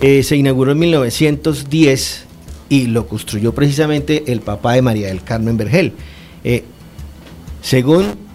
eh, 0.02 0.22
se 0.22 0.36
inauguró 0.36 0.72
en 0.72 0.78
1910 0.80 2.24
y 2.68 2.86
lo 2.86 3.06
construyó 3.06 3.54
precisamente 3.54 4.24
el 4.26 4.40
papá 4.40 4.74
de 4.74 4.82
María 4.82 5.08
del 5.08 5.22
Carmen 5.22 5.56
Vergel. 5.56 5.94
Eh, 6.44 6.64
según 7.62 8.25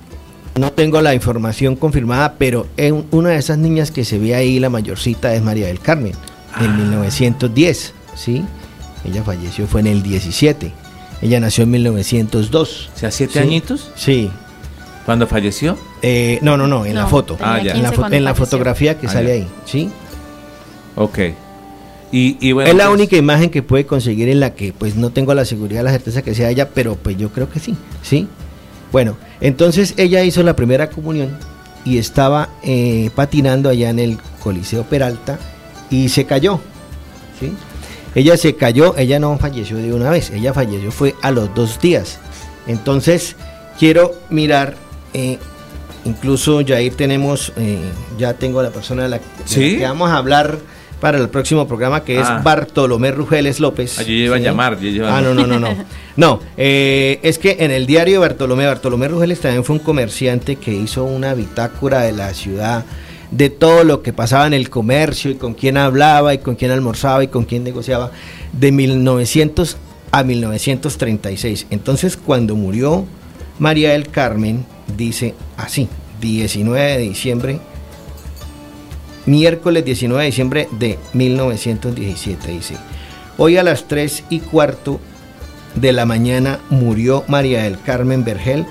no 0.56 0.72
tengo 0.72 1.02
la 1.02 1.14
información 1.14 1.76
confirmada, 1.76 2.36
pero 2.38 2.68
en 2.78 3.06
una 3.12 3.30
de 3.30 3.38
esas 3.38 3.58
niñas 3.58 3.92
que 3.92 4.04
se 4.06 4.18
ve 4.20 4.36
ahí, 4.36 4.60
la 4.60 4.70
mayorcita 4.70 5.34
es 5.34 5.42
María 5.42 5.68
del 5.68 5.80
Carmen, 5.80 6.14
Ah. 6.54 6.66
en 6.66 6.78
1910, 6.78 7.94
¿sí? 8.16 8.44
Ella 9.06 9.24
falleció 9.24 9.66
fue 9.68 9.80
en 9.82 9.88
el 9.88 10.04
17. 10.04 10.72
Ella 11.22 11.40
nació 11.40 11.64
en 11.64 11.72
1902. 11.72 12.90
O 12.96 12.98
sea, 13.00 13.12
siete 13.12 13.34
¿sí? 13.34 13.40
añitos. 13.40 13.92
Sí. 13.96 14.30
¿Cuándo 15.06 15.26
falleció? 15.28 15.78
Eh, 16.02 16.38
no, 16.42 16.58
no, 16.58 16.68
no, 16.68 16.86
en 16.86 16.96
la 16.96 17.08
foto. 17.08 17.38
Ah, 17.42 17.60
ya. 17.64 17.72
En 17.74 17.82
la, 17.84 17.90
15 17.90 17.94
fo- 17.94 17.96
cuando 18.00 18.18
en 18.18 18.24
la 18.24 18.36
fotografía 18.36 19.00
que 19.00 19.08
Ah, 19.08 19.12
sale 19.12 19.28
ya. 19.30 19.34
ahí, 19.36 19.48
¿sí? 19.66 19.90
Ok. 20.96 21.20
Y, 22.12 22.38
y 22.42 22.52
bueno. 22.52 22.70
es 22.70 22.76
la 22.76 22.88
pues, 22.88 22.96
única 23.00 23.16
imagen 23.16 23.50
que 23.50 23.64
puede 23.64 23.86
conseguir 23.86 24.28
en 24.30 24.40
la 24.42 24.54
que 24.54 24.74
pues 24.74 24.96
no 24.96 25.12
tengo 25.12 25.34
la 25.34 25.46
seguridad, 25.46 25.84
la 25.84 25.92
certeza 25.92 26.22
que 26.22 26.36
sea 26.36 26.50
ella, 26.50 26.68
pero 26.70 26.96
pues 26.96 27.18
yo 27.18 27.30
creo 27.32 27.50
que 27.50 27.60
sí, 27.60 27.76
¿sí? 28.04 28.28
Bueno, 28.92 29.18
entonces 29.40 29.94
ella 29.98 30.24
hizo 30.24 30.44
la 30.44 30.56
primera 30.56 30.90
comunión 30.90 31.38
y 31.86 31.98
estaba 31.98 32.50
eh, 32.64 33.10
patinando 33.16 33.70
allá 33.70 33.90
en 33.90 34.00
el 34.00 34.18
Coliseo 34.44 34.84
Peralta 34.84 35.40
y 35.90 36.10
se 36.10 36.26
cayó, 36.26 36.60
¿sí? 37.40 37.54
Ella 38.14 38.36
se 38.36 38.56
cayó, 38.56 38.98
ella 38.98 39.20
no 39.20 39.38
falleció 39.38 39.78
de 39.78 39.94
una 39.94 40.10
vez, 40.10 40.32
ella 40.32 40.54
falleció 40.54 40.92
fue 40.92 41.16
a 41.22 41.32
los 41.32 41.54
dos 41.56 41.80
días. 41.80 42.20
Entonces 42.68 43.36
quiero 43.80 44.14
mirar, 44.30 44.76
eh, 45.14 45.38
incluso 46.04 46.60
ya 46.62 46.76
ahí 46.78 46.92
tenemos, 46.92 47.54
eh, 47.56 47.80
ya 48.18 48.34
tengo 48.34 48.60
a 48.60 48.64
la 48.64 48.70
persona 48.72 49.04
de 49.04 49.10
la, 49.10 49.18
de 49.18 49.24
la 49.48 49.78
que 49.78 49.84
vamos 49.84 50.10
a 50.10 50.18
hablar 50.18 50.60
para 51.02 51.18
el 51.18 51.28
próximo 51.28 51.68
programa, 51.68 52.04
que 52.06 52.18
Ah. 52.20 52.38
es 52.38 52.44
Bartolomé 52.46 53.12
Rugeles 53.12 53.60
López. 53.60 54.00
Ah, 54.00 54.04
yo 54.04 54.14
iba 54.14 54.36
a 54.38 54.40
llamar, 54.40 54.80
yo 54.80 54.88
iba 54.88 55.10
a- 55.14 55.18
Ah, 55.18 55.22
no, 55.22 55.34
no, 55.34 55.46
no, 55.46 55.60
no. 55.60 55.68
No, 56.16 56.40
eh, 56.58 57.20
es 57.24 57.38
que 57.40 57.58
en 57.60 57.72
el 57.72 57.86
diario 57.88 58.22
Bartolomé, 58.22 58.66
Bartolomé 58.68 59.08
Rugeles 59.10 59.40
también 59.42 59.64
fue 59.66 59.76
un 59.78 59.82
comerciante 59.82 60.56
que 60.58 60.72
hizo 60.74 61.04
una 61.04 61.34
bitácora 61.34 62.02
de 62.02 62.12
la 62.14 62.34
ciudad, 62.34 62.86
de 63.32 63.50
todo 63.50 63.84
lo 63.84 64.02
que 64.04 64.12
pasaba 64.14 64.46
en 64.46 64.54
el 64.54 64.70
comercio 64.70 65.32
y 65.32 65.36
con 65.36 65.54
quién 65.54 65.78
hablaba 65.78 66.34
y 66.34 66.38
con 66.40 66.56
quién 66.56 66.72
almorzaba 66.72 67.24
y 67.24 67.28
con 67.30 67.46
quién 67.46 67.64
negociaba, 67.64 68.12
de 68.54 68.72
1900 68.72 69.78
a 70.12 70.24
1936. 70.24 71.66
Entonces, 71.70 72.18
cuando 72.18 72.56
murió 72.56 73.06
María 73.58 73.92
del 73.92 74.10
Carmen, 74.10 74.66
dice 74.98 75.34
así, 75.58 75.88
19 76.20 76.98
de 76.98 76.98
diciembre 77.00 77.60
miércoles 79.26 79.86
19 79.86 80.24
de 80.24 80.26
diciembre 80.26 80.70
de 80.72 81.00
1917, 81.14 82.52
dice. 82.52 82.78
Hoy 83.38 83.58
a 83.58 83.64
las 83.64 83.88
3 83.88 84.26
y 84.30 84.40
cuarto 84.40 85.00
de 85.76 85.94
la 85.94 86.06
mañana 86.06 86.60
murió 86.70 87.24
María 87.28 87.64
del 87.64 87.80
Carmen 87.82 88.24
Vergel, 88.24 88.66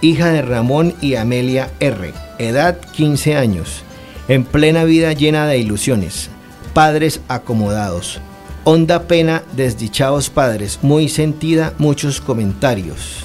hija 0.00 0.30
de 0.30 0.42
Ramón 0.42 0.94
y 1.00 1.16
Amelia 1.16 1.70
R., 1.80 2.12
edad 2.38 2.78
15 2.92 3.36
años, 3.36 3.82
en 4.28 4.44
plena 4.44 4.84
vida 4.84 5.12
llena 5.12 5.46
de 5.46 5.58
ilusiones, 5.58 6.30
padres 6.74 7.20
acomodados, 7.28 8.20
honda 8.64 9.04
pena, 9.04 9.42
desdichados 9.52 10.30
padres, 10.30 10.80
muy 10.82 11.08
sentida, 11.08 11.72
muchos 11.78 12.20
comentarios. 12.20 13.24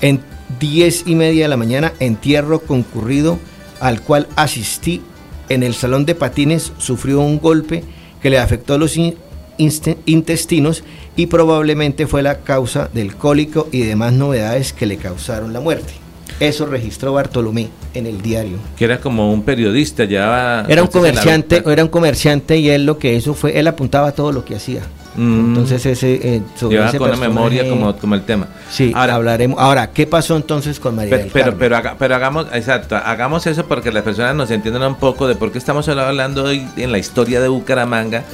En 0.00 0.20
10 0.60 1.06
y 1.06 1.14
media 1.14 1.44
de 1.44 1.48
la 1.48 1.56
mañana, 1.56 1.92
entierro 2.00 2.60
concurrido 2.60 3.38
al 3.80 4.00
cual 4.02 4.28
asistí 4.36 5.02
en 5.54 5.62
el 5.62 5.74
salón 5.74 6.04
de 6.06 6.14
patines, 6.14 6.72
sufrió 6.78 7.20
un 7.20 7.38
golpe 7.38 7.84
que 8.20 8.30
le 8.30 8.38
afectó 8.38 8.78
los 8.78 8.96
in- 8.96 9.14
intestinos 10.06 10.82
y 11.16 11.26
probablemente 11.26 12.06
fue 12.06 12.22
la 12.22 12.38
causa 12.40 12.88
del 12.92 13.14
cólico 13.16 13.68
y 13.72 13.82
demás 13.82 14.12
novedades 14.12 14.72
que 14.72 14.86
le 14.86 14.96
causaron 14.96 15.52
la 15.52 15.60
muerte. 15.60 15.92
Eso 16.40 16.66
registró 16.66 17.12
Bartolomé 17.12 17.68
en 17.94 18.06
el 18.06 18.22
diario. 18.22 18.56
Que 18.76 18.86
era 18.86 18.98
como 19.00 19.32
un 19.32 19.42
periodista, 19.42 20.04
llevaba. 20.04 20.64
Era 20.68 20.82
un 20.82 20.88
comerciante, 20.88 21.62
era 21.66 21.82
un 21.84 21.90
comerciante 21.90 22.56
y 22.56 22.70
él 22.70 22.86
lo 22.86 22.98
que 22.98 23.14
hizo 23.14 23.34
fue, 23.34 23.58
él 23.58 23.66
apuntaba 23.68 24.12
todo 24.12 24.32
lo 24.32 24.44
que 24.44 24.56
hacía. 24.56 24.80
Mm. 25.14 25.48
Entonces 25.48 25.84
ese, 25.86 26.14
eh, 26.36 26.42
sobre 26.56 26.74
Llevaba 26.76 26.88
ese 26.90 26.98
con 26.98 27.08
una 27.10 27.18
memoria 27.18 27.68
como, 27.68 27.94
como 27.96 28.14
el 28.14 28.22
tema. 28.22 28.46
Sí, 28.70 28.92
Ahora- 28.94 29.14
hablaremos. 29.16 29.58
Ahora, 29.60 29.90
¿qué 29.90 30.06
pasó 30.06 30.36
entonces 30.36 30.80
con 30.80 30.96
María 30.96 31.10
Pero, 31.10 31.22
del 31.24 31.32
pero, 31.32 31.56
pero, 31.58 31.76
haga- 31.76 31.96
pero 31.98 32.14
hagamos, 32.14 32.46
exacto, 32.52 32.96
hagamos 32.96 33.46
eso 33.46 33.66
porque 33.66 33.92
las 33.92 34.02
personas 34.02 34.34
nos 34.34 34.50
entiendan 34.50 34.82
un 34.84 34.94
poco 34.96 35.28
de 35.28 35.34
por 35.34 35.52
qué 35.52 35.58
estamos 35.58 35.88
hablando 35.88 36.44
hoy 36.44 36.66
en 36.76 36.92
la 36.92 36.98
historia 36.98 37.40
de 37.40 37.48
Bucaramanga 37.48 38.24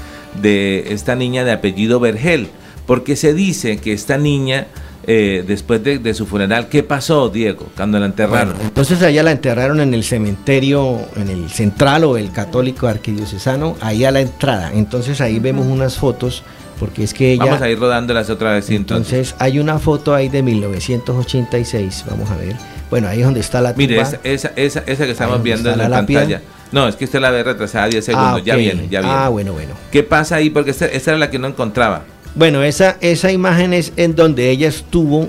de 0.41 0.93
esta 0.93 1.15
niña 1.15 1.45
de 1.45 1.53
apellido 1.53 2.01
Vergel. 2.01 2.49
Porque 2.87 3.17
se 3.17 3.35
dice 3.35 3.77
que 3.79 3.93
esta 3.93 4.17
niña, 4.17 4.67
eh, 5.07 5.45
después 5.47 5.83
de, 5.85 5.99
de 5.99 6.15
su 6.15 6.25
funeral, 6.27 6.69
¿qué 6.69 6.83
pasó, 6.83 7.29
Diego, 7.29 7.67
cuando 7.77 7.99
la 7.99 8.07
enterraron? 8.07 8.55
Bueno, 8.55 8.65
entonces 8.69 9.03
allá 9.03 9.23
la 9.23 9.33
enterraron 9.33 9.81
en 9.81 9.93
el 9.93 10.05
cementerio, 10.05 10.99
en 11.17 11.29
el 11.29 11.51
central 11.51 12.05
o 12.05 12.17
el 12.17 12.33
católico 12.33 12.87
arquidiocesano, 12.87 13.77
ahí 13.83 14.05
a 14.07 14.11
la 14.11 14.21
entrada. 14.21 14.71
Entonces 14.73 15.21
ahí 15.21 15.39
vemos 15.39 15.67
unas 15.67 15.97
fotos, 15.99 16.43
porque 16.79 17.05
es 17.05 17.15
que 17.15 17.33
ella... 17.33 17.45
Vamos 17.45 17.63
a 17.63 17.69
ir 17.69 17.79
rodándolas 17.79 18.31
otra 18.31 18.53
vez. 18.53 18.71
entonces. 18.71 19.13
Entonces 19.13 19.35
hay 19.39 19.59
una 19.59 19.79
foto 19.79 20.15
ahí 20.15 20.29
de 20.29 20.43
1986, 20.43 22.05
vamos 22.09 22.31
a 22.31 22.37
ver. 22.37 22.57
Bueno, 22.91 23.09
ahí 23.09 23.21
es 23.21 23.25
donde 23.25 23.41
está 23.41 23.61
la 23.61 23.71
tumba. 23.75 23.87
Mire, 23.87 24.01
esa, 24.01 24.21
esa, 24.25 24.53
esa, 24.57 24.83
esa 24.87 25.05
que 25.05 25.11
estamos 25.13 25.43
viendo 25.43 25.71
en 25.71 25.79
la, 25.79 25.89
pantalla. 25.91 26.41
No, 26.73 26.89
es 26.89 26.97
que 26.97 27.05
usted 27.05 27.21
la 27.21 27.31
ve 27.31 27.43
retrasada 27.43 27.89
10 27.89 28.05
segundos. 28.05 28.41
Ah, 28.41 28.45
Ya 28.45 28.55
ok. 28.55 28.61
viene, 28.61 28.89
ya 28.91 29.01
viene. 29.01 29.15
Ah, 29.15 29.29
bueno, 29.29 29.53
bueno. 29.53 29.75
¿Qué 29.91 30.03
pasa 30.03 30.37
ahí? 30.37 30.51
Porque 30.51 30.71
esta, 30.71 30.87
esta 30.87 31.11
era 31.13 31.19
la 31.19 31.31
que 31.31 31.39
no 31.39 31.49
encontraba. 31.49 32.03
Bueno, 32.35 32.63
esa, 32.63 32.97
esa 33.01 33.33
imagen 33.33 33.73
es 33.73 33.93
en 33.97 34.15
donde 34.15 34.51
ella 34.51 34.69
estuvo 34.69 35.29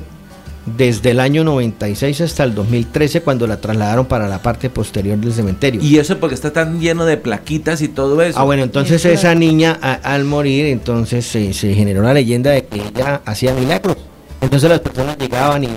desde 0.77 1.11
el 1.11 1.19
año 1.19 1.43
96 1.43 2.21
hasta 2.21 2.43
el 2.43 2.55
2013 2.55 3.21
cuando 3.21 3.47
la 3.47 3.57
trasladaron 3.61 4.05
para 4.05 4.27
la 4.27 4.41
parte 4.41 4.69
posterior 4.69 5.17
del 5.17 5.33
cementerio. 5.33 5.81
Y 5.81 5.97
eso 5.97 6.17
porque 6.17 6.35
está 6.35 6.51
tan 6.51 6.79
lleno 6.79 7.05
de 7.05 7.17
plaquitas 7.17 7.81
y 7.81 7.87
todo 7.87 8.21
eso. 8.21 8.37
Ah, 8.39 8.43
bueno, 8.43 8.63
entonces 8.63 9.03
esa 9.05 9.35
niña 9.35 9.77
a- 9.81 9.93
al 10.13 10.25
morir, 10.25 10.65
entonces 10.67 11.25
se, 11.25 11.53
se 11.53 11.73
generó 11.73 12.01
la 12.01 12.13
leyenda 12.13 12.51
de 12.51 12.65
que 12.65 12.81
ella 12.81 13.21
hacía 13.25 13.53
milagros. 13.53 13.97
Entonces 14.41 14.69
las 14.69 14.79
personas 14.79 15.17
llegaban 15.17 15.63
y 15.63 15.69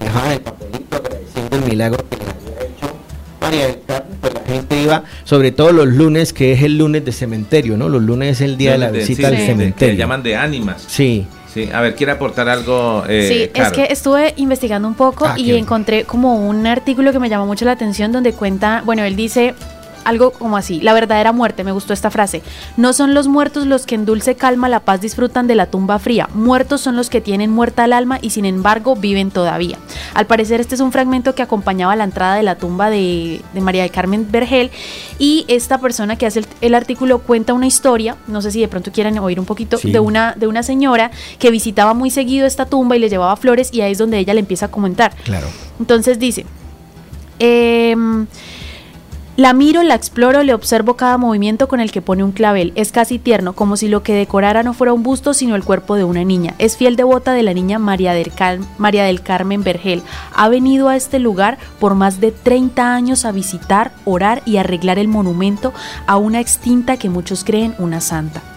dejaban 0.00 0.32
el 0.32 0.40
papelito 0.40 0.96
agradeciendo 0.96 1.56
el 1.56 1.64
milagro 1.64 2.04
que 2.08 2.16
les 2.16 2.28
había 2.28 2.66
hecho 2.68 2.94
María 3.40 3.66
del 3.66 3.78
Carmen, 3.86 4.18
pues 4.20 4.34
la 4.34 4.40
gente 4.42 4.82
iba, 4.82 5.04
sobre 5.24 5.52
todo 5.52 5.72
los 5.72 5.86
lunes, 5.88 6.32
que 6.32 6.52
es 6.52 6.62
el 6.62 6.76
lunes 6.78 7.04
de 7.04 7.12
cementerio, 7.12 7.76
¿no? 7.76 7.88
Los 7.88 8.02
lunes 8.02 8.32
es 8.36 8.40
el 8.42 8.56
día 8.56 8.72
de 8.72 8.78
la 8.78 8.90
visita 8.90 9.28
al 9.28 9.36
cementerio. 9.38 9.94
Que 9.94 9.96
llaman 9.98 10.22
de 10.22 10.36
ánimas. 10.36 10.84
Sí. 10.86 11.26
Sí, 11.54 11.70
a 11.72 11.80
ver, 11.80 11.94
¿quiere 11.94 12.10
aportar 12.10 12.48
algo? 12.48 13.04
Eh, 13.08 13.28
sí, 13.54 13.60
es 13.62 13.70
que 13.70 13.84
estuve 13.84 14.34
investigando 14.38 14.88
un 14.88 14.94
poco 14.94 15.24
Ah, 15.24 15.34
y 15.38 15.46
qué 15.46 15.56
encontré 15.56 16.02
como 16.02 16.48
un 16.48 16.66
artículo 16.66 17.12
que 17.12 17.20
me 17.20 17.28
llamó 17.28 17.46
mucho 17.46 17.64
la 17.64 17.70
atención 17.70 18.10
donde 18.10 18.32
cuenta, 18.32 18.82
bueno, 18.84 19.04
él 19.04 19.14
dice 19.14 19.54
algo 20.04 20.30
como 20.32 20.56
así, 20.56 20.80
la 20.80 20.92
verdadera 20.92 21.32
muerte, 21.32 21.64
me 21.64 21.72
gustó 21.72 21.92
esta 21.92 22.10
frase, 22.10 22.42
no 22.76 22.92
son 22.92 23.14
los 23.14 23.28
muertos 23.28 23.66
los 23.66 23.86
que 23.86 23.94
en 23.94 24.04
dulce 24.04 24.34
calma 24.36 24.68
la 24.68 24.80
paz 24.80 25.00
disfrutan 25.00 25.46
de 25.46 25.54
la 25.54 25.66
tumba 25.66 25.98
fría, 25.98 26.28
muertos 26.34 26.80
son 26.80 26.96
los 26.96 27.10
que 27.10 27.20
tienen 27.20 27.50
muerta 27.50 27.84
el 27.84 27.92
alma 27.92 28.18
y 28.20 28.30
sin 28.30 28.44
embargo 28.44 28.96
viven 28.96 29.30
todavía. 29.30 29.78
Al 30.14 30.26
parecer 30.26 30.60
este 30.60 30.74
es 30.74 30.80
un 30.80 30.92
fragmento 30.92 31.34
que 31.34 31.42
acompañaba 31.42 31.96
la 31.96 32.04
entrada 32.04 32.34
de 32.36 32.42
la 32.42 32.56
tumba 32.56 32.90
de, 32.90 33.40
de 33.52 33.60
María 33.60 33.82
del 33.82 33.90
Carmen 33.90 34.28
Vergel 34.30 34.70
y 35.18 35.44
esta 35.48 35.78
persona 35.78 36.16
que 36.16 36.26
hace 36.26 36.40
el, 36.40 36.46
el 36.60 36.74
artículo 36.74 37.18
cuenta 37.20 37.52
una 37.54 37.66
historia, 37.66 38.16
no 38.26 38.42
sé 38.42 38.50
si 38.50 38.60
de 38.60 38.68
pronto 38.68 38.92
quieran 38.92 39.18
oír 39.18 39.40
un 39.40 39.46
poquito, 39.46 39.78
Sí. 39.78 39.90
de 39.90 40.00
una, 40.00 40.34
de 40.36 40.46
una 40.46 40.62
señora 40.62 41.10
que 41.38 41.50
visitaba 41.50 41.94
muy 41.94 42.10
seguido 42.10 42.46
esta 42.46 42.66
tumba 42.66 42.96
y 42.96 42.98
le 42.98 43.08
llevaba 43.08 43.34
flores 43.36 43.70
y 43.72 43.80
ahí 43.80 43.92
es 43.92 43.98
donde 43.98 44.18
ella 44.18 44.34
le 44.34 44.40
empieza 44.40 44.66
a 44.66 44.70
comentar. 44.70 45.14
Claro. 45.24 45.46
Entonces 45.80 46.18
dice, 46.18 46.44
em, 47.38 48.26
la 49.36 49.52
miro, 49.52 49.82
la 49.82 49.96
exploro, 49.96 50.44
le 50.44 50.54
observo 50.54 50.94
cada 50.94 51.18
movimiento 51.18 51.66
con 51.66 51.80
el 51.80 51.90
que 51.90 52.00
pone 52.00 52.22
un 52.22 52.30
clavel. 52.30 52.72
Es 52.76 52.92
casi 52.92 53.18
tierno, 53.18 53.54
como 53.54 53.76
si 53.76 53.88
lo 53.88 54.04
que 54.04 54.14
decorara 54.14 54.62
no 54.62 54.74
fuera 54.74 54.92
un 54.92 55.02
busto, 55.02 55.34
sino 55.34 55.56
el 55.56 55.64
cuerpo 55.64 55.96
de 55.96 56.04
una 56.04 56.22
niña. 56.22 56.54
Es 56.58 56.76
fiel 56.76 56.94
devota 56.94 57.32
de 57.32 57.42
la 57.42 57.52
niña 57.52 57.80
María 57.80 58.14
del, 58.14 59.22
Carmen 59.22 59.64
Vergel. 59.64 60.02
Ha 60.36 60.48
venido 60.48 60.88
a 60.88 60.94
este 60.94 61.18
lugar 61.18 61.58
por 61.80 61.96
más 61.96 62.20
de 62.20 62.30
30 62.30 62.94
años 62.94 63.24
a 63.24 63.32
visitar, 63.32 63.90
orar 64.04 64.40
y 64.46 64.58
arreglar 64.58 65.00
el 65.00 65.08
monumento 65.08 65.72
a 66.06 66.16
una 66.16 66.40
extinta 66.40 66.96
que 66.96 67.10
muchos 67.10 67.42
creen 67.42 67.74
una 67.78 68.00
santa. 68.00 68.53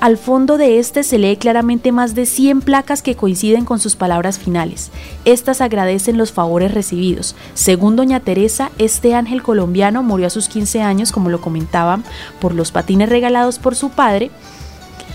Al 0.00 0.18
fondo 0.18 0.58
de 0.58 0.78
este 0.78 1.02
se 1.02 1.18
lee 1.18 1.38
claramente 1.38 1.90
más 1.90 2.14
de 2.14 2.26
100 2.26 2.60
placas 2.60 3.00
que 3.00 3.14
coinciden 3.16 3.64
con 3.64 3.78
sus 3.78 3.96
palabras 3.96 4.38
finales. 4.38 4.90
Estas 5.24 5.62
agradecen 5.62 6.18
los 6.18 6.30
favores 6.30 6.74
recibidos. 6.74 7.34
Según 7.54 7.96
doña 7.96 8.20
Teresa, 8.20 8.70
este 8.76 9.14
ángel 9.14 9.42
colombiano 9.42 10.02
murió 10.02 10.26
a 10.26 10.30
sus 10.30 10.48
15 10.48 10.82
años, 10.82 11.10
como 11.10 11.30
lo 11.30 11.40
comentaban, 11.40 12.04
por 12.38 12.54
los 12.54 12.70
patines 12.70 13.08
regalados 13.08 13.58
por 13.58 13.76
su 13.76 13.88
padre, 13.90 14.30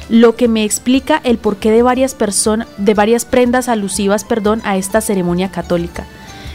lo 0.09 0.35
que 0.35 0.47
me 0.47 0.63
explica 0.63 1.21
el 1.23 1.37
porqué 1.37 1.69
de 1.69 1.83
varias 1.83 2.15
de 2.79 2.93
varias 2.95 3.25
prendas 3.25 3.69
alusivas, 3.69 4.23
perdón, 4.23 4.59
a 4.63 4.75
esta 4.77 5.01
ceremonia 5.01 5.51
católica. 5.51 6.07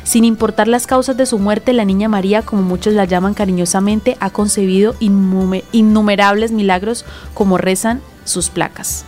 Sin 0.03 0.25
importar 0.25 0.67
las 0.67 0.89
causas 0.89 1.17
de 1.17 1.25
su 1.25 1.39
muerte, 1.39 1.73
la 1.73 1.85
niña 1.85 2.09
María, 2.09 2.43
como 2.43 2.63
muchos 2.63 2.95
la 2.95 3.05
llaman 3.05 3.33
cariñosamente, 3.33 4.17
ha 4.19 4.31
concebido 4.31 4.95
innume- 4.99 5.63
innumerables 5.71 6.51
milagros 6.51 7.05
como 7.33 7.59
rezan 7.59 8.01
sus 8.25 8.51
placas. 8.51 9.05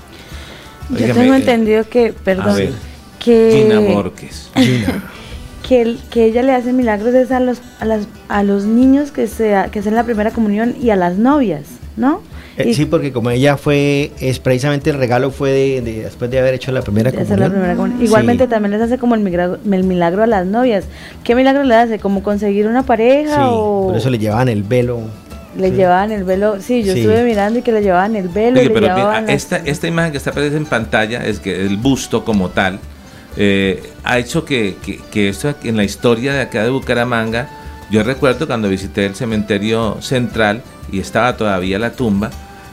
Yo 0.91 0.99
tengo 1.15 1.35
eh, 1.35 1.39
entendido 1.39 1.89
que, 1.89 2.09
A 2.09 2.23
perdón, 2.25 2.57
ver, 2.57 2.73
que, 3.19 3.63
Gina 3.65 3.81
Borges. 3.81 4.51
que, 5.69 5.83
el- 5.83 5.99
que 6.11 6.27
ella 6.27 6.43
le 6.43 6.53
hace 6.53 6.73
milagros 6.73 7.15
es 7.15 7.31
a 7.33 7.41
los, 7.41 7.59
a 7.81 7.85
las, 7.85 8.07
a 8.29 8.43
los 8.45 8.65
niños 8.65 9.11
que, 9.11 9.27
se, 9.27 9.55
que 9.73 9.81
hacen 9.81 9.95
la 9.95 10.05
primera 10.05 10.31
comunión 10.31 10.75
y 10.81 10.91
a 10.91 10.97
las 10.97 11.17
novias, 11.19 11.63
¿no? 11.97 12.21
Eh, 12.57 12.69
Y- 12.71 12.75
sí, 12.75 12.87
porque 12.87 13.13
como 13.13 13.31
ella 13.31 13.57
fue, 13.57 14.13
es 14.21 14.39
precisamente 14.39 14.91
el 14.91 14.97
regalo 14.99 15.31
fue 15.33 15.51
de, 15.51 15.81
de- 15.83 16.03
después 16.05 16.31
de 16.31 16.39
haber 16.39 16.55
hecho 16.55 16.71
la 16.73 16.83
primera 16.83 17.11
comunión. 17.11 17.41
la 17.41 17.51
primera 17.51 17.75
comunión. 17.75 18.03
Igualmente 18.03 18.45
Sí. 18.45 18.51
también 18.51 18.71
les 18.73 18.81
hace 18.81 18.97
como 18.97 19.15
el 19.17 19.21
milagro, 19.23 19.59
el 19.71 19.85
milagro 19.85 20.23
a 20.23 20.27
las 20.27 20.47
novias. 20.47 20.85
¿Qué 21.25 21.35
milagro 21.35 21.65
le 21.65 21.75
hace? 21.75 21.99
¿Como 21.99 22.23
conseguir 22.23 22.67
una 22.69 22.85
pareja 22.85 23.35
Sí, 23.35 23.43
o 23.45 23.87
por 23.89 23.97
eso 23.97 24.09
le 24.09 24.19
llevaban 24.19 24.49
el 24.49 24.63
velo. 24.63 25.01
Le 25.59 25.71
llevaban 25.73 26.13
el 26.13 26.25
velo? 26.25 26.61
Sí, 26.61 26.83
yo 26.83 26.93
Sí. 26.93 27.01
estuve 27.01 27.25
mirando 27.25 27.59
y 27.59 27.63
que 27.63 27.73
le 27.73 27.83
llevaban 27.83 28.15
el 28.17 28.29
velo, 28.29 28.57
le 28.63 28.71
pero 28.71 28.95
mira, 28.95 29.21
las- 29.21 29.31
esta, 29.31 29.57
esta 29.59 29.87
imagen 29.87 30.13
que 30.13 30.19
está 30.19 30.33
presente 30.33 30.57
en 30.59 30.67
pantalla 30.67 31.25
es 31.27 31.41
que 31.41 31.65
el 31.67 31.77
busto 31.77 32.25
como 32.25 32.51
tal 32.51 32.79
eh, 33.37 33.83
ha 34.05 34.19
hecho 34.19 34.45
que, 34.45 34.77
que, 34.85 34.99
que 35.11 35.29
esto 35.29 35.55
en 35.63 35.77
la 35.77 35.85
historia 35.85 36.33
de 36.33 36.41
acá 36.41 36.63
de 36.65 36.71
Bucaramanga, 36.71 37.49
yo 37.91 38.03
recuerdo 38.03 38.47
cuando 38.47 38.69
visité 38.69 39.05
el 39.07 39.15
cementerio 39.15 39.99
central 40.01 40.63
y 40.91 41.01
estaba 41.01 41.37
todavía 41.37 41.79
la 41.79 41.91
tumba 41.93 42.31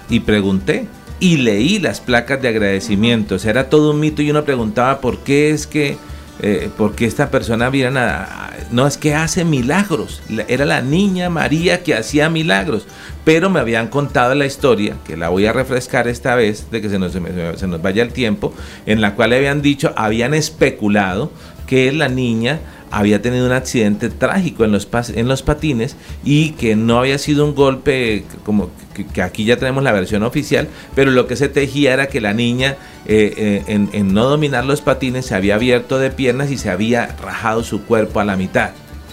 y 0.10 0.22
pregunté 0.22 0.88
y 1.20 1.38
leí 1.38 1.80
las 1.80 2.00
placas 2.02 2.42
de 2.42 2.48
agradecimiento, 2.48 3.36
o 3.36 3.40
sea, 3.40 3.52
era 3.52 3.70
todo 3.70 3.92
un 3.92 4.00
mito 4.00 4.22
y 4.22 4.32
uno 4.32 4.44
preguntaba 4.46 5.00
por 5.02 5.20
qué 5.20 5.50
es 5.52 5.68
que 5.68 5.98
eh, 6.46 6.70
porque 6.78 7.06
esta 7.06 7.32
persona 7.32 7.70
viene 7.70 8.00
a, 8.00 8.52
no 8.70 8.86
es 8.86 8.98
que 8.98 9.16
hace 9.16 9.46
milagros, 9.46 10.22
la- 10.30 10.44
era 10.48 10.66
la 10.66 10.82
niña 10.82 11.30
María 11.30 11.82
que 11.84 11.96
hacía 11.96 12.30
milagros, 12.30 12.86
pero 13.24 13.50
me 13.50 13.60
habían 13.62 13.88
contado 13.88 14.36
la 14.36 14.46
historia, 14.46 14.96
que 15.06 15.16
la 15.18 15.30
voy 15.30 15.46
a 15.46 15.54
refrescar 15.54 16.08
esta 16.08 16.36
vez, 16.36 16.70
de 16.70 16.82
que 16.82 16.90
se 16.90 17.00
nos, 17.00 17.14
se 17.14 17.68
nos 17.68 17.82
vaya 17.82 18.04
el 18.04 18.12
tiempo, 18.12 18.54
en 18.86 19.00
la 19.02 19.16
cual 19.16 19.32
habían 19.34 19.62
dicho, 19.62 19.94
habían 19.96 20.34
especulado 20.34 21.32
que 21.66 21.92
la 21.94 22.10
niña 22.10 22.60
había 22.98 23.22
tenido 23.22 23.46
un 23.46 23.52
accidente 23.52 24.10
trágico 24.10 24.64
en 24.66 24.72
los, 24.72 24.88
en 25.16 25.28
los 25.28 25.42
patines 25.44 25.96
y 26.24 26.52
que 26.52 26.76
no 26.76 27.00
había 27.00 27.18
sido 27.18 27.46
un 27.46 27.56
golpe 27.56 28.24
como 28.46 28.70
que, 28.96 29.06
que 29.06 29.22
aquí 29.22 29.46
ya 29.46 29.58
tenemos 29.58 29.84
la 29.84 29.92
versión 29.92 30.24
oficial, 30.24 30.68
pero 30.96 31.12
lo 31.12 31.26
que 31.28 31.36
se 31.36 31.50
tejía 31.50 31.94
era 31.94 32.08
que 32.08 32.22
la 32.22 32.34
niña 32.34 32.78
eh, 33.08 33.34
eh, 33.36 33.64
en, 33.68 33.90
en 33.94 34.14
no 34.14 34.26
dominar 34.26 34.66
los 34.66 34.82
patines 34.82 35.26
se 35.26 35.36
había 35.36 35.56
abierto 35.56 35.98
de 36.00 36.12
piernas 36.12 36.52
y 36.52 36.58
se 36.58 36.70
había 36.70 37.16
rajado 37.22 37.64
su 37.64 37.84
cuerpo 37.84 38.20
a 38.20 38.26
la 38.26 38.36
mitad. 38.38 38.70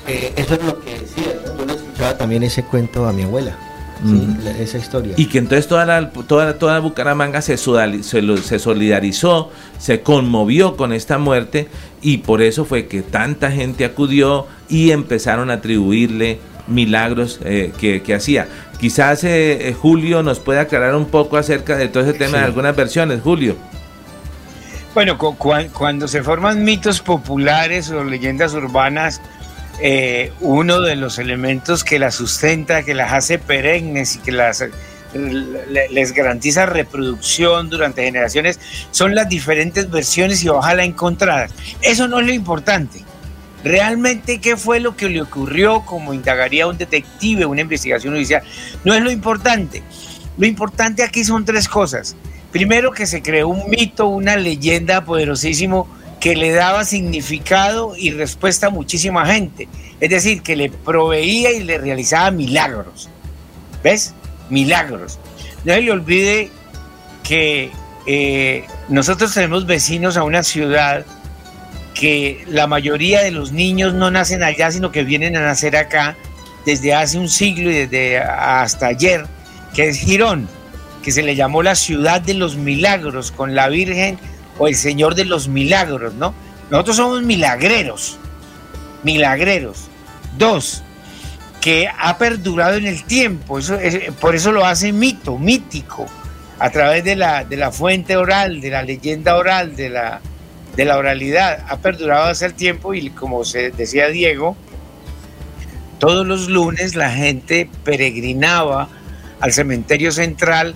Eh, 0.06 0.32
eso 0.36 0.54
es 0.54 0.62
lo 0.64 0.78
que 0.80 0.90
decía, 0.92 1.34
¿no? 1.46 1.58
yo 1.58 1.66
le 1.66 1.72
escuchaba 1.74 2.18
también 2.18 2.42
ese 2.42 2.62
cuento 2.64 3.06
a 3.06 3.12
mi 3.12 3.22
abuela, 3.22 3.56
sí, 4.04 4.12
Mm. 4.12 4.44
la- 4.44 4.58
esa 4.58 4.78
historia. 4.78 5.12
Y 5.16 5.26
que 5.26 5.38
entonces 5.38 5.66
toda, 5.68 5.84
la, 5.86 6.10
toda, 6.10 6.58
toda 6.58 6.78
Bucaramanga 6.80 7.42
se, 7.42 7.54
sodali- 7.56 8.02
se, 8.02 8.22
se 8.42 8.58
solidarizó, 8.58 9.50
se 9.78 10.00
conmovió 10.00 10.76
con 10.76 10.92
esta 10.92 11.18
muerte 11.18 11.68
y 12.02 12.18
por 12.18 12.42
eso 12.42 12.64
fue 12.64 12.86
que 12.86 13.02
tanta 13.02 13.50
gente 13.50 13.84
acudió 13.84 14.46
y 14.68 14.90
empezaron 14.90 15.50
a 15.50 15.54
atribuirle 15.54 16.38
milagros 16.66 17.40
eh, 17.44 17.72
que, 17.78 18.02
que 18.02 18.14
hacía. 18.14 18.46
Quizás 18.78 19.24
eh, 19.24 19.68
eh, 19.68 19.74
Julio 19.74 20.22
nos 20.22 20.38
puede 20.38 20.60
aclarar 20.60 20.94
un 20.94 21.06
poco 21.06 21.36
acerca 21.36 21.76
de 21.76 21.88
todo 21.88 22.04
ese 22.04 22.14
tema 22.14 22.38
de 22.38 22.44
algunas 22.44 22.74
versiones, 22.74 23.20
Julio. 23.22 23.56
Bueno, 24.94 25.18
cu- 25.18 25.36
cuan- 25.36 25.68
cuando 25.68 26.08
se 26.08 26.22
forman 26.22 26.64
mitos 26.64 27.00
populares 27.00 27.90
o 27.90 28.02
leyendas 28.04 28.54
urbanas, 28.54 29.20
eh, 29.82 30.32
uno 30.40 30.80
de 30.80 30.96
los 30.96 31.18
elementos 31.18 31.84
que 31.84 31.98
las 31.98 32.14
sustenta, 32.14 32.82
que 32.82 32.94
las 32.94 33.12
hace 33.12 33.38
perennes 33.38 34.16
y 34.16 34.18
que 34.20 34.32
las, 34.32 34.64
les 35.12 36.12
garantiza 36.12 36.66
reproducción 36.66 37.68
durante 37.68 38.04
generaciones, 38.04 38.60
son 38.90 39.14
las 39.14 39.28
diferentes 39.28 39.90
versiones 39.90 40.42
y 40.44 40.48
ojalá 40.48 40.84
encontradas. 40.84 41.52
Eso 41.82 42.08
no 42.08 42.20
es 42.20 42.26
lo 42.26 42.32
importante. 42.32 43.04
Realmente, 43.62 44.40
¿qué 44.40 44.56
fue 44.56 44.80
lo 44.80 44.96
que 44.96 45.08
le 45.08 45.20
ocurrió? 45.20 45.82
Como 45.84 46.14
indagaría 46.14 46.66
un 46.66 46.78
detective, 46.78 47.44
una 47.44 47.60
investigación 47.60 48.14
judicial, 48.14 48.42
no 48.84 48.94
es 48.94 49.02
lo 49.02 49.10
importante. 49.10 49.82
Lo 50.38 50.46
importante 50.46 51.02
aquí 51.02 51.24
son 51.24 51.44
tres 51.44 51.68
cosas. 51.68 52.16
Primero, 52.52 52.90
que 52.92 53.06
se 53.06 53.22
creó 53.22 53.48
un 53.48 53.68
mito, 53.68 54.06
una 54.06 54.36
leyenda 54.36 55.04
poderosísimo 55.04 55.86
que 56.20 56.36
le 56.36 56.52
daba 56.52 56.84
significado 56.84 57.94
y 57.96 58.10
respuesta 58.10 58.68
a 58.68 58.70
muchísima 58.70 59.26
gente. 59.26 59.68
Es 60.00 60.10
decir, 60.10 60.42
que 60.42 60.56
le 60.56 60.70
proveía 60.70 61.52
y 61.52 61.62
le 61.62 61.78
realizaba 61.78 62.30
milagros. 62.30 63.08
¿Ves? 63.82 64.14
Milagros. 64.50 65.18
No 65.64 65.74
se 65.74 65.80
le 65.80 65.92
olvide 65.92 66.50
que 67.22 67.70
eh, 68.06 68.64
nosotros 68.88 69.32
tenemos 69.32 69.66
vecinos 69.66 70.16
a 70.16 70.24
una 70.24 70.42
ciudad 70.42 71.04
que 71.94 72.44
la 72.48 72.66
mayoría 72.66 73.22
de 73.22 73.30
los 73.30 73.52
niños 73.52 73.94
no 73.94 74.10
nacen 74.10 74.42
allá, 74.42 74.70
sino 74.70 74.90
que 74.90 75.04
vienen 75.04 75.36
a 75.36 75.40
nacer 75.40 75.76
acá 75.76 76.16
desde 76.64 76.94
hace 76.94 77.18
un 77.18 77.28
siglo 77.28 77.70
y 77.70 77.86
desde 77.86 78.18
hasta 78.18 78.86
ayer, 78.86 79.26
que 79.74 79.88
es 79.88 79.98
Girón, 79.98 80.48
que 81.02 81.12
se 81.12 81.22
le 81.22 81.34
llamó 81.34 81.62
la 81.62 81.74
ciudad 81.74 82.20
de 82.20 82.34
los 82.34 82.56
milagros, 82.56 83.30
con 83.30 83.54
la 83.54 83.68
Virgen 83.68 84.18
o 84.58 84.68
el 84.68 84.74
Señor 84.74 85.14
de 85.14 85.24
los 85.24 85.48
milagros, 85.48 86.14
¿no? 86.14 86.34
Nosotros 86.70 86.96
somos 86.96 87.22
milagreros, 87.22 88.18
milagreros. 89.02 89.88
Dos, 90.38 90.82
que 91.60 91.88
ha 91.88 92.16
perdurado 92.18 92.74
en 92.76 92.86
el 92.86 93.04
tiempo, 93.04 93.58
eso 93.58 93.74
es- 93.76 94.12
por 94.14 94.34
eso 94.34 94.50
lo 94.52 94.64
hace 94.64 94.92
mito, 94.92 95.38
mítico, 95.38 96.06
a 96.58 96.70
través 96.70 97.04
de 97.04 97.16
la, 97.16 97.44
de 97.44 97.56
la 97.56 97.70
fuente 97.70 98.16
oral, 98.16 98.60
de 98.60 98.70
la 98.70 98.82
leyenda 98.82 99.36
oral, 99.36 99.76
de 99.76 99.90
la, 99.90 100.20
de 100.76 100.84
la 100.84 100.96
oralidad, 100.96 101.64
ha 101.68 101.76
perdurado 101.78 102.26
hace 102.26 102.46
el 102.46 102.54
tiempo 102.54 102.94
y 102.94 103.10
como 103.10 103.44
se 103.44 103.70
decía 103.70 104.08
Diego, 104.08 104.56
todos 105.98 106.26
los 106.26 106.48
lunes 106.48 106.94
la 106.96 107.10
gente 107.10 107.68
peregrinaba 107.84 108.88
al 109.40 109.52
cementerio 109.52 110.12
central 110.12 110.74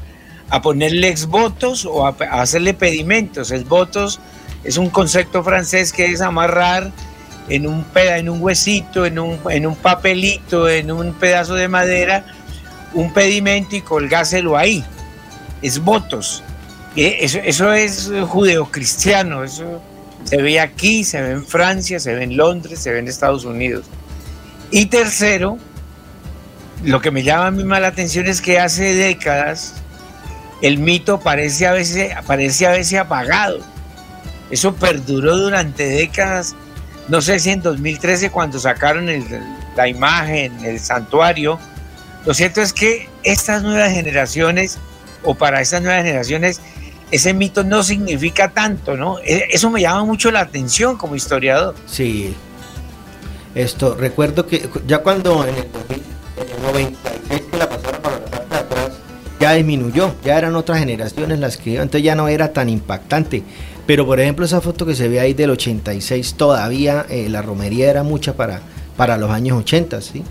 a 0.51 0.61
ponerle 0.61 1.09
exvotos 1.09 1.87
o 1.87 2.07
a, 2.07 2.15
a 2.31 2.43
hacerle 2.43 2.75
pedimentos. 2.75 3.51
Exvotos 3.51 4.21
es 4.65 4.77
un 4.77 4.91
concepto 4.91 5.43
francés 5.43 5.93
que 5.93 6.07
es 6.07 6.21
amarrar 6.21 6.93
en 7.49 7.67
un, 7.67 7.85
en 7.95 8.29
un 8.29 8.43
huesito, 8.43 9.07
en 9.07 9.19
un, 9.19 9.39
en 9.51 9.67
un 9.67 9.77
papelito, 9.77 10.69
en 10.69 10.91
un 10.91 11.13
pedazo 11.15 11.55
de 11.55 11.69
madera, 11.69 12.25
un 12.95 13.13
pedimento 13.13 13.77
y 13.77 13.81
colgárselo 13.81 14.57
ahí. 14.57 14.85
Es 15.63 15.79
votos. 15.79 16.43
Eh, 16.97 17.19
Eso, 17.21 17.39
eso 17.39 17.73
es 17.73 18.11
judeocristiano, 18.29 19.45
eso 19.45 19.81
se 20.25 20.41
ve 20.41 20.59
aquí, 20.61 21.05
se 21.05 21.21
ve 21.21 21.31
en 21.33 21.47
Francia, 21.47 22.01
se 22.01 22.15
ve 22.15 22.25
en 22.25 22.37
Londres, 22.37 22.79
se 22.79 22.93
ve 22.93 22.99
en 22.99 23.09
Estados 23.09 23.45
Unidos. 23.45 23.85
Y 24.71 24.87
tercero, 24.87 25.59
lo 26.83 27.01
que 27.01 27.11
me 27.11 27.23
llama 27.23 27.49
a 27.49 27.51
mí 27.51 27.65
más 27.65 27.81
la 27.81 27.89
atención 27.89 28.27
es 28.27 28.41
que 28.41 28.59
hace 28.59 28.95
décadas 28.95 29.75
el 30.63 30.79
mito 30.79 31.21
parece 31.21 31.67
a 31.67 31.73
veces, 31.73 32.13
parece 32.27 32.67
a 32.67 32.71
veces 32.71 32.99
apagado. 32.99 33.61
Eso 34.51 34.75
perduró 34.75 35.37
durante 35.37 35.87
décadas. 35.87 36.55
No 37.09 37.21
sé 37.21 37.39
si 37.39 37.51
en 37.51 37.61
2013 37.63 38.31
cuando 38.31 38.59
sacaron 38.59 39.09
la 39.77 39.89
imagen, 39.89 40.65
el 40.65 40.81
santuario. 40.81 41.59
Lo 42.25 42.33
cierto 42.33 42.63
es 42.63 42.73
que 42.73 43.09
estas 43.23 43.63
nuevas 43.63 43.93
generaciones, 43.93 44.79
o 45.23 45.35
para 45.35 45.61
estas 45.61 45.83
nuevas 45.83 46.03
generaciones, 46.05 46.61
ese 47.11 47.35
mito 47.35 47.63
no 47.65 47.83
significa 47.83 48.49
tanto, 48.51 48.97
¿no? 48.97 49.19
E- 49.21 49.49
Eso 49.51 49.71
me 49.71 49.81
llama 49.83 50.05
mucho 50.05 50.31
la 50.31 50.41
atención 50.41 50.97
como 50.97 51.15
historiador. 51.17 51.75
Sí. 51.87 52.35
Esto, 53.55 53.95
recuerdo 53.95 54.47
que 54.47 54.69
ya 54.87 54.99
cuando 54.99 55.47
en 55.47 55.55
el, 55.55 55.71
2000, 55.71 56.03
en 56.39 56.57
el 56.57 56.63
96 56.63 57.43
ya 59.45 59.53
disminuyó, 59.53 60.15
ya 60.25 60.39
eran 60.39 60.57
otras 60.57 60.79
generaciones 60.79 61.39
las 61.39 61.57
que 61.59 61.71
iban, 61.71 61.83
entonces 61.85 62.05
ya 62.05 62.15
no 62.15 62.29
era 62.29 62.53
tan 62.53 62.69
impactante. 62.71 63.43
Pero 63.87 64.07
por 64.07 64.19
ejemplo 64.19 64.47
esa 64.47 64.61
foto 64.63 64.87
que 64.87 64.95
se 64.95 65.09
ve 65.09 65.21
ahí 65.21 65.35
del 65.35 65.51
86, 65.51 66.35
todavía 66.35 67.05
eh, 67.11 67.29
la 67.29 67.43
romería 67.43 67.91
era 67.91 68.03
mucha 68.03 68.33
para, 68.35 68.61
para 68.97 69.19
los 69.19 69.31
años 69.31 69.59
80, 69.59 70.01
¿sí? 70.01 70.23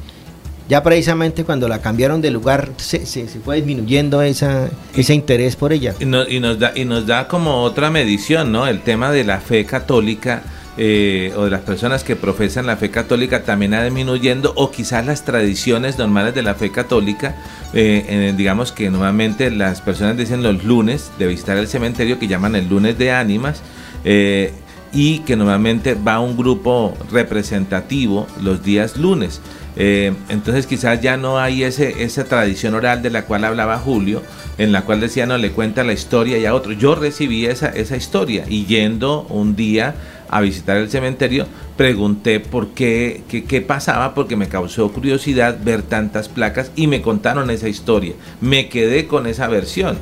Ya 0.67 0.81
precisamente 0.81 1.43
cuando 1.43 1.67
la 1.67 1.79
cambiaron 1.79 2.21
de 2.21 2.31
lugar 2.31 2.69
se, 2.77 3.05
se- 3.05 3.27
se 3.27 3.39
fue 3.39 3.57
disminuyendo 3.57 4.21
esa, 4.23 4.69
ese 4.95 5.13
interés 5.13 5.55
por 5.55 5.73
ella. 5.73 5.93
Y, 5.99 6.05
no- 6.05 6.27
y 6.27 6.39
nos 6.39 6.57
da, 6.57 6.71
y 6.73 6.83
nos 6.85 7.05
da 7.05 7.27
como 7.27 7.61
otra 7.61 7.91
medición, 7.91 8.51
¿no? 8.51 8.65
El 8.65 8.81
tema 8.81 9.11
de 9.11 9.23
la 9.25 9.39
fe 9.39 9.65
católica 9.65 10.41
eh, 10.75 11.31
o 11.35 11.45
de 11.45 11.51
las 11.51 11.61
personas 11.61 12.03
que 12.03 12.15
profesan 12.15 12.65
la 12.65 12.77
fe 12.77 12.89
católica 12.89 13.43
también 13.43 13.75
ha 13.75 13.83
disminuyendo 13.83 14.53
o 14.55 14.71
quizás 14.71 15.05
las 15.05 15.23
tradiciones 15.23 15.99
normales 15.99 16.33
de 16.33 16.41
la 16.41 16.55
fe 16.55 16.71
católica, 16.71 17.35
eh, 17.73 18.33
digamos 18.35 18.71
que 18.71 18.89
normalmente 18.89 19.51
las 19.51 19.81
personas 19.81 20.17
dicen 20.17 20.41
los 20.41 20.63
lunes 20.63 21.11
de 21.19 21.27
visitar 21.27 21.57
el 21.57 21.67
cementerio 21.67 22.17
que 22.17 22.27
llaman 22.27 22.55
el 22.55 22.69
lunes 22.69 22.97
de 22.97 23.11
ánimas. 23.11 23.61
eh, 24.03 24.51
y 24.95 25.19
que 25.19 25.35
normalmente 25.35 25.95
va 25.95 26.19
un 26.19 26.37
grupo 26.37 26.95
representativo 27.11 28.27
los 28.43 28.63
días 28.63 28.95
lunes. 28.95 29.41
Entonces 29.75 30.67
quizás 30.67 31.01
ya 31.01 31.17
no 31.17 31.39
hay 31.39 31.63
ese, 31.63 32.03
esa 32.03 32.25
tradición 32.25 32.75
oral 32.75 33.01
de 33.01 33.09
la 33.09 33.25
cual 33.25 33.43
hablaba 33.43 33.79
Julio, 33.79 34.21
en 34.59 34.71
la 34.71 34.83
cual 34.83 34.99
decía 34.99 35.25
no 35.25 35.39
le 35.39 35.49
cuenta 35.49 35.83
la 35.83 35.93
historia 35.93 36.37
y 36.37 36.45
a 36.45 36.53
otro. 36.53 36.73
Yo 36.73 36.93
recibí 36.93 37.47
esa, 37.47 37.69
esa 37.69 37.97
historia 37.97 38.45
y 38.47 38.65
yendo 38.65 39.25
un 39.29 39.55
día 39.55 39.95
a 40.35 40.41
visitar 40.41 40.77
el 40.77 40.89
cementerio 40.89 41.45
pregunté 41.77 42.39
por 42.39 42.69
qué, 42.69 43.23
qué, 43.27 43.43
qué 43.43 43.61
pasaba 43.61 44.13
porque 44.15 44.35
me 44.35 44.47
causó 44.47 44.91
curiosidad 44.91 45.59
ver 45.63 45.83
tantas 45.83 46.27
placas 46.27 46.71
y 46.75 46.87
me 46.87 47.01
contaron 47.01 47.49
esa 47.49 47.69
historia. 47.69 48.13
Me 48.41 48.69
quedé 48.69 49.07
con 49.07 49.27
esa 49.27 49.47
versión. 49.47 49.97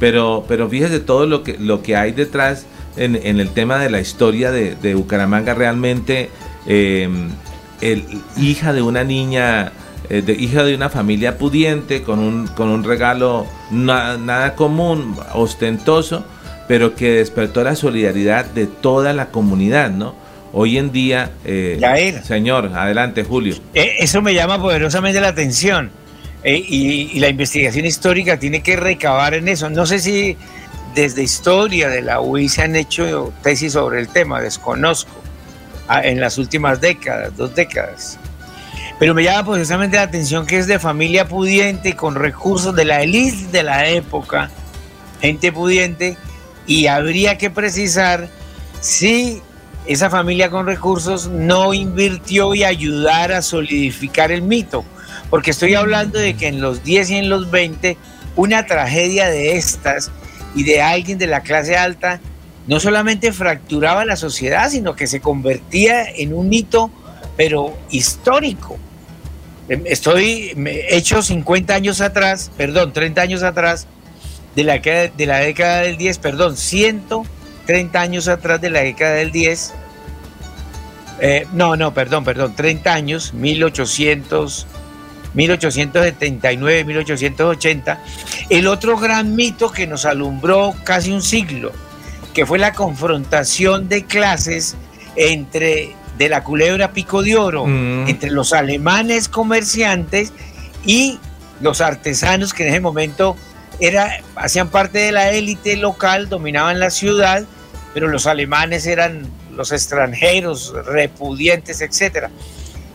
Pero, 0.00 0.44
pero 0.48 0.68
fíjese 0.68 1.00
todo 1.00 1.26
lo 1.26 1.42
que, 1.42 1.56
lo 1.58 1.82
que 1.82 1.96
hay 1.96 2.12
detrás 2.12 2.66
en, 2.96 3.16
el 3.16 3.50
tema 3.50 3.78
de 3.78 3.90
la 3.90 4.00
historia 4.00 4.50
de, 4.50 4.94
Bucaramanga. 4.94 5.54
Realmente, 5.54 6.30
eh, 6.66 7.08
el, 7.80 8.04
hija 8.36 8.72
de 8.72 8.82
una 8.82 9.04
niña, 9.04 9.72
eh, 10.10 10.22
de, 10.22 10.32
hija 10.32 10.64
de 10.64 10.74
una 10.74 10.88
familia 10.88 11.38
pudiente, 11.38 12.02
con 12.02 12.18
un, 12.18 12.46
con 12.48 12.68
un 12.68 12.84
regalo 12.84 13.46
na- 13.70 14.16
nada 14.16 14.54
común, 14.54 15.16
ostentoso, 15.32 16.24
pero 16.68 16.94
que 16.94 17.10
despertó 17.10 17.62
la 17.62 17.76
solidaridad 17.76 18.44
de 18.46 18.66
toda 18.66 19.12
la 19.12 19.26
comunidad, 19.26 19.90
¿no? 19.90 20.14
Hoy 20.52 20.78
en 20.78 20.92
día, 20.92 21.32
eh, 21.44 22.20
señor, 22.24 22.70
adelante 22.74 23.24
Julio. 23.24 23.56
Eh, 23.74 23.96
Eso 23.98 24.22
me 24.22 24.34
llama 24.34 24.60
poderosamente 24.60 25.20
la 25.20 25.28
atención. 25.28 25.90
Eh, 26.44 26.62
y, 26.68 27.10
y 27.12 27.18
la 27.20 27.28
investigación 27.28 27.86
histórica 27.86 28.38
tiene 28.38 28.62
que 28.62 28.76
recabar 28.76 29.34
en 29.34 29.48
eso. 29.48 29.68
No 29.70 29.86
sé 29.86 29.98
si 29.98 30.36
desde 30.94 31.22
historia 31.22 31.88
de 31.88 32.02
la 32.02 32.20
UI 32.20 32.48
se 32.48 32.62
han 32.62 32.76
hecho 32.76 33.32
tesis 33.42 33.72
sobre 33.72 34.00
el 34.00 34.08
tema, 34.08 34.40
desconozco, 34.40 35.10
ah, 35.88 36.02
en 36.04 36.20
las 36.20 36.38
últimas 36.38 36.80
décadas, 36.80 37.36
dos 37.36 37.54
décadas. 37.54 38.18
Pero 38.98 39.12
me 39.12 39.24
llama 39.24 39.44
poderosamente 39.44 39.96
la 39.96 40.02
atención 40.04 40.46
que 40.46 40.58
es 40.58 40.66
de 40.68 40.78
familia 40.78 41.26
pudiente, 41.26 41.96
con 41.96 42.14
recursos 42.14 42.74
de 42.76 42.84
la 42.84 43.02
élite 43.02 43.48
de 43.50 43.62
la 43.64 43.88
época, 43.88 44.50
gente 45.20 45.50
pudiente, 45.50 46.16
y 46.66 46.86
habría 46.86 47.38
que 47.38 47.50
precisar 47.50 48.28
si 48.80 49.42
esa 49.86 50.08
familia 50.10 50.50
con 50.50 50.66
recursos 50.66 51.28
no 51.28 51.74
invirtió 51.74 52.54
y 52.54 52.64
ayudar 52.64 53.32
a 53.32 53.42
solidificar 53.42 54.32
el 54.32 54.42
mito. 54.42 54.84
Porque 55.30 55.50
estoy 55.50 55.74
hablando 55.74 56.18
de 56.18 56.34
que 56.34 56.48
en 56.48 56.60
los 56.60 56.82
10 56.84 57.10
y 57.10 57.16
en 57.16 57.28
los 57.28 57.50
20, 57.50 57.96
una 58.36 58.66
tragedia 58.66 59.26
de 59.28 59.56
estas 59.56 60.10
y 60.54 60.62
de 60.62 60.80
alguien 60.80 61.18
de 61.18 61.26
la 61.26 61.40
clase 61.40 61.76
alta 61.76 62.20
no 62.66 62.80
solamente 62.80 63.32
fracturaba 63.32 64.04
la 64.04 64.16
sociedad, 64.16 64.70
sino 64.70 64.96
que 64.96 65.06
se 65.06 65.20
convertía 65.20 66.04
en 66.04 66.32
un 66.32 66.48
mito, 66.48 66.90
pero 67.36 67.76
histórico. 67.90 68.78
Em, 69.68 69.82
Estoy 69.86 70.52
hecho 70.88 71.22
50 71.22 71.74
años 71.74 72.00
atrás, 72.00 72.50
perdón, 72.56 72.92
30 72.92 73.20
años 73.20 73.42
atrás, 73.42 73.86
de 74.56 74.64
la, 74.64 74.80
que- 74.80 75.12
de 75.16 75.26
la 75.26 75.38
década 75.38 75.80
del 75.82 75.96
10, 75.96 76.18
perdón, 76.18 76.56
130 76.56 78.00
años 78.00 78.28
atrás 78.28 78.60
de 78.60 78.70
la 78.70 78.80
década 78.80 79.14
del 79.14 79.32
10. 79.32 79.72
Eh, 81.20 81.46
no, 81.52 81.76
no, 81.76 81.94
perdón, 81.94 82.24
perdón, 82.24 82.54
30 82.56 82.92
años, 82.92 83.32
1800, 83.34 84.66
1879, 85.34 86.84
1880. 86.84 88.00
El 88.50 88.66
otro 88.66 88.96
gran 88.98 89.34
mito 89.36 89.70
que 89.70 89.86
nos 89.86 90.04
alumbró 90.04 90.74
casi 90.84 91.12
un 91.12 91.22
siglo, 91.22 91.72
que 92.32 92.46
fue 92.46 92.58
la 92.58 92.72
confrontación 92.72 93.88
de 93.88 94.04
clases 94.04 94.76
entre 95.16 95.94
de 96.18 96.28
la 96.28 96.44
culebra 96.44 96.92
pico 96.92 97.22
de 97.22 97.36
oro, 97.36 97.66
Mm. 97.66 98.06
entre 98.08 98.30
los 98.30 98.52
alemanes 98.52 99.28
comerciantes 99.28 100.32
y 100.86 101.18
los 101.60 101.80
artesanos 101.80 102.52
que 102.54 102.62
en 102.64 102.68
ese 102.70 102.80
momento 102.80 103.36
era, 103.80 104.20
hacían 104.36 104.68
parte 104.68 104.98
de 104.98 105.12
la 105.12 105.30
élite 105.30 105.76
local, 105.76 106.28
dominaban 106.28 106.78
la 106.80 106.90
ciudad, 106.90 107.44
pero 107.92 108.08
los 108.08 108.26
alemanes 108.26 108.86
eran 108.86 109.28
los 109.54 109.72
extranjeros, 109.72 110.74
repudientes, 110.86 111.80
etc. 111.80 112.28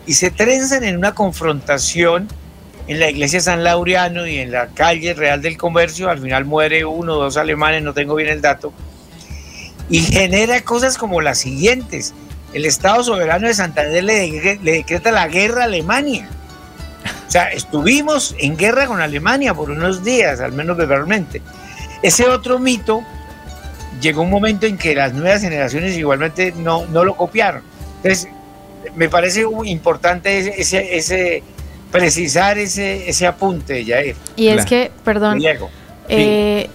Y 0.06 0.14
se 0.14 0.30
trenzan 0.30 0.84
en 0.84 0.96
una 0.96 1.14
confrontación 1.14 2.28
en 2.86 2.98
la 2.98 3.08
iglesia 3.08 3.40
San 3.40 3.62
Laureano 3.62 4.26
y 4.26 4.38
en 4.38 4.50
la 4.50 4.68
calle 4.68 5.14
Real 5.14 5.40
del 5.40 5.56
Comercio, 5.56 6.10
al 6.10 6.18
final 6.18 6.44
muere 6.44 6.84
uno 6.84 7.14
o 7.14 7.22
dos 7.22 7.36
alemanes, 7.36 7.82
no 7.82 7.94
tengo 7.94 8.14
bien 8.16 8.28
el 8.28 8.40
dato, 8.40 8.72
y 9.88 10.00
genera 10.00 10.60
cosas 10.62 10.98
como 10.98 11.20
las 11.20 11.38
siguientes. 11.38 12.14
El 12.52 12.64
Estado 12.64 13.04
Soberano 13.04 13.46
de 13.46 13.54
Santander 13.54 14.02
le, 14.02 14.58
le 14.60 14.72
decreta 14.72 15.12
la 15.12 15.28
guerra 15.28 15.62
a 15.62 15.64
Alemania. 15.66 16.28
O 17.30 17.32
sea, 17.32 17.44
estuvimos 17.52 18.34
en 18.40 18.56
guerra 18.56 18.86
con 18.88 19.00
Alemania 19.00 19.54
por 19.54 19.70
unos 19.70 20.02
días, 20.02 20.40
al 20.40 20.50
menos 20.50 20.76
verbalmente. 20.76 21.40
Ese 22.02 22.26
otro 22.28 22.58
mito 22.58 23.04
llegó 24.00 24.22
un 24.22 24.30
momento 24.30 24.66
en 24.66 24.76
que 24.76 24.96
las 24.96 25.12
nuevas 25.14 25.40
generaciones 25.40 25.96
igualmente 25.96 26.52
no, 26.56 26.86
no 26.86 27.04
lo 27.04 27.14
copiaron. 27.16 27.62
Entonces, 28.02 28.26
me 28.96 29.08
parece 29.08 29.44
importante 29.64 30.38
ese, 30.40 30.60
ese, 30.60 30.96
ese- 30.96 31.42
precisar 31.92 32.58
ese, 32.58 33.08
ese 33.08 33.28
apunte, 33.28 33.84
Jair. 33.84 34.16
Y 34.34 34.48
es 34.48 34.66
que, 34.66 34.90
perdón, 35.04 35.38
Diego. 35.38 35.70
eh, 36.08 36.68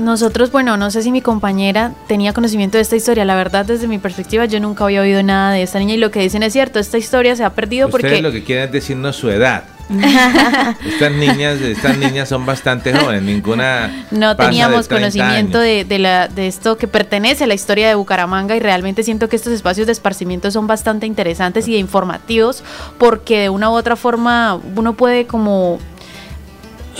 nosotros, 0.00 0.50
bueno, 0.50 0.76
no 0.76 0.90
sé 0.90 1.02
si 1.02 1.12
mi 1.12 1.20
compañera 1.22 1.92
tenía 2.08 2.32
conocimiento 2.32 2.76
de 2.76 2.82
esta 2.82 2.96
historia. 2.96 3.24
La 3.24 3.36
verdad, 3.36 3.66
desde 3.66 3.86
mi 3.86 3.98
perspectiva, 3.98 4.46
yo 4.46 4.58
nunca 4.58 4.82
había 4.82 5.02
oído 5.02 5.22
nada 5.22 5.52
de 5.52 5.62
esta 5.62 5.78
niña 5.78 5.94
y 5.94 5.98
lo 5.98 6.10
que 6.10 6.18
dicen 6.18 6.42
es 6.42 6.52
cierto. 6.54 6.80
Esta 6.80 6.98
historia 6.98 7.36
se 7.36 7.44
ha 7.44 7.50
perdido 7.50 7.86
Ustedes 7.86 8.02
porque 8.02 8.20
lo 8.22 8.32
que 8.32 8.42
quieren 8.42 8.64
es 8.64 8.72
decirnos 8.72 9.14
su 9.14 9.30
edad. 9.30 9.62
Estas 10.86 11.12
niñas, 11.12 11.60
estas 11.60 11.98
niñas 11.98 12.28
son 12.28 12.46
bastante 12.46 12.96
jóvenes, 12.96 13.22
ninguna 13.22 14.06
no 14.10 14.34
de 14.34 14.44
teníamos 14.44 14.88
30 14.88 14.94
conocimiento 14.94 15.58
de, 15.58 15.84
de 15.84 15.98
la, 15.98 16.28
de 16.28 16.46
esto 16.46 16.76
que 16.76 16.88
pertenece 16.88 17.44
a 17.44 17.46
la 17.46 17.54
historia 17.54 17.88
de 17.88 17.94
Bucaramanga 17.94 18.56
y 18.56 18.60
realmente 18.60 19.02
siento 19.02 19.28
que 19.28 19.36
estos 19.36 19.52
espacios 19.52 19.86
de 19.86 19.92
esparcimiento 19.92 20.50
son 20.50 20.66
bastante 20.66 21.06
interesantes 21.06 21.68
y 21.68 21.76
informativos 21.76 22.64
porque 22.98 23.40
de 23.40 23.48
una 23.48 23.70
u 23.70 23.74
otra 23.74 23.96
forma 23.96 24.58
uno 24.76 24.94
puede 24.94 25.26
como 25.26 25.78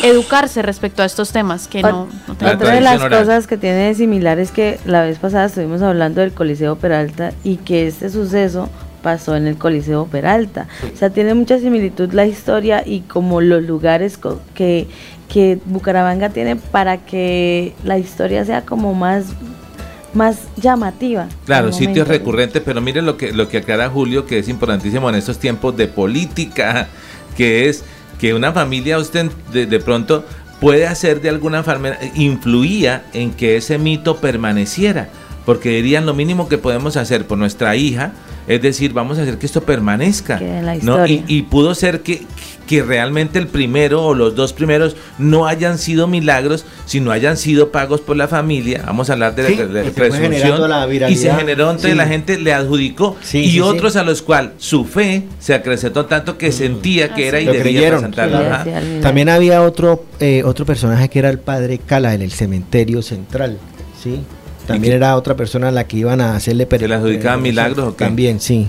educarse 0.03 0.63
respecto 0.63 1.03
a 1.03 1.07
estos 1.07 1.33
temas 1.33 1.69
que 1.69 1.83
no, 1.83 2.09
no 2.27 2.35
tenemos. 2.35 2.63
Otra 2.63 2.75
de 2.75 2.81
las 2.81 3.01
cosas 3.03 3.47
que 3.47 3.57
tiene 3.57 3.89
de 3.89 3.95
similar 3.95 4.39
es 4.39 4.51
que 4.51 4.79
la 4.85 5.03
vez 5.03 5.19
pasada 5.19 5.47
estuvimos 5.47 5.83
hablando 5.83 6.21
del 6.21 6.33
Coliseo 6.33 6.77
Peralta 6.77 7.33
y 7.45 7.57
que 7.57 7.87
este 7.87 8.09
suceso 8.09 8.69
pasó 9.03 9.37
en 9.37 9.47
el 9.47 9.57
Coliseo 9.57 10.07
Peralta. 10.07 10.69
O 10.93 10.97
sea, 10.97 11.11
tiene 11.11 11.35
mucha 11.35 11.59
similitud 11.59 12.13
la 12.13 12.27
historia 12.27 12.83
y 12.87 13.01
como 13.01 13.41
los 13.41 13.63
lugares 13.63 14.19
que, 14.55 14.87
que 15.29 15.59
Bucaramanga 15.67 16.31
tiene 16.31 16.57
para 16.57 16.99
que 16.99 17.75
la 17.85 17.99
historia 17.99 18.45
sea 18.45 18.63
como 18.63 18.95
más 18.95 19.27
más 20.15 20.41
llamativa. 20.57 21.29
Claro, 21.47 21.73
sitios 21.73 22.07
recurrentes, 22.07 22.63
pero 22.65 22.81
miren 22.81 23.07
lo 23.07 23.17
que, 23.17 23.33
lo 23.33 23.49
que 23.49 23.59
aclara 23.59 23.89
Julio, 23.89 24.27
que 24.27 24.39
es 24.39 24.49
importantísimo 24.49 25.09
en 25.09 25.15
estos 25.15 25.39
tiempos 25.39 25.77
de 25.77 25.89
política, 25.89 26.89
que 27.37 27.69
es 27.69 27.85
que 28.19 28.35
una 28.35 28.53
familia 28.53 28.99
usted 28.99 29.31
de, 29.53 29.81
pronto 29.81 30.25
puede 30.61 30.87
hacer 30.87 31.21
de 31.21 31.29
alguna 31.29 31.63
forma, 31.63 31.97
influía 32.15 33.05
en 33.13 33.33
que 33.33 33.57
ese 33.57 33.79
mito 33.79 34.19
permaneciera, 34.19 35.09
porque 35.45 35.71
dirían 35.71 36.07
lo 36.07 36.15
mínimo 36.15 36.49
que 36.49 36.59
podemos 36.59 36.97
hacer 36.97 37.27
por 37.27 37.39
nuestra 37.39 37.77
hija, 37.77 38.13
es 38.47 38.61
decir, 38.61 38.93
vamos 38.93 39.19
a 39.19 39.23
hacer 39.23 39.39
que 39.39 39.47
esto 39.47 39.63
permanezca. 39.63 40.41
¿no? 40.83 41.07
Y, 41.07 41.43
pudo 41.43 41.75
ser 41.75 42.01
que, 42.01 42.23
que 42.67 42.83
realmente 42.83 43.39
el 43.39 43.47
primero 43.47 44.05
o 44.05 44.15
los 44.15 44.35
dos 44.35 44.53
primeros 44.53 44.97
no 45.19 45.47
hayan 45.47 45.79
sido 45.79 46.07
milagros, 46.07 46.65
sino 46.87 47.13
hayan 47.13 47.37
sido 47.37 47.71
pagos 47.71 48.01
por 48.01 48.17
la 48.17 48.29
familia. 48.29 48.83
Vamos 48.87 49.11
a 49.11 49.15
hablar 49.15 49.35
de, 49.35 49.43
la 49.67 49.91
presunción. 49.91 50.61
y 51.09 51.17
se 51.17 51.33
generó, 51.33 51.71
entonces 51.71 51.97
la 51.97 52.07
gente 52.07 52.39
le 52.39 52.53
adjudicó. 52.53 53.17
y 53.33 53.61
otros 53.61 53.97
a 53.97 54.03
los 54.03 54.23
cuales 54.23 54.53
su 54.59 54.85
fe 54.85 55.25
se 55.39 55.55
acrecentó 55.55 56.07
tanto 56.07 56.39
que 56.39 56.53
sentía 56.53 57.15
que 57.15 57.29
era 57.29 57.41
y 57.41 57.47
debía 57.47 58.01
También 59.03 59.29
había 59.29 59.63
otro, 59.63 60.05
eh, 60.21 60.43
otro 60.45 60.67
personaje 60.67 61.09
que 61.09 61.19
era 61.19 61.31
el 61.31 61.39
padre 61.39 61.79
Cala 61.79 62.15
en 62.15 62.23
el 62.23 62.33
cementerio 62.33 63.03
central. 63.03 63.59
¿sí? 64.03 64.21
También 64.67 64.95
era 64.95 65.17
otra 65.17 65.37
persona 65.37 65.69
a 65.69 65.71
la 65.73 65.85
que 65.85 65.99
iban 65.99 66.21
a 66.21 66.37
hacerle 66.37 66.67
¿Se 66.71 66.89
le 66.89 66.95
adjudicaban 66.95 67.43
milagros 67.43 67.89
o 67.89 67.97
qué? 67.97 68.05
También, 68.05 68.41
sí. 68.41 68.69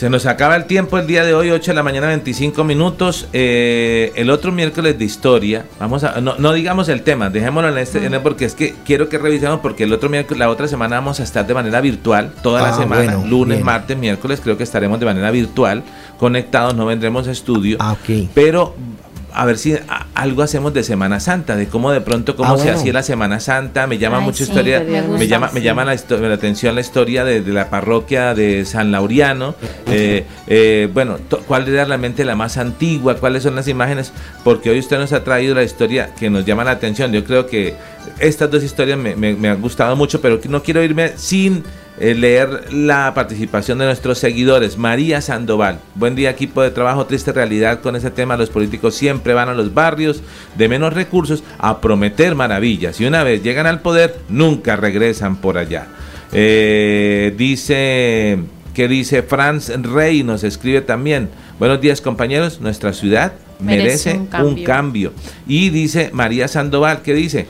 Se 0.00 0.08
nos 0.08 0.24
acaba 0.24 0.56
el 0.56 0.64
tiempo 0.64 0.96
el 0.96 1.06
día 1.06 1.24
de 1.24 1.34
hoy, 1.34 1.50
8 1.50 1.72
de 1.72 1.74
la 1.74 1.82
mañana, 1.82 2.06
25 2.06 2.64
minutos. 2.64 3.28
Eh, 3.34 4.12
el 4.16 4.30
otro 4.30 4.50
miércoles 4.50 4.98
de 4.98 5.04
historia, 5.04 5.66
vamos 5.78 6.04
a, 6.04 6.22
no, 6.22 6.52
digamos 6.54 6.88
el 6.88 7.02
tema, 7.02 7.28
dejémoslo 7.28 7.68
en 7.68 7.76
este, 7.76 8.08
porque 8.20 8.46
es 8.46 8.54
que 8.54 8.74
quiero 8.86 9.10
que 9.10 9.18
revisemos, 9.18 9.60
porque 9.60 9.84
el 9.84 9.92
otro 9.92 10.08
miércoles, 10.08 10.38
la 10.38 10.48
otra 10.48 10.68
semana 10.68 10.96
vamos 10.96 11.20
a 11.20 11.22
estar 11.22 11.46
de 11.46 11.52
manera 11.52 11.82
virtual, 11.82 12.32
toda 12.42 12.62
la 12.62 12.70
ah, 12.70 12.78
semana, 12.78 13.22
lunes, 13.26 13.62
martes, 13.62 13.94
miércoles, 13.94 14.40
creo 14.42 14.56
que 14.56 14.62
estaremos 14.62 14.98
de 15.00 15.04
manera 15.04 15.30
virtual, 15.30 15.82
conectados, 16.18 16.74
no 16.74 16.86
vendremos 16.86 17.28
a 17.28 17.32
estudio. 17.32 17.76
Ah, 17.78 17.94
Pero 18.32 18.74
a 19.34 19.44
ver 19.44 19.58
si 19.58 19.76
algo 20.20 20.42
hacemos 20.42 20.74
de 20.74 20.84
Semana 20.84 21.18
Santa, 21.18 21.56
de 21.56 21.68
cómo 21.68 21.92
de 21.92 22.02
pronto 22.02 22.36
cómo 22.36 22.52
ah, 22.52 22.58
se 22.58 22.70
hacía 22.70 22.92
la 22.92 23.02
Semana 23.02 23.40
Santa, 23.40 23.86
me 23.86 23.96
llama 23.96 24.20
mucho 24.20 24.42
historia, 24.42 24.80
me, 24.80 25.26
llama 25.26 25.50
me 25.54 25.62
llama 25.62 25.82
la, 25.86 25.94
la, 25.94 26.34
atención 26.34 26.74
la 26.74 26.82
historia 26.82 27.24
de, 27.24 27.40
la 27.40 27.70
parroquia 27.70 28.34
de 28.34 28.66
San 28.66 28.92
Lauriano, 28.92 29.54
eh, 29.86 30.26
eh, 30.46 30.90
bueno, 30.92 31.16
cuál 31.46 31.66
era 31.68 31.86
realmente 31.86 32.26
la 32.26 32.36
más 32.36 32.58
antigua, 32.58 33.16
cuáles 33.16 33.44
son 33.44 33.54
las 33.54 33.66
imágenes, 33.66 34.12
porque 34.44 34.68
hoy 34.68 34.78
usted 34.78 34.98
nos 34.98 35.14
ha 35.14 35.24
traído 35.24 35.54
la 35.54 35.62
historia 35.62 36.14
que 36.14 36.28
nos 36.28 36.44
llama 36.44 36.64
la 36.64 36.72
atención, 36.72 37.12
yo 37.12 37.24
creo 37.24 37.46
que 37.46 37.74
estas 38.18 38.50
dos 38.50 38.62
historias 38.62 38.98
me, 38.98 39.16
me 39.16 39.48
han 39.48 39.62
gustado 39.62 39.96
mucho, 39.96 40.20
pero 40.20 40.38
no 40.50 40.62
quiero 40.62 40.82
irme 40.82 41.12
sin 41.16 41.64
leer 42.00 42.72
la 42.72 43.12
participación 43.14 43.78
de 43.78 43.84
nuestros 43.84 44.18
seguidores. 44.18 44.78
María 44.78 45.20
Sandoval, 45.20 45.80
buen 45.94 46.14
día 46.14 46.30
equipo 46.30 46.62
de 46.62 46.70
trabajo, 46.70 47.06
triste 47.06 47.32
realidad 47.32 47.80
con 47.80 47.94
ese 47.94 48.10
tema. 48.10 48.36
Los 48.36 48.50
políticos 48.50 48.94
siempre 48.94 49.34
van 49.34 49.50
a 49.50 49.54
los 49.54 49.74
barrios 49.74 50.22
de 50.56 50.68
menos 50.68 50.94
recursos 50.94 51.44
a 51.58 51.80
prometer 51.80 52.34
maravillas 52.34 53.00
y 53.00 53.04
una 53.04 53.22
vez 53.22 53.42
llegan 53.42 53.66
al 53.66 53.80
poder 53.80 54.16
nunca 54.28 54.76
regresan 54.76 55.36
por 55.36 55.58
allá. 55.58 55.86
Eh, 56.32 57.34
dice 57.36 58.38
que 58.74 58.88
dice 58.88 59.22
Franz 59.22 59.68
Rey, 59.82 60.22
nos 60.22 60.42
escribe 60.42 60.80
también. 60.80 61.28
Buenos 61.58 61.80
días 61.80 62.00
compañeros, 62.00 62.60
nuestra 62.60 62.92
ciudad 62.92 63.32
merece, 63.58 64.18
un, 64.42 64.64
cambio. 64.64 65.12
Y 65.46 65.70
dice 65.70 66.10
María 66.12 66.48
Sandoval, 66.48 67.02
¿qué 67.02 67.14
dice? 67.14 67.46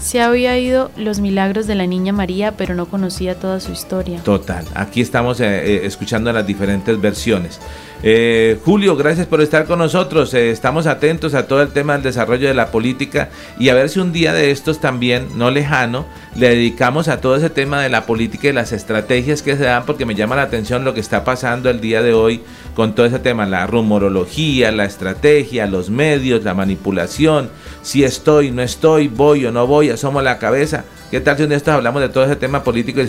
Se 0.00 0.20
había 0.20 0.52
oído 0.52 0.90
los 0.96 1.20
milagros 1.20 1.66
de 1.66 1.74
la 1.74 1.86
niña 1.86 2.12
María, 2.12 2.52
pero 2.56 2.74
no 2.74 2.86
conocía 2.86 3.38
toda 3.38 3.60
su 3.60 3.72
historia. 3.72 4.20
Total, 4.22 4.64
aquí 4.74 5.00
estamos 5.00 5.40
eh, 5.40 5.44
eh, 5.46 5.80
escuchando 5.84 6.32
las 6.32 6.46
diferentes 6.46 6.98
versiones. 7.00 7.60
Eh, 8.02 8.58
Julio, 8.64 8.96
gracias 8.96 9.26
por 9.26 9.42
estar 9.42 9.66
con 9.66 9.78
nosotros. 9.78 10.32
estamos 10.32 10.86
atentos 10.86 11.34
a 11.34 11.46
todo 11.46 11.60
el 11.60 11.68
tema 11.68 11.92
del 11.92 12.02
desarrollo 12.02 12.48
de 12.48 12.54
la 12.54 12.70
política 12.70 13.28
y 13.58 13.68
a 13.68 13.74
ver 13.74 13.90
si 13.90 14.00
un 14.00 14.12
día 14.12 14.32
de 14.32 14.50
estos 14.50 14.80
también, 14.80 15.28
no 15.36 15.50
lejano, 15.50 16.06
le 16.34 16.48
dedicamos 16.48 17.08
a 17.08 17.20
todo 17.20 17.36
ese 17.36 17.50
tema 17.50 17.82
de 17.82 17.90
la 17.90 18.06
política 18.06 18.48
y 18.48 18.52
las 18.52 18.72
estrategias 18.72 19.42
que 19.42 19.56
se 19.56 19.64
dan, 19.64 19.84
porque 19.84 20.06
me 20.06 20.14
llama 20.14 20.36
la 20.36 20.42
atención 20.42 20.84
lo 20.84 20.94
que 20.94 21.00
está 21.00 21.24
pasando 21.24 21.68
el 21.68 21.82
día 21.82 22.02
de 22.02 22.14
hoy 22.14 22.40
con 22.74 22.94
todo 22.94 23.04
ese 23.04 23.18
tema, 23.18 23.44
la 23.44 23.66
rumorología, 23.66 24.72
la 24.72 24.86
estrategia, 24.86 25.66
los 25.66 25.90
medios, 25.90 26.42
la 26.42 26.54
manipulación, 26.54 27.50
si 27.82 28.04
estoy, 28.04 28.50
no 28.50 28.62
estoy, 28.62 29.08
voy 29.08 29.44
o 29.44 29.52
no 29.52 29.66
voy, 29.66 29.90
asomo 29.90 30.22
la 30.22 30.38
cabeza. 30.38 30.84
¿Qué 31.10 31.20
tal 31.20 31.36
si 31.36 31.42
un 31.42 31.50
día 31.50 31.58
estos 31.58 31.74
hablamos 31.74 32.00
de 32.00 32.08
todo 32.08 32.24
ese 32.24 32.36
tema 32.36 32.64
político 32.64 33.00
y 33.02 33.08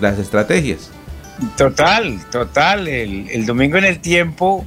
las 0.00 0.18
estrategias? 0.18 0.90
Total, 1.56 2.20
total. 2.30 2.88
El, 2.88 3.46
domingo 3.46 3.78
en 3.78 3.84
el 3.84 3.98
tiempo 4.00 4.64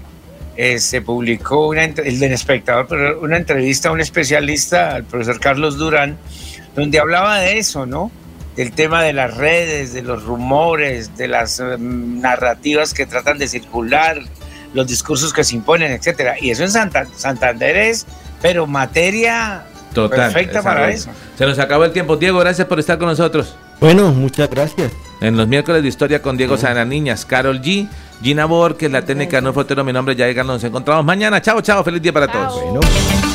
eh, 0.58 0.80
se 0.80 1.02
publicó 1.02 1.70
una, 1.70 1.84
el 1.84 2.20
del 2.20 2.34
espectador, 2.34 2.88
pero 2.88 3.22
una 3.22 3.38
entrevista 3.38 3.90
a 3.90 3.92
un 3.92 4.02
especialista, 4.02 4.96
al 4.96 5.04
profesor 5.04 5.40
Carlos 5.40 5.78
Durán, 5.78 6.18
donde 6.76 7.00
hablaba 7.00 7.40
de 7.40 7.58
eso, 7.58 7.86
¿no? 7.86 8.12
Del 8.56 8.72
tema 8.72 9.04
de 9.04 9.14
las 9.14 9.36
redes, 9.36 9.94
de 9.94 10.02
los 10.02 10.24
rumores, 10.24 11.18
de 11.18 11.28
las 11.28 11.60
mm, 11.60 12.22
narrativas 12.22 12.94
que 12.94 13.06
tratan 13.06 13.38
de 13.38 13.48
circular, 13.48 14.20
los 14.74 14.88
discursos 14.88 15.34
que 15.34 15.44
se 15.44 15.56
imponen, 15.56 15.92
etcétera. 15.92 16.36
Y 16.40 16.52
eso 16.52 16.64
en 16.64 16.72
Santander 16.72 17.78
es, 17.78 18.06
pero 18.42 18.68
materia 18.68 19.66
perfecta 19.94 20.62
para 20.62 20.90
eso. 20.90 21.10
Se 21.38 21.46
nos 21.46 21.60
acabó 21.60 21.86
el 21.86 21.92
tiempo. 21.92 22.18
Diego, 22.18 22.40
gracias 22.40 22.68
por 22.68 22.80
estar 22.80 22.98
con 22.98 23.08
nosotros. 23.08 23.56
Bueno, 23.80 24.12
muchas 24.12 24.50
gracias. 24.50 24.92
En 25.22 25.38
los 25.38 25.48
miércoles 25.48 25.82
de 25.82 25.90
historia 25.90 26.22
con 26.22 26.38
Diego 26.38 26.58
Sana 26.58 26.86
Niñas, 26.86 27.26
Carol 27.26 27.62
G, 27.62 27.88
Gina 28.22 28.46
Borges, 28.46 28.92
la 28.92 29.04
técnica 29.04 29.42
no 29.42 29.54
fotero, 29.54 29.84
mi 29.84 29.94
nombre 29.94 30.14
es 30.14 30.20
Yair 30.20 30.46
Nos 30.46 30.64
encontramos 30.64 31.06
mañana. 31.06 31.42
Chao, 31.42 31.62
chao. 31.62 31.84
Feliz 31.84 32.02
día 32.02 32.14
para 32.14 32.28
todos. 32.28 33.35